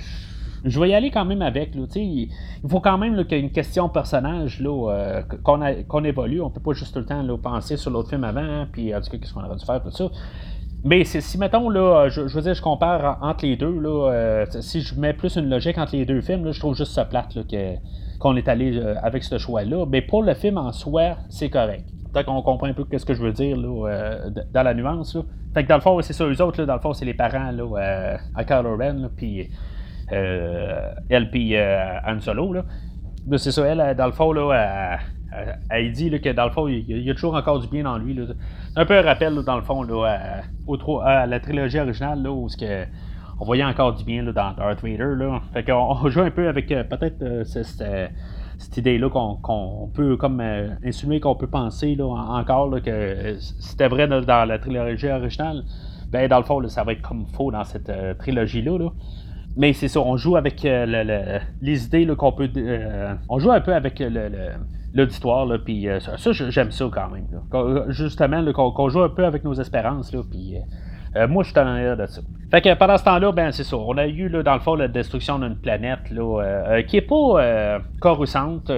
je 0.64 0.80
vais 0.80 0.89
y 0.89 0.93
aller 0.93 1.12
quand 1.12 1.26
même 1.26 1.41
avec. 1.41 1.76
Là, 1.76 1.84
il 1.95 2.30
faut 2.68 2.80
quand 2.80 2.97
même 2.97 3.24
qu'il 3.26 3.38
y 3.38 3.39
ait 3.39 3.43
une 3.43 3.51
question 3.51 3.89
personnage 3.89 4.62
euh, 4.66 5.22
qu'on, 5.43 6.03
évolue. 6.03 6.41
On 6.41 6.49
peut 6.49 6.62
pas 6.62 6.74
juste 6.74 6.93
tout 6.93 6.99
le 6.99 7.05
temps 7.05 7.38
penser 7.38 7.78
sur 7.78 7.91
l'autre 7.91 8.10
film 8.10 8.24
avant, 8.24 8.66
puis 8.72 8.93
en 8.95 9.01
tout 9.01 9.10
cas, 9.12 9.18
qu'est-ce 9.18 9.34
qu'on 9.34 9.43
aurait 9.43 9.55
dû 9.55 9.66
faire, 9.66 9.82
tout 9.82 9.91
ça. 9.91 10.10
Mais 10.84 11.03
si, 11.03 11.38
mettons, 11.38 11.70
là, 11.70 12.08
je, 12.10 12.22
veux 12.22 12.41
dire, 12.41 12.53
je 12.53 12.62
compare 12.62 13.18
entre 13.22 13.45
les 13.45 13.55
deux, 13.55 13.80
là, 13.80 14.12
euh, 14.12 14.45
si 14.62 14.82
je 14.82 14.99
mets 14.99 15.14
plus 15.14 15.36
une 15.36 15.49
logique 15.49 15.78
entre 15.78 15.95
les 15.95 16.05
deux 16.05 16.22
films, 16.22 16.45
là, 16.45 16.51
je 16.51 16.60
trouve 16.60 16.76
juste 16.76 16.93
ça 16.93 17.05
plate 17.05 17.38
qu'on 18.20 18.36
est 18.36 18.47
allé 18.47 18.78
euh, 18.78 18.95
avec 19.01 19.24
ce 19.24 19.38
choix-là. 19.38 19.86
Mais 19.88 20.01
pour 20.01 20.24
le 20.24 20.34
film 20.34 20.58
en 20.58 20.72
soi, 20.72 21.18
c'est 21.30 21.49
correct. 21.49 21.86
Peut-être 22.14 22.28
qu'on 22.28 22.41
comprend 22.41 22.68
un 22.68 22.74
peu 22.74 22.86
ce 22.97 23.05
que 23.05 23.14
je 23.14 23.22
veux 23.22 23.34
dire 23.34 23.58
là, 23.58 24.30
dans 24.53 24.64
la 24.64 24.74
nuance. 24.74 25.16
Là. 25.16 25.22
Fait 25.53 25.64
que 25.64 25.68
dans 25.68 25.76
le 25.76 25.82
fond, 25.82 25.99
c'est 26.01 26.14
ça, 26.14 26.26
eux 26.26 26.41
autres, 26.41 26.60
là, 26.62 26.66
dans 26.66 26.76
le 26.76 26.80
fond, 26.80 26.93
c'est 26.93 27.05
les 27.05 27.14
parents 27.14 27.51
là, 27.51 28.18
à 28.34 28.43
Kylo 28.43 28.78
Ren, 28.78 29.10
puis 29.16 29.49
elle 30.10 31.30
puis 31.32 31.55
euh, 31.55 31.99
Han 32.05 32.20
Solo. 32.20 32.53
Là. 32.53 32.64
c'est 33.38 33.51
ça, 33.51 33.66
elle, 33.66 33.95
dans 33.95 34.05
le 34.05 34.12
fond, 34.12 34.32
là, 34.32 34.97
elle, 35.70 35.91
dit 35.91 36.10
que 36.22 36.30
dans 36.32 36.45
le 36.45 36.51
fond, 36.51 36.68
il 36.68 36.89
y, 36.89 37.10
a, 37.10 37.14
toujours 37.14 37.36
encore 37.36 37.60
du 37.60 37.68
bien 37.68 37.84
dans 37.84 37.97
lui. 37.97 38.18
C'est 38.74 38.80
un 38.80 38.86
peu 38.86 38.97
un 38.97 39.01
rappel, 39.01 39.36
dans 39.43 39.55
le 39.55 39.62
fond, 39.62 39.84
là, 39.84 40.20
à, 41.03 41.26
la 41.26 41.39
trilogie 41.39 41.80
originale, 41.80 42.24
là, 42.24 42.32
où 42.32 42.47
que, 42.47 42.86
on 43.39 43.45
voyait 43.45 43.66
encore 43.66 43.93
du 43.93 44.03
bien 44.03 44.24
là, 44.24 44.32
dans 44.32 44.53
Darth 44.53 44.82
Vader. 44.82 45.16
Là. 45.16 45.41
Fait 45.53 45.64
qu'on 45.64 45.74
on 46.03 46.10
joue 46.10 46.22
un 46.22 46.32
peu 46.32 46.47
avec 46.47 46.72
euh, 46.72 46.84
peut-être 46.84 47.43
cette, 47.45 48.78
idée-là 48.78 49.10
qu'on, 49.10 49.91
peut 49.93 50.18
comme 50.18 50.41
insinuer 50.84 51.20
qu'on 51.20 51.36
peut 51.36 51.47
penser 51.47 51.93
là, 51.95 52.05
encore 52.05 52.82
que 52.82 53.36
c'était 53.39 53.88
vrai 53.88 54.08
dans, 54.08 54.45
la 54.45 54.58
trilogie 54.58 55.10
originale. 55.10 55.64
Ben, 56.10 56.30
dans 56.30 56.38
le 56.38 56.45
fond, 56.45 56.66
ça 56.70 56.86
va 56.86 56.93
être 56.93 57.01
comme 57.01 57.28
faux 57.28 57.51
dans 57.51 57.66
cette 57.66 57.91
trilogie-là. 58.18 58.78
Là. 58.80 58.89
Mais 59.58 59.74
c'est 59.74 59.88
ça, 59.88 59.99
on 59.99 60.18
joue 60.18 60.36
avec 60.36 60.64
euh, 60.66 61.39
les 61.62 61.86
idées 61.86 62.05
qu'on 62.16 62.32
peut. 62.32 62.47
Euh, 62.55 63.16
on 63.28 63.39
joue 63.39 63.51
un 63.51 63.60
peu 63.60 63.74
avec 63.74 64.01
l'auditoire, 64.93 65.47
puis 65.66 65.89
euh, 65.89 65.99
ça, 65.99 66.32
j'aime 66.32 66.70
ça 66.70 66.86
quand 66.93 67.10
même. 67.10 67.26
Justement, 67.89 68.53
qu'on 68.53 68.89
joue 68.89 69.01
un 69.01 69.10
peu 69.10 69.26
avec 69.26 69.43
nos 69.43 69.55
espérances, 69.55 70.16
puis 70.30 70.55
moi, 71.28 71.41
je 71.41 71.49
suis 71.49 71.60
en 71.60 71.66
arrière 71.66 71.97
de 71.97 72.05
ça. 72.05 72.22
Fait 72.51 72.62
que 72.62 72.72
pendant 72.76 72.97
ce 72.97 73.03
temps-là, 73.05 73.32
ben 73.32 73.51
c'est 73.51 73.64
ça. 73.64 73.76
On 73.76 73.97
a 73.97 74.05
eu, 74.05 74.30
dans 74.30 74.53
le 74.53 74.60
fond, 74.60 74.76
la 74.76 74.88
destruction 74.88 75.39
d'une 75.39 75.58
planète 75.58 76.12
là, 76.12 76.84
qui 76.84 76.97
est 76.97 77.01
pas 77.01 77.80
coruscante, 77.99 78.72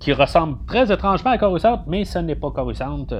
qui 0.00 0.14
ressemble 0.14 0.56
très 0.66 0.90
étrangement 0.90 1.32
à 1.32 1.38
coruscante, 1.38 1.82
mais 1.86 2.06
ce 2.06 2.18
n'est 2.18 2.36
pas 2.36 2.50
coruscante. 2.50 3.12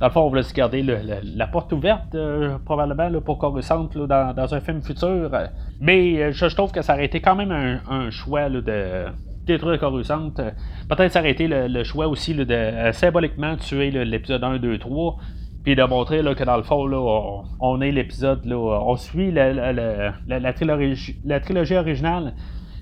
Dans 0.00 0.06
le 0.06 0.12
fond, 0.12 0.22
on 0.22 0.28
voulait 0.30 0.42
se 0.42 0.54
garder 0.54 0.82
la 0.82 1.46
porte 1.46 1.74
ouverte, 1.74 2.14
euh, 2.14 2.56
probablement, 2.64 3.20
pour 3.20 3.36
Coruscant 3.36 3.84
dans, 3.84 4.54
un 4.54 4.60
film 4.60 4.80
futur. 4.82 5.30
Mais 5.78 6.22
euh, 6.22 6.32
je, 6.32 6.46
trouve 6.46 6.72
que 6.72 6.80
ça 6.80 6.94
aurait 6.94 7.04
été 7.04 7.20
quand 7.20 7.36
même 7.36 7.52
un, 7.52 8.10
choix 8.10 8.48
de 8.48 9.04
détruire 9.44 9.78
Coruscant. 9.78 10.30
Peut-être 10.30 11.12
ça 11.12 11.20
aurait 11.20 11.32
été 11.32 11.48
le, 11.48 11.84
choix 11.84 12.08
aussi 12.08 12.34
de 12.34 12.46
euh, 12.50 12.92
symboliquement 12.92 13.56
tuer 13.56 13.90
l'épisode 13.90 14.42
1, 14.42 14.58
2, 14.58 14.78
3 14.78 15.18
puis 15.62 15.76
de 15.76 15.82
montrer 15.82 16.22
que 16.34 16.44
dans 16.44 16.56
le 16.56 16.62
fond, 16.62 17.44
on, 17.60 17.80
est 17.82 17.92
l'épisode, 17.92 18.50
on 18.50 18.96
suit 18.96 19.30
la, 19.30 20.52
trilogie, 20.54 21.76
originale 21.76 22.32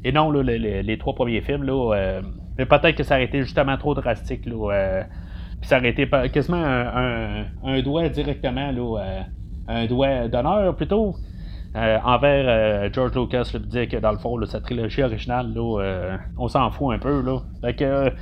et 0.04 0.12
non 0.12 0.30
les, 0.30 0.98
trois 1.00 1.16
premiers 1.16 1.40
films. 1.40 1.68
Mais 2.56 2.66
peut-être 2.66 2.94
que 2.94 3.02
ça 3.02 3.16
aurait 3.16 3.24
été 3.24 3.42
justement 3.42 3.76
trop 3.76 3.94
drastique. 3.94 4.48
Puis 5.60 5.68
ça 5.68 5.78
aurait 5.78 5.90
été 5.90 6.08
quasiment 6.32 6.62
un, 6.62 7.82
doigt 7.82 8.08
directement, 8.08 8.70
là, 8.70 9.00
euh, 9.00 9.22
un 9.66 9.86
doigt 9.86 10.28
d'honneur 10.28 10.74
plutôt, 10.76 11.16
euh, 11.76 11.98
envers 12.04 12.44
euh, 12.46 12.88
George 12.92 13.14
Lucas, 13.16 13.50
là, 13.52 13.60
dire 13.60 13.88
que 13.88 13.96
dans 13.96 14.12
le 14.12 14.18
fond, 14.18 14.44
sa 14.46 14.60
trilogie 14.60 15.02
originale, 15.02 15.52
là, 15.52 16.18
on 16.38 16.48
s'en 16.48 16.70
fout 16.70 16.94
un 16.94 16.98
peu. 16.98 17.22
Là. 17.22 17.40
Fait 17.60 17.74
que 17.74 18.12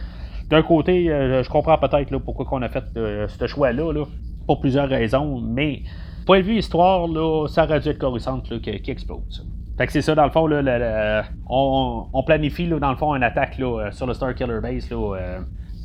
d'un 0.49 0.63
côté, 0.63 1.07
je 1.07 1.49
comprends 1.49 1.77
peut-être 1.79 2.17
pourquoi 2.19 2.47
on 2.53 2.63
a 2.63 2.69
fait 2.69 2.85
ce 2.95 3.47
choix-là, 3.47 3.93
là, 3.93 4.05
pour 4.47 4.61
plusieurs 4.61 4.89
raisons, 4.89 5.41
mais 5.41 5.83
point 6.25 6.39
de 6.39 6.45
vue 6.45 6.57
histoire, 6.57 7.07
là, 7.07 7.47
ça 7.49 7.65
aurait 7.65 7.81
dû 7.81 7.91
être 7.91 7.99
Coruscant 7.99 8.41
qui, 8.41 8.61
qui, 8.61 8.91
explose. 8.91 9.47
Fait 9.77 9.87
que 9.87 9.93
c'est 9.93 10.01
ça, 10.01 10.15
dans 10.15 10.25
le 10.25 10.31
fond, 10.31 10.47
là, 10.47 11.23
on, 11.51 12.23
planifie 12.25 12.67
dans 12.67 12.91
le 12.91 12.97
fond 12.97 13.15
une 13.15 13.23
attaque 13.23 13.59
là, 13.59 13.91
sur 13.91 14.07
le 14.07 14.15
Star 14.15 14.35
Killer 14.35 14.61
Base 14.63 14.91
là, 14.91 15.41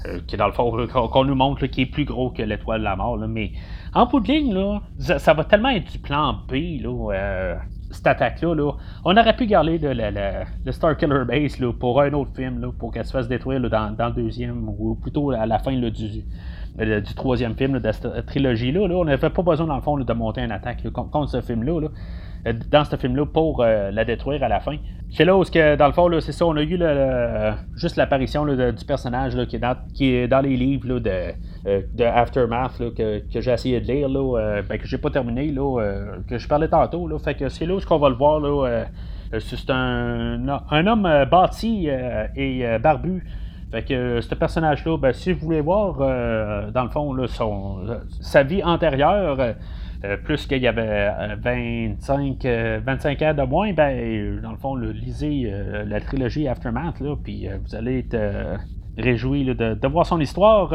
euh, 0.06 0.20
qui 0.26 0.38
dans 0.38 0.48
le 0.48 0.54
fond, 0.54 0.88
qu'on 0.88 1.26
nous 1.26 1.36
montre, 1.36 1.66
qui 1.68 1.82
est 1.82 1.86
plus 1.86 2.06
gros 2.06 2.32
que 2.32 2.42
l'étoile 2.42 2.80
de 2.80 2.86
la 2.86 2.96
mort. 2.96 3.18
mais 3.18 3.52
en 3.94 4.06
bout 4.06 4.20
de 4.20 4.28
ligne, 4.28 4.54
là, 4.54 4.82
ça, 4.98 5.34
va 5.34 5.44
tellement 5.44 5.70
être 5.70 5.92
du 5.92 6.00
plan 6.00 6.34
B, 6.48 6.82
là, 6.82 7.14
euh, 7.14 7.56
cette 7.92 8.08
attaque-là. 8.08 8.56
Là. 8.56 8.72
On 9.06 9.16
aurait 9.16 9.36
pu 9.36 9.46
garder 9.46 9.78
le, 9.82 10.72
Star 10.72 10.98
Killer 10.98 11.26
Base 11.28 11.60
là, 11.60 11.72
pour 11.74 12.02
un 12.02 12.14
autre 12.14 12.32
film, 12.36 12.62
là, 12.62 12.70
pour 12.78 12.92
qu'elle 12.92 13.06
se 13.06 13.12
fasse 13.12 13.28
détruire 13.28 13.60
dans, 13.60 13.96
dans, 13.96 14.08
le 14.08 14.14
deuxième, 14.14 14.70
ou 14.70 14.96
plutôt 14.96 15.32
à 15.32 15.46
la 15.46 15.60
fin 15.60 15.74
du, 15.74 15.92
du 15.92 17.14
troisième 17.16 17.56
film 17.56 17.80
de 17.80 17.92
cette 17.92 18.26
trilogie-là. 18.26 18.88
Là. 18.88 18.96
On 18.96 19.06
n'avait 19.06 19.30
pas 19.30 19.44
besoin, 19.44 19.68
dans 19.68 19.76
le 19.76 19.82
fond, 19.82 19.98
de 19.98 20.14
monter 20.14 20.42
une 20.42 20.52
attaque 20.52 20.90
contre 20.92 21.30
ce 21.30 21.42
film-là. 21.42 21.90
Euh, 22.48 22.54
dans 22.72 22.84
ce 22.84 22.96
film-là 22.96 23.26
pour 23.26 23.62
euh, 23.62 23.92
la 23.92 24.04
détruire 24.04 24.44
à 24.44 24.48
la 24.48 24.60
fin. 24.60 24.76
C'est 25.12 25.26
là 25.26 25.38
où, 25.38 25.44
que, 25.44 25.76
dans 25.76 25.88
le 25.88 25.94
fond, 25.94 26.10
c'est 26.22 26.32
ça, 26.32 26.46
on 26.46 26.56
a 26.56 26.64
eu 26.64 26.80
juste 27.76 27.98
l'apparition 27.98 28.46
du 28.46 28.86
personnage 28.86 29.36
qui, 29.46 29.58
est 30.06 30.28
dans, 30.28 30.42
les 30.42 30.56
livres 30.56 31.00
de, 31.00 31.34
euh, 31.68 31.82
de 31.94 32.04
Aftermath 32.04 32.82
que, 32.96 33.22
j'ai 33.30 33.52
essayé 33.52 33.82
de 33.82 33.88
lire, 33.92 34.08
là, 34.08 34.62
ben, 34.68 34.78
que 34.80 34.88
j'ai 34.88 34.98
pas 34.98 35.10
terminé, 35.10 35.54
que 36.28 36.38
je 36.38 36.48
parlais 36.48 36.70
tantôt. 36.70 37.08
Fait 37.20 37.36
que 37.36 37.50
c'est 37.50 37.66
là 37.66 37.76
où 37.76 37.80
qu'on 37.82 38.00
va 38.00 38.10
le 38.10 38.16
voir. 38.16 38.42
C'est 39.38 39.70
un, 39.70 40.48
homme 40.48 41.26
bâti 41.30 41.90
et 42.36 42.78
barbu. 42.82 43.24
Fait 43.70 43.84
que 43.84 44.22
ce 44.22 44.34
personnage-là, 44.34 44.98
ben, 44.98 45.12
si 45.12 45.34
vous 45.34 45.46
voulez 45.46 45.62
voir, 45.62 45.98
dans 46.72 46.84
le 46.84 46.90
fond, 46.90 47.18
sa 48.22 48.44
vie 48.44 48.64
antérieure, 48.64 49.38
euh, 50.04 50.18
plus 50.18 50.48
qu'il 50.48 50.64
y 50.64 50.68
avait 50.68 51.12
25, 51.40 52.44
euh, 52.46 52.80
25 52.84 53.22
euh, 53.22 53.30
ans 53.30 53.34
de 53.36 53.44
moins, 53.44 53.72
ben, 53.72 54.42
dans 54.42 54.50
le 54.50 54.58
fond, 54.58 54.76
lisez 54.76 55.54
la 55.86 56.02
trilogie 56.02 56.48
Aftermath, 56.48 57.00
là, 57.00 57.16
puis 57.24 57.48
vous 57.64 57.76
allez 57.76 58.00
être 58.00 58.18
réjoui 58.98 59.46
de, 59.46 59.88
voir 59.88 60.08
son 60.08 60.20
histoire. 60.20 60.74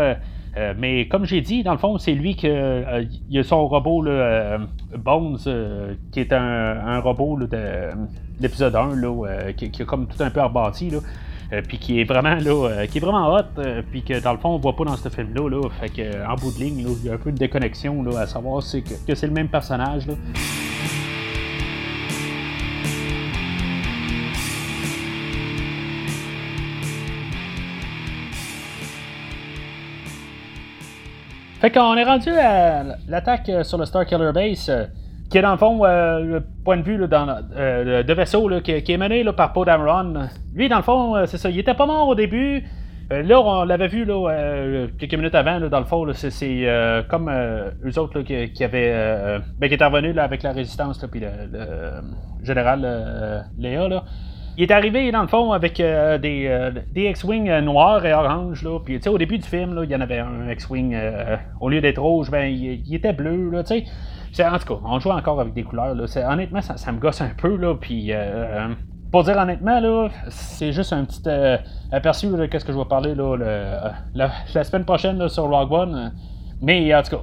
mais 0.79 1.09
comme 1.09 1.25
j'ai 1.25 1.41
dit, 1.41 1.65
dans 1.65 1.73
le 1.73 1.79
fond, 1.79 1.99
c'est 1.99 2.15
lui 2.15 2.37
qui 2.37 2.47
il 2.47 3.39
a 3.39 3.43
son 3.43 3.67
robot 3.67 4.05
Bones, 4.97 5.39
qui 6.13 6.21
est 6.21 6.33
un, 6.33 7.01
robot 7.01 7.47
de 7.47 7.91
l'épisode 8.41 8.77
1, 8.77 8.95
là, 8.95 9.53
qui, 9.57 9.71
qui, 9.73 9.83
a 9.83 9.85
comme 9.85 10.07
tout 10.07 10.23
un 10.23 10.31
peu 10.31 10.41
rebâti. 10.41 10.91
Là. 10.91 10.99
Euh, 11.53 11.63
puis 11.67 11.79
qui 11.79 12.01
est 12.01 12.05
vraiment 12.05 12.35
là, 12.35 12.69
euh, 12.69 12.87
qui 12.87 12.99
est 12.99 13.01
vraiment 13.01 13.33
hot, 13.33 13.43
euh, 13.59 13.81
puis 13.89 14.03
que 14.03 14.19
dans 14.21 14.33
le 14.33 14.39
fond 14.39 14.49
on 14.49 14.59
voit 14.59 14.75
pas 14.75 14.85
dans 14.85 14.97
ce 14.97 15.09
film-là, 15.09 15.49
là, 15.49 15.69
fait 15.81 15.91
que 15.91 16.27
en 16.27 16.35
bout 16.35 16.53
de 16.53 16.59
ligne, 16.59 16.85
il 17.01 17.07
y 17.07 17.09
a 17.09 17.15
un 17.15 17.19
peu 17.19 17.31
de 17.31 17.37
déconnexion 17.37 18.03
là, 18.03 18.21
à 18.21 18.27
savoir 18.27 18.65
c'est 18.65 18.83
que, 18.83 19.15
c'est 19.15 19.27
le 19.29 19.33
même 19.33 19.49
personnage. 19.49 20.09
Là. 20.09 20.15
Fait 31.61 31.71
qu'on 31.71 31.95
est 31.95 32.05
rendu 32.05 32.31
à 32.31 32.83
l'attaque 33.07 33.51
sur 33.63 33.79
le 33.79 33.87
Star 33.87 34.05
Killer 34.05 34.33
Base 34.35 34.69
qui 35.31 35.39
est 35.39 35.43
dans 35.43 35.53
le 35.53 35.59
fond 35.59 35.85
euh, 35.85 36.21
le 36.21 36.45
point 36.65 36.77
de 36.77 36.83
vue 36.83 36.99
dans, 37.09 37.27
euh, 37.57 38.03
de 38.03 38.13
vaisseau 38.13 38.49
qui, 38.61 38.73
est 38.73 38.97
mené 38.97 39.23
là, 39.23 39.33
par 39.33 39.53
Poe 39.53 39.65
Dameron. 39.65 40.29
Lui, 40.55 40.69
dans 40.69 40.77
le 40.77 40.83
fond, 40.83 41.17
euh, 41.17 41.27
c'est 41.27 41.39
ça. 41.39 41.51
Il 41.51 41.59
était 41.59 41.75
pas 41.75 41.87
mort 41.87 42.09
au 42.09 42.15
début. 42.15 42.65
là, 43.11 43.41
on 43.41 43.65
l'avait 43.65 43.89
vu 43.89 44.05
là, 44.05 44.87
quelques 44.99 45.15
minutes 45.15 45.35
avant, 45.35 45.61
dans 45.61 45.79
le 45.81 45.85
fond, 45.85 46.07
c'est, 46.13 46.67
comme 47.09 47.31
eux 47.31 47.99
autres 47.99 48.21
qui, 48.23 48.65
avaient. 48.65 49.41
Ben, 49.59 49.69
qui 49.69 49.75
étaient 49.75 49.85
revenus 49.85 50.17
avec 50.19 50.43
la 50.43 50.53
résistance, 50.53 51.05
puis 51.11 51.21
le, 51.21 51.29
général 52.43 53.45
Léa. 53.59 53.89
Là. 53.89 54.05
Il 54.59 54.63
est 54.63 54.73
arrivé, 54.73 55.13
dans 55.13 55.21
le 55.21 55.29
fond, 55.29 55.53
avec 55.53 55.77
des, 55.77 56.71
des 56.93 57.11
X-Wing 57.11 57.61
noirs 57.61 58.05
et 58.07 58.13
orange. 58.13 58.63
Là. 58.63 58.79
Puis, 58.85 59.01
au 59.09 59.19
début 59.19 59.39
du 59.39 59.47
film, 59.47 59.75
là, 59.75 59.85
il 59.85 59.91
y 59.91 59.95
en 59.95 60.01
avait 60.01 60.19
un 60.19 60.51
X-Wing, 60.51 60.97
au 61.61 61.69
lieu 61.69 61.81
d'être 61.81 62.01
rouge, 62.01 62.31
ben, 62.31 62.47
il, 62.47 62.95
était 62.95 63.13
bleu. 63.13 63.51
Là, 63.51 63.63
en 64.45 64.59
tout 64.59 64.75
cas, 64.75 64.81
on 64.85 64.99
joue 64.99 65.11
encore 65.11 65.41
avec 65.41 65.55
des 65.55 65.63
couleurs. 65.63 65.95
Là. 65.95 66.05
Honnêtement, 66.31 66.61
ça, 66.61 66.93
me 66.93 66.99
gosse 66.99 67.21
un 67.21 67.31
peu. 67.37 67.57
Là, 67.57 67.75
puis, 67.75 68.09
euh, 68.13 68.69
pour 69.11 69.25
dire 69.25 69.37
honnêtement, 69.37 69.81
là, 69.81 70.09
c'est 70.29 70.73
juste 70.73 70.93
un 70.93 71.05
petit 71.05 71.23
euh, 71.27 71.57
aperçu 71.93 72.27
de 72.27 72.49
ce 72.59 72.65
que 72.65 72.73
je 72.73 72.79
vais 72.79 72.85
parler 72.85 73.15
là, 73.15 73.37
euh, 73.41 73.91
la, 74.15 74.65
semaine 74.65 74.85
prochaine 74.85 75.29
sur 75.29 75.45
Rogue 75.45 75.73
One. 75.73 76.13
Mais 76.61 76.95
en 76.95 77.03
tout 77.03 77.17
cas, 77.17 77.23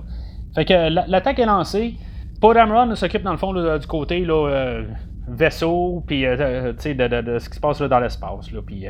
fait 0.55 0.65
que 0.65 1.09
l'attaque 1.09 1.39
est 1.39 1.45
lancée. 1.45 1.95
Paul 2.39 2.55
Dameron 2.55 2.93
s'occupe 2.95 3.23
dans 3.23 3.31
le 3.31 3.37
fond 3.37 3.53
du 3.53 3.87
côté 3.87 4.25
là, 4.25 4.81
vaisseau, 5.27 6.03
puis 6.05 6.23
de, 6.23 6.75
ce 6.77 7.49
qui 7.49 7.55
se 7.55 7.59
passe 7.59 7.81
dans 7.81 7.99
l'espace. 7.99 8.49
Puis, 8.65 8.85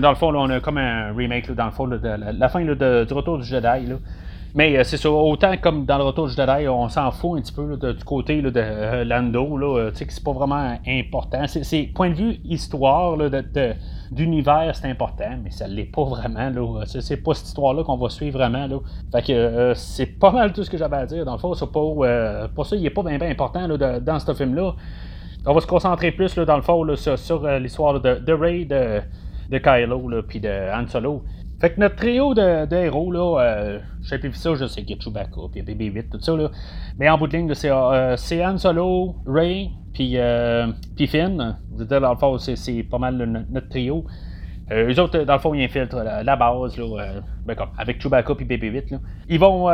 dans 0.00 0.10
le 0.10 0.16
fond, 0.16 0.34
on 0.34 0.50
a 0.50 0.60
comme 0.60 0.78
un 0.78 1.12
remake, 1.14 1.52
dans 1.52 1.66
le 1.66 1.70
fond, 1.70 1.86
de, 1.86 2.00
la, 2.02 2.48
fin 2.48 2.64
du 2.64 2.72
retour 2.72 3.38
du 3.38 3.44
Jedi. 3.44 3.92
Mais 4.54 4.76
euh, 4.76 4.84
c'est 4.84 4.98
ça, 4.98 5.10
autant 5.10 5.56
comme 5.56 5.86
dans 5.86 5.96
le 5.96 6.04
retour 6.04 6.28
du 6.28 6.34
Jedi, 6.34 6.68
on 6.68 6.88
s'en 6.90 7.10
fout 7.10 7.38
un 7.38 7.42
petit 7.42 7.52
peu 7.52 7.76
du 7.94 8.04
côté 8.04 8.42
de 8.42 8.52
euh, 8.54 9.04
Lando, 9.04 9.56
là, 9.56 9.78
euh, 9.78 9.90
que 9.90 10.12
c'est 10.12 10.22
pas 10.22 10.32
vraiment 10.32 10.78
important. 10.86 11.46
C'est, 11.46 11.84
point 11.94 12.10
de 12.10 12.14
vue 12.14 12.36
histoire 12.44 13.16
d'univers, 14.10 14.72
c'est 14.74 14.90
important, 14.90 15.38
mais 15.42 15.50
ça 15.50 15.66
l'est 15.66 15.90
pas 15.90 16.04
vraiment. 16.04 16.50
Là. 16.50 16.84
C'est, 16.84 17.16
pas 17.16 17.32
cette 17.32 17.48
histoire-là 17.48 17.82
qu'on 17.82 17.96
va 17.96 18.10
suivre 18.10 18.38
vraiment. 18.38 18.68
Fait 19.10 19.22
que 19.22 19.72
c'est 19.74 20.06
pas 20.06 20.30
mal 20.30 20.52
tout 20.52 20.64
ce 20.64 20.70
que 20.70 20.76
j'avais 20.76 20.96
à 20.96 21.06
dire. 21.06 21.24
Dans 21.24 21.32
le 21.32 21.38
fond, 21.38 21.54
c'est 21.54 21.72
pas, 21.72 22.48
pour 22.54 22.66
ça, 22.66 22.76
il 22.76 22.84
est 22.84 22.90
pas 22.90 23.02
bien, 23.02 23.20
important 23.22 23.66
dans 23.68 24.18
ce 24.18 24.34
film-là. 24.34 24.74
On 25.46 25.54
va 25.54 25.60
se 25.60 25.66
concentrer 25.66 26.12
plus 26.12 26.34
dans 26.36 26.56
le 26.56 26.62
fond 26.62 26.84
sur, 26.96 27.48
l'histoire 27.58 28.00
de, 28.00 28.16
de, 28.16 28.32
Ray, 28.34 28.66
de, 28.66 29.00
de 29.50 29.58
Kylo, 29.58 30.22
puis 30.28 30.40
de 30.40 30.72
Han 30.74 30.86
Solo. 30.88 31.22
Fait 31.62 31.70
que 31.70 31.80
notre 31.80 31.94
trio 31.94 32.34
de, 32.34 32.74
héros, 32.74 33.12
là, 33.12 33.40
euh, 33.40 33.78
vu 34.10 34.32
ça, 34.34 34.54
je 34.56 34.66
sais 34.66 34.82
qu'il 34.82 34.96
y 34.96 34.98
a 34.98 35.02
Chewbacca, 35.02 35.40
puis 35.52 35.62
BB-8, 35.62 36.08
tout 36.10 36.20
ça, 36.20 36.36
là. 36.36 36.50
Mais 36.98 37.08
en 37.08 37.16
bout 37.16 37.28
de 37.28 37.36
ligne, 37.36 37.54
c'est, 37.54 37.70
euh, 37.70 38.16
Han 38.44 38.58
Solo, 38.58 39.14
Ray, 39.24 39.70
puis, 39.94 40.18
euh, 40.18 40.72
Finn. 41.06 41.56
Je 41.72 41.78
veux 41.78 41.84
dire, 41.84 42.00
dans 42.00 42.10
le 42.10 42.18
fond, 42.18 42.36
c'est, 42.36 42.82
pas 42.82 42.98
mal 42.98 43.46
notre 43.48 43.68
trio. 43.68 44.04
Euh, 44.72 44.92
eux 44.92 45.00
autres, 45.00 45.20
dans 45.22 45.34
le 45.34 45.38
fond, 45.38 45.54
ils 45.54 45.62
infiltrent 45.62 46.02
la, 46.02 46.34
base, 46.34 46.76
là, 46.76 46.84
euh, 46.84 47.20
ben, 47.46 47.54
comme, 47.54 47.70
avec 47.78 48.02
Chewbacca 48.02 48.34
puis 48.34 48.44
BB-8. 48.44 48.90
Là. 48.90 48.98
Ils 49.28 49.38
vont 49.38 49.66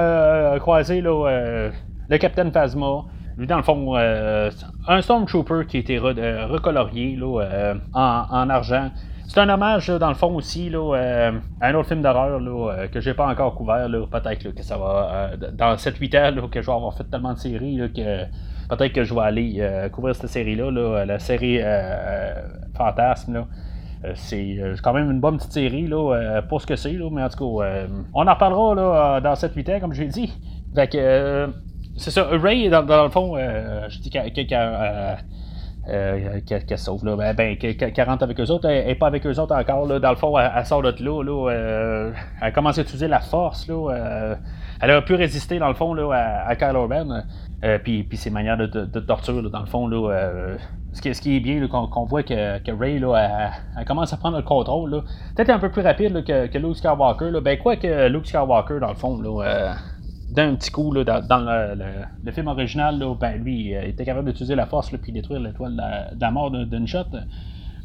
croiser 0.61 1.01
là, 1.01 1.70
le 2.09 2.18
Capitaine 2.18 2.53
Phasma. 2.53 3.05
Lui, 3.39 3.47
dans 3.47 3.57
le 3.57 3.62
fond, 3.62 3.97
un 3.97 5.01
Stormtrooper 5.01 5.64
qui 5.66 5.78
a 5.78 5.80
été 5.80 5.99
recolorié 5.99 7.16
là, 7.16 7.74
en, 7.95 8.51
argent. 8.51 8.91
C'est 9.29 9.41
un 9.41 9.49
hommage, 9.51 9.89
dans 9.89 10.09
le 10.09 10.14
fond, 10.14 10.35
aussi, 10.35 10.70
là, 10.70 10.95
euh, 10.97 11.33
à 11.61 11.68
un 11.68 11.74
autre 11.74 11.89
film 11.89 12.01
d'horreur 12.01 12.41
là, 12.41 12.72
euh, 12.72 12.89
que 12.89 12.99
j'ai 13.01 13.12
pas 13.12 13.26
encore 13.29 13.55
couvert. 13.55 13.87
Peut-être 14.11 14.55
que 14.55 14.62
ça 14.62 14.79
va. 14.79 15.31
Euh, 15.33 15.37
dans 15.53 15.76
7-8 15.76 16.16
ans, 16.16 16.49
que 16.49 16.62
je 16.62 16.66
vais 16.66 16.72
avoir 16.72 16.95
fait 16.95 17.05
tellement 17.05 17.35
de 17.35 17.39
séries 17.39 17.79
que 17.95 18.24
peut-être 18.74 18.93
que 18.93 19.05
je 19.05 19.14
vais 19.14 19.20
aller 19.20 19.89
couvrir 19.93 20.14
cette 20.14 20.31
série-là, 20.31 21.05
la 21.05 21.18
série 21.18 21.61
Fantasme. 22.74 23.47
c'est 24.14 24.59
quand 24.83 24.95
même 24.95 25.11
une 25.11 25.20
bonne 25.20 25.37
petite 25.37 25.53
série 25.53 25.91
pour 26.49 26.62
ce 26.62 26.66
que 26.66 26.76
c'est, 26.76 26.97
mais 27.11 27.22
en 27.22 27.29
tout 27.29 27.59
cas, 27.59 27.87
on 28.14 28.26
en 28.26 28.33
reparlera 28.33 29.20
dans 29.20 29.35
7-8 29.35 29.76
ans, 29.76 29.81
comme 29.81 29.93
j'ai 29.93 30.07
dit. 30.07 30.33
Fait 30.74 30.89
que 30.89 31.51
c'est 31.97 32.11
ça, 32.11 32.29
Ray, 32.31 32.70
dans, 32.70 33.05
le 33.05 33.11
fond, 33.11 33.37
je 33.37 34.01
dis 34.01 34.11
qu'il 34.11 34.47
euh, 35.89 36.41
qu'elle 36.47 36.78
sauve. 36.78 37.05
Là? 37.05 37.16
Ben, 37.16 37.34
ben 37.34 37.57
qu'elle 37.57 38.09
rentre 38.09 38.22
avec 38.22 38.39
eux 38.41 38.51
autres. 38.51 38.68
Elle 38.68 38.86
n'est 38.86 38.95
pas 38.95 39.07
avec 39.07 39.26
eux 39.26 39.39
autres 39.39 39.55
encore. 39.55 39.86
Là. 39.86 39.99
Dans 39.99 40.11
le 40.11 40.16
fond, 40.16 40.39
elle, 40.39 40.66
sort 40.66 40.82
de 40.82 40.91
là. 40.91 41.22
là 41.22 41.51
euh, 41.51 42.12
elle 42.43 42.53
commence 42.53 42.78
à 42.78 42.82
utiliser 42.82 43.09
la 43.09 43.20
force. 43.20 43.66
Là. 43.68 43.95
Euh, 43.95 44.34
elle 44.80 44.91
a 44.91 45.03
pu 45.03 45.14
résister, 45.14 45.59
dans 45.59 45.68
le 45.68 45.74
fond, 45.74 45.95
là, 45.95 46.12
à, 46.12 46.49
à 46.49 46.57
Kylo 46.57 46.86
Ren. 46.86 47.24
puis, 47.82 48.07
ses 48.14 48.30
manières 48.30 48.59
de, 48.59 49.01
torture, 49.01 49.51
dans 49.51 49.61
le 49.61 49.66
fond. 49.66 49.89
Là, 49.89 50.57
ce, 50.93 51.01
qui, 51.01 51.14
ce 51.14 51.20
qui 51.20 51.36
est 51.36 51.41
bien, 51.41 51.66
qu'on 51.66 52.05
voit 52.05 52.22
que, 52.22 52.59
que 52.59 52.70
Ray 52.70 52.99
là, 52.99 53.51
elle, 53.78 53.84
commence 53.84 54.12
à 54.12 54.16
prendre 54.18 54.36
le 54.36 54.43
contrôle. 54.43 55.03
Peut-être 55.34 55.51
un 55.51 55.59
peu 55.59 55.70
plus 55.70 55.82
rapide 55.82 56.24
que, 56.24 56.47
que 56.47 56.59
Luke 56.59 56.76
Skywalker. 56.76 57.30
Là. 57.30 57.41
Ben, 57.41 57.59
quoi 57.59 57.76
que 57.76 58.09
Luke 58.09 58.26
Skywalker, 58.26 58.78
dans 58.80 58.89
le 58.89 58.95
fond, 58.95 59.20
là, 59.20 59.74
d'un 60.31 60.55
petit 60.55 60.70
coup, 60.70 60.93
là, 60.93 61.05
dans, 61.05 61.41
le, 61.41 62.33
film 62.33 62.49
original, 62.49 62.99
là, 62.99 63.14
ben, 63.14 63.43
lui, 63.43 63.70
il 63.70 63.89
était 63.89 64.05
capable 64.05 64.29
d'utiliser 64.29 64.55
la 64.55 64.66
force 64.66 64.91
puis 64.91 65.12
détruire 65.12 65.41
l'étoile 65.41 65.76
de, 65.76 66.20
la, 66.20 66.31
mort 66.31 66.51
d'une 66.51 66.87
shot. 66.87 67.05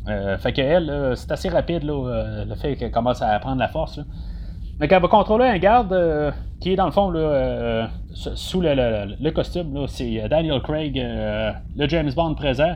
Euh, 0.08 0.38
fait 0.38 0.52
qu'elle, 0.52 1.14
c'est 1.16 1.32
assez 1.32 1.48
rapide 1.48 1.84
là, 1.84 1.94
euh, 1.94 2.46
le 2.46 2.56
fait 2.56 2.76
qu'elle 2.76 2.92
commence 2.92 3.22
à 3.22 3.40
prendre 3.40 3.60
la 3.60 3.70
force. 3.70 4.02
Mais 4.80 4.88
quand 4.88 4.98
elle 4.98 5.02
va 5.02 5.08
contrôler 5.08 5.46
un 5.46 5.58
garde 5.60 5.94
euh, 5.94 6.32
qui 6.60 6.74
est 6.74 6.76
dans 6.76 6.86
le 6.86 6.92
fond 6.92 7.10
là, 7.10 7.88
sous 8.14 8.60
le, 8.60 9.30
costume, 9.30 9.88
c'est 9.88 10.28
Daniel 10.28 10.62
Craig, 10.62 10.96
le 10.98 11.88
James 11.88 12.12
Bond 12.14 12.36
présent. 12.36 12.76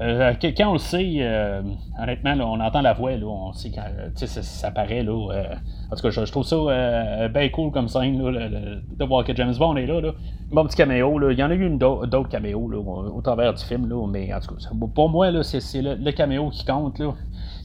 Euh, 0.00 0.32
quand 0.40 0.68
on 0.70 0.72
le 0.74 0.78
sait, 0.78 1.16
euh, 1.18 1.60
honnêtement, 2.00 2.32
on 2.50 2.58
entend 2.60 2.80
la 2.80 2.94
voix, 2.94 3.14
là, 3.16 3.26
on 3.26 3.52
sait 3.52 3.70
quand 3.70 3.84
ça, 4.14 4.42
ça 4.42 4.70
paraît. 4.70 5.02
Là, 5.02 5.12
euh, 5.12 5.54
en 5.90 5.96
tout 5.96 6.02
cas, 6.02 6.10
je, 6.10 6.30
trouve 6.30 6.44
ça 6.44 7.28
bien 7.28 7.48
cool 7.50 7.70
comme 7.70 7.86
scène 7.86 8.16
de 8.16 9.04
voir 9.04 9.24
que 9.24 9.36
James 9.36 9.54
Bond 9.58 9.76
est 9.76 9.86
là. 9.86 10.00
là. 10.00 10.12
Bon 10.50 10.64
petit 10.64 10.76
caméo. 10.76 11.18
Là. 11.18 11.32
Il 11.32 11.38
y 11.38 11.44
en 11.44 11.50
a 11.50 11.54
eu 11.54 11.68
d'autres 11.76 12.28
caméos 12.28 12.68
là, 12.70 12.78
au, 12.78 13.20
travers 13.20 13.52
du 13.52 13.62
film, 13.62 13.88
là, 13.88 14.06
mais 14.08 14.32
en 14.32 14.40
tout 14.40 14.54
cas, 14.54 14.86
pour 14.94 15.10
moi, 15.10 15.30
c'est 15.42 15.82
le, 15.82 16.10
caméo 16.12 16.48
qui 16.48 16.64
compte. 16.64 16.98
Là. 16.98 17.12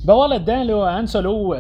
Il 0.01 0.07
va 0.07 0.13
y 0.13 0.15
avoir 0.15 0.27
là-dedans 0.27 0.63
là, 0.63 0.99
Han 0.99 1.07
Solo 1.07 1.55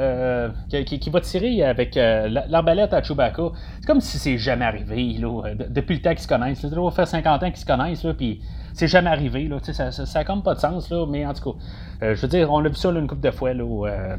qui, 0.69 1.09
va 1.09 1.21
tirer 1.21 1.63
avec 1.63 1.95
l'arbalète 1.95 2.93
à 2.93 3.01
Chewbacca. 3.01 3.51
C'est 3.79 3.87
comme 3.87 4.01
si 4.01 4.17
c'est 4.17 4.37
jamais 4.37 4.65
arrivé 4.65 5.17
là, 5.19 5.53
depuis 5.69 5.95
le 5.95 6.01
temps 6.01 6.11
qu'ils 6.11 6.19
se 6.19 6.27
connaissent. 6.27 6.59
Ça 6.59 6.69
doit 6.69 6.91
faire 6.91 7.07
50 7.07 7.43
ans 7.43 7.47
qu'ils 7.47 7.57
se 7.57 7.65
connaissent. 7.65 8.05
Puis 8.17 8.41
c'est 8.75 8.87
jamais 8.87 9.09
arrivé. 9.09 9.47
Là, 9.47 9.57
ça, 9.61 9.91
ça, 9.91 10.05
ça 10.05 10.23
comme 10.23 10.43
pas 10.43 10.53
de 10.53 10.59
sens, 10.59 10.89
là, 10.89 11.05
mais 11.07 11.25
en 11.25 11.33
tout 11.33 11.53
cas, 11.53 11.57
euh, 12.03 12.15
je 12.15 12.21
veux 12.21 12.27
dire, 12.27 12.51
on 12.51 12.63
a 12.63 12.67
vu 12.67 12.75
ça 12.75 12.89
une 12.91 13.07
couple 13.07 13.21
de 13.21 13.31
fois 13.31 13.53
là, 13.53 13.63
euh, 13.63 14.17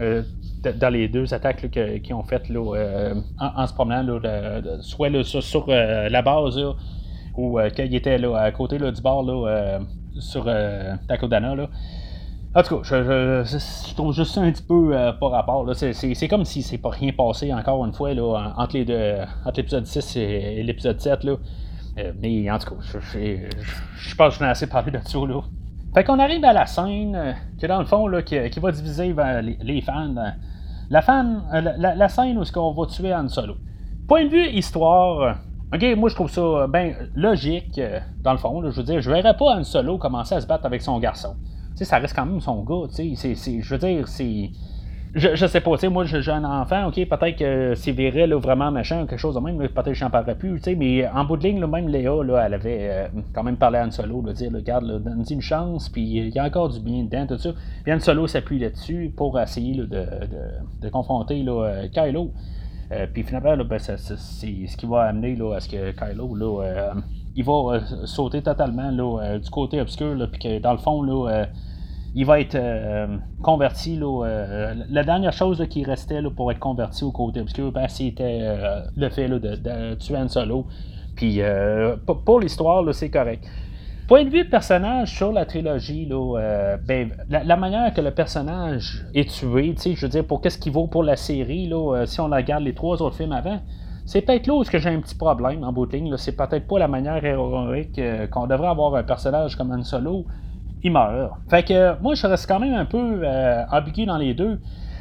euh, 0.00 0.22
dans 0.76 0.92
les 0.92 1.08
deux 1.08 1.32
attaques 1.32 1.70
qu'ils 1.70 2.14
ont 2.14 2.24
faites 2.24 2.48
là, 2.48 3.14
en, 3.38 3.66
se 3.66 3.72
promenant, 3.72 4.02
là, 4.02 4.60
soit 4.80 5.08
là, 5.08 5.22
sur, 5.22 5.66
la 5.68 6.22
base, 6.22 6.58
ou 7.36 7.58
quand 7.58 7.84
il 7.84 7.94
était 7.94 8.18
là, 8.18 8.36
à 8.36 8.50
côté 8.50 8.78
là, 8.78 8.90
du 8.90 9.00
bord 9.00 9.22
là, 9.22 9.78
sur 10.18 10.48
Takodana. 11.08 11.54
Là. 11.54 11.68
En 12.54 12.62
tout 12.62 12.76
cas, 12.76 12.82
je, 12.82 13.94
trouve 13.94 14.12
juste 14.12 14.32
ça 14.34 14.42
un 14.42 14.52
petit 14.52 14.62
peu 14.62 14.94
par 15.18 15.30
rapport. 15.30 15.66
C'est, 15.74 16.28
comme 16.28 16.44
si 16.44 16.62
c'est 16.62 16.78
pas 16.78 16.90
rien 16.90 17.12
passé 17.12 17.52
encore 17.52 17.84
une 17.86 17.94
fois 17.94 18.12
là, 18.12 18.52
entre, 18.56 18.76
les 18.76 18.84
deux, 18.84 19.16
entre 19.44 19.56
l'épisode 19.56 19.86
6 19.86 20.16
et 20.16 20.62
l'épisode 20.62 21.00
7. 21.00 21.24
Là. 21.24 21.36
Euh, 21.98 22.12
mais 22.20 22.50
en 22.50 22.58
tout 22.58 22.74
cas, 22.74 22.80
je, 22.80 24.14
pense 24.16 24.34
que 24.34 24.38
je 24.38 24.44
n'ai 24.44 24.50
assez 24.50 24.66
parlé 24.66 24.90
de 24.90 24.98
ça. 25.04 25.18
Là. 25.18 25.40
Fait 25.94 26.04
qu'on 26.04 26.18
arrive 26.18 26.44
à 26.44 26.52
la 26.52 26.66
scène 26.66 27.14
euh, 27.14 27.32
qui, 27.58 27.66
dans 27.66 27.80
le 27.80 27.84
fond, 27.84 28.06
là, 28.06 28.22
qui, 28.22 28.36
va 28.60 28.72
diviser 28.72 29.14
les, 29.60 29.80
fans. 29.82 30.14
La, 30.88 31.02
fan, 31.02 31.42
euh, 31.52 31.60
la, 31.78 32.08
scène 32.08 32.38
où 32.38 32.58
on 32.58 32.72
va 32.72 32.86
tuer 32.86 33.14
Han 33.14 33.28
Solo. 33.28 33.56
Point 34.08 34.24
de 34.24 34.30
vue 34.30 34.48
histoire, 34.48 35.36
ok, 35.72 35.96
moi 35.96 36.08
je 36.08 36.14
trouve 36.14 36.30
ça 36.30 36.66
ben 36.66 36.94
logique, 37.14 37.80
dans 38.22 38.32
le 38.32 38.38
fond. 38.38 38.62
je 38.62 38.76
veux 38.76 38.82
dire, 38.82 39.00
je 39.00 39.10
verrais 39.10 39.36
pas 39.36 39.56
Han 39.56 39.64
Solo 39.64 39.98
commencer 39.98 40.34
à 40.34 40.40
se 40.40 40.46
battre 40.46 40.66
avec 40.66 40.82
son 40.82 40.98
garçon. 40.98 41.36
Sais, 41.74 41.84
ça 41.84 41.98
reste 41.98 42.14
quand 42.14 42.26
même 42.26 42.40
son 42.40 42.62
gars. 42.62 42.88
Tu 42.94 43.16
sais, 43.16 43.34
je 43.34 43.68
veux 43.74 43.78
dire, 43.78 44.08
c'est 44.08 44.50
je, 45.14 45.34
je 45.34 45.46
sais 45.46 45.60
pas, 45.60 45.72
tu 45.72 45.80
sais, 45.80 45.88
moi 45.88 46.04
j'ai 46.04 46.30
un 46.30 46.44
enfant, 46.44 46.86
ok, 46.86 46.94
peut-être 46.94 47.36
que 47.36 47.74
c'est 47.74 47.92
viré 47.92 48.26
là, 48.26 48.38
vraiment 48.38 48.70
machin 48.70 49.06
quelque 49.06 49.18
chose 49.18 49.34
de 49.34 49.40
même, 49.40 49.58
peut-être 49.58 49.84
que 49.84 49.94
j'en 49.94 50.08
parlerai 50.08 50.36
plus, 50.36 50.56
tu 50.56 50.70
sais, 50.70 50.74
mais 50.74 51.06
en 51.06 51.24
bout 51.24 51.36
de 51.36 51.42
ligne, 51.42 51.60
là, 51.60 51.66
même 51.66 51.88
Léa, 51.88 52.24
là, 52.24 52.44
elle 52.46 52.54
avait 52.54 52.88
euh, 52.90 53.08
quand 53.34 53.42
même 53.42 53.56
parlé 53.56 53.78
à 53.78 53.86
Han 53.86 53.90
Solo, 53.90 54.22
de 54.22 54.32
dire, 54.32 54.50
regarde, 54.52 54.86
donne-y 55.02 55.34
une 55.34 55.42
chance, 55.42 55.90
puis 55.90 56.02
il 56.02 56.28
y 56.30 56.38
a 56.38 56.44
encore 56.44 56.70
du 56.70 56.80
bien 56.80 57.04
dedans, 57.04 57.26
tout 57.26 57.36
ça. 57.36 57.50
Puis 57.84 57.92
Han 57.92 58.00
Solo 58.00 58.26
s'appuie 58.26 58.58
là-dessus 58.58 59.12
pour 59.14 59.38
essayer 59.38 59.74
de, 59.74 59.84
de, 59.84 60.06
de, 60.80 60.88
confronter 60.88 61.42
là, 61.42 61.62
euh, 61.62 61.88
Kylo. 61.88 62.32
Euh, 62.90 63.06
puis 63.12 63.22
finalement, 63.22 63.54
là, 63.54 63.64
ben, 63.64 63.78
c'est 63.78 63.98
ce 63.98 64.76
qui 64.76 64.86
va 64.86 65.02
amener 65.02 65.36
là, 65.36 65.56
à 65.56 65.60
ce 65.60 65.68
que 65.68 65.90
Kylo, 65.92 66.34
là, 66.34 66.94
il 67.34 67.44
va 67.44 67.80
sauter 68.04 68.42
totalement 68.42 68.90
là, 68.90 69.38
du 69.38 69.50
côté 69.50 69.80
obscur, 69.80 70.16
puis 70.30 70.40
que 70.40 70.58
dans 70.58 70.72
le 70.72 70.78
fond, 70.78 71.02
là, 71.02 71.46
il 72.14 72.26
va 72.26 72.40
être 72.40 72.54
euh, 72.54 73.06
converti. 73.42 73.98
Euh, 74.02 74.74
la 74.90 75.04
dernière 75.04 75.32
chose 75.32 75.64
qui 75.70 75.84
restait 75.84 76.20
pour 76.36 76.50
être 76.52 76.58
converti 76.58 77.04
au 77.04 77.12
côté 77.12 77.40
obscur, 77.40 77.72
ben, 77.72 77.88
c'était 77.88 78.40
euh, 78.42 78.82
le 78.96 79.08
fait 79.08 79.28
de, 79.28 79.94
tuer 79.94 80.16
Han 80.16 80.28
Solo. 80.28 80.66
Puis 81.16 81.40
pour 82.24 82.40
l'histoire, 82.40 82.82
c'est 82.94 83.10
correct. 83.10 83.44
Point 84.08 84.24
de 84.24 84.30
vue 84.30 84.48
personnage 84.48 85.14
sur 85.14 85.30
la 85.32 85.44
trilogie, 85.44 86.08
ben, 86.86 87.10
la, 87.28 87.56
manière 87.56 87.92
que 87.92 88.00
le 88.00 88.10
personnage 88.10 89.06
est 89.14 89.28
tué, 89.30 89.74
je 89.76 90.00
veux 90.00 90.08
dire, 90.08 90.26
pour 90.26 90.40
qu'est-ce 90.40 90.58
qu'il 90.58 90.72
vaut 90.72 90.86
pour 90.86 91.02
la 91.02 91.16
série, 91.16 91.70
si 92.06 92.20
on 92.20 92.28
regarde 92.28 92.64
les 92.64 92.74
trois 92.74 93.00
autres 93.02 93.16
films 93.16 93.32
avant, 93.32 93.60
c'est 94.04 94.22
peut-être 94.22 94.46
là 94.46 94.54
où 94.54 94.64
j'ai 94.64 94.88
un 94.88 95.00
petit 95.00 95.14
problème 95.14 95.64
en 95.64 95.72
bout 95.72 95.88
C'est 96.16 96.36
peut-être 96.36 96.66
pas 96.66 96.78
la 96.78 96.88
manière 96.88 97.24
héroïque 97.24 98.00
qu'on 98.30 98.46
devrait 98.46 98.68
avoir 98.68 98.94
un 98.96 99.02
personnage 99.02 99.56
comme 99.56 99.70
Han 99.70 99.82
Solo 99.82 100.26
il 100.82 100.92
meurt. 100.92 101.32
Fait 101.48 101.62
que 101.62 102.00
moi, 102.00 102.14
je 102.14 102.26
reste 102.26 102.46
quand 102.46 102.60
même 102.60 102.74
un 102.74 102.84
peu 102.84 103.20
euh, 103.22 103.64
ambigu 103.70 104.06
dans 104.06 104.18
les 104.18 104.34
deux. 104.34 104.60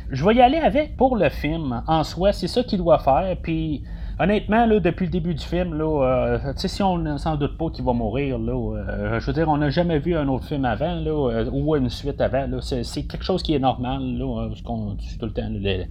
Je 0.09 0.25
vais 0.25 0.35
y 0.35 0.41
aller 0.41 0.57
avec 0.57 0.97
pour 0.97 1.15
le 1.15 1.29
film 1.29 1.83
en 1.87 2.03
soi, 2.03 2.33
c'est 2.33 2.47
ça 2.47 2.63
qu'il 2.63 2.79
doit 2.79 2.99
faire. 2.99 3.35
Puis 3.41 3.83
honnêtement, 4.19 4.65
là, 4.65 4.79
depuis 4.79 5.05
le 5.05 5.11
début 5.11 5.33
du 5.33 5.43
film, 5.43 5.73
là, 5.73 6.03
euh, 6.03 6.53
si 6.55 6.83
on 6.83 6.97
ne 6.97 7.17
s'en 7.17 7.37
doute 7.37 7.57
pas 7.57 7.69
qu'il 7.69 7.85
va 7.85 7.93
mourir, 7.93 8.37
là, 8.37 8.53
euh, 8.53 9.19
je 9.19 9.25
veux 9.25 9.33
dire, 9.33 9.47
on 9.47 9.57
n'a 9.57 9.69
jamais 9.69 9.99
vu 9.99 10.15
un 10.15 10.27
autre 10.27 10.45
film 10.45 10.65
avant, 10.65 10.95
là, 10.95 11.45
ou 11.51 11.75
une 11.75 11.89
suite 11.89 12.19
avant. 12.19 12.45
C'est, 12.61 13.03
quelque 13.03 13.23
chose 13.23 13.41
qui 13.41 13.53
est 13.53 13.59
normal, 13.59 14.01
là, 14.17 14.47
parce 14.49 14.61
qu'on 14.61 14.97
tout 15.19 15.25
le 15.25 15.31
temps 15.31 15.47
les, 15.49 15.87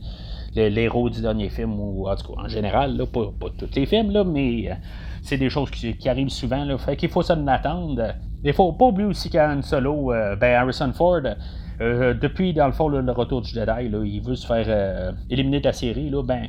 héros 0.57 1.11
du 1.11 1.23
dernier 1.23 1.49
film, 1.49 1.79
ou 1.79 2.09
en 2.09 2.17
tout 2.17 2.33
cas 2.33 2.43
en 2.43 2.49
général, 2.49 2.97
là, 2.97 3.07
pas, 3.07 3.27
pas 3.39 3.49
tous 3.57 3.75
les 3.75 3.87
films, 3.87 4.11
là, 4.11 4.25
mais 4.25 4.71
c'est 5.23 5.37
des 5.37 5.51
choses 5.51 5.71
qui, 5.71 6.09
arrivent 6.09 6.31
souvent. 6.31 6.65
Là. 6.65 6.79
Fait 6.79 6.97
qu'il 6.97 7.09
faut 7.09 7.23
s'en 7.23 7.47
attendre. 7.47 8.15
Il 8.43 8.53
faut 8.53 8.73
pas 8.73 8.87
oublier 8.87 9.07
aussi 9.07 9.29
qu'Anne 9.29 9.63
Solo, 9.63 10.13
ben 10.41 10.55
Harrison 10.55 10.93
Ford, 10.95 11.21
depuis 11.79 12.55
dans 12.55 12.67
le 12.67 12.73
fond 12.73 12.89
le 12.89 13.13
retour 13.13 13.43
du 13.43 13.51
Jedi, 13.51 13.89
là, 13.91 14.03
il 14.05 14.23
veut 14.23 14.35
se 14.35 14.47
faire 14.47 15.15
éliminer 15.29 15.61
de 15.61 15.67
la 15.67 15.73
série. 15.75 16.09
Là, 16.09 16.23
ben, 16.23 16.47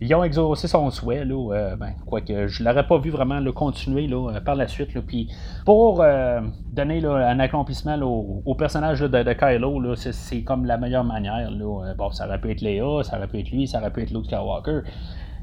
ils 0.00 0.14
ont 0.14 0.24
exaucé 0.24 0.68
son 0.68 0.90
souhait, 0.90 1.24
là, 1.24 1.52
euh, 1.52 1.76
ben, 1.76 1.92
quoique 2.06 2.46
je 2.46 2.64
l'aurais 2.64 2.86
pas 2.86 2.98
vu 2.98 3.10
vraiment 3.10 3.40
le 3.40 3.52
continuer 3.52 4.06
là, 4.06 4.30
euh, 4.30 4.40
par 4.40 4.54
la 4.54 4.66
suite. 4.66 4.98
puis 5.06 5.30
pour 5.64 6.02
euh, 6.02 6.40
donner 6.72 7.04
un 7.04 7.38
accomplissement 7.40 7.96
au, 8.02 8.54
personnage 8.54 9.00
de, 9.00 9.32
Kylo, 9.32 9.94
c'est, 9.94 10.42
comme 10.42 10.64
la 10.66 10.76
meilleure 10.76 11.04
manière. 11.04 11.50
bon, 11.96 12.10
ça 12.10 12.26
aurait 12.26 12.40
pu 12.40 12.50
être 12.50 12.60
Léa, 12.60 13.02
ça 13.02 13.16
aurait 13.16 13.28
pu 13.28 13.40
être 13.40 13.50
lui, 13.50 13.66
ça 13.66 13.80
aurait 13.80 13.90
pu 13.90 14.02
être 14.02 14.10
Luke 14.10 14.26
Skywalker. 14.26 14.80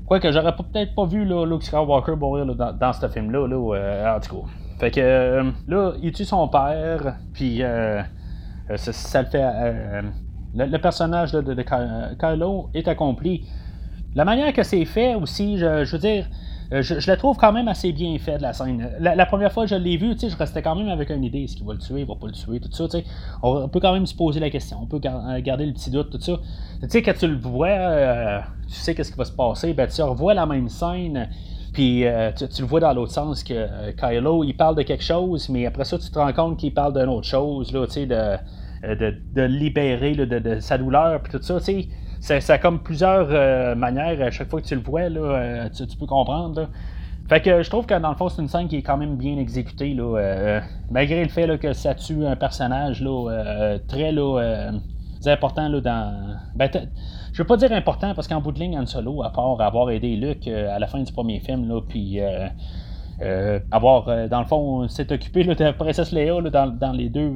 Quoique 0.05 0.31
j'aurais 0.31 0.55
peut-être 0.55 0.93
pas 0.93 1.05
vu 1.05 1.25
Luke 1.25 1.63
Skywalker 1.63 2.15
mourir 2.15 2.45
dans, 2.45 2.93
ce 2.93 3.07
film-là, 3.07 3.47
là, 3.47 4.15
en 4.15 4.19
tout 4.19 4.35
cas. 4.35 4.47
Fait 4.79 4.91
que 4.91 5.51
là, 5.67 5.93
il 6.01 6.11
tue 6.11 6.25
son 6.25 6.47
père, 6.47 7.15
puis 7.33 7.61
ça, 8.75 9.21
le 9.21 9.27
fait. 9.27 10.03
Le, 10.53 10.77
personnage 10.79 11.31
de, 11.31 11.63
Kylo 12.19 12.69
est 12.73 12.87
accompli. 12.87 13.45
La 14.13 14.25
manière 14.25 14.51
que 14.53 14.63
c'est 14.63 14.83
fait 14.85 15.15
aussi, 15.15 15.57
je, 15.57 15.89
veux 15.89 15.97
dire, 15.97 16.27
euh, 16.73 16.81
je, 16.81 17.07
la 17.07 17.15
trouve 17.15 17.37
quand 17.37 17.53
même 17.53 17.69
assez 17.69 17.93
bien 17.93 18.17
fait 18.19 18.37
de 18.37 18.41
la 18.41 18.51
scène. 18.51 18.89
La, 18.99 19.25
première 19.25 19.51
fois 19.51 19.63
que 19.63 19.69
je 19.69 19.75
l'ai 19.75 19.95
vu, 19.95 20.15
je 20.19 20.35
restais 20.35 20.61
quand 20.61 20.75
même 20.75 20.89
avec 20.89 21.09
une 21.09 21.23
idée. 21.23 21.43
Est-ce 21.43 21.55
qu'il 21.55 21.65
va 21.65 21.73
le 21.73 21.79
tuer, 21.79 22.01
il 22.01 22.05
va 22.05 22.15
pas 22.15 22.27
le 22.27 22.33
tuer, 22.33 22.59
tout 22.59 22.71
ça. 22.71 22.85
On, 23.41 23.69
peut 23.69 23.79
quand 23.79 23.93
même 23.93 24.05
se 24.05 24.15
poser 24.15 24.41
la 24.41 24.49
question. 24.49 24.79
On 24.81 24.85
peut 24.85 24.99
euh, 25.05 25.41
garder 25.41 25.65
le 25.65 25.71
petit 25.71 25.89
doute, 25.91 26.09
tout 26.09 26.19
ça. 26.19 26.39
Tu 26.81 26.89
sais, 26.89 27.01
quand 27.01 27.13
tu 27.17 27.27
le 27.27 27.37
vois, 27.37 27.67
euh, 27.67 28.39
tu 28.67 28.73
sais 28.73 28.93
qu'est-ce 28.93 29.11
qui 29.11 29.17
va 29.17 29.25
se 29.25 29.31
passer. 29.31 29.73
Ben, 29.73 29.87
tu 29.87 30.01
revois 30.01 30.33
la 30.33 30.45
même 30.45 30.67
scène. 30.67 31.29
Puis 31.71 32.03
tu, 32.35 32.61
le 32.61 32.67
vois 32.67 32.81
dans 32.81 32.93
l'autre 32.93 33.13
sens 33.13 33.45
que 33.45 33.91
Kylo, 33.91 34.43
il 34.43 34.53
parle 34.57 34.75
de 34.75 34.81
quelque 34.81 35.05
chose, 35.05 35.47
mais 35.47 35.65
après 35.65 35.85
ça, 35.85 35.97
tu 35.97 36.09
te 36.11 36.19
rends 36.19 36.33
compte 36.33 36.59
qu'il 36.59 36.73
parle 36.73 36.91
d'une 36.91 37.07
autre 37.07 37.27
chose, 37.27 37.71
là, 37.71 37.85
de, 37.87 38.93
de, 38.93 39.15
de, 39.33 39.41
libérer 39.43 40.15
de, 40.15 40.25
de, 40.25 40.59
sa 40.59 40.77
douleur, 40.77 41.21
puis 41.21 41.31
tout 41.31 41.41
ça. 41.41 41.61
sais 41.61 41.87
ça, 42.21 42.53
a 42.53 42.57
comme 42.59 42.79
plusieurs 42.79 43.27
euh, 43.31 43.75
manières. 43.75 44.21
À 44.21 44.31
chaque 44.31 44.49
fois 44.49 44.61
que 44.61 44.67
tu 44.67 44.75
le 44.75 44.81
vois, 44.81 45.09
là, 45.09 45.19
euh, 45.19 45.69
tu, 45.69 45.97
peux 45.97 46.05
comprendre. 46.05 46.69
Fait 47.27 47.41
que 47.41 47.63
je 47.63 47.69
trouve 47.69 47.85
que 47.85 47.97
dans 47.97 48.09
le 48.09 48.15
fond, 48.15 48.29
c'est 48.29 48.41
une 48.41 48.47
scène 48.47 48.67
qui 48.67 48.77
est 48.77 48.81
quand 48.83 48.97
même 48.97 49.17
bien 49.17 49.37
exécutée. 49.37 49.93
Là, 49.93 50.17
euh, 50.17 50.59
malgré 50.91 51.23
le 51.23 51.29
fait 51.29 51.57
que 51.57 51.73
ça 51.73 51.95
tue 51.95 52.25
un 52.25 52.35
personnage 52.35 53.01
là, 53.01 53.77
très 53.87 54.11
là, 54.11 54.71
important 55.25 55.67
là, 55.67 55.81
dans. 55.81 56.35
Ben, 56.55 56.69
je 57.33 57.41
veux 57.41 57.47
pas 57.47 57.57
dire 57.57 57.71
important 57.71 58.13
parce 58.13 58.27
qu'en 58.27 58.41
bout 58.41 58.51
de 58.51 58.59
ligne, 58.59 58.77
Han 58.77 58.85
Solo, 58.85 59.23
à 59.23 59.31
part 59.31 59.59
avoir 59.61 59.89
aidé 59.89 60.15
Luke 60.15 60.47
à 60.47 60.77
la 60.77 60.87
fin 60.87 61.01
du 61.01 61.11
premier 61.11 61.39
film, 61.39 61.67
là, 61.67 61.81
puis 61.87 62.19
avoir, 63.71 64.27
dans 64.27 64.39
le 64.39 64.47
fond, 64.47 64.87
s'est 64.89 65.11
occupé 65.11 65.43
là, 65.43 65.55
de 65.55 65.71
Princesse 65.71 66.11
Leia 66.11 66.41
dans, 66.41 66.67
dans, 66.67 66.91
les 66.91 67.09
deux 67.09 67.31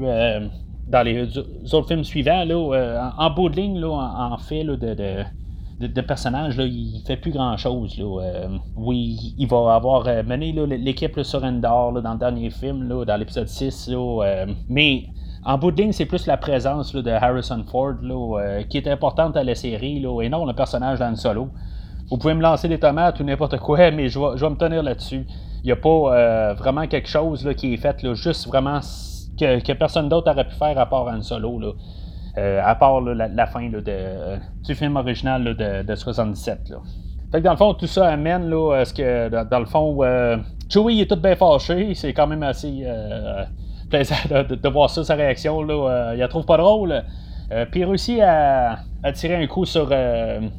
dans 0.88 1.02
les 1.04 1.38
autres 1.38 1.88
films 1.88 2.04
suivants, 2.04 2.44
là, 2.46 2.56
euh, 2.56 3.10
en, 3.18 3.30
bout 3.32 3.50
de 3.50 3.56
ligne, 3.56 3.80
là, 3.80 3.90
en, 3.90 4.38
fait 4.38 4.64
de, 4.64 4.76
de, 4.76 5.88
de, 5.88 6.02
personnage, 6.02 6.58
là, 6.58 6.66
il 6.66 7.02
fait 7.06 7.18
plus 7.18 7.32
grand 7.32 7.58
chose. 7.58 7.98
Là. 7.98 8.22
Euh, 8.22 8.58
oui, 8.76 9.34
il 9.38 9.48
va 9.48 9.74
avoir 9.76 10.08
euh, 10.08 10.22
mené 10.24 10.52
l'équipe 10.52 11.20
sur 11.24 11.44
Endor 11.44 12.02
dans 12.02 12.14
le 12.14 12.20
dernier 12.20 12.50
film, 12.52 12.88
là, 12.88 13.04
dans 13.04 13.18
l'épisode 13.18 13.48
6. 13.48 13.90
Là, 13.90 14.46
mais 14.70 15.06
en 15.44 15.58
bout 15.58 15.72
de 15.72 15.82
ligne, 15.82 15.92
c'est 15.92 16.06
plus 16.06 16.28
la 16.28 16.38
présence 16.38 16.94
de 16.94 17.12
Harrison 17.12 17.64
Ford 17.70 17.96
là, 18.02 18.64
qui 18.64 18.78
est 18.78 18.88
importante 18.88 19.38
à 19.38 19.44
la 19.44 19.56
série 19.56 20.00
là, 20.00 20.22
et 20.22 20.30
non 20.30 20.46
le 20.46 20.54
personnage 20.54 21.00
dans 21.00 21.16
Solo. 21.16 21.50
Vous 22.10 22.18
pouvez 22.18 22.36
me 22.36 22.42
lancer 22.42 22.68
des 22.68 22.80
tomates 22.80 23.20
ou 23.20 23.24
n'importe 23.24 23.58
quoi, 23.58 23.92
mais 23.92 24.10
je 24.10 24.20
vais, 24.20 24.38
je 24.38 24.46
vais 24.46 24.52
me 24.52 24.58
tenir 24.58 24.82
là-dessus. 24.84 25.26
Il 25.64 25.66
n'y 25.66 25.72
a 25.72 25.76
pas 25.76 26.54
vraiment 26.54 26.86
quelque 26.88 27.08
chose 27.08 27.44
là, 27.44 27.56
qui 27.56 27.74
est 27.74 27.78
fait 27.78 28.04
là, 28.04 28.14
juste 28.14 28.48
vraiment 28.48 28.82
que, 29.40 29.74
personne 29.74 30.10
d'autre 30.10 30.32
aurait 30.32 30.48
pu 30.48 30.56
faire 30.56 30.78
à 30.78 30.86
part 30.86 31.08
un 31.08 31.22
Solo, 31.22 31.60
là. 31.60 31.72
Euh, 32.38 32.62
à 32.62 32.76
part 32.76 33.00
la, 33.00 33.48
fin 33.48 33.70
de, 33.70 33.82
du 34.62 34.76
film 34.76 34.98
original 34.98 35.44
de, 35.56 35.84
de, 35.84 35.96
77. 35.96 36.70
Là. 36.70 36.78
Fait 37.32 37.40
que 37.40 37.44
dans 37.46 37.52
le 37.52 37.58
fond, 37.58 37.74
tout 37.74 37.88
ça 37.88 38.08
amène 38.08 38.54
à 38.74 38.84
ce 38.84 38.94
que, 38.94 39.44
dans, 39.50 39.60
le 39.60 39.66
fond, 39.66 40.04
euh, 40.04 40.36
Chewie 40.70 41.00
est 41.00 41.10
tout 41.10 41.16
bien 41.16 41.38
fâché. 41.38 41.94
C'est 41.96 42.14
quand 42.14 42.28
même 42.28 42.44
assez 42.44 42.82
euh, 42.86 43.46
plaisant 43.90 44.16
de, 44.28 44.70
voir 44.70 44.90
ça, 44.90 45.06
sa 45.06 45.16
réaction. 45.16 45.64
Là. 45.64 46.14
il 46.14 46.20
la 46.20 46.28
trouve 46.28 46.46
pas 46.46 46.58
drôle. 46.58 47.04
Puis 47.72 47.82
il 47.82 47.86
réussit 47.86 48.20
à, 48.22 48.80
à, 49.04 49.12
tirer 49.12 49.36
un 49.36 49.48
coup 49.48 49.66
sur, 49.66 49.90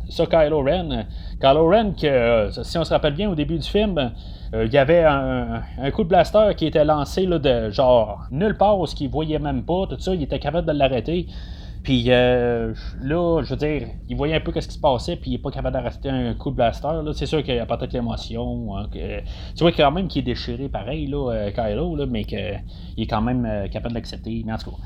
sur 0.09 0.29
Kylo 0.29 0.63
Ren. 0.63 1.07
Kylo 1.41 1.69
Ren, 1.69 1.93
que, 1.95 2.51
si 2.63 2.79
on 2.79 2.85
se 2.85 2.91
rappelle 2.93 3.15
bien 3.15 3.29
au 3.29 3.35
début 3.35 3.59
du 3.59 3.69
film, 3.69 4.13
euh, 4.55 4.67
il 4.67 4.73
y 4.73 4.79
avait 4.79 5.05
un, 5.05 5.63
coup 5.93 6.05
de 6.05 6.09
blaster 6.09 6.51
qui 6.57 6.67
était 6.67 6.85
lancé 6.85 7.27
là, 7.27 7.39
de 7.39 7.71
genre 7.71 8.27
nulle 8.31 8.57
part 8.57 8.79
où 8.79 8.87
ce 8.87 8.95
qu'il 8.95 9.11
voyait 9.11 9.39
même 9.39 9.65
pas, 9.65 9.87
tout 9.89 9.99
ça, 9.99 10.15
il 10.15 10.23
était 10.23 10.39
capable 10.39 10.67
de 10.67 10.73
l'arrêter. 10.73 11.27
Puis 11.83 12.07
euh, 12.09 12.75
là, 13.01 13.43
je 13.45 13.51
veux 13.51 13.57
dire, 13.57 13.89
il 14.09 14.17
voyait 14.17 14.35
un 14.35 14.41
peu 14.41 14.53
ce 14.61 14.67
qui 14.67 14.75
se 14.75 14.81
passait, 14.81 15.17
puis 15.17 15.31
il 15.31 15.35
n'est 15.35 15.39
pas 15.39 15.51
capable 15.51 15.75
d'arrêter 15.75 16.09
un 16.09 16.35
coup 16.35 16.51
de 16.51 16.57
blaster. 16.57 16.89
C'est 17.15 17.27
sûr 17.27 17.43
qu'il 17.45 17.55
y 17.55 17.59
a 17.59 17.67
peut-être 17.67 17.93
l'émotion. 17.93 18.77
Hein, 18.77 18.89
tu 18.93 19.61
vois 19.61 19.73
quand 19.73 19.93
même 19.93 20.09
qu'il 20.09 20.21
est 20.21 20.25
déchiré 20.35 20.69
pareil, 20.69 21.07
là, 21.07 21.31
euh, 21.33 21.51
Kylo, 21.51 21.95
là, 21.95 22.07
mais 22.07 22.25
qu'il 22.25 22.39
est 22.39 23.07
quand 23.07 23.23
même 23.23 23.69
capable 23.71 23.95
de 23.95 23.99
l'accepter. 23.99 24.43
Mais 24.45 24.53
en 24.53 24.59
tout 24.59 24.71
cas. 24.71 24.77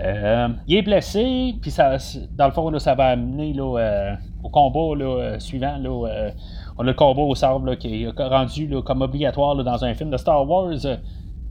Il 0.00 0.76
est 0.76 0.82
blessé, 0.82 1.54
puis 1.60 1.70
ça, 1.70 1.96
dans 2.36 2.46
le 2.46 2.52
fond, 2.52 2.78
ça 2.78 2.94
va 2.94 3.06
amener 3.08 3.52
là, 3.52 4.16
au 4.42 4.48
combat 4.48 4.96
là, 4.96 5.38
suivant. 5.38 5.78
On 6.76 6.82
a 6.82 6.86
le 6.86 6.94
combat 6.94 7.22
au 7.22 7.34
sable 7.34 7.76
qui 7.76 8.02
est 8.02 8.10
rendu 8.20 8.68
comme 8.84 9.02
obligatoire 9.02 9.54
dans 9.56 9.84
un 9.84 9.94
film 9.94 10.10
de 10.10 10.16
Star 10.16 10.48
Wars 10.48 10.72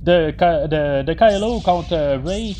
euh, 0.08 0.32
de, 0.34 1.14
Kylo 1.14 1.62
contre 1.62 1.94
euh, 1.94 2.20
Ray. 2.26 2.56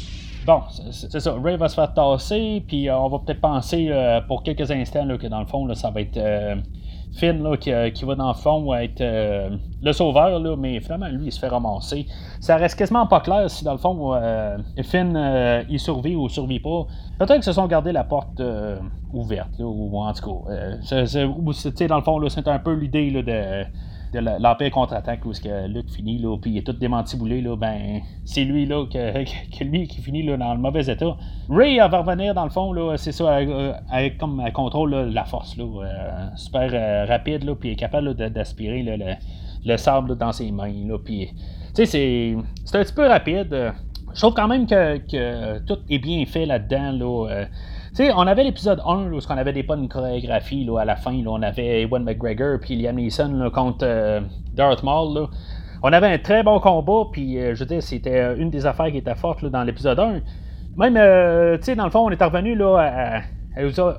Bon, 0.46 0.62
c'est 0.92 1.20
ça. 1.20 1.36
Ray 1.42 1.58
va 1.58 1.68
se 1.68 1.76
faire 1.76 1.94
tasser, 1.94 2.64
puis 2.66 2.88
euh, 2.88 2.98
on 2.98 3.10
va 3.10 3.20
peut-être 3.20 3.42
penser 3.42 3.92
pour 4.28 4.44
quelques 4.44 4.72
instants 4.72 5.08
que 5.18 5.28
dans 5.28 5.40
le 5.40 5.46
fond, 5.46 5.74
ça 5.74 5.90
va 5.90 6.02
être 6.02 6.20
Finn 7.16 7.44
là, 7.44 7.58
qui, 7.58 7.72
qui, 7.94 8.06
va 8.06 8.16
dans 8.16 8.30
le 8.30 8.34
fond 8.34 8.74
être 8.74 9.02
le 9.02 9.94
sauveur, 9.94 10.40
là, 10.40 10.56
mais 10.58 10.80
finalement, 10.80 11.08
lui, 11.08 11.28
il 11.28 11.32
se 11.32 11.40
fait 11.40 11.48
ramasser. 11.48 12.08
Ça 12.40 12.58
reste 12.58 12.78
quasiment 12.78 13.06
pas 13.08 13.20
clair 13.20 13.50
si 13.50 13.64
dans 13.64 13.74
le 13.74 13.78
fond, 13.78 14.20
Finn, 14.84 15.66
il 15.70 15.80
survit 15.80 16.16
ou 16.16 16.28
survit 16.30 16.60
pas. 16.60 16.88
Peut-être 17.20 17.36
qu'ils 17.36 17.44
se 17.44 17.54
sont 17.54 17.68
gardés 17.68 17.92
la 17.92 18.04
porte 18.04 18.42
ouverte, 19.14 19.60
ou 19.60 19.98
en 19.98 20.12
tout 20.14 20.44
cas. 20.46 20.52
Euh, 20.52 21.88
dans 21.88 21.96
le 21.98 22.02
fond, 22.02 22.30
c'est 22.30 22.48
un 22.48 22.60
peu 22.60 22.74
l'idée 22.74 23.12
de, 23.12 23.64
de 24.14 24.20
l'Empire 24.20 24.72
contre-attaque 24.72 25.26
où 25.26 25.32
que 25.32 25.68
Luke 25.68 25.90
finit, 25.90 26.20
là, 26.20 26.38
puis 26.38 26.52
il 26.52 26.58
est 26.58 26.62
tout 26.62 26.74
démantiboulé, 26.74 27.42
là, 27.42 27.56
ben, 27.56 28.02
c'est 28.26 28.44
lui 28.44 28.66
là, 28.66 28.86
que, 28.92 29.64
lui 29.64 29.88
qui 29.88 30.02
finit 30.02 30.24
là, 30.24 30.38
dans 30.38 30.54
le 30.54 30.60
mauvais 30.60 30.86
état. 30.86 31.18
Ray 31.50 31.78
va 31.78 31.88
revenir, 32.02 32.34
dans 32.34 32.44
le 32.44 32.50
fond, 32.50 32.72
là, 32.72 32.96
c'est 32.98 33.12
ça, 33.12 33.40
avec, 33.90 34.18
comme 34.18 34.40
un 34.40 34.52
contrôle 34.52 34.94
la 34.94 35.26
force, 35.26 35.58
là, 35.58 35.64
euh, 35.64 36.28
super 36.36 36.70
euh, 36.74 37.06
rapide, 37.06 37.44
là, 37.44 37.56
puis 37.56 37.72
est 37.72 37.76
capable 37.76 38.14
d'aspirer 38.14 38.84
le, 38.84 39.16
le, 39.66 39.78
sable 39.78 40.16
dans 40.18 40.32
ses 40.32 40.52
mains. 40.52 40.88
Là, 40.88 40.98
puis, 41.04 41.30
c'est, 41.74 41.86
c'est 41.86 42.36
un 42.78 42.84
petit 42.84 42.94
peu 42.94 43.08
rapide. 43.08 43.74
Je 44.14 44.20
trouve 44.20 44.36
quand 44.36 44.48
même 44.48 44.68
que, 44.68 44.98
que 44.98 45.60
tout 45.66 45.80
est 45.90 45.98
bien 45.98 46.24
fait 46.28 46.46
là-dedans. 46.46 46.92
Là, 46.92 47.46
sais, 47.96 48.12
on 48.16 48.22
avait 48.22 48.44
l'épisode 48.44 48.82
1 48.86 49.12
où 49.12 49.20
on 49.30 49.38
avait 49.38 49.54
des 49.54 49.64
bonnes 49.64 49.88
chorégraphies 49.88 50.66
là, 50.66 50.80
à 50.80 50.86
la 50.86 50.96
fin. 50.96 51.12
Là, 51.12 51.30
on 51.30 51.42
avait 51.42 51.84
Ewan 51.84 52.04
McGregor 52.04 52.60
puis 52.60 52.76
Liam 52.76 52.96
Neeson 52.96 53.50
contre 53.54 53.84
euh, 53.84 54.22
Darth 54.54 54.84
Maul. 54.84 55.14
Là. 55.14 55.28
On 55.84 55.94
avait 55.94 56.08
un 56.08 56.18
très 56.18 56.44
bon 56.44 56.60
combat, 56.60 57.10
puis 57.12 57.38
euh, 57.38 57.56
je 57.56 57.66
veux 57.66 57.82
c'était 57.82 58.36
une 58.38 58.50
des 58.50 58.66
affaires 58.66 58.90
qui 58.90 58.98
était 58.98 59.16
forte 59.16 59.46
dans 59.46 59.64
l'épisode 59.64 60.00
1. 60.00 60.22
Même, 60.78 60.98
euh, 60.98 61.58
dans 61.76 61.86
le 61.86 61.92
fond, 61.92 62.06
on 62.06 62.10
est 62.10 62.24
revenu 62.24 62.56
là, 62.56 63.22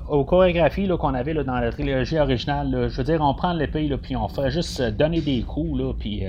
aux, 0.09 0.25
chorégraphies 0.25 0.89
qu'on 0.99 1.13
avait 1.13 1.33
là, 1.33 1.43
dans 1.43 1.59
la 1.59 1.71
trilogie 1.71 2.17
originale. 2.17 2.87
Je 2.89 2.97
veux 2.97 3.03
dire, 3.03 3.21
on 3.21 3.33
prend 3.33 3.53
l'épée, 3.53 3.89
puis 4.01 4.15
on 4.15 4.27
fait 4.27 4.51
juste 4.51 4.81
donner 4.81 5.21
des 5.21 5.43
coups, 5.43 5.79
là, 5.79 5.93
puis 5.97 6.23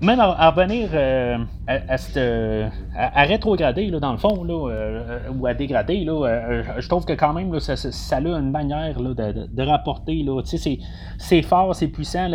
même 0.00 0.20
à, 0.20 0.50
revenir 0.50 0.90
euh, 0.94 1.38
à, 1.66 3.22
rétrograder 3.24 3.90
dans 3.90 4.12
le 4.12 4.18
fond 4.18 4.44
là, 4.44 4.70
euh, 4.70 5.18
ou 5.36 5.46
à 5.46 5.54
dégrader 5.54 6.04
là, 6.04 6.24
euh, 6.24 6.62
je 6.78 6.88
trouve 6.88 7.04
que 7.04 7.14
quand 7.14 7.32
même 7.32 7.58
ça, 7.58 7.74
a 8.16 8.20
une 8.20 8.50
manière 8.50 9.00
là, 9.00 9.14
de, 9.32 9.62
rapporter 9.62 10.22
là, 10.22 10.40
c'est, 10.44 11.42
fort, 11.42 11.74
c'est 11.74 11.88
puissant, 11.88 12.30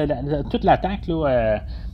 toute 0.50 0.64
l'attaque 0.64 1.10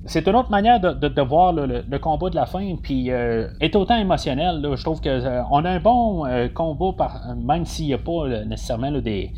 c'est 0.05 0.27
une 0.27 0.35
autre 0.35 0.49
manière 0.49 0.79
de, 0.79 1.21
voir 1.21 1.53
le, 1.53 1.97
combat 1.99 2.29
de 2.29 2.35
la 2.35 2.45
fin, 2.45 2.75
puis 2.81 3.09
est 3.09 3.75
autant 3.75 3.97
émotionnel. 3.97 4.65
je 4.75 4.83
trouve 4.83 5.01
que 5.01 5.43
on 5.51 5.65
a 5.65 5.69
un 5.69 5.79
bon 5.79 6.25
combat, 6.55 6.93
par, 6.97 7.35
même 7.35 7.65
s'il 7.65 7.87
n'y 7.87 7.93
a 7.93 7.99
pas 7.99 8.43
nécessairement 8.45 8.91
des, 8.91 9.31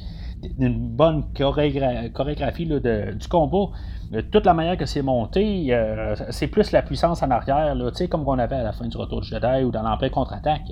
une 0.59 0.77
bonne 0.95 1.23
chorégraphie 1.35 2.65
du 2.65 3.27
combat 3.29 3.71
toute 4.19 4.45
la 4.45 4.53
manière 4.53 4.77
que 4.77 4.85
c'est 4.85 5.01
monté, 5.01 5.67
euh, 5.69 6.15
c'est 6.29 6.47
plus 6.47 6.71
la 6.71 6.81
puissance 6.81 7.23
en 7.23 7.31
arrière, 7.31 7.73
comme 8.09 8.27
on 8.27 8.37
avait 8.39 8.57
à 8.57 8.63
la 8.63 8.73
fin 8.73 8.87
du 8.87 8.97
Retour 8.97 9.21
du 9.21 9.27
Jedi 9.27 9.63
ou 9.63 9.71
dans 9.71 9.83
l'Empire 9.83 10.11
contre-attaque. 10.11 10.71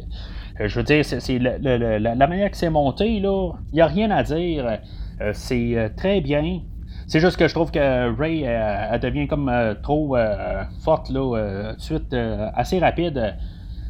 Euh, 0.60 0.68
je 0.68 0.80
veux 0.80 0.84
dire, 0.84 1.06
c'est 1.06 1.40
la, 1.40 2.28
manière 2.28 2.52
que 2.52 2.58
c'est 2.58 2.70
monté, 2.70 3.08
il 3.08 3.30
n'y 3.74 3.82
a 3.82 3.88
rien 3.88 4.12
à 4.12 4.24
dire. 4.24 4.80
Euh, 5.22 5.32
c'est 5.34 5.94
très 5.96 6.20
bien. 6.20 6.60
C'est 7.08 7.22
juste 7.22 7.38
que 7.38 7.48
je 7.48 7.54
trouve 7.54 7.72
que 7.72 8.16
Ray, 8.20 8.44
elle 8.44 9.00
devient 9.00 9.28
comme 9.28 9.52
trop 9.82 10.16
forte, 10.84 11.08
tout 11.08 11.36
de 11.36 11.76
suite, 11.78 12.14
assez 12.54 12.78
rapide. 12.78 13.36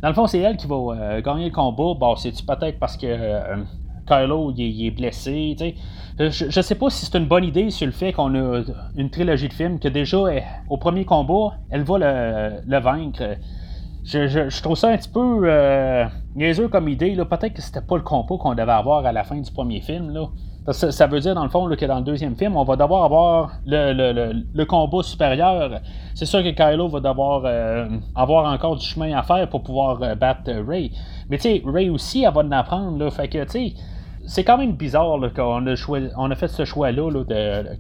Dans 0.02 0.08
le 0.08 0.14
fond, 0.14 0.28
c'est 0.28 0.40
elle 0.40 0.56
qui 0.56 0.68
va 0.68 1.20
gagner 1.22 1.46
le 1.46 1.52
combat. 1.52 1.96
Bon, 2.00 2.16
c'est-tu 2.16 2.46
peut-être 2.46 2.80
parce 2.80 2.96
que 2.96 3.08
Kylo 4.08 4.54
il, 4.56 4.88
est 4.88 4.92
blessé, 4.92 5.56
tu 5.58 5.66
sais. 5.66 5.76
Je, 6.20 6.62
sais 6.62 6.76
pas 6.76 6.90
si 6.90 7.06
c'est 7.06 7.18
une 7.18 7.28
bonne 7.28 7.46
idée 7.46 7.70
sur 7.70 7.86
le 7.86 7.94
fait 7.94 8.12
qu'on 8.12 8.36
a 8.36 8.62
une 8.98 9.10
trilogie 9.10 9.48
de 9.48 9.54
films 9.54 9.80
que 9.80 9.88
déjà, 9.88 10.18
au 10.70 10.76
premier 10.76 11.06
combat, 11.06 11.54
elle 11.70 11.84
va 11.84 11.98
le, 12.68 12.80
vaincre. 12.80 13.38
Je, 14.04 14.62
trouve 14.62 14.76
ça 14.76 14.90
un 14.90 14.98
petit 14.98 15.08
peu 15.08 15.42
euh, 15.46 16.06
niaiseux 16.36 16.68
comme 16.68 16.90
idée. 16.90 17.16
Peut-être 17.16 17.54
que 17.54 17.62
c'était 17.62 17.80
pas 17.80 17.96
le 17.96 18.02
combat 18.02 18.36
qu'on 18.38 18.54
devait 18.54 18.70
avoir 18.70 19.06
à 19.06 19.14
la 19.14 19.24
fin 19.24 19.38
du 19.38 19.50
premier 19.50 19.80
film. 19.80 20.14
Ça 20.74 21.08
veut 21.08 21.22
dire, 21.22 21.36
dans 21.36 21.44
le 21.44 21.50
fond, 21.50 21.70
que 21.70 21.86
dans 21.86 22.00
le 22.00 22.04
deuxième 22.04 22.36
film, 22.36 22.58
on 22.58 22.66
va 22.66 22.76
devoir 22.76 23.06
avoir 23.06 23.52
le, 23.66 24.64
combat 24.66 25.02
supérieur. 25.04 25.80
C'est 26.16 26.26
sûr 26.26 26.44
que 26.44 26.50
Kylo 26.50 26.90
va 26.90 27.00
devoir 27.00 27.44
euh, 27.46 27.88
avoir 28.14 28.52
encore 28.52 28.76
du 28.76 28.86
chemin 28.86 29.18
à 29.18 29.24
faire 29.24 29.48
pour 29.48 29.64
pouvoir 29.64 30.04
euh, 30.04 30.16
battre 30.16 30.52
Ray. 30.68 30.92
Mais 31.30 31.38
tu 31.38 31.44
sais, 31.44 31.64
Ray 31.66 31.90
aussi, 31.90 32.26
elle 32.26 32.34
va 32.34 32.42
en 32.42 32.52
apprendre. 32.52 33.10
Fait 33.10 33.30
que, 33.30 33.42
tu 33.46 33.52
sais, 33.52 33.74
c'est 34.30 34.44
quand 34.44 34.60
même 34.60 34.74
bizarre 34.74 35.18
qu'on 35.36 35.66
a, 35.66 35.74
a 35.74 36.36
fait 36.36 36.48
ce 36.48 36.64
choix-là, 36.64 37.24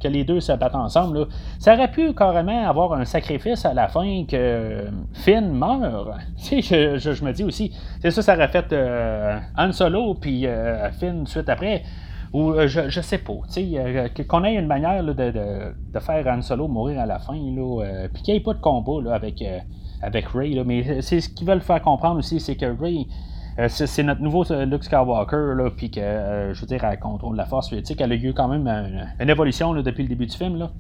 que 0.02 0.08
les 0.08 0.24
deux 0.24 0.40
se 0.40 0.52
battent 0.54 0.74
ensemble. 0.74 1.28
Ça 1.60 1.76
aurait 1.76 1.92
pu 1.92 2.14
carrément 2.16 2.68
avoir 2.68 2.94
un 2.94 3.06
sacrifice 3.06 3.66
à 3.66 3.76
la 3.76 3.88
fin 3.88 4.26
que 4.28 4.86
Finn 5.14 5.52
meurt. 5.52 6.10
Tu 6.44 6.64
sais, 6.64 6.98
je, 6.98 7.24
me 7.24 7.32
dis 7.34 7.44
aussi, 7.44 7.72
c'est 8.02 8.10
ça, 8.10 8.24
ça 8.24 8.34
aurait 8.34 8.48
fait 8.48 8.74
euh, 8.74 9.38
Han 9.58 9.72
Solo 9.72 10.16
puis 10.16 10.48
euh, 10.48 10.90
Finn 10.94 11.28
suite 11.28 11.50
après. 11.50 11.84
Ou 12.34 12.52
euh, 12.54 12.68
je, 12.68 12.90
je 12.90 13.02
sais 13.02 13.20
pas, 13.20 13.34
sais, 13.48 14.12
qu'on 14.28 14.44
ait 14.44 14.56
une 14.56 14.68
manière 14.68 15.04
de, 15.04 15.14
de, 15.14 16.00
faire 16.00 16.26
Han 16.28 16.42
Solo 16.42 16.68
mourir 16.68 17.00
à 17.00 17.06
la 17.06 17.20
fin, 17.20 17.34
puis 18.14 18.24
qu'il 18.24 18.34
n'y 18.34 18.40
ait 18.40 18.44
pas 18.44 18.54
de 18.54 18.60
combat 18.60 19.14
avec, 19.14 19.44
avec 20.02 20.26
Ray. 20.30 20.60
mais 20.66 21.02
c'est 21.04 21.22
ce 21.22 21.30
qu'ils 21.30 21.48
veulent 21.48 21.62
faire 21.62 21.82
comprendre 21.82 22.18
aussi, 22.18 22.40
c'est 22.40 22.56
que 22.56 22.66
Ray 22.66 23.06
euh, 23.06 23.10
c'est 23.68 24.04
notre 24.04 24.22
nouveau 24.22 24.50
euh, 24.52 24.66
Luke 24.66 24.84
Skywalker, 24.84 25.56
là, 25.56 25.70
puis 25.76 25.92
que, 25.92 26.00
euh, 26.00 26.54
je 26.54 26.62
veux 26.62 26.68
dire, 26.68 26.84
elle 26.84 27.00
contrôle 27.00 27.36
la 27.36 27.46
force, 27.46 27.70
tu 27.70 28.04
a 28.04 28.08
eu 28.08 28.34
quand 28.34 28.48
même 28.48 28.68
une, 29.20 29.30
évolution 29.30 29.74
depuis 29.74 30.04
le 30.04 30.10
début 30.10 30.28
du 30.28 30.36
film, 30.36 30.58
là. 30.58 30.72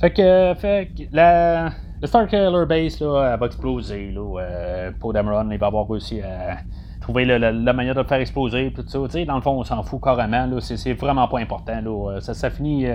Fait 0.00 0.12
que, 0.12 0.54
fait 0.58 0.90
la, 1.12 1.70
le 2.00 2.06
Starkiller 2.06 2.66
Base, 2.66 3.00
là, 3.00 3.36
va 3.36 3.46
exploser, 3.46 4.10
là. 4.10 4.90
pour 4.98 5.12
Dameron, 5.12 5.50
il 5.50 5.58
va 5.58 5.66
avoir 5.66 5.88
réussi 5.88 6.20
à 6.20 6.58
trouver 7.00 7.24
la, 7.24 7.72
manière 7.72 7.94
de 7.94 8.00
le 8.00 8.06
faire 8.06 8.20
exploser, 8.20 8.72
tout 8.74 8.84
ça, 8.86 8.98
dans 9.24 9.36
le 9.36 9.42
fond, 9.42 9.58
on 9.58 9.64
s'en 9.64 9.82
fout 9.82 10.00
carrément, 10.02 10.60
c'est 10.60 10.94
vraiment 10.94 11.28
pas 11.28 11.38
important, 11.38 11.80
là. 11.80 12.20
Ça, 12.20 12.34
ça 12.34 12.50
finit 12.50 12.86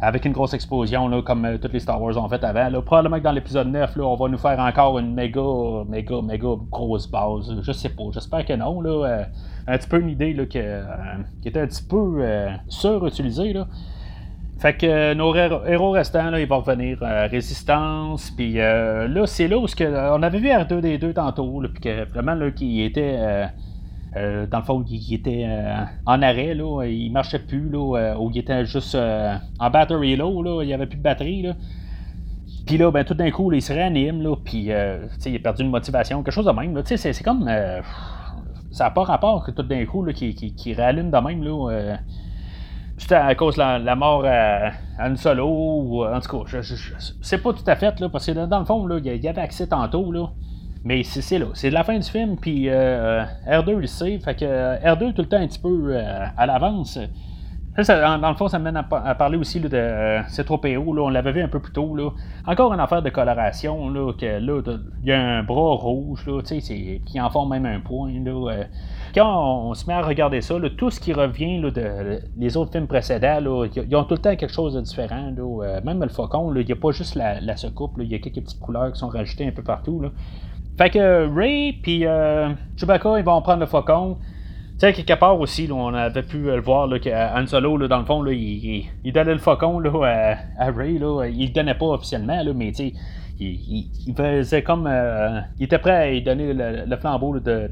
avec 0.00 0.26
une 0.26 0.32
grosse 0.32 0.52
explosion, 0.52 1.08
là, 1.08 1.22
comme 1.22 1.44
euh, 1.46 1.58
toutes 1.58 1.72
les 1.72 1.80
Star 1.80 2.00
Wars 2.00 2.16
ont 2.22 2.28
fait 2.28 2.42
avant. 2.44 2.82
Probablement 2.82 3.18
que 3.18 3.22
dans 3.22 3.32
l'épisode 3.32 3.68
9, 3.68 3.96
là, 3.96 4.04
on 4.04 4.16
va 4.16 4.28
nous 4.28 4.38
faire 4.38 4.58
encore 4.58 4.98
une 4.98 5.14
méga, 5.14 5.40
méga, 5.88 6.20
méga 6.22 6.48
grosse 6.70 7.10
base. 7.10 7.54
Je 7.62 7.72
sais 7.72 7.88
pas, 7.88 8.04
j'espère 8.12 8.44
que 8.44 8.52
non. 8.52 8.84
Euh, 8.84 9.24
un 9.66 9.78
petit 9.78 9.88
peu 9.88 9.98
une 9.98 10.10
idée 10.10 10.36
euh, 10.38 10.46
qui 11.40 11.48
était 11.48 11.60
un 11.60 11.66
petit 11.66 11.82
peu 11.82 12.22
surutilisée. 12.68 13.54
Là. 13.54 13.66
Fait 14.58 14.76
que 14.76 15.14
nos 15.14 15.34
héros 15.34 15.90
restants, 15.90 16.34
ils 16.34 16.46
vont 16.46 16.60
revenir 16.60 16.98
Résistance. 17.00 18.30
Puis 18.30 18.54
là, 18.54 19.26
c'est 19.26 19.48
là 19.48 19.58
où 19.58 19.66
que, 19.66 20.16
on 20.16 20.22
avait 20.22 20.38
vu 20.38 20.48
R2D2 20.48 21.14
tantôt, 21.14 21.62
puis 21.72 21.80
que 21.80 22.04
vraiment, 22.10 22.34
là, 22.34 22.50
qui 22.50 22.82
était 22.82 23.48
euh, 24.16 24.46
dans 24.46 24.58
le 24.58 24.64
fond, 24.64 24.84
il, 24.88 25.14
était 25.14 25.44
euh, 25.46 25.84
en 26.06 26.22
arrêt, 26.22 26.54
là, 26.54 26.84
il 26.84 27.10
marchait 27.10 27.38
plus, 27.38 27.68
là, 27.68 27.98
euh, 27.98 28.16
ou 28.16 28.30
il 28.30 28.38
était 28.38 28.64
juste 28.64 28.96
en 28.96 29.70
battery 29.70 30.16
low, 30.16 30.42
là, 30.42 30.62
il 30.62 30.66
n'y 30.66 30.74
avait 30.74 30.86
plus 30.86 30.96
de 30.96 31.02
batterie. 31.02 31.42
Là. 31.42 31.54
Puis 32.66 32.78
là, 32.78 32.90
ben, 32.90 33.04
tout 33.04 33.14
d'un 33.14 33.30
coup, 33.30 33.52
il 33.52 33.60
se 33.60 33.72
réanime, 33.72 34.22
là, 34.22 34.34
puis 34.42 34.68
il 34.68 34.72
a 34.72 35.38
perdu 35.42 35.62
une 35.62 35.70
motivation, 35.70 36.22
quelque 36.22 36.34
chose 36.34 36.46
de 36.46 36.52
même. 36.52 36.80
C'est, 36.84 36.96
c'est 36.96 37.22
comme. 37.22 37.48
ça 38.70 38.84
n'a 38.84 38.90
pas 38.90 39.04
rapport 39.04 39.44
que 39.44 39.50
tout 39.50 39.62
d'un 39.62 39.84
coup, 39.84 40.02
là, 40.02 40.12
qui, 40.12 40.34
qui, 40.34 40.72
réallume 40.72 41.10
de 41.10 41.18
même. 41.18 41.44
Là, 41.44 41.96
juste 42.96 43.12
à 43.12 43.34
cause 43.34 43.56
de 43.56 43.60
la, 43.60 43.96
mort 43.96 44.24
à, 44.24 44.72
une 45.06 45.16
solo, 45.16 45.46
ou 45.46 46.04
en 46.04 46.18
tout 46.20 46.44
cas, 46.44 46.60
je, 46.60 46.74
c'est 47.20 47.38
pas 47.38 47.52
tout 47.52 47.64
à 47.66 47.76
fait, 47.76 48.00
là, 48.00 48.08
parce 48.08 48.26
que 48.26 48.46
dans 48.46 48.58
le 48.58 48.64
fond, 48.64 48.86
là, 48.86 48.98
il 48.98 49.22
y 49.22 49.28
avait 49.28 49.40
accès 49.40 49.66
tantôt, 49.66 50.10
là. 50.10 50.30
Mais 50.86 51.02
c'est 51.02 51.40
là. 51.40 51.46
C'est 51.54 51.70
la 51.70 51.82
fin 51.82 51.98
du 51.98 52.08
film, 52.08 52.36
puis 52.36 52.68
euh, 52.68 53.24
R2 53.44 53.72
le 53.72 53.88
sait. 53.88 54.20
Fait 54.20 54.36
que 54.36 54.44
euh, 54.44 54.76
R2 54.78 55.14
tout 55.14 55.22
le 55.22 55.28
temps 55.28 55.38
un 55.38 55.48
petit 55.48 55.58
peu 55.58 55.88
euh, 55.88 56.26
à 56.36 56.46
l'avance. 56.46 56.96
Dans, 57.76 58.30
le 58.30 58.36
fond, 58.36 58.46
ça 58.46 58.60
mène 58.60 58.76
à, 58.76 59.14
parler 59.16 59.36
aussi 59.36 59.58
de 59.58 59.68
euh, 59.72 60.22
C3PO. 60.22 60.94
Là, 60.94 61.02
on 61.02 61.08
l'avait 61.08 61.32
vu 61.32 61.42
un 61.42 61.48
peu 61.48 61.58
plus 61.58 61.72
tôt. 61.72 61.96
Là. 61.96 62.10
Encore 62.46 62.72
une 62.72 62.78
affaire 62.78 63.02
de 63.02 63.10
coloration. 63.10 63.88
Là, 63.88 64.12
que, 64.12 64.38
là, 64.38 64.62
il 65.02 65.08
y 65.08 65.12
a 65.12 65.20
un 65.20 65.42
bras 65.42 65.74
rouge 65.74 66.24
là, 66.24 66.40
qui 66.40 67.20
en 67.20 67.30
forme 67.30 67.50
même 67.50 67.66
un 67.66 67.80
point. 67.80 68.12
Là, 68.24 68.64
quand 69.12 69.68
on, 69.68 69.74
se 69.74 69.86
met 69.88 69.94
à 69.94 70.02
regarder 70.02 70.40
ça, 70.40 70.56
là, 70.56 70.70
tout 70.70 70.90
ce 70.90 71.00
qui 71.00 71.12
revient 71.12 71.60
là, 71.60 71.70
de, 71.72 72.20
les 72.38 72.56
autres 72.56 72.70
films 72.70 72.86
précédents, 72.86 73.40
ils 73.74 73.96
ont 73.96 74.04
tout 74.04 74.14
le 74.14 74.20
temps 74.20 74.36
quelque 74.36 74.54
chose 74.54 74.74
de 74.74 74.80
différent. 74.82 75.32
Là. 75.36 75.80
même 75.80 76.00
le 76.00 76.08
faucon, 76.10 76.54
il 76.54 76.64
n'y 76.64 76.72
a 76.72 76.76
pas 76.76 76.92
juste 76.92 77.16
la, 77.16 77.40
la 77.40 77.56
secoupe. 77.56 77.94
Il 77.98 78.06
y 78.06 78.14
a 78.14 78.20
quelques 78.20 78.44
petites 78.44 78.60
couleurs 78.60 78.92
qui 78.92 79.00
sont 79.00 79.08
rajoutées 79.08 79.48
un 79.48 79.52
peu 79.52 79.64
partout. 79.64 80.00
Là. 80.00 80.10
Fait 80.76 80.90
que 80.90 81.34
Ray 81.34 81.72
puis 81.72 82.06
euh, 82.06 82.50
Chewbacca, 82.76 83.18
ils 83.18 83.24
vont 83.24 83.40
prendre 83.40 83.60
le 83.60 83.66
faucon. 83.66 84.18
Tu 84.78 84.80
sais, 84.80 84.92
quelque 84.92 85.18
part 85.18 85.40
aussi, 85.40 85.68
on 85.72 85.94
avait 85.94 86.22
pu 86.22 86.38
le 86.38 86.60
voir 86.60 86.86
là, 86.86 86.98
qu'Han 86.98 87.46
Solo, 87.46 87.78
là, 87.78 87.88
dans 87.88 87.98
le 87.98 88.04
fond, 88.04 88.20
là, 88.20 88.32
il, 88.32 88.84
donnait 89.06 89.32
le 89.32 89.38
faucon 89.38 89.78
là, 89.78 90.36
à, 90.58 90.70
Ray. 90.70 90.98
Là. 90.98 91.24
Il 91.26 91.46
le 91.46 91.52
donnait 91.52 91.74
pas 91.74 91.86
officiellement, 91.86 92.42
là, 92.42 92.52
mais 92.54 92.72
tu 92.72 92.90
sais, 92.90 92.92
il, 93.40 94.14
faisait 94.14 94.62
comme. 94.62 94.86
Euh, 94.86 95.40
il 95.58 95.64
était 95.64 95.78
prêt 95.78 95.92
à 95.92 96.10
lui 96.10 96.22
donner 96.22 96.52
le, 96.52 96.96
flambeau 96.96 97.38
de, 97.38 97.68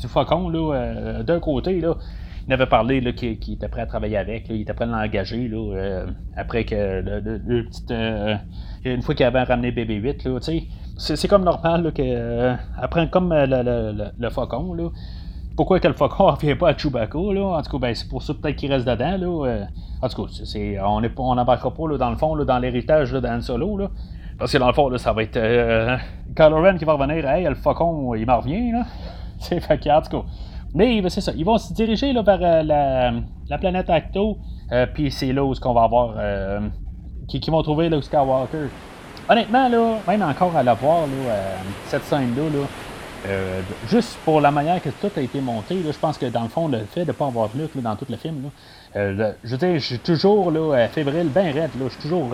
du 0.00 0.08
faucon 0.08 0.50
euh, 0.54 1.22
d'un 1.22 1.40
côté. 1.40 1.80
Là. 1.80 1.94
Il 2.50 2.54
avait 2.54 2.66
parlé 2.66 3.00
qu'il, 3.14 3.54
était 3.54 3.68
prêt 3.68 3.82
à 3.82 3.86
travailler 3.86 4.16
avec, 4.16 4.48
là, 4.48 4.54
il 4.56 4.62
était 4.62 4.74
prêt 4.74 4.84
à 4.84 4.88
l'engager 4.88 5.46
là, 5.46 5.56
euh, 5.56 6.06
après 6.36 6.64
que 6.64 6.74
le, 6.74 7.20
le, 7.20 7.64
petite, 7.64 7.92
une 8.84 9.02
fois 9.02 9.14
qu'il 9.14 9.24
avait 9.24 9.42
ramené 9.42 9.70
BB-8. 9.70 10.28
Là, 10.28 10.40
tu 10.40 10.44
sais 10.44 10.66
c'est 11.00 11.28
comme 11.28 11.44
normal 11.44 11.82
là, 11.82 11.90
que 11.90 12.02
euh, 12.04 12.54
après 12.78 13.08
comme 13.08 13.32
euh, 13.32 13.46
le, 13.46 14.12
le, 14.18 14.30
faucon 14.30 14.74
là. 14.74 14.90
Pourquoi 15.56 15.80
que 15.80 15.88
le 15.88 15.94
faucon 15.94 16.26
ne 16.30 16.32
revient 16.32 16.54
pas 16.54 16.70
à 16.70 16.76
Chewbacca 16.76 17.18
là? 17.32 17.58
En 17.58 17.62
tout 17.62 17.70
cas, 17.72 17.78
ben, 17.78 17.94
c'est 17.94 18.08
pour 18.08 18.22
ça 18.22 18.34
peut-être 18.34 18.56
qu'il 18.56 18.72
reste 18.72 18.86
dedans 18.86 19.16
là. 19.16 19.48
Euh. 19.48 19.64
en 20.02 20.08
tout 20.08 20.24
cas, 20.24 20.32
c'est, 20.44 20.78
on 20.80 21.02
on 21.16 21.34
n'embarquera 21.34 21.72
pas 21.72 21.88
là, 21.88 21.96
dans 21.96 22.10
le 22.10 22.16
fond 22.16 22.34
là, 22.34 22.44
dans 22.44 22.58
l'héritage 22.58 23.12
d'Han 23.12 23.40
Solo 23.40 23.78
là. 23.78 23.90
Parce 24.38 24.52
que 24.52 24.58
dans 24.58 24.68
le 24.68 24.72
fond, 24.72 24.88
là, 24.88 24.96
ça 24.96 25.12
va 25.12 25.22
être 25.22 25.36
euh, 25.36 25.98
Kylo 26.34 26.78
qui 26.78 26.86
va 26.86 26.94
revenir. 26.94 27.28
Hey, 27.28 27.44
le 27.44 27.54
faucon, 27.54 28.14
il 28.14 28.24
m'en 28.24 28.40
revient, 28.40 28.72
là. 28.72 28.86
C'est 29.38 29.60
fait 29.60 29.90
en 29.90 30.00
tout 30.00 30.10
cas. 30.10 30.24
Mais 30.74 31.02
c'est 31.08 31.20
ça. 31.20 31.32
Ils 31.36 31.44
vont 31.44 31.58
se 31.58 31.72
diriger 31.72 32.12
là, 32.12 32.22
vers 32.22 32.64
la, 32.64 33.12
la, 33.48 33.58
planète 33.58 33.90
Acto. 33.90 34.38
Puis 34.94 35.10
c'est 35.10 35.32
là 35.32 35.44
où 35.44 35.52
qu'on 35.54 35.74
va 35.74 35.82
avoir. 35.82 36.14
qui, 37.28 37.40
qui 37.40 37.50
vont 37.50 37.62
trouver 37.62 37.90
Skywalker 38.00 38.68
honnêtement, 39.30 39.68
là, 39.68 39.98
même 40.08 40.22
encore 40.22 40.54
à 40.56 40.62
la 40.62 40.74
voir, 40.74 41.02
là, 41.02 41.30
euh, 41.30 41.56
cette 41.86 42.04
scène-là, 42.04 42.42
là, 42.42 42.66
euh, 43.28 43.60
juste 43.88 44.16
pour 44.24 44.40
la 44.40 44.50
manière 44.50 44.82
que 44.82 44.88
tout 44.88 45.10
a 45.16 45.20
été 45.20 45.40
monté, 45.40 45.74
là, 45.74 45.92
je 45.92 45.98
pense 45.98 46.18
que 46.18 46.26
dans 46.26 46.42
le 46.42 46.48
fond, 46.48 46.68
le 46.68 46.80
fait 46.80 47.02
de 47.02 47.08
ne 47.08 47.12
pas 47.12 47.26
avoir 47.26 47.48
Luke 47.54 47.70
dans 47.76 47.94
tout 47.94 48.06
le 48.10 48.16
film, 48.16 48.42
là, 48.42 48.48
euh, 48.96 49.32
je 49.44 49.50
veux 49.50 49.58
dire, 49.58 49.78
je 49.78 49.96
toujours 49.96 50.50
là, 50.50 50.88
fébrile, 50.88 51.28
bien 51.28 51.44
raide. 51.52 51.70
Là, 51.78 51.84
je 51.84 51.90
suis 51.90 52.02
toujours. 52.02 52.30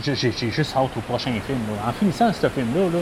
j'ai, 0.00 0.50
juste 0.50 0.76
hâte 0.76 0.96
au 0.96 1.00
prochain 1.00 1.32
film. 1.44 1.58
Là. 1.68 1.88
En 1.88 1.92
finissant 1.92 2.32
ce 2.32 2.48
film-là, 2.48 3.00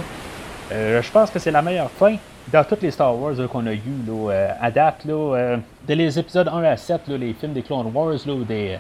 là, 0.70 1.00
je 1.00 1.10
pense 1.10 1.30
que 1.30 1.38
c'est 1.38 1.50
la 1.50 1.62
meilleure 1.62 1.90
fin 1.90 2.16
dans 2.52 2.64
tous 2.64 2.78
les 2.82 2.90
Star 2.90 3.16
Wars 3.16 3.34
qu'on 3.50 3.66
a 3.66 3.72
eu 3.72 3.80
là, 4.06 4.56
à 4.60 4.70
date. 4.70 5.04
Là, 5.04 5.56
de 5.88 5.94
les 5.94 6.18
épisodes 6.18 6.48
1 6.48 6.62
à 6.62 6.76
7, 6.76 7.08
là, 7.08 7.16
les 7.16 7.32
films 7.34 7.52
des 7.52 7.62
Clone 7.62 7.90
Wars, 7.92 8.18
là, 8.26 8.34
des 8.46 8.78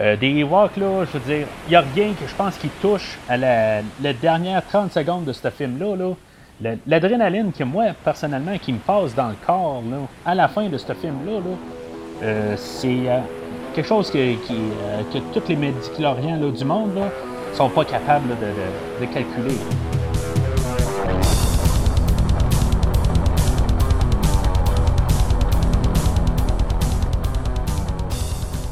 euh, 0.00 0.16
des 0.16 0.28
Ewoks, 0.28 0.78
là, 0.78 1.04
je 1.04 1.18
veux 1.18 1.34
dire, 1.34 1.46
il 1.66 1.70
n'y 1.70 1.76
a 1.76 1.82
rien 1.82 2.14
que 2.14 2.26
je 2.26 2.34
pense 2.34 2.56
qui 2.56 2.68
touche 2.80 3.18
à 3.28 3.36
la, 3.36 3.82
dernière 4.22 4.64
30 4.66 4.92
secondes 4.92 5.24
de 5.24 5.32
ce 5.32 5.50
film-là. 5.50 5.94
Là. 6.62 6.74
L'adrénaline 6.86 7.52
que 7.52 7.64
moi, 7.64 7.88
personnellement, 8.02 8.56
qui 8.56 8.72
me 8.72 8.78
passe 8.78 9.14
dans 9.14 9.28
le 9.28 9.36
corps 9.46 9.82
là, 9.90 9.98
à 10.24 10.34
la 10.34 10.48
fin 10.48 10.68
de 10.68 10.78
ce 10.78 10.92
film-là, 10.94 11.32
là, 11.32 11.56
euh, 12.22 12.54
c'est 12.56 13.08
euh, 13.08 13.18
quelque 13.74 13.88
chose 13.88 14.10
que, 14.10 14.34
que 15.12 15.18
tous 15.34 15.48
les 15.48 15.56
médicloriens 15.56 16.38
du 16.38 16.64
monde 16.64 16.94
ne 16.94 17.56
sont 17.56 17.68
pas 17.68 17.84
capables 17.84 18.28
de, 19.00 19.04
calculer. 19.06 19.56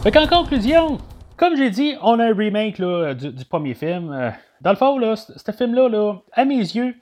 Fait 0.02 0.12
qu'en 0.12 0.26
conclusion, 0.26 0.98
comme 1.36 1.56
j'ai 1.56 1.70
dit, 1.70 1.94
on 2.02 2.18
a 2.20 2.26
un 2.26 2.34
remake 2.34 2.80
du, 2.80 3.44
premier 3.44 3.74
film. 3.74 4.12
Euh, 4.12 4.30
dans 4.60 4.70
le 4.70 4.76
fond, 4.76 4.98
là, 4.98 5.16
ce 5.16 5.52
film-là, 5.52 5.88
là, 5.88 6.14
à 6.32 6.44
mes 6.44 6.58
yeux, 6.58 6.94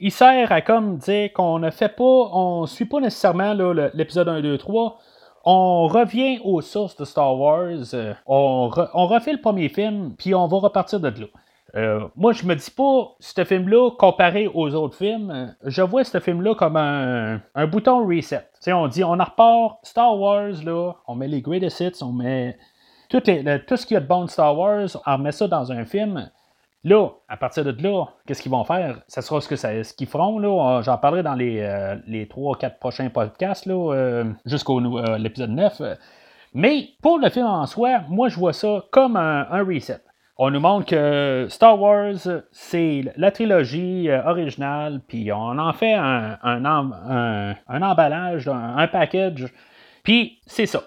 il 0.00 0.10
sert 0.10 0.50
à 0.50 0.60
comme 0.60 0.98
dire 0.98 1.32
qu'on 1.32 1.60
ne 1.60 1.70
fait 1.70 1.88
pas, 1.88 2.02
on 2.02 2.66
suit 2.66 2.84
pas 2.84 3.00
nécessairement 3.00 3.54
l'épisode 3.94 4.28
1, 4.28 4.40
2, 4.40 4.58
3. 4.58 4.98
on 5.44 5.86
revient 5.86 6.40
aux 6.44 6.60
sources 6.60 6.96
de 6.96 7.04
Star 7.04 7.38
Wars, 7.38 7.94
on, 8.26 8.70
on 8.94 9.06
refait 9.06 9.32
le 9.32 9.40
premier 9.40 9.68
film, 9.68 10.14
puis 10.18 10.34
on 10.34 10.48
va 10.48 10.58
repartir 10.58 10.98
de 10.98 11.08
là. 11.08 11.26
Euh, 11.74 12.06
moi, 12.16 12.32
je 12.32 12.44
me 12.44 12.54
dis 12.54 12.70
pas, 12.70 13.14
ce 13.18 13.44
film-là, 13.44 13.90
comparé 13.98 14.48
aux 14.52 14.74
autres 14.74 14.96
films, 14.96 15.54
je 15.64 15.82
vois 15.82 16.04
ce 16.04 16.20
film-là 16.20 16.54
comme 16.54 16.76
un, 16.76 17.66
bouton 17.66 18.06
reset. 18.06 18.46
On 18.68 18.86
dit, 18.86 19.02
on 19.02 19.18
en 19.18 19.24
repart 19.24 19.78
Star 19.82 20.18
Wars, 20.18 20.62
là, 20.64 20.92
on 21.06 21.14
met 21.14 21.28
les 21.28 21.42
greatest 21.42 21.80
hits, 21.80 22.02
on 22.02 22.12
met 22.12 22.56
tout, 23.08 23.18
ce 23.24 23.86
qu'il 23.86 23.94
y 23.94 23.96
a 23.96 24.00
de 24.00 24.06
bon 24.06 24.24
de 24.24 24.30
Star 24.30 24.56
Wars, 24.56 24.88
on 25.06 25.12
remet 25.12 25.32
ça 25.32 25.48
dans 25.48 25.72
un 25.72 25.84
film. 25.84 26.30
Là, 26.84 27.08
à 27.28 27.36
partir 27.36 27.64
de 27.64 27.82
là, 27.82 28.06
qu'est-ce 28.26 28.42
qu'ils 28.42 28.50
vont 28.50 28.64
faire? 28.64 29.02
Ça 29.06 29.22
sera 29.22 29.40
ce 29.40 29.94
qu'ils 29.94 30.06
feront. 30.06 30.38
Là. 30.38 30.82
J'en 30.82 30.98
parlerai 30.98 31.22
dans 31.22 31.34
les, 31.34 31.60
euh, 31.60 31.96
les 32.06 32.26
3-4 32.26 32.78
prochains 32.78 33.08
podcasts 33.08 33.66
là, 33.66 33.94
euh, 33.94 34.24
jusqu'au 34.44 34.80
l'épisode 35.16 35.50
9. 35.50 35.82
Mais 36.54 36.88
pour 37.00 37.18
le 37.18 37.30
film 37.30 37.46
en 37.46 37.66
soi, 37.66 38.00
moi 38.08 38.28
je 38.28 38.36
vois 38.36 38.52
ça 38.52 38.82
comme 38.90 39.16
un 39.16 39.64
reset. 39.64 40.00
On 40.38 40.50
nous 40.50 40.60
montre 40.60 40.86
que 40.86 41.46
Star 41.50 41.80
Wars, 41.80 42.14
c'est 42.52 43.04
la 43.16 43.30
trilogie 43.30 44.08
euh, 44.08 44.24
originale, 44.24 45.00
puis 45.06 45.30
on 45.30 45.58
en 45.58 45.72
fait 45.74 45.92
un, 45.92 46.64
emballage, 47.68 48.48
un, 48.48 48.86
package, 48.88 49.52
puis 50.02 50.38
c'est 50.46 50.66
ça. 50.66 50.82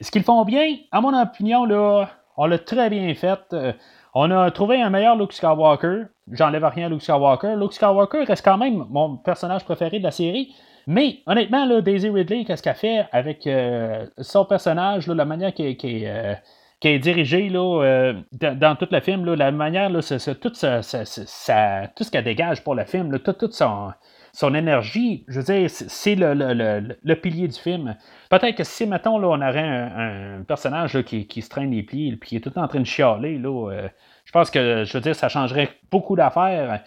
Ce 0.00 0.10
qu'ils 0.10 0.22
font 0.22 0.44
bien, 0.44 0.76
à 0.92 1.00
mon 1.00 1.18
opinion, 1.18 1.64
là, 1.64 2.08
on 2.36 2.46
l'a 2.46 2.58
très 2.58 2.90
bien 2.90 3.14
fait. 3.14 3.40
Euh, 3.52 3.72
on 4.14 4.30
a 4.30 4.50
trouvé 4.50 4.82
un 4.82 4.90
meilleur 4.90 5.16
Luke 5.16 5.32
Skywalker. 5.32 6.04
J'enlève 6.32 6.64
rien 6.64 6.86
à 6.86 6.88
Luke 6.88 7.02
Skywalker. 7.02 7.56
Luke 7.56 7.72
Skywalker 7.72 8.24
reste 8.24 8.44
quand 8.44 8.58
même 8.58 8.84
mon 8.90 9.16
personnage 9.16 9.64
préféré 9.64 9.98
de 9.98 10.04
la 10.04 10.10
série. 10.10 10.54
Mais 10.86 11.20
honnêtement, 11.26 11.64
là, 11.64 11.80
Daisy 11.80 12.08
Ridley, 12.08 12.44
qu'est-ce 12.44 12.62
qu'elle 12.62 12.74
fait 12.74 13.06
avec 13.12 13.46
euh, 13.46 14.06
son 14.18 14.44
personnage, 14.44 15.06
la 15.06 15.24
manière 15.24 15.52
qui 15.52 15.64
est 15.66 16.40
qui 16.80 16.88
est 16.88 16.98
dirigé 16.98 17.50
là, 17.50 17.82
euh, 17.84 18.14
dans, 18.32 18.74
tout 18.74 18.88
le 18.90 19.00
film, 19.00 19.26
là, 19.26 19.36
la 19.36 19.52
manière, 19.52 19.90
là, 19.90 20.00
tout, 20.00 20.54
ça, 20.54 20.80
tout 20.80 22.04
ce 22.04 22.10
qu'elle 22.10 22.24
dégage 22.24 22.64
pour 22.64 22.74
le 22.74 22.84
film, 22.84 23.18
toute 23.18 23.38
tout 23.38 23.52
son, 23.52 23.92
son 24.32 24.54
énergie, 24.54 25.24
je 25.28 25.40
veux 25.40 25.44
dire, 25.44 25.68
c'est 25.68 26.14
le, 26.14 26.32
le, 26.32 26.96
le, 27.02 27.14
pilier 27.16 27.48
du 27.48 27.58
film. 27.58 27.96
Peut-être 28.30 28.56
que 28.56 28.64
si, 28.64 28.86
mettons, 28.86 29.18
là, 29.18 29.28
on 29.28 29.42
aurait 29.42 29.60
un, 29.60 30.42
personnage 30.42 31.02
qui, 31.02 31.26
qui, 31.26 31.42
se 31.42 31.50
traîne 31.50 31.70
les 31.70 31.82
pieds, 31.82 32.16
puis 32.16 32.30
qui 32.30 32.36
est 32.36 32.40
tout 32.40 32.58
en 32.58 32.66
train 32.66 32.80
de 32.80 32.86
chialer, 32.86 33.38
là, 33.38 33.70
euh, 33.70 33.88
je 34.24 34.32
pense 34.32 34.50
que, 34.50 34.84
je 34.84 34.92
veux 34.94 35.02
dire, 35.02 35.14
ça 35.14 35.28
changerait 35.28 35.68
beaucoup 35.90 36.16
d'affaires. 36.16 36.82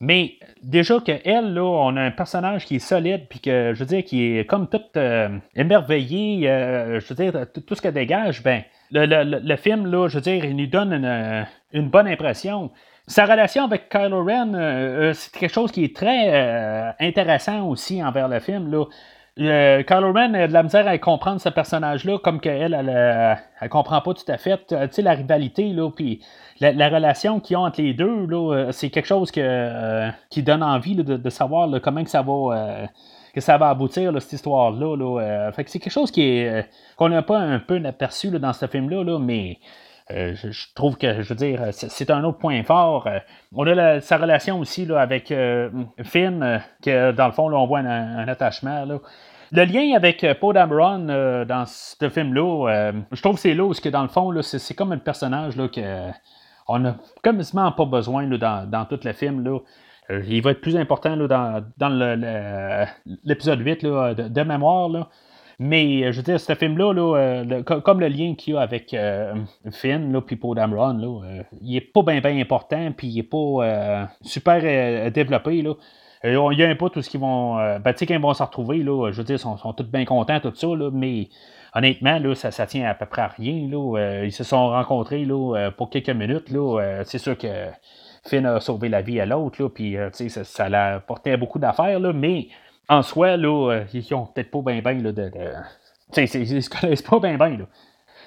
Mais 0.00 0.38
déjà 0.62 1.00
qu'elle, 1.00 1.52
là, 1.52 1.64
on 1.64 1.96
a 1.96 2.02
un 2.02 2.10
personnage 2.10 2.64
qui 2.64 2.76
est 2.76 2.78
solide, 2.78 3.26
puis 3.28 3.40
que, 3.40 3.72
je 3.74 3.78
veux 3.78 3.86
dire, 3.86 4.04
qui 4.04 4.38
est 4.38 4.46
comme 4.46 4.68
tout 4.68 4.80
euh, 4.96 5.36
émerveillé, 5.54 6.46
je 6.46 7.06
veux 7.06 7.14
dire, 7.14 7.46
tout 7.52 7.74
ce 7.74 7.82
qu'elle 7.82 7.94
dégage, 7.94 8.42
ben, 8.42 8.62
le, 8.94 9.56
film, 9.56 9.86
là, 9.86 10.08
je 10.08 10.16
veux 10.16 10.20
dire, 10.20 10.44
il 10.44 10.56
nous 10.56 10.66
donne 10.66 11.46
une, 11.72 11.88
bonne 11.88 12.06
impression. 12.06 12.70
Sa 13.06 13.26
relation 13.26 13.64
avec 13.64 13.88
Kylo 13.90 14.24
Ren, 14.24 14.54
euh, 14.54 15.10
euh, 15.10 15.12
c'est 15.12 15.32
quelque 15.32 15.52
chose 15.52 15.70
qui 15.72 15.84
est 15.84 15.94
très 15.94 16.30
euh, 16.32 16.90
intéressant 17.00 17.68
aussi 17.68 18.02
envers 18.02 18.28
le 18.28 18.40
film. 18.40 18.70
Là. 18.70 18.84
Kylo 19.36 20.12
Ren 20.12 20.32
a 20.34 20.46
de 20.46 20.52
la 20.52 20.62
misère 20.62 20.86
à 20.86 20.96
comprendre 20.96 21.40
ce 21.40 21.48
personnage-là, 21.48 22.18
comme 22.18 22.40
qu'elle, 22.40 22.72
elle, 22.72 23.38
elle, 23.60 23.68
comprend 23.68 24.00
pas 24.00 24.14
tout 24.14 24.24
à 24.28 24.38
fait. 24.38 24.64
Tu 24.68 24.76
sais, 24.90 25.02
la 25.02 25.12
rivalité, 25.12 25.70
là, 25.70 25.90
puis 25.90 26.22
la, 26.60 26.88
relation 26.88 27.40
qu'ils 27.40 27.56
ont 27.56 27.64
entre 27.66 27.82
les 27.82 27.94
deux, 27.94 28.26
là, 28.26 28.70
c'est 28.70 28.90
quelque 28.90 29.08
chose 29.08 29.32
que, 29.32 30.08
qui 30.30 30.44
donne 30.44 30.62
envie 30.62 30.94
de, 30.94 31.30
savoir 31.30 31.68
comment 31.82 32.04
que 32.04 32.10
ça 32.10 32.22
va 32.22 32.86
que 33.34 33.40
ça 33.40 33.58
va 33.58 33.68
aboutir, 33.68 34.12
cette 34.22 34.32
histoire-là. 34.32 35.20
Euh, 35.20 35.52
fait 35.52 35.64
que 35.64 35.70
c'est 35.70 35.80
quelque 35.80 35.92
chose 35.92 36.12
euh, 36.16 36.62
qu'on 36.96 37.08
n'a 37.08 37.22
pas 37.22 37.38
un 37.38 37.58
peu 37.58 37.82
aperçu 37.84 38.30
dans 38.30 38.52
ce 38.52 38.66
film-là, 38.66 39.18
mais 39.18 39.58
euh, 40.12 40.34
je, 40.36 40.66
trouve 40.74 40.96
que, 40.96 41.22
je 41.22 41.28
veux 41.28 41.34
dire, 41.34 41.60
c'est 41.72 42.10
un 42.10 42.22
autre 42.22 42.38
point 42.38 42.62
fort. 42.62 43.08
on 43.54 43.66
a 43.66 44.00
sa 44.00 44.18
relation 44.18 44.60
aussi 44.60 44.88
avec 44.92 45.34
Finn, 46.04 46.62
que 46.82 47.10
dans 47.12 47.26
le 47.26 47.32
fond, 47.32 47.52
on 47.52 47.66
voit 47.66 47.80
un, 47.80 48.28
attachement. 48.28 48.84
Le 49.50 49.64
lien 49.64 49.96
avec 49.96 50.24
Paul 50.40 50.54
Dameron 50.54 51.44
dans 51.44 51.64
ce 51.66 52.08
film-là, 52.08 52.92
je 53.10 53.20
trouve 53.20 53.34
que 53.34 53.40
c'est 53.40 53.54
là 53.54 53.64
où, 53.64 53.72
que 53.72 53.88
dans 53.88 54.02
le 54.02 54.08
fond, 54.08 54.32
c'est 54.42 54.74
comme 54.74 54.92
un 54.92 54.98
personnage 54.98 55.56
là, 55.56 55.68
que 55.68 56.10
on 56.68 56.78
n'a 56.78 56.96
pas 57.22 57.84
besoin 57.84 58.26
dans, 58.26 58.70
dans, 58.70 58.84
tout 58.84 59.00
le 59.02 59.12
film. 59.12 59.44
Là. 59.44 59.58
Euh, 60.10 60.22
il 60.28 60.42
va 60.42 60.50
être 60.50 60.60
plus 60.60 60.76
important 60.76 61.16
dans, 61.16 61.64
l'épisode 63.24 63.60
8 63.60 63.84
de, 63.84 64.42
mémoire. 64.42 65.10
Mais 65.60 66.02
euh, 66.02 66.12
je 66.12 66.16
veux 66.18 66.22
dire, 66.22 66.40
ce 66.40 66.54
film-là, 66.54 66.92
euh, 66.92 67.62
comme 67.62 68.00
le 68.00 68.08
lien 68.08 68.34
qu'il 68.34 68.54
y 68.54 68.56
a 68.56 68.60
avec 68.60 68.94
Finn 69.70 70.22
et 70.30 70.36
Paul 70.36 70.56
Dameron, 70.56 71.22
il 71.62 71.72
n'est 71.72 71.80
pas 71.80 72.02
bien 72.02 72.40
important, 72.40 72.92
puis 72.96 73.08
il 73.08 73.16
n'est 73.16 73.22
pas 73.22 74.08
super 74.22 75.10
développé. 75.10 75.62
Là. 75.62 75.74
il 76.24 76.58
y 76.58 76.62
a 76.64 76.68
un 76.68 76.74
peu 76.74 76.90
tout 76.90 77.02
ce 77.02 77.08
qu'ils 77.08 77.20
vont. 77.20 77.56
ben, 77.56 77.92
tu 77.92 77.98
sais, 77.98 78.06
quand 78.06 78.14
ils 78.14 78.20
vont 78.20 78.34
se 78.34 78.42
retrouver, 78.42 78.78
là, 78.78 79.10
je 79.12 79.18
veux 79.18 79.24
dire, 79.24 79.36
ils 79.36 79.58
sont, 79.58 79.72
tous 79.72 79.84
bien 79.84 80.04
contents, 80.04 80.40
tout 80.40 80.52
ça, 80.54 80.66
mais 80.92 81.28
honnêtement, 81.74 82.18
là, 82.18 82.34
ça, 82.34 82.50
ça 82.50 82.66
tient 82.66 82.88
à 82.88 82.94
peu 82.94 83.06
près 83.06 83.22
à 83.22 83.28
rien. 83.28 83.68
Là. 83.70 84.24
ils 84.24 84.32
se 84.32 84.44
sont 84.44 84.68
rencontrés 84.68 85.24
là, 85.24 85.70
pour 85.70 85.88
quelques 85.88 86.10
minutes. 86.10 86.50
Là. 86.50 87.02
c'est 87.04 87.18
sûr 87.18 87.38
que 87.38 87.48
Finn 88.26 88.46
a 88.46 88.60
sauvé 88.60 88.88
la 88.88 89.02
vie 89.02 89.20
à 89.20 89.26
l'autre, 89.26 89.68
puis 89.68 89.96
euh, 89.96 90.08
ça, 90.12 90.44
ça 90.44 90.68
l'a 90.68 91.00
porté 91.00 91.36
beaucoup 91.36 91.58
d'affaires, 91.58 92.00
mais 92.00 92.48
en 92.88 93.02
soi, 93.02 93.36
là, 93.36 93.70
euh, 93.70 93.84
ils 93.92 94.14
ont 94.14 94.26
peut-être 94.26 94.50
pas 94.50 94.72
bien 94.72 94.80
bien 94.80 94.94
de. 94.94 95.10
de... 95.10 95.30
Ils 96.16 96.62
se 96.62 96.70
connaissent 96.80 97.02
pas 97.02 97.18
bien 97.18 97.36
bien. 97.36 97.58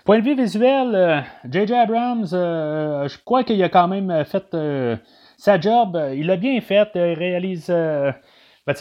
Point 0.05 0.19
de 0.19 0.23
vue 0.23 0.35
visuel, 0.35 1.23
J.J. 1.49 1.73
Euh, 1.73 1.81
Abrams, 1.81 2.25
je 2.25 3.17
crois 3.25 3.43
qu'il 3.43 3.61
a 3.63 3.69
quand 3.69 3.87
même 3.87 4.23
fait 4.23 4.55
sa 5.37 5.59
job. 5.59 5.99
Il 6.13 6.27
l'a 6.27 6.37
bien 6.37 6.61
fait. 6.61 6.89
Il 6.95 7.13
réalise 7.13 7.67
ben, 7.67 8.73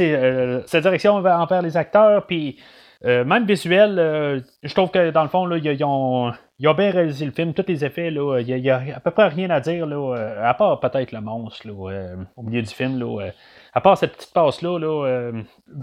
sa 0.66 0.80
direction 0.80 1.14
envers 1.16 1.62
les 1.62 1.76
acteurs. 1.76 2.26
Puis 2.26 2.58
même 3.02 3.44
visuel, 3.44 4.44
je 4.62 4.74
trouve 4.74 4.90
que 4.90 5.10
dans 5.10 5.22
le 5.22 5.28
fond, 5.28 5.46
là, 5.46 5.56
ils, 5.58 5.84
ont, 5.84 6.32
il 6.58 6.66
a 6.66 6.74
bien 6.74 6.90
réalisé 6.90 7.26
le 7.26 7.32
film, 7.32 7.52
tous 7.52 7.64
les 7.68 7.84
effets, 7.84 8.10
là, 8.10 8.40
il 8.40 8.62
n'y 8.62 8.70
a, 8.70 8.82
à 8.96 9.00
peu 9.00 9.10
près 9.10 9.28
rien 9.28 9.50
à 9.50 9.60
dire, 9.60 9.84
là, 9.84 10.16
euh, 10.16 10.42
à 10.42 10.54
part 10.54 10.80
peut-être 10.80 11.12
le 11.12 11.20
monstre 11.20 11.66
euh, 11.68 12.16
au 12.36 12.42
milieu 12.42 12.62
du 12.62 12.72
film. 12.72 12.98
Là, 12.98 13.24
euh, 13.24 13.30
à 13.74 13.80
part 13.82 13.98
cette 13.98 14.16
petite 14.16 14.32
passe-là, 14.32 14.78
là, 14.78 15.32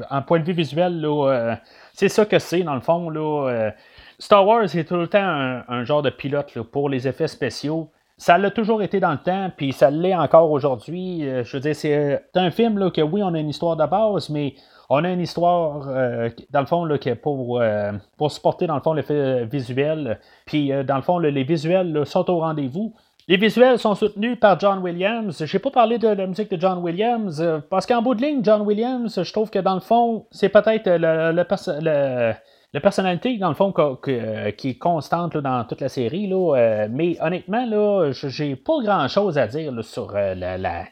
en 0.09 0.21
point 0.23 0.39
de 0.39 0.45
vue 0.45 0.53
visuel, 0.53 0.99
là, 0.99 1.57
c'est 1.93 2.09
ça 2.09 2.25
que 2.25 2.39
c'est 2.39 2.63
dans 2.63 2.73
le 2.73 2.81
fond. 2.81 3.11
Là, 3.11 3.71
Star 4.17 4.47
Wars 4.47 4.63
est 4.63 4.87
tout 4.87 4.95
le 4.95 5.07
temps 5.07 5.61
un, 5.67 5.83
genre 5.83 6.01
de 6.01 6.09
pilote 6.09 6.57
pour 6.71 6.89
les 6.89 7.07
effets 7.07 7.27
spéciaux. 7.27 7.91
Ça 8.17 8.39
l'a 8.39 8.49
toujours 8.49 8.81
été 8.81 8.99
dans 8.99 9.11
le 9.11 9.19
temps, 9.19 9.51
puis 9.55 9.73
ça 9.73 9.91
l'est 9.91 10.15
encore 10.15 10.49
aujourd'hui. 10.49 11.21
je 11.43 11.55
veux 11.55 11.59
dire, 11.59 11.75
c'est 11.75 12.19
un 12.33 12.49
film 12.49 12.79
là, 12.79 12.89
que 12.89 13.01
oui, 13.01 13.21
on 13.21 13.35
a 13.35 13.39
une 13.39 13.49
histoire 13.49 13.75
de 13.75 13.85
base, 13.85 14.31
mais 14.31 14.55
on 14.89 15.03
a 15.03 15.09
une 15.09 15.21
histoire, 15.21 15.87
euh, 15.87 16.29
dans 16.51 16.59
le 16.59 16.65
fond, 16.65 16.85
là, 16.85 16.97
qui 16.97 17.13
pour, 17.15 17.61
euh, 17.61 17.91
pour 18.17 18.31
supporter, 18.31 18.67
dans 18.67 18.75
le 18.75 18.81
fond, 18.81 18.93
l'effet 18.93 19.45
visuel. 19.45 20.19
Puis, 20.45 20.71
euh, 20.71 20.83
dans 20.83 20.97
le 20.97 21.01
fond, 21.01 21.19
les 21.19 21.43
visuels 21.43 22.05
sont 22.05 22.29
au 22.29 22.39
rendez-vous. 22.39 22.93
Les 23.27 23.37
visuels 23.37 23.79
sont 23.79 23.95
soutenus 23.95 24.37
par 24.37 24.59
John 24.59 24.79
Williams. 24.79 25.45
Je 25.45 25.55
n'ai 25.55 25.61
pas 25.61 25.71
parlé 25.71 25.97
de 25.97 26.09
la 26.09 26.27
musique 26.27 26.51
de 26.51 26.59
John 26.59 26.79
Williams, 26.79 27.41
parce 27.69 27.85
qu'en 27.85 28.01
bout 28.01 28.15
de 28.15 28.21
ligne, 28.21 28.41
John 28.43 28.61
Williams, 28.63 29.23
je 29.23 29.31
trouve 29.31 29.49
que 29.49 29.59
dans 29.59 29.75
le 29.75 29.79
fond, 29.79 30.25
c'est 30.31 30.49
peut-être 30.49 30.89
le, 30.89 31.31
la 31.31 32.79
personnalité, 32.81 33.37
dans 33.37 33.47
le 33.47 33.55
fond, 33.55 33.71
qui 34.03 34.11
est 34.11 34.77
constante 34.77 35.37
dans 35.37 35.63
toute 35.63 35.79
la 35.79 35.87
série. 35.87 36.27
Là, 36.27 36.87
mais 36.89 37.15
honnêtement, 37.21 37.65
là, 37.65 38.11
j'ai 38.11 38.57
pas 38.57 38.81
grand-chose 38.83 39.37
à 39.37 39.47
dire 39.47 39.71
sur 39.85 40.11
la, 40.11 40.57
la 40.57 40.83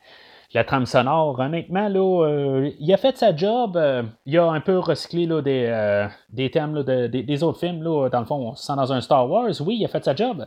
trame 0.66 0.86
sonore. 0.86 1.40
Honnêtement, 1.40 1.88
là, 1.88 2.26
euh, 2.26 2.70
il 2.80 2.94
a 2.94 2.98
fait 2.98 3.18
sa 3.18 3.36
job. 3.36 3.78
Euh, 3.78 4.04
il 4.26 4.38
a 4.38 4.50
un 4.50 4.60
peu 4.60 4.80
recyclé 4.80 5.26
là, 5.26 5.42
des, 5.42 5.66
euh, 5.68 6.08
des 6.30 6.52
thèmes 6.52 6.84
des, 6.84 7.44
autres 7.44 7.60
films. 7.60 7.84
Là, 7.84 8.10
dans 8.10 8.20
le 8.20 8.26
fond, 8.26 8.36
on 8.36 8.56
se 8.56 8.66
sent 8.66 8.76
dans 8.76 8.92
un 8.92 9.02
Star 9.02 9.30
Wars. 9.30 9.52
Oui, 9.62 9.78
il 9.80 9.86
a 9.86 9.88
fait 9.88 10.04
sa 10.04 10.16
job. 10.16 10.46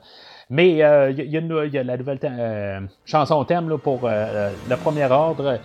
Mais 0.50 0.70
il 0.70 0.76
y, 0.76 0.82
a, 0.82 1.11
y, 1.11 1.78
a 1.78 1.82
la 1.82 1.96
nouvelle 1.96 2.88
chanson 3.07 3.44
thème 3.44 3.68
là, 3.70 3.78
pour 3.78 4.00
le 4.02 4.76
premier 4.76 5.07
ordre. 5.07 5.59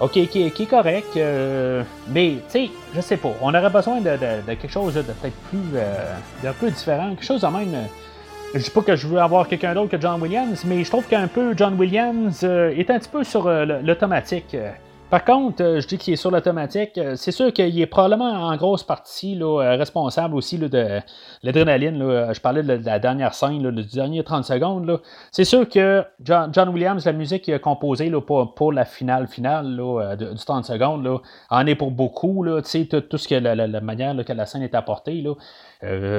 OK, 0.00 0.12
qui, 0.28 0.42
est 0.42 0.68
correct, 0.68 1.16
mais 2.08 2.32
tu 2.32 2.40
sais, 2.48 2.70
je 2.92 3.00
sais 3.00 3.16
pas. 3.16 3.32
On 3.40 3.54
aurait 3.54 3.70
besoin 3.70 4.00
de, 4.00 4.16
quelque 4.46 4.68
chose 4.68 4.94
de 4.94 5.02
peut-être 5.02 5.36
plus, 5.48 5.78
d'un 6.42 6.52
peu 6.52 6.70
différent, 6.70 7.10
quelque 7.10 7.24
chose 7.24 7.40
de 7.40 7.46
même 7.46 7.72
je 8.58 8.64
dis 8.64 8.70
pas 8.70 8.82
que 8.82 8.96
je 8.96 9.06
veux 9.06 9.18
avoir 9.18 9.48
quelqu'un 9.48 9.74
d'autre 9.74 9.90
que 9.90 10.00
John 10.00 10.20
Williams, 10.20 10.64
mais 10.64 10.82
je 10.84 10.90
trouve 10.90 11.06
qu'un 11.06 11.28
peu 11.28 11.54
John 11.56 11.74
Williams 11.78 12.40
euh, 12.44 12.70
est 12.70 12.90
un 12.90 12.98
petit 12.98 13.08
peu 13.08 13.24
sur 13.24 13.46
euh, 13.46 13.64
l'automatique. 13.82 14.56
Par 15.08 15.24
contre, 15.24 15.62
euh, 15.62 15.80
je 15.80 15.86
dis 15.86 15.98
qu'il 15.98 16.14
est 16.14 16.16
sur 16.16 16.32
l'automatique. 16.32 16.98
Euh, 16.98 17.14
c'est 17.14 17.30
sûr 17.30 17.52
qu'il 17.52 17.80
est 17.80 17.86
probablement 17.86 18.28
en 18.28 18.56
grosse 18.56 18.82
partie 18.82 19.36
là, 19.36 19.62
euh, 19.62 19.76
responsable 19.76 20.34
aussi 20.34 20.58
de 20.58 21.00
l'adrénaline. 21.44 22.32
Je 22.32 22.40
parlais 22.40 22.64
de 22.64 22.84
la, 22.84 22.98
dernière 22.98 23.32
scène, 23.32 23.62
là, 23.62 23.70
du 23.70 23.84
dernier 23.84 24.24
30 24.24 24.44
secondes. 24.44 25.00
C'est 25.30 25.44
sûr 25.44 25.68
que 25.68 26.04
John, 26.20 26.68
Williams, 26.70 27.06
la 27.06 27.12
musique 27.12 27.42
qu'il 27.42 27.54
a 27.54 27.60
composée 27.60 28.10
pour, 28.10 28.72
la 28.72 28.84
finale 28.84 29.28
finale 29.28 29.76
du 30.18 30.44
30 30.44 30.64
secondes, 30.64 31.20
en 31.50 31.66
est 31.66 31.76
pour 31.76 31.92
beaucoup. 31.92 32.42
Là, 32.42 32.60
tout, 32.60 33.18
ce 33.18 33.28
que 33.28 33.34
la, 33.36 33.80
manière 33.80 34.16
que 34.24 34.32
la 34.32 34.44
scène 34.44 34.62
est 34.62 34.74
apportée. 34.74 35.24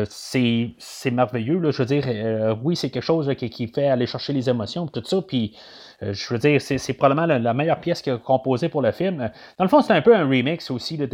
c'est 0.10 1.12
merveilleux. 1.12 1.72
je 1.72 1.78
veux 1.78 1.86
dire, 1.86 2.56
oui, 2.64 2.78
c'est 2.78 2.90
quelque 2.90 3.04
chose 3.04 3.30
qui, 3.36 3.68
fait 3.68 3.90
aller 3.90 4.08
chercher 4.08 4.32
les 4.32 4.50
émotions, 4.50 4.88
tout 4.88 5.04
ça. 5.04 5.22
Puis 5.22 5.56
euh, 5.56 5.87
je 6.02 6.34
veux 6.34 6.38
dire, 6.38 6.62
c'est, 6.62 6.94
probablement 6.94 7.26
la, 7.26 7.54
meilleure 7.54 7.80
pièce 7.80 8.02
qu'il 8.02 8.14
a 8.14 8.18
composée 8.18 8.70
pour 8.70 8.82
le 8.82 8.92
film. 8.92 9.30
Dans 9.58 9.66
le 9.66 9.70
fond, 9.70 9.82
c'est 9.82 9.94
un 9.94 10.02
peu 10.02 10.16
un 10.16 10.28
remix 10.28 10.70
aussi 10.70 10.98
de, 10.98 11.08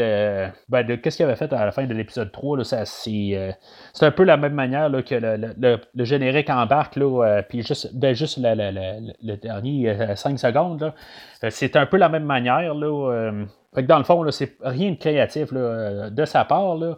ben, 0.67 0.83
de, 0.85 0.95
qu'est-ce 0.95 1.17
qu'il 1.17 1.25
avait 1.25 1.37
fait 1.37 1.51
à 1.53 1.65
la 1.65 1.71
fin 1.71 1.85
de 1.85 1.93
l'épisode 1.93 2.31
3. 2.31 2.57
Là, 2.57 2.63
ça, 2.65 2.85
c'est, 2.85 3.31
euh, 3.33 3.51
un 4.01 4.11
peu 4.11 4.23
la 4.23 4.35
même 4.35 4.53
manière 4.53 4.91
que 5.05 5.15
le, 5.15 5.79
le, 5.93 6.03
générique 6.03 6.49
embarque, 6.49 6.97
là, 6.97 7.25
euh, 7.25 7.41
puis 7.47 7.61
juste, 7.61 7.95
ben, 7.95 8.13
juste 8.13 8.39
le 8.41 9.35
dernier 9.37 10.15
5 10.15 10.37
secondes. 10.37 10.93
c'est 11.49 11.75
un 11.77 11.85
peu 11.85 11.97
la 11.97 12.09
même 12.09 12.25
manière. 12.25 12.73
Là, 12.73 13.31
que 13.73 13.81
dans 13.81 13.97
le 13.97 14.03
fond, 14.03 14.29
c'est 14.31 14.57
rien 14.61 14.91
de 14.91 14.97
créatif 14.97 15.51
là, 15.51 16.09
de 16.09 16.25
sa 16.25 16.43
part. 16.43 16.75
Là. 16.75 16.97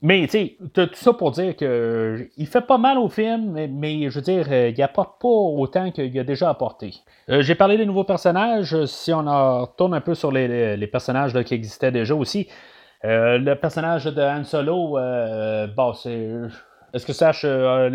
Mais, 0.00 0.22
tu 0.26 0.28
sais, 0.28 0.56
tout 0.72 0.88
ça 0.92 1.12
pour 1.12 1.32
dire 1.32 1.56
que 1.56 2.28
il 2.36 2.46
fait 2.46 2.60
pas 2.60 2.78
mal 2.78 2.98
au 2.98 3.08
film, 3.08 3.52
mais, 3.68 4.08
je 4.08 4.14
veux 4.14 4.22
dire, 4.22 4.46
euh, 4.48 4.70
il 4.70 4.82
apporte 4.82 5.20
pas 5.20 5.28
autant 5.28 5.90
qu'il 5.90 6.16
a 6.18 6.22
déjà 6.22 6.48
apporté. 6.48 6.94
Euh, 7.28 7.42
j'ai 7.42 7.56
parlé 7.56 7.76
des 7.76 7.84
nouveaux 7.84 8.04
personnages. 8.04 8.84
Si 8.84 9.12
on 9.12 9.26
en 9.26 9.62
retourne 9.62 9.94
un 9.94 10.00
peu 10.00 10.14
sur 10.14 10.30
les, 10.30 10.86
personnages 10.86 11.32
qui 11.42 11.54
existaient 11.54 11.90
déjà 11.90 12.14
aussi, 12.14 12.48
euh, 13.04 13.38
le 13.38 13.56
personnage 13.56 14.04
de 14.04 14.22
Han 14.22 14.44
Solo, 14.44 14.98
bon, 15.76 15.92
c'est. 15.94 16.30
Est-ce 16.94 17.04
que 17.04 17.12
sache, 17.12 17.44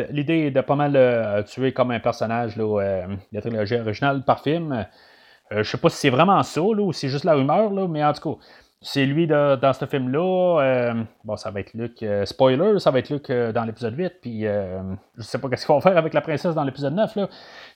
l'idée 0.09 0.51
de 0.51 0.61
pas 0.61 0.75
mal 0.75 1.45
tuer 1.45 1.71
comme 1.71 1.91
un 1.91 1.99
personnage 1.99 2.57
là, 2.57 3.07
de 3.07 3.17
la 3.31 3.41
trilogie 3.41 3.75
originale 3.75 4.23
par 4.23 4.41
film? 4.41 4.85
je 5.51 5.63
sais 5.63 5.77
pas 5.77 5.89
si 5.89 5.97
c'est 5.97 6.09
vraiment 6.09 6.41
ça, 6.43 6.61
ou 6.61 6.93
si 6.93 7.01
c'est 7.01 7.09
juste 7.09 7.25
la 7.25 7.33
rumeur, 7.33 7.71
là, 7.71 7.87
mais 7.87 8.03
en 8.03 8.13
tout 8.13 8.35
cas, 8.35 8.45
c'est 8.83 9.05
lui 9.05 9.27
dans 9.27 9.73
ce 9.73 9.85
film-là. 9.85 10.59
Euh, 10.61 10.93
bon, 11.23 11.37
ça 11.37 11.51
va 11.51 11.61
être 11.61 11.73
Luke. 11.73 12.03
Euh, 12.03 12.25
spoiler, 12.25 12.79
ça 12.79 12.91
va 12.91 12.99
être 12.99 13.09
Luke 13.09 13.29
euh, 13.29 13.53
dans 13.53 13.63
l'épisode 13.63 13.97
8. 13.97 14.13
Puis 14.21 14.41
je 14.43 15.21
sais 15.21 15.39
pas 15.39 15.47
ce 15.55 15.65
qu'ils 15.65 15.73
vont 15.73 15.79
faire 15.79 15.97
avec 15.97 16.13
la 16.13 16.19
princesse 16.19 16.53
dans 16.53 16.65
l'épisode 16.65 16.93
9. 16.93 17.15
Là. 17.15 17.29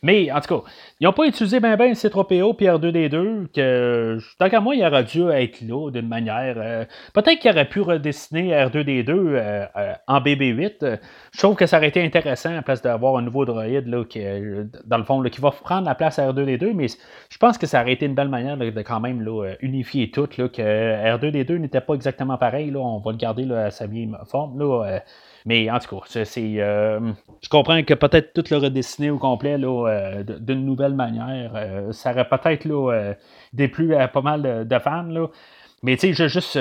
Mais 0.04 0.30
en 0.32 0.42
tout 0.42 0.60
cas, 0.60 0.70
ils 1.00 1.06
n'ont 1.06 1.14
pas 1.14 1.26
utilisé 1.26 1.62
ben 1.62 1.78
ben 1.78 1.94
C3PO 1.94 2.56
puis 2.56 2.66
R2D2. 2.66 3.48
Que, 3.54 4.18
tant 4.38 4.50
qu'à 4.50 4.60
moi, 4.60 4.76
il 4.76 4.86
aurait 4.86 5.06
dû 5.06 5.30
être 5.30 5.62
là 5.62 5.90
d'une 5.92 6.10
manière. 6.10 6.88
peut-être 7.14 7.40
qu'il 7.40 7.52
aurait 7.52 7.70
pu 7.70 7.80
redessiner 7.80 8.52
R2D2 8.52 9.70
en 10.08 10.20
BB8. 10.20 11.00
Je 11.32 11.38
trouve 11.38 11.56
que 11.56 11.66
ça 11.66 11.78
aurait 11.78 11.88
été 11.88 12.04
intéressant 12.04 12.58
à 12.58 12.62
place 12.62 12.82
d'avoir 12.82 13.16
un 13.16 13.22
nouveau 13.22 13.46
droïde 13.46 13.88
là, 13.88 14.04
qui, 14.04 14.22
dans 14.86 14.98
le 14.98 15.04
fond, 15.06 15.24
qui 15.24 15.40
va 15.40 15.52
prendre 15.52 15.88
la 15.88 15.96
place 15.96 16.20
à 16.20 16.30
R2D2. 16.30 16.74
Mais 16.74 16.88
je 17.30 17.38
pense 17.38 17.58
que 17.58 17.66
ça 17.66 17.82
aurait 17.82 17.94
été 17.94 18.06
une 18.06 18.16
belle 18.16 18.30
manière 18.30 18.58
de, 18.58 18.70
quand 18.82 19.00
même 19.00 19.22
là, 19.22 19.54
unifier 19.62 20.12
tout. 20.12 20.28
Là, 20.38 20.50
que 20.50 20.97
R2D2 21.04 21.58
n'était 21.58 21.82
pas 21.82 21.94
exactement 21.94 22.38
pareil. 22.38 22.72
Là, 22.72 22.80
on 22.80 23.00
va 23.00 23.12
le 23.12 23.18
garder 23.18 23.52
à 23.52 23.72
sa 23.72 23.88
vieille 23.88 24.10
forme. 24.26 24.60
Là, 24.60 24.86
euh, 24.86 25.00
mais 25.46 25.70
en 25.72 25.80
tout 25.80 26.00
cas, 26.00 26.24
c'est, 26.26 26.56
euh, 26.60 27.00
je 27.42 27.50
comprends 27.50 27.82
que 27.84 27.94
peut-être 27.94 28.34
tout 28.34 28.44
le 28.52 28.58
redessiner 28.58 29.10
au 29.10 29.18
complet 29.18 29.58
là, 29.58 29.88
euh, 29.88 30.24
d'une 30.24 30.66
nouvelle 30.66 30.94
manière, 30.94 31.52
ça 31.92 32.12
aurait 32.12 32.28
peut-être 32.28 33.16
déplu 33.54 33.96
à 33.96 34.08
pas 34.08 34.22
mal 34.22 34.68
de, 34.68 34.80
fans. 34.80 35.04
Là. 35.04 35.28
Mais 35.84 35.96
tu 35.96 36.08
sais, 36.08 36.14
je 36.14 36.24
vais 36.24 36.30
juste 36.30 36.60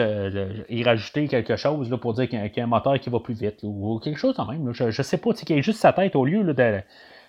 y 0.68 0.84
rajouter 0.84 1.26
quelque 1.26 1.56
chose 1.56 1.90
là, 1.90 1.96
pour 1.96 2.12
dire 2.12 2.28
qu'il 2.28 2.38
y, 2.38 2.60
a 2.60 2.64
un 2.64 2.66
moteur 2.66 3.00
qui 3.00 3.08
va 3.08 3.18
plus 3.18 3.34
vite 3.34 3.60
ou 3.62 3.98
quelque 3.98 4.18
chose 4.18 4.34
quand 4.36 4.46
même. 4.46 4.72
je, 4.72 4.84
ne 4.84 4.90
sais 4.90 5.16
pas, 5.16 5.32
qu'il 5.32 5.56
y 5.56 5.58
ait 5.58 5.62
juste 5.62 5.80
sa 5.80 5.92
tête 5.92 6.14
au 6.16 6.24
lieu 6.24 6.44
de. 6.44 6.80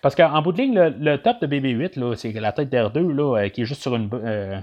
Parce 0.02 0.14
qu'en 0.14 0.42
bout 0.42 0.52
de 0.52 0.58
ligne, 0.58 0.74
le, 0.74 1.16
top 1.16 1.40
de 1.40 1.46
BB8, 1.46 2.14
c'est 2.14 2.32
la 2.32 2.52
tête 2.52 2.70
d'R2 2.70 3.10
là, 3.10 3.48
qui 3.48 3.62
est 3.62 3.64
juste 3.64 3.80
sur 3.80 3.96
une, 3.96 4.10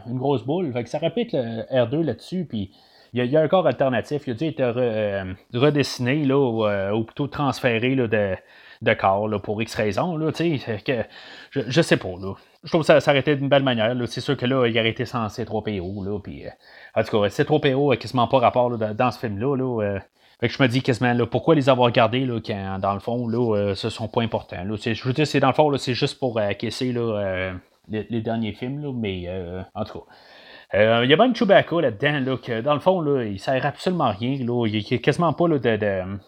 une 0.08 0.18
grosse 0.18 0.44
boule. 0.44 0.72
Fait 0.72 0.84
que 0.84 0.90
ça 0.90 1.00
répète 1.00 1.34
le 1.34 1.64
R2 1.74 2.02
là-dessus, 2.04 2.46
puis 2.46 2.72
il 3.16 3.32
y, 3.32 3.38
a, 3.38 3.42
un 3.42 3.48
corps 3.48 3.66
alternatif. 3.66 4.24
Il 4.28 4.32
a 4.32 4.34
dû 4.34 4.46
être 4.46 4.60
euh, 4.60 5.34
redessiné, 5.54 6.26
là, 6.26 6.36
euh, 6.36 6.92
ou, 6.92 7.04
plutôt 7.04 7.28
transféré 7.28 7.96
là, 7.96 8.08
de, 8.08 8.36
de 8.82 8.94
corps 8.94 9.28
là, 9.28 9.40
pour 9.40 9.62
X 9.62 9.76
raisons. 9.76 10.18
Là, 10.18 10.32
que, 10.32 11.04
je, 11.52 11.62
je 11.68 11.82
sais 11.82 11.98
pas. 11.98 12.16
Là. 12.20 12.34
Je 12.64 12.70
trouve 12.70 12.82
que 12.82 12.88
ça 12.88 13.00
s'arrêtait 13.00 13.36
d'une 13.36 13.50
belle 13.50 13.64
manière. 13.64 13.96
C'est 14.08 14.22
sûr 14.22 14.36
que 14.38 14.46
là, 14.46 14.68
il 14.68 14.78
aurait 14.78 14.90
été 14.90 15.06
sans 15.06 15.28
C3PO. 15.28 16.06
Là, 16.06 16.20
puis, 16.20 16.46
euh, 16.46 16.50
en 16.96 17.04
tout 17.04 17.22
cas, 17.22 17.28
C3PO 17.28 17.92
n'a 17.92 17.98
quasiment 17.98 18.28
pas 18.28 18.40
rapport 18.40 18.70
là, 18.70 18.94
dans 18.94 19.12
ce 19.12 19.20
film-là. 19.20 19.56
Là, 19.56 20.00
fait 20.40 20.50
que 20.50 20.54
je 20.54 20.62
me 20.62 20.68
dis 20.68 20.82
quasiment 20.82 21.14
là, 21.14 21.26
pourquoi 21.26 21.56
les 21.56 21.70
avoir 21.70 21.92
gardés 21.92 22.26
là, 22.26 22.40
quand, 22.46 22.80
dans 22.80 22.94
le 22.94 23.00
fond, 23.00 23.28
là, 23.28 23.74
ce 23.76 23.90
sont 23.90 24.08
pas 24.08 24.22
importants. 24.22 24.64
Là. 24.64 24.76
Je 24.76 25.04
veux 25.04 25.14
dire, 25.14 25.26
c'est 25.26 25.40
dans 25.40 25.48
le 25.48 25.54
fond, 25.54 25.76
c'est 25.78 25.94
juste 25.94 26.20
pour 26.20 26.40
acquiescer 26.40 26.92
là, 26.92 27.54
les, 27.88 28.06
les, 28.10 28.22
derniers 28.22 28.52
films, 28.52 28.84
là, 28.84 28.92
mais 28.94 29.30
en 29.74 29.86
tout 29.86 30.00
cas. 30.00 30.06
Euh, 30.74 31.02
il 31.04 31.10
y 31.10 31.14
a 31.14 31.18
même 31.18 31.36
Chewbacca 31.36 31.80
là-dedans, 31.80 32.32
là, 32.32 32.38
que 32.38 32.62
dans 32.62 32.74
le 32.74 32.80
fond, 32.80 33.00
là, 33.02 33.24
il 33.24 33.40
sert 33.40 33.66
absolument 33.66 34.06
à 34.06 34.12
rien. 34.12 34.38
Là. 34.40 34.66
Il 34.68 34.74
n'y 34.74 34.88
a 34.94 34.98
quasiment 34.98 35.34
pas 35.34 35.48
là, 35.48 35.60
de, 35.60 35.78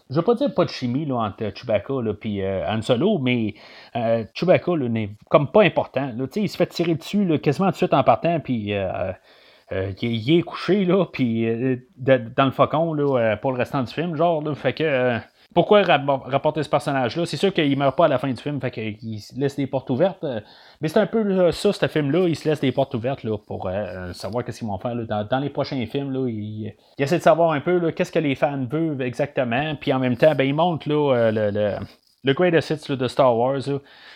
Je 0.10 0.16
veux 0.16 0.22
pas 0.22 0.36
dire 0.36 0.54
pas 0.54 0.66
de 0.66 0.70
chimie 0.70 1.06
là, 1.06 1.16
entre 1.16 1.52
Chewbacca 1.54 1.94
et 2.24 2.44
euh, 2.44 2.70
Han 2.70 2.82
Solo, 2.82 3.18
mais 3.18 3.56
euh, 3.96 4.24
Chewbacca 4.34 4.72
n'est 4.78 5.10
comme 5.30 5.52
pas 5.52 5.64
important. 5.64 6.12
Là. 6.16 6.26
Il 6.36 6.50
se 6.50 6.58
fait 6.58 6.68
tirer 6.68 6.96
dessus 6.96 7.26
là, 7.26 7.38
quasiment 7.40 7.68
tout 7.68 7.74
de 7.74 7.78
suite 7.78 7.94
en 7.94 8.04
partant, 8.04 8.40
puis 8.40 8.74
euh, 8.74 9.12
il, 10.02 10.38
est 10.38 10.44
couché, 10.44 10.86
là, 10.86 11.06
puis 11.06 11.48
dans 11.98 12.46
le 12.46 12.52
faucon 12.52 12.94
là, 12.94 13.36
pour 13.38 13.52
le 13.52 13.58
restant 13.58 13.84
du 13.84 13.94
film, 13.94 14.16
genre, 14.16 14.44
fait 14.56 14.74
que 14.74 15.20
pourquoi 15.54 15.82
rapporter 15.82 16.62
ce 16.62 16.70
personnage-là? 16.70 17.26
C'est 17.26 17.38
sûr 17.38 17.54
qu'il 17.54 17.78
meurt 17.78 17.96
pas 17.96 18.06
à 18.06 18.08
la 18.08 18.18
fin 18.18 18.28
du 18.28 18.42
film, 18.42 18.60
fait 18.60 18.70
qu'il 18.70 19.20
laisse 19.38 19.56
des 19.56 19.66
portes 19.66 19.90
ouvertes. 19.90 20.24
Euh, 20.24 20.42
mais 20.82 20.88
c'est 20.88 21.00
un 21.00 21.08
peu 21.08 21.52
ça, 21.52 21.74
ce 21.74 21.88
film-là, 21.88 22.28
il 22.28 22.36
se 22.36 22.48
laisse 22.48 22.60
des 22.60 22.72
portes 22.72 22.94
ouvertes 22.94 23.24
là, 23.24 23.38
pour 23.38 23.68
euh, 23.68 24.12
savoir 24.14 24.44
qu'est-ce 24.44 24.60
qu'ils 24.60 24.68
vont 24.68 24.78
faire. 24.78 24.96
Dans, 24.96 25.40
les 25.40 25.50
prochains 25.50 25.84
films, 25.86 26.12
là, 26.12 26.28
il, 26.28 26.74
essaie 26.98 27.18
de 27.18 27.24
savoir 27.24 27.52
un 27.52 27.62
peu 27.62 27.92
qu'est-ce 27.92 28.12
que 28.12 28.20
les 28.20 28.36
fans 28.36 28.66
veulent 28.70 29.02
exactement. 29.02 29.76
Puis 29.80 29.94
en 29.94 30.00
même 30.00 30.18
temps, 30.18 30.36
ben, 30.36 30.44
il 30.44 30.54
montre 30.54 30.88
euh, 30.92 31.32
le, 31.32 31.50
le, 31.50 31.76
le 32.24 32.34
Greatest 32.34 32.90
Hits 32.90 32.98
de 32.98 33.08
Star 33.08 33.36
Wars. 33.36 33.62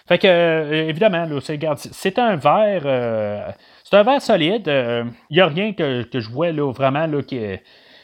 Fait 0.07 0.19
que, 0.19 0.73
évidemment, 0.73 1.27
c'est 1.39 2.19
un 2.19 2.35
verre. 2.35 3.55
c'est 3.83 3.95
un 3.95 4.03
verre 4.03 4.21
solide. 4.21 4.67
Il 4.67 5.35
n'y 5.35 5.39
a 5.39 5.47
rien 5.47 5.73
que, 5.73 6.05
je 6.13 6.29
vois 6.29 6.51
là, 6.51 6.71
vraiment 6.71 7.07
qui, 7.21 7.39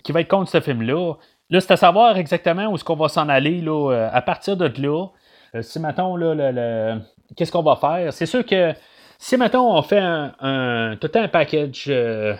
qui 0.04 0.12
va 0.14 0.22
être 0.22 0.30
contre 0.30 0.50
ce 0.50 0.62
film-là. 0.62 1.16
Là, 1.50 1.62
c'est 1.62 1.72
à 1.72 1.78
savoir 1.78 2.18
exactement 2.18 2.68
où 2.68 2.76
est-ce 2.76 2.84
qu'on 2.84 2.96
va 2.96 3.08
s'en 3.08 3.30
aller 3.30 3.62
là, 3.62 3.92
euh, 3.92 4.10
à 4.12 4.22
partir 4.22 4.58
de 4.58 4.66
là. 4.82 5.08
Euh, 5.56 5.62
si, 5.62 5.80
mettons, 5.80 6.18
là, 6.18 6.34
le, 6.36 7.00
qu'est-ce 7.36 7.52
qu'on 7.52 7.64
va 7.64 7.78
faire? 7.78 8.12
C'est 8.12 8.26
sûr 8.26 8.46
que 8.46 8.74
si, 9.18 9.38
mettons, 9.38 9.74
on 9.74 9.82
fait 9.82 10.00
un, 10.00 10.98
tout 11.00 11.12
un 11.16 11.28
package, 11.30 11.86
euh, 11.88 12.36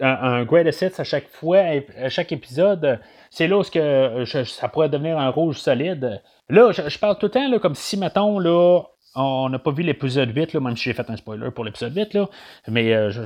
un, 0.00 0.44
greatest 0.44 0.82
hits 0.82 1.00
à 1.00 1.04
chaque 1.04 1.28
fois, 1.28 1.62
à 2.02 2.08
chaque 2.08 2.32
épisode, 2.32 2.98
c'est 3.30 3.46
là 3.46 3.58
où 3.58 3.62
que, 3.62 4.24
ça 4.44 4.68
pourrait 4.68 4.88
devenir 4.88 5.18
un 5.18 5.28
rouge 5.28 5.58
solide. 5.58 6.20
Là, 6.48 6.72
je, 6.72 6.98
parle 6.98 7.16
tout 7.18 7.26
le 7.26 7.30
temps 7.30 7.48
là, 7.48 7.58
comme 7.60 7.76
si, 7.76 7.96
mettons, 7.96 8.40
là, 8.40 8.82
on 9.14 9.48
n'a 9.50 9.58
pas 9.60 9.70
vu 9.70 9.84
l'épisode 9.84 10.34
8, 10.34 10.52
là, 10.52 10.60
même 10.60 10.76
si 10.76 10.84
j'ai 10.84 10.94
fait 10.94 11.08
un 11.08 11.16
spoiler 11.16 11.52
pour 11.52 11.64
l'épisode 11.64 11.96
8, 11.96 12.14
là, 12.14 12.28
mais 12.66 13.10
je, 13.10 13.22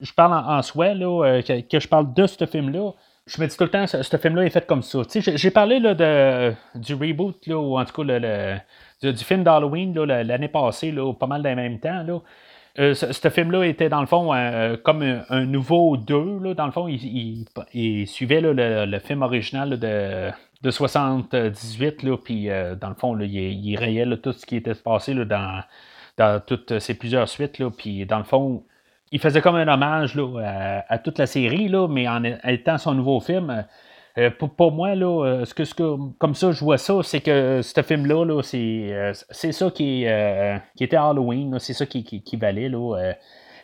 je, 0.00 0.12
parle 0.12 0.32
en, 0.32 0.60
soi, 0.62 0.94
là, 0.94 1.40
que, 1.42 1.78
je 1.78 1.88
parle 1.88 2.12
de 2.12 2.26
ce 2.26 2.46
film-là 2.46 2.90
je 3.26 3.40
me 3.40 3.46
dis 3.46 3.56
tout 3.56 3.64
le 3.64 3.70
temps, 3.70 3.86
ce, 3.86 4.16
film-là 4.16 4.44
est 4.44 4.50
fait 4.50 4.66
comme 4.66 4.82
ça. 4.82 5.00
J'ai 5.14 5.50
parlé 5.50 5.78
là, 5.78 5.94
de, 5.94 6.54
du 6.74 6.94
reboot, 6.94 7.46
là, 7.46 7.56
ou 7.56 7.78
en 7.78 7.84
tout 7.84 8.02
cas 8.02 8.18
le, 8.18 8.58
du, 9.12 9.24
film 9.24 9.44
d'Halloween 9.44 9.94
l'année 10.04 10.48
passée, 10.48 10.90
là, 10.90 11.12
pas 11.14 11.26
mal 11.26 11.42
dans 11.42 11.50
le 11.50 11.56
même 11.56 11.78
temps. 11.78 12.02
Là. 12.02 12.20
Euh, 12.78 12.94
ce, 12.94 13.28
film-là 13.28 13.64
était 13.64 13.90
dans 13.90 14.00
le 14.00 14.06
fond 14.06 14.32
euh, 14.32 14.78
comme 14.82 15.02
un, 15.28 15.44
nouveau 15.44 15.98
2. 15.98 16.54
dans 16.54 16.66
le 16.66 16.72
fond, 16.72 16.88
il, 16.88 18.08
suivait 18.08 18.40
le, 18.40 18.98
film 18.98 19.22
original 19.22 19.78
de, 19.78 20.30
de 20.62 20.70
78. 20.70 22.02
Là, 22.02 22.16
puis 22.16 22.48
euh, 22.48 22.74
dans 22.74 22.88
le 22.88 22.94
fond, 22.94 23.18
il, 23.20 23.30
il, 23.30 23.76
rayait 23.76 24.06
tout 24.16 24.32
ce 24.32 24.46
qui 24.46 24.56
était 24.56 24.74
passé 24.74 25.14
dans, 25.14 25.62
dans 26.16 26.40
toutes 26.40 26.78
ces 26.78 26.94
plusieurs 26.94 27.28
suites. 27.28 27.58
Là, 27.58 27.70
puis 27.70 28.06
dans 28.06 28.18
le 28.18 28.24
fond, 28.24 28.64
il 29.12 29.20
faisait 29.20 29.42
comme 29.42 29.56
un 29.56 29.68
hommage 29.68 30.14
là, 30.16 30.84
à, 30.88 30.98
toute 30.98 31.18
la 31.18 31.26
série, 31.26 31.68
là, 31.68 31.86
mais 31.86 32.08
en 32.08 32.24
étant 32.24 32.78
son 32.78 32.94
nouveau 32.94 33.20
film. 33.20 33.64
Euh, 34.18 34.30
pour, 34.30 34.72
moi, 34.72 34.94
là, 34.94 35.24
euh, 35.24 35.44
ce 35.44 35.54
que, 35.54 35.64
ce 35.64 35.74
que, 35.74 35.96
comme 36.18 36.34
ça, 36.34 36.52
je 36.52 36.62
vois 36.62 36.78
ça, 36.78 37.02
c'est 37.02 37.20
que 37.20 37.60
ce 37.62 37.82
film-là, 37.82 38.42
c'est, 38.42 38.92
euh, 38.92 39.12
c'est 39.30 39.52
ça 39.52 39.70
qui, 39.70 40.06
qui 40.76 40.84
était 40.84 40.96
Halloween, 40.96 41.58
c'est 41.58 41.72
ça 41.72 41.86
qui, 41.86 42.04
qui, 42.04 42.36
valait. 42.36 42.68
Là, 42.68 43.14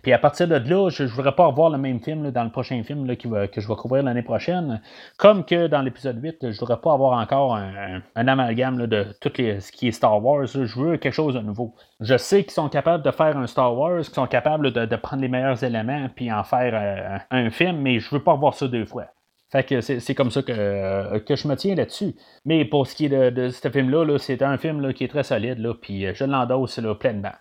Puis 0.03 0.13
à 0.13 0.19
partir 0.19 0.49
de 0.49 0.57
là, 0.57 0.89
je 0.91 1.03
ne 1.03 1.09
voudrais 1.09 1.35
pas 1.35 1.47
avoir 1.47 1.71
le 1.71 1.79
même 1.79 2.01
film 2.01 2.31
dans 2.31 2.45
le 2.45 2.51
prochain 2.51 2.83
film 2.83 3.07
que 3.17 3.61
je 3.61 3.69
vais 3.69 3.75
couvrir 3.77 4.03
l'année 4.03 4.23
prochaine. 4.23 4.81
Comme 5.17 5.45
que 5.45 5.67
dans 5.67 5.83
l'épisode 5.83 6.23
8, 6.23 6.39
je 6.43 6.47
ne 6.49 6.53
voudrais 6.53 6.81
pas 6.81 6.93
avoir 6.93 7.19
encore 7.19 7.57
un, 7.57 8.03
amalgame 8.15 8.87
de 8.87 9.07
tout 9.21 9.31
ce 9.37 9.73
qui 9.73 9.89
est 9.89 9.93
Star 9.93 10.25
Wars. 10.25 10.47
Je 10.47 10.79
veux 10.79 10.97
quelque 10.97 11.13
chose 11.13 11.35
de 11.35 11.41
nouveau. 11.41 11.75
Je 12.01 12.17
sais 12.17 12.43
qu'ils 12.45 12.53
sont 12.53 12.69
capables 12.69 13.05
de 13.05 13.11
faire 13.11 13.37
un 13.37 13.47
Star 13.47 13.77
Wars, 13.77 14.03
qu'ils 14.03 14.15
sont 14.15 14.27
capables 14.27 14.73
de, 14.73 14.97
prendre 14.97 15.23
les 15.23 15.29
meilleurs 15.29 15.63
éléments 15.63 16.09
puis 16.15 16.33
en 16.33 16.43
faire 16.43 16.73
euh, 16.75 17.19
un 17.31 17.51
film, 17.51 17.79
mais 17.79 18.01
je 18.01 18.11
veux 18.11 18.23
pas 18.23 18.33
revoir 18.33 18.55
ça 18.55 18.67
deux 18.67 18.85
fois. 18.85 19.07
Fait 19.51 19.65
que 19.65 19.81
c'est 19.81 20.15
comme 20.15 20.31
ça 20.31 20.43
que, 20.43 21.19
que, 21.21 21.35
je 21.35 21.49
me 21.49 21.55
tiens 21.55 21.75
là-dessus. 21.75 22.15
Mais 22.45 22.67
pour 22.67 22.87
ce 22.87 22.95
qui 22.95 23.07
est 23.07 23.31
de, 23.31 23.49
ce 23.49 23.71
film-là, 23.71 24.19
c'est 24.19 24.43
un 24.43 24.59
film 24.59 24.93
qui 24.93 25.05
est 25.05 25.09
très 25.09 25.23
solide, 25.23 25.67
puis 25.81 26.07
je 26.15 26.25
l'endosse 26.25 26.81
pleinement. 27.01 27.33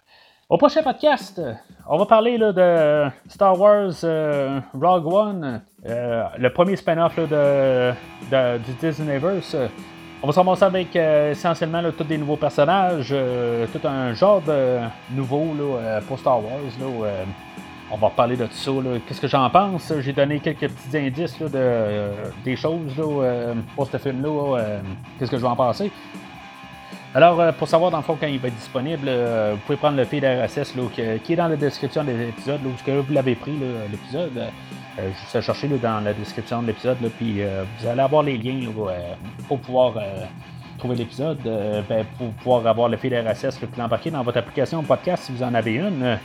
Au 0.49 0.57
prochain 0.57 0.81
podcast, 0.81 1.41
on 1.89 1.97
va 1.97 2.05
parler 2.05 2.37
de 2.37 3.09
Star 3.27 3.59
Wars 3.59 3.91
euh, 4.05 4.61
Rogue 4.73 5.05
One, 5.05 5.61
euh, 5.85 6.23
le 6.37 6.53
premier 6.53 6.77
spin-off 6.77 7.17
de, 7.17 7.91
du 8.31 8.71
Disneyverse. 8.79 9.57
On 10.23 10.29
va 10.29 10.55
se 10.55 10.63
avec 10.63 10.95
euh, 10.95 11.31
essentiellement 11.31 11.81
tous 11.91 12.05
des 12.05 12.17
nouveaux 12.17 12.37
personnages, 12.37 13.13
tout 13.73 13.85
un 13.85 14.13
genre 14.13 14.41
de 14.41 14.77
nouveau 15.11 15.53
pour 16.07 16.17
Star 16.17 16.37
Wars. 16.37 17.03
on 17.91 17.97
va 17.97 18.09
parler 18.11 18.37
de 18.37 18.45
tout 18.45 18.53
ça. 18.53 18.71
Qu'est-ce 19.05 19.19
que 19.19 19.27
j'en 19.27 19.49
pense? 19.49 19.91
J'ai 19.99 20.13
donné 20.13 20.39
quelques 20.39 20.69
petits 20.69 20.97
indices 20.97 21.41
de, 21.41 22.09
des 22.45 22.55
choses 22.55 22.95
pour 23.75 23.85
ce 23.85 23.97
film-là. 23.97 24.79
Qu'est-ce 25.19 25.31
que 25.31 25.35
je 25.35 25.41
vais 25.41 25.49
en 25.49 25.57
penser? 25.57 25.91
Alors, 27.15 27.39
euh, 27.39 27.51
pour 27.51 27.67
savoir 27.67 27.89
dans 27.89 27.97
le 27.97 28.03
fond 28.03 28.17
quand 28.19 28.27
il 28.27 28.39
va 28.39 28.49
être 28.49 28.55
disponible, 28.55 29.07
euh, 29.07 29.53
vous 29.53 29.61
pouvez 29.65 29.77
prendre 29.77 29.97
le 29.97 30.05
feed 30.05 30.23
RSS 30.23 30.73
qui 30.93 31.33
est 31.33 31.35
dans 31.35 31.47
la 31.47 31.55
description 31.55 32.03
de 32.03 32.11
l'épisode, 32.11 32.59
où 32.65 32.69
vous 32.69 33.13
l'avez 33.13 33.35
pris, 33.35 33.53
l'épisode. 33.91 34.37
Euh, 34.99 35.11
juste 35.21 35.35
à 35.35 35.41
chercher 35.41 35.67
dans 35.67 36.03
la 36.03 36.13
description 36.13 36.61
de 36.61 36.67
l'épisode, 36.67 36.97
puis 37.17 37.41
vous 37.79 37.87
allez 37.87 38.01
avoir 38.01 38.23
les 38.23 38.35
liens 38.35 38.67
pour 39.47 39.59
pouvoir 39.59 39.93
trouver 40.79 40.95
l'épisode, 40.95 41.37
ben, 41.87 42.03
pour 42.17 42.31
pouvoir 42.31 42.65
avoir 42.65 42.89
le 42.89 42.97
feed 42.97 43.13
RSS, 43.13 43.57
puis 43.57 43.67
l'embarquer 43.77 44.09
dans 44.09 44.23
votre 44.23 44.39
application 44.39 44.81
podcast 44.81 45.25
si 45.25 45.31
vous 45.31 45.43
en 45.43 45.53
avez 45.53 45.75
une. 45.75 46.17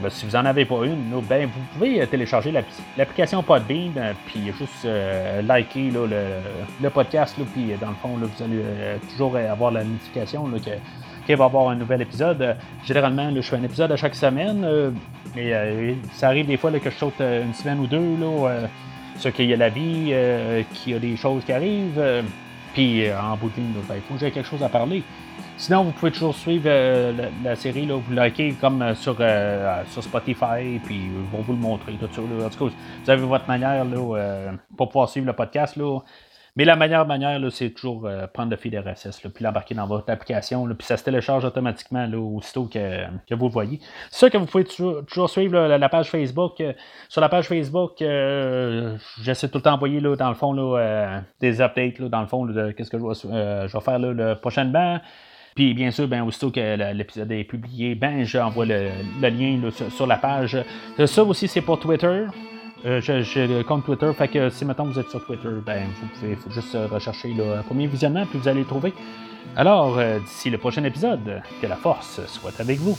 Ben, 0.00 0.10
si 0.10 0.26
vous 0.26 0.32
n'en 0.32 0.44
avez 0.44 0.64
pas 0.64 0.84
une, 0.84 1.20
ben, 1.28 1.46
vous 1.46 1.60
pouvez 1.72 2.02
euh, 2.02 2.06
télécharger 2.06 2.52
l'application 2.96 3.44
Podbean, 3.44 3.92
euh, 3.96 4.12
puis 4.26 4.40
juste 4.58 4.84
euh, 4.84 5.40
liker 5.42 5.92
le, 5.92 6.90
podcast, 6.90 7.36
puis 7.52 7.72
dans 7.80 7.90
le 7.90 7.94
fond, 8.02 8.16
vous 8.16 8.44
allez 8.44 8.98
toujours 9.10 9.36
avoir 9.36 9.70
la 9.70 9.84
notification 9.84 10.50
qu'il 11.26 11.36
va 11.36 11.44
y 11.44 11.46
avoir 11.46 11.68
un 11.68 11.76
nouvel 11.76 12.02
épisode. 12.02 12.56
généralement, 12.84 13.32
je 13.34 13.40
fais 13.40 13.56
un 13.56 13.62
épisode 13.62 13.92
à 13.92 13.96
chaque 13.96 14.14
semaine, 14.14 14.92
mais 15.34 15.96
ça 16.12 16.28
arrive 16.28 16.46
des 16.46 16.56
fois 16.56 16.70
que 16.72 16.90
je 16.90 16.96
saute 16.96 17.20
une 17.20 17.54
semaine 17.54 17.80
ou 17.80 17.86
deux, 17.86 18.16
là, 18.20 18.68
ce 19.16 19.28
qu'il 19.28 19.46
y 19.46 19.54
a 19.54 19.56
la 19.56 19.70
vie, 19.70 20.12
qu'il 20.74 20.92
y 20.92 20.96
a 20.96 20.98
des 20.98 21.16
choses 21.16 21.44
qui 21.44 21.52
arrivent, 21.52 22.02
puis 22.74 23.10
en 23.10 23.36
bout 23.36 23.48
de 23.50 23.56
ligne, 23.56 23.72
ben, 23.88 23.94
il 23.96 24.02
faut 24.02 24.14
que 24.14 24.20
j'ai 24.20 24.30
quelque 24.30 24.48
chose 24.48 24.62
à 24.62 24.68
parler. 24.68 25.02
Sinon, 25.56 25.84
vous 25.84 25.92
pouvez 25.92 26.10
toujours 26.10 26.34
suivre 26.34 26.64
euh, 26.66 27.12
la, 27.44 27.54
série, 27.54 27.86
là, 27.86 27.94
vous 27.94 28.12
likez 28.12 28.54
comme 28.60 28.82
euh, 28.82 28.94
sur, 28.96 29.16
euh, 29.20 29.82
sur 29.88 30.02
Spotify, 30.02 30.80
puis 30.84 30.96
ils 30.96 31.30
vont 31.32 31.42
vous 31.42 31.52
le 31.52 31.60
montrer, 31.60 31.92
tout 31.92 32.08
ça. 32.12 32.20
En 32.20 32.50
tout 32.50 32.68
cas, 32.68 32.74
vous 33.04 33.10
avez 33.10 33.24
votre 33.24 33.46
manière 33.46 33.84
là, 33.84 34.52
pour 34.76 34.88
pouvoir 34.88 35.08
suivre 35.08 35.28
le 35.28 35.32
podcast. 35.32 35.76
Là. 35.76 36.00
Mais 36.56 36.64
la 36.64 36.74
meilleure 36.74 37.06
manière, 37.06 37.40
c'est 37.52 37.70
toujours 37.70 38.08
prendre 38.32 38.50
le 38.50 38.56
fil 38.56 38.76
RSS, 38.76 39.20
puis 39.20 39.44
l'embarquer 39.44 39.74
dans 39.74 39.86
votre 39.86 40.10
application, 40.10 40.66
puis 40.66 40.86
ça 40.86 40.96
se 40.96 41.04
télécharge 41.04 41.44
automatiquement 41.44 42.06
là, 42.06 42.18
aussitôt 42.18 42.66
que, 42.66 43.04
que 43.28 43.34
vous 43.34 43.46
le 43.46 43.52
voyez. 43.52 43.80
C'est 44.10 44.30
que 44.30 44.38
vous 44.38 44.46
pouvez 44.46 44.64
toujours, 44.64 45.30
suivre 45.30 45.56
la, 45.56 45.88
page 45.88 46.10
Facebook. 46.10 46.62
sur 47.08 47.20
la 47.20 47.28
page 47.28 47.46
Facebook, 47.48 47.94
j'essaie 47.98 49.48
tout 49.48 49.58
le 49.58 49.62
temps 49.62 49.72
d'envoyer 49.72 50.00
dans 50.00 50.28
le 50.28 50.34
fond 50.34 50.52
là, 50.52 51.22
des 51.40 51.60
updates, 51.60 52.00
dans 52.02 52.20
le 52.20 52.26
fond, 52.26 52.44
de 52.44 52.72
qu'est-ce 52.72 52.90
que 52.90 52.98
je 52.98 53.04
vais, 53.04 53.68
je 53.68 53.72
vais 53.72 53.84
faire 53.84 53.98
le 54.00 54.34
prochainement. 54.34 55.00
Puis 55.54 55.72
bien 55.74 55.90
sûr, 55.90 56.08
ben, 56.08 56.22
aussitôt 56.22 56.50
que 56.50 56.92
l'épisode 56.92 57.30
est 57.30 57.44
publié, 57.44 57.94
ben, 57.94 58.24
j'envoie 58.24 58.66
le, 58.66 58.90
lien 59.20 59.60
sur, 59.90 60.06
la 60.06 60.16
page. 60.16 60.58
Euh, 60.98 61.06
ça 61.06 61.22
aussi, 61.22 61.46
c'est 61.46 61.60
pour 61.60 61.78
Twitter. 61.78 62.26
Euh, 62.84 63.00
j'ai 63.00 63.46
le 63.46 63.62
compte 63.62 63.84
Twitter, 63.84 64.10
fait 64.12 64.28
que 64.28 64.50
si 64.50 64.64
maintenant 64.64 64.84
vous 64.84 64.98
êtes 64.98 65.08
sur 65.08 65.24
Twitter, 65.24 65.48
ben, 65.64 65.84
vous 66.00 66.08
pouvez 66.18 66.36
juste 66.50 66.76
rechercher 66.90 67.28
le 67.28 67.62
premier 67.62 67.86
visionnement, 67.86 68.26
puis 68.26 68.38
vous 68.38 68.48
allez 68.48 68.60
le 68.60 68.66
trouver. 68.66 68.92
Alors, 69.56 69.98
euh, 69.98 70.18
d'ici 70.18 70.50
le 70.50 70.58
prochain 70.58 70.82
épisode, 70.84 71.40
que 71.62 71.66
la 71.66 71.76
force 71.76 72.20
soit 72.26 72.60
avec 72.60 72.78
vous. 72.78 72.98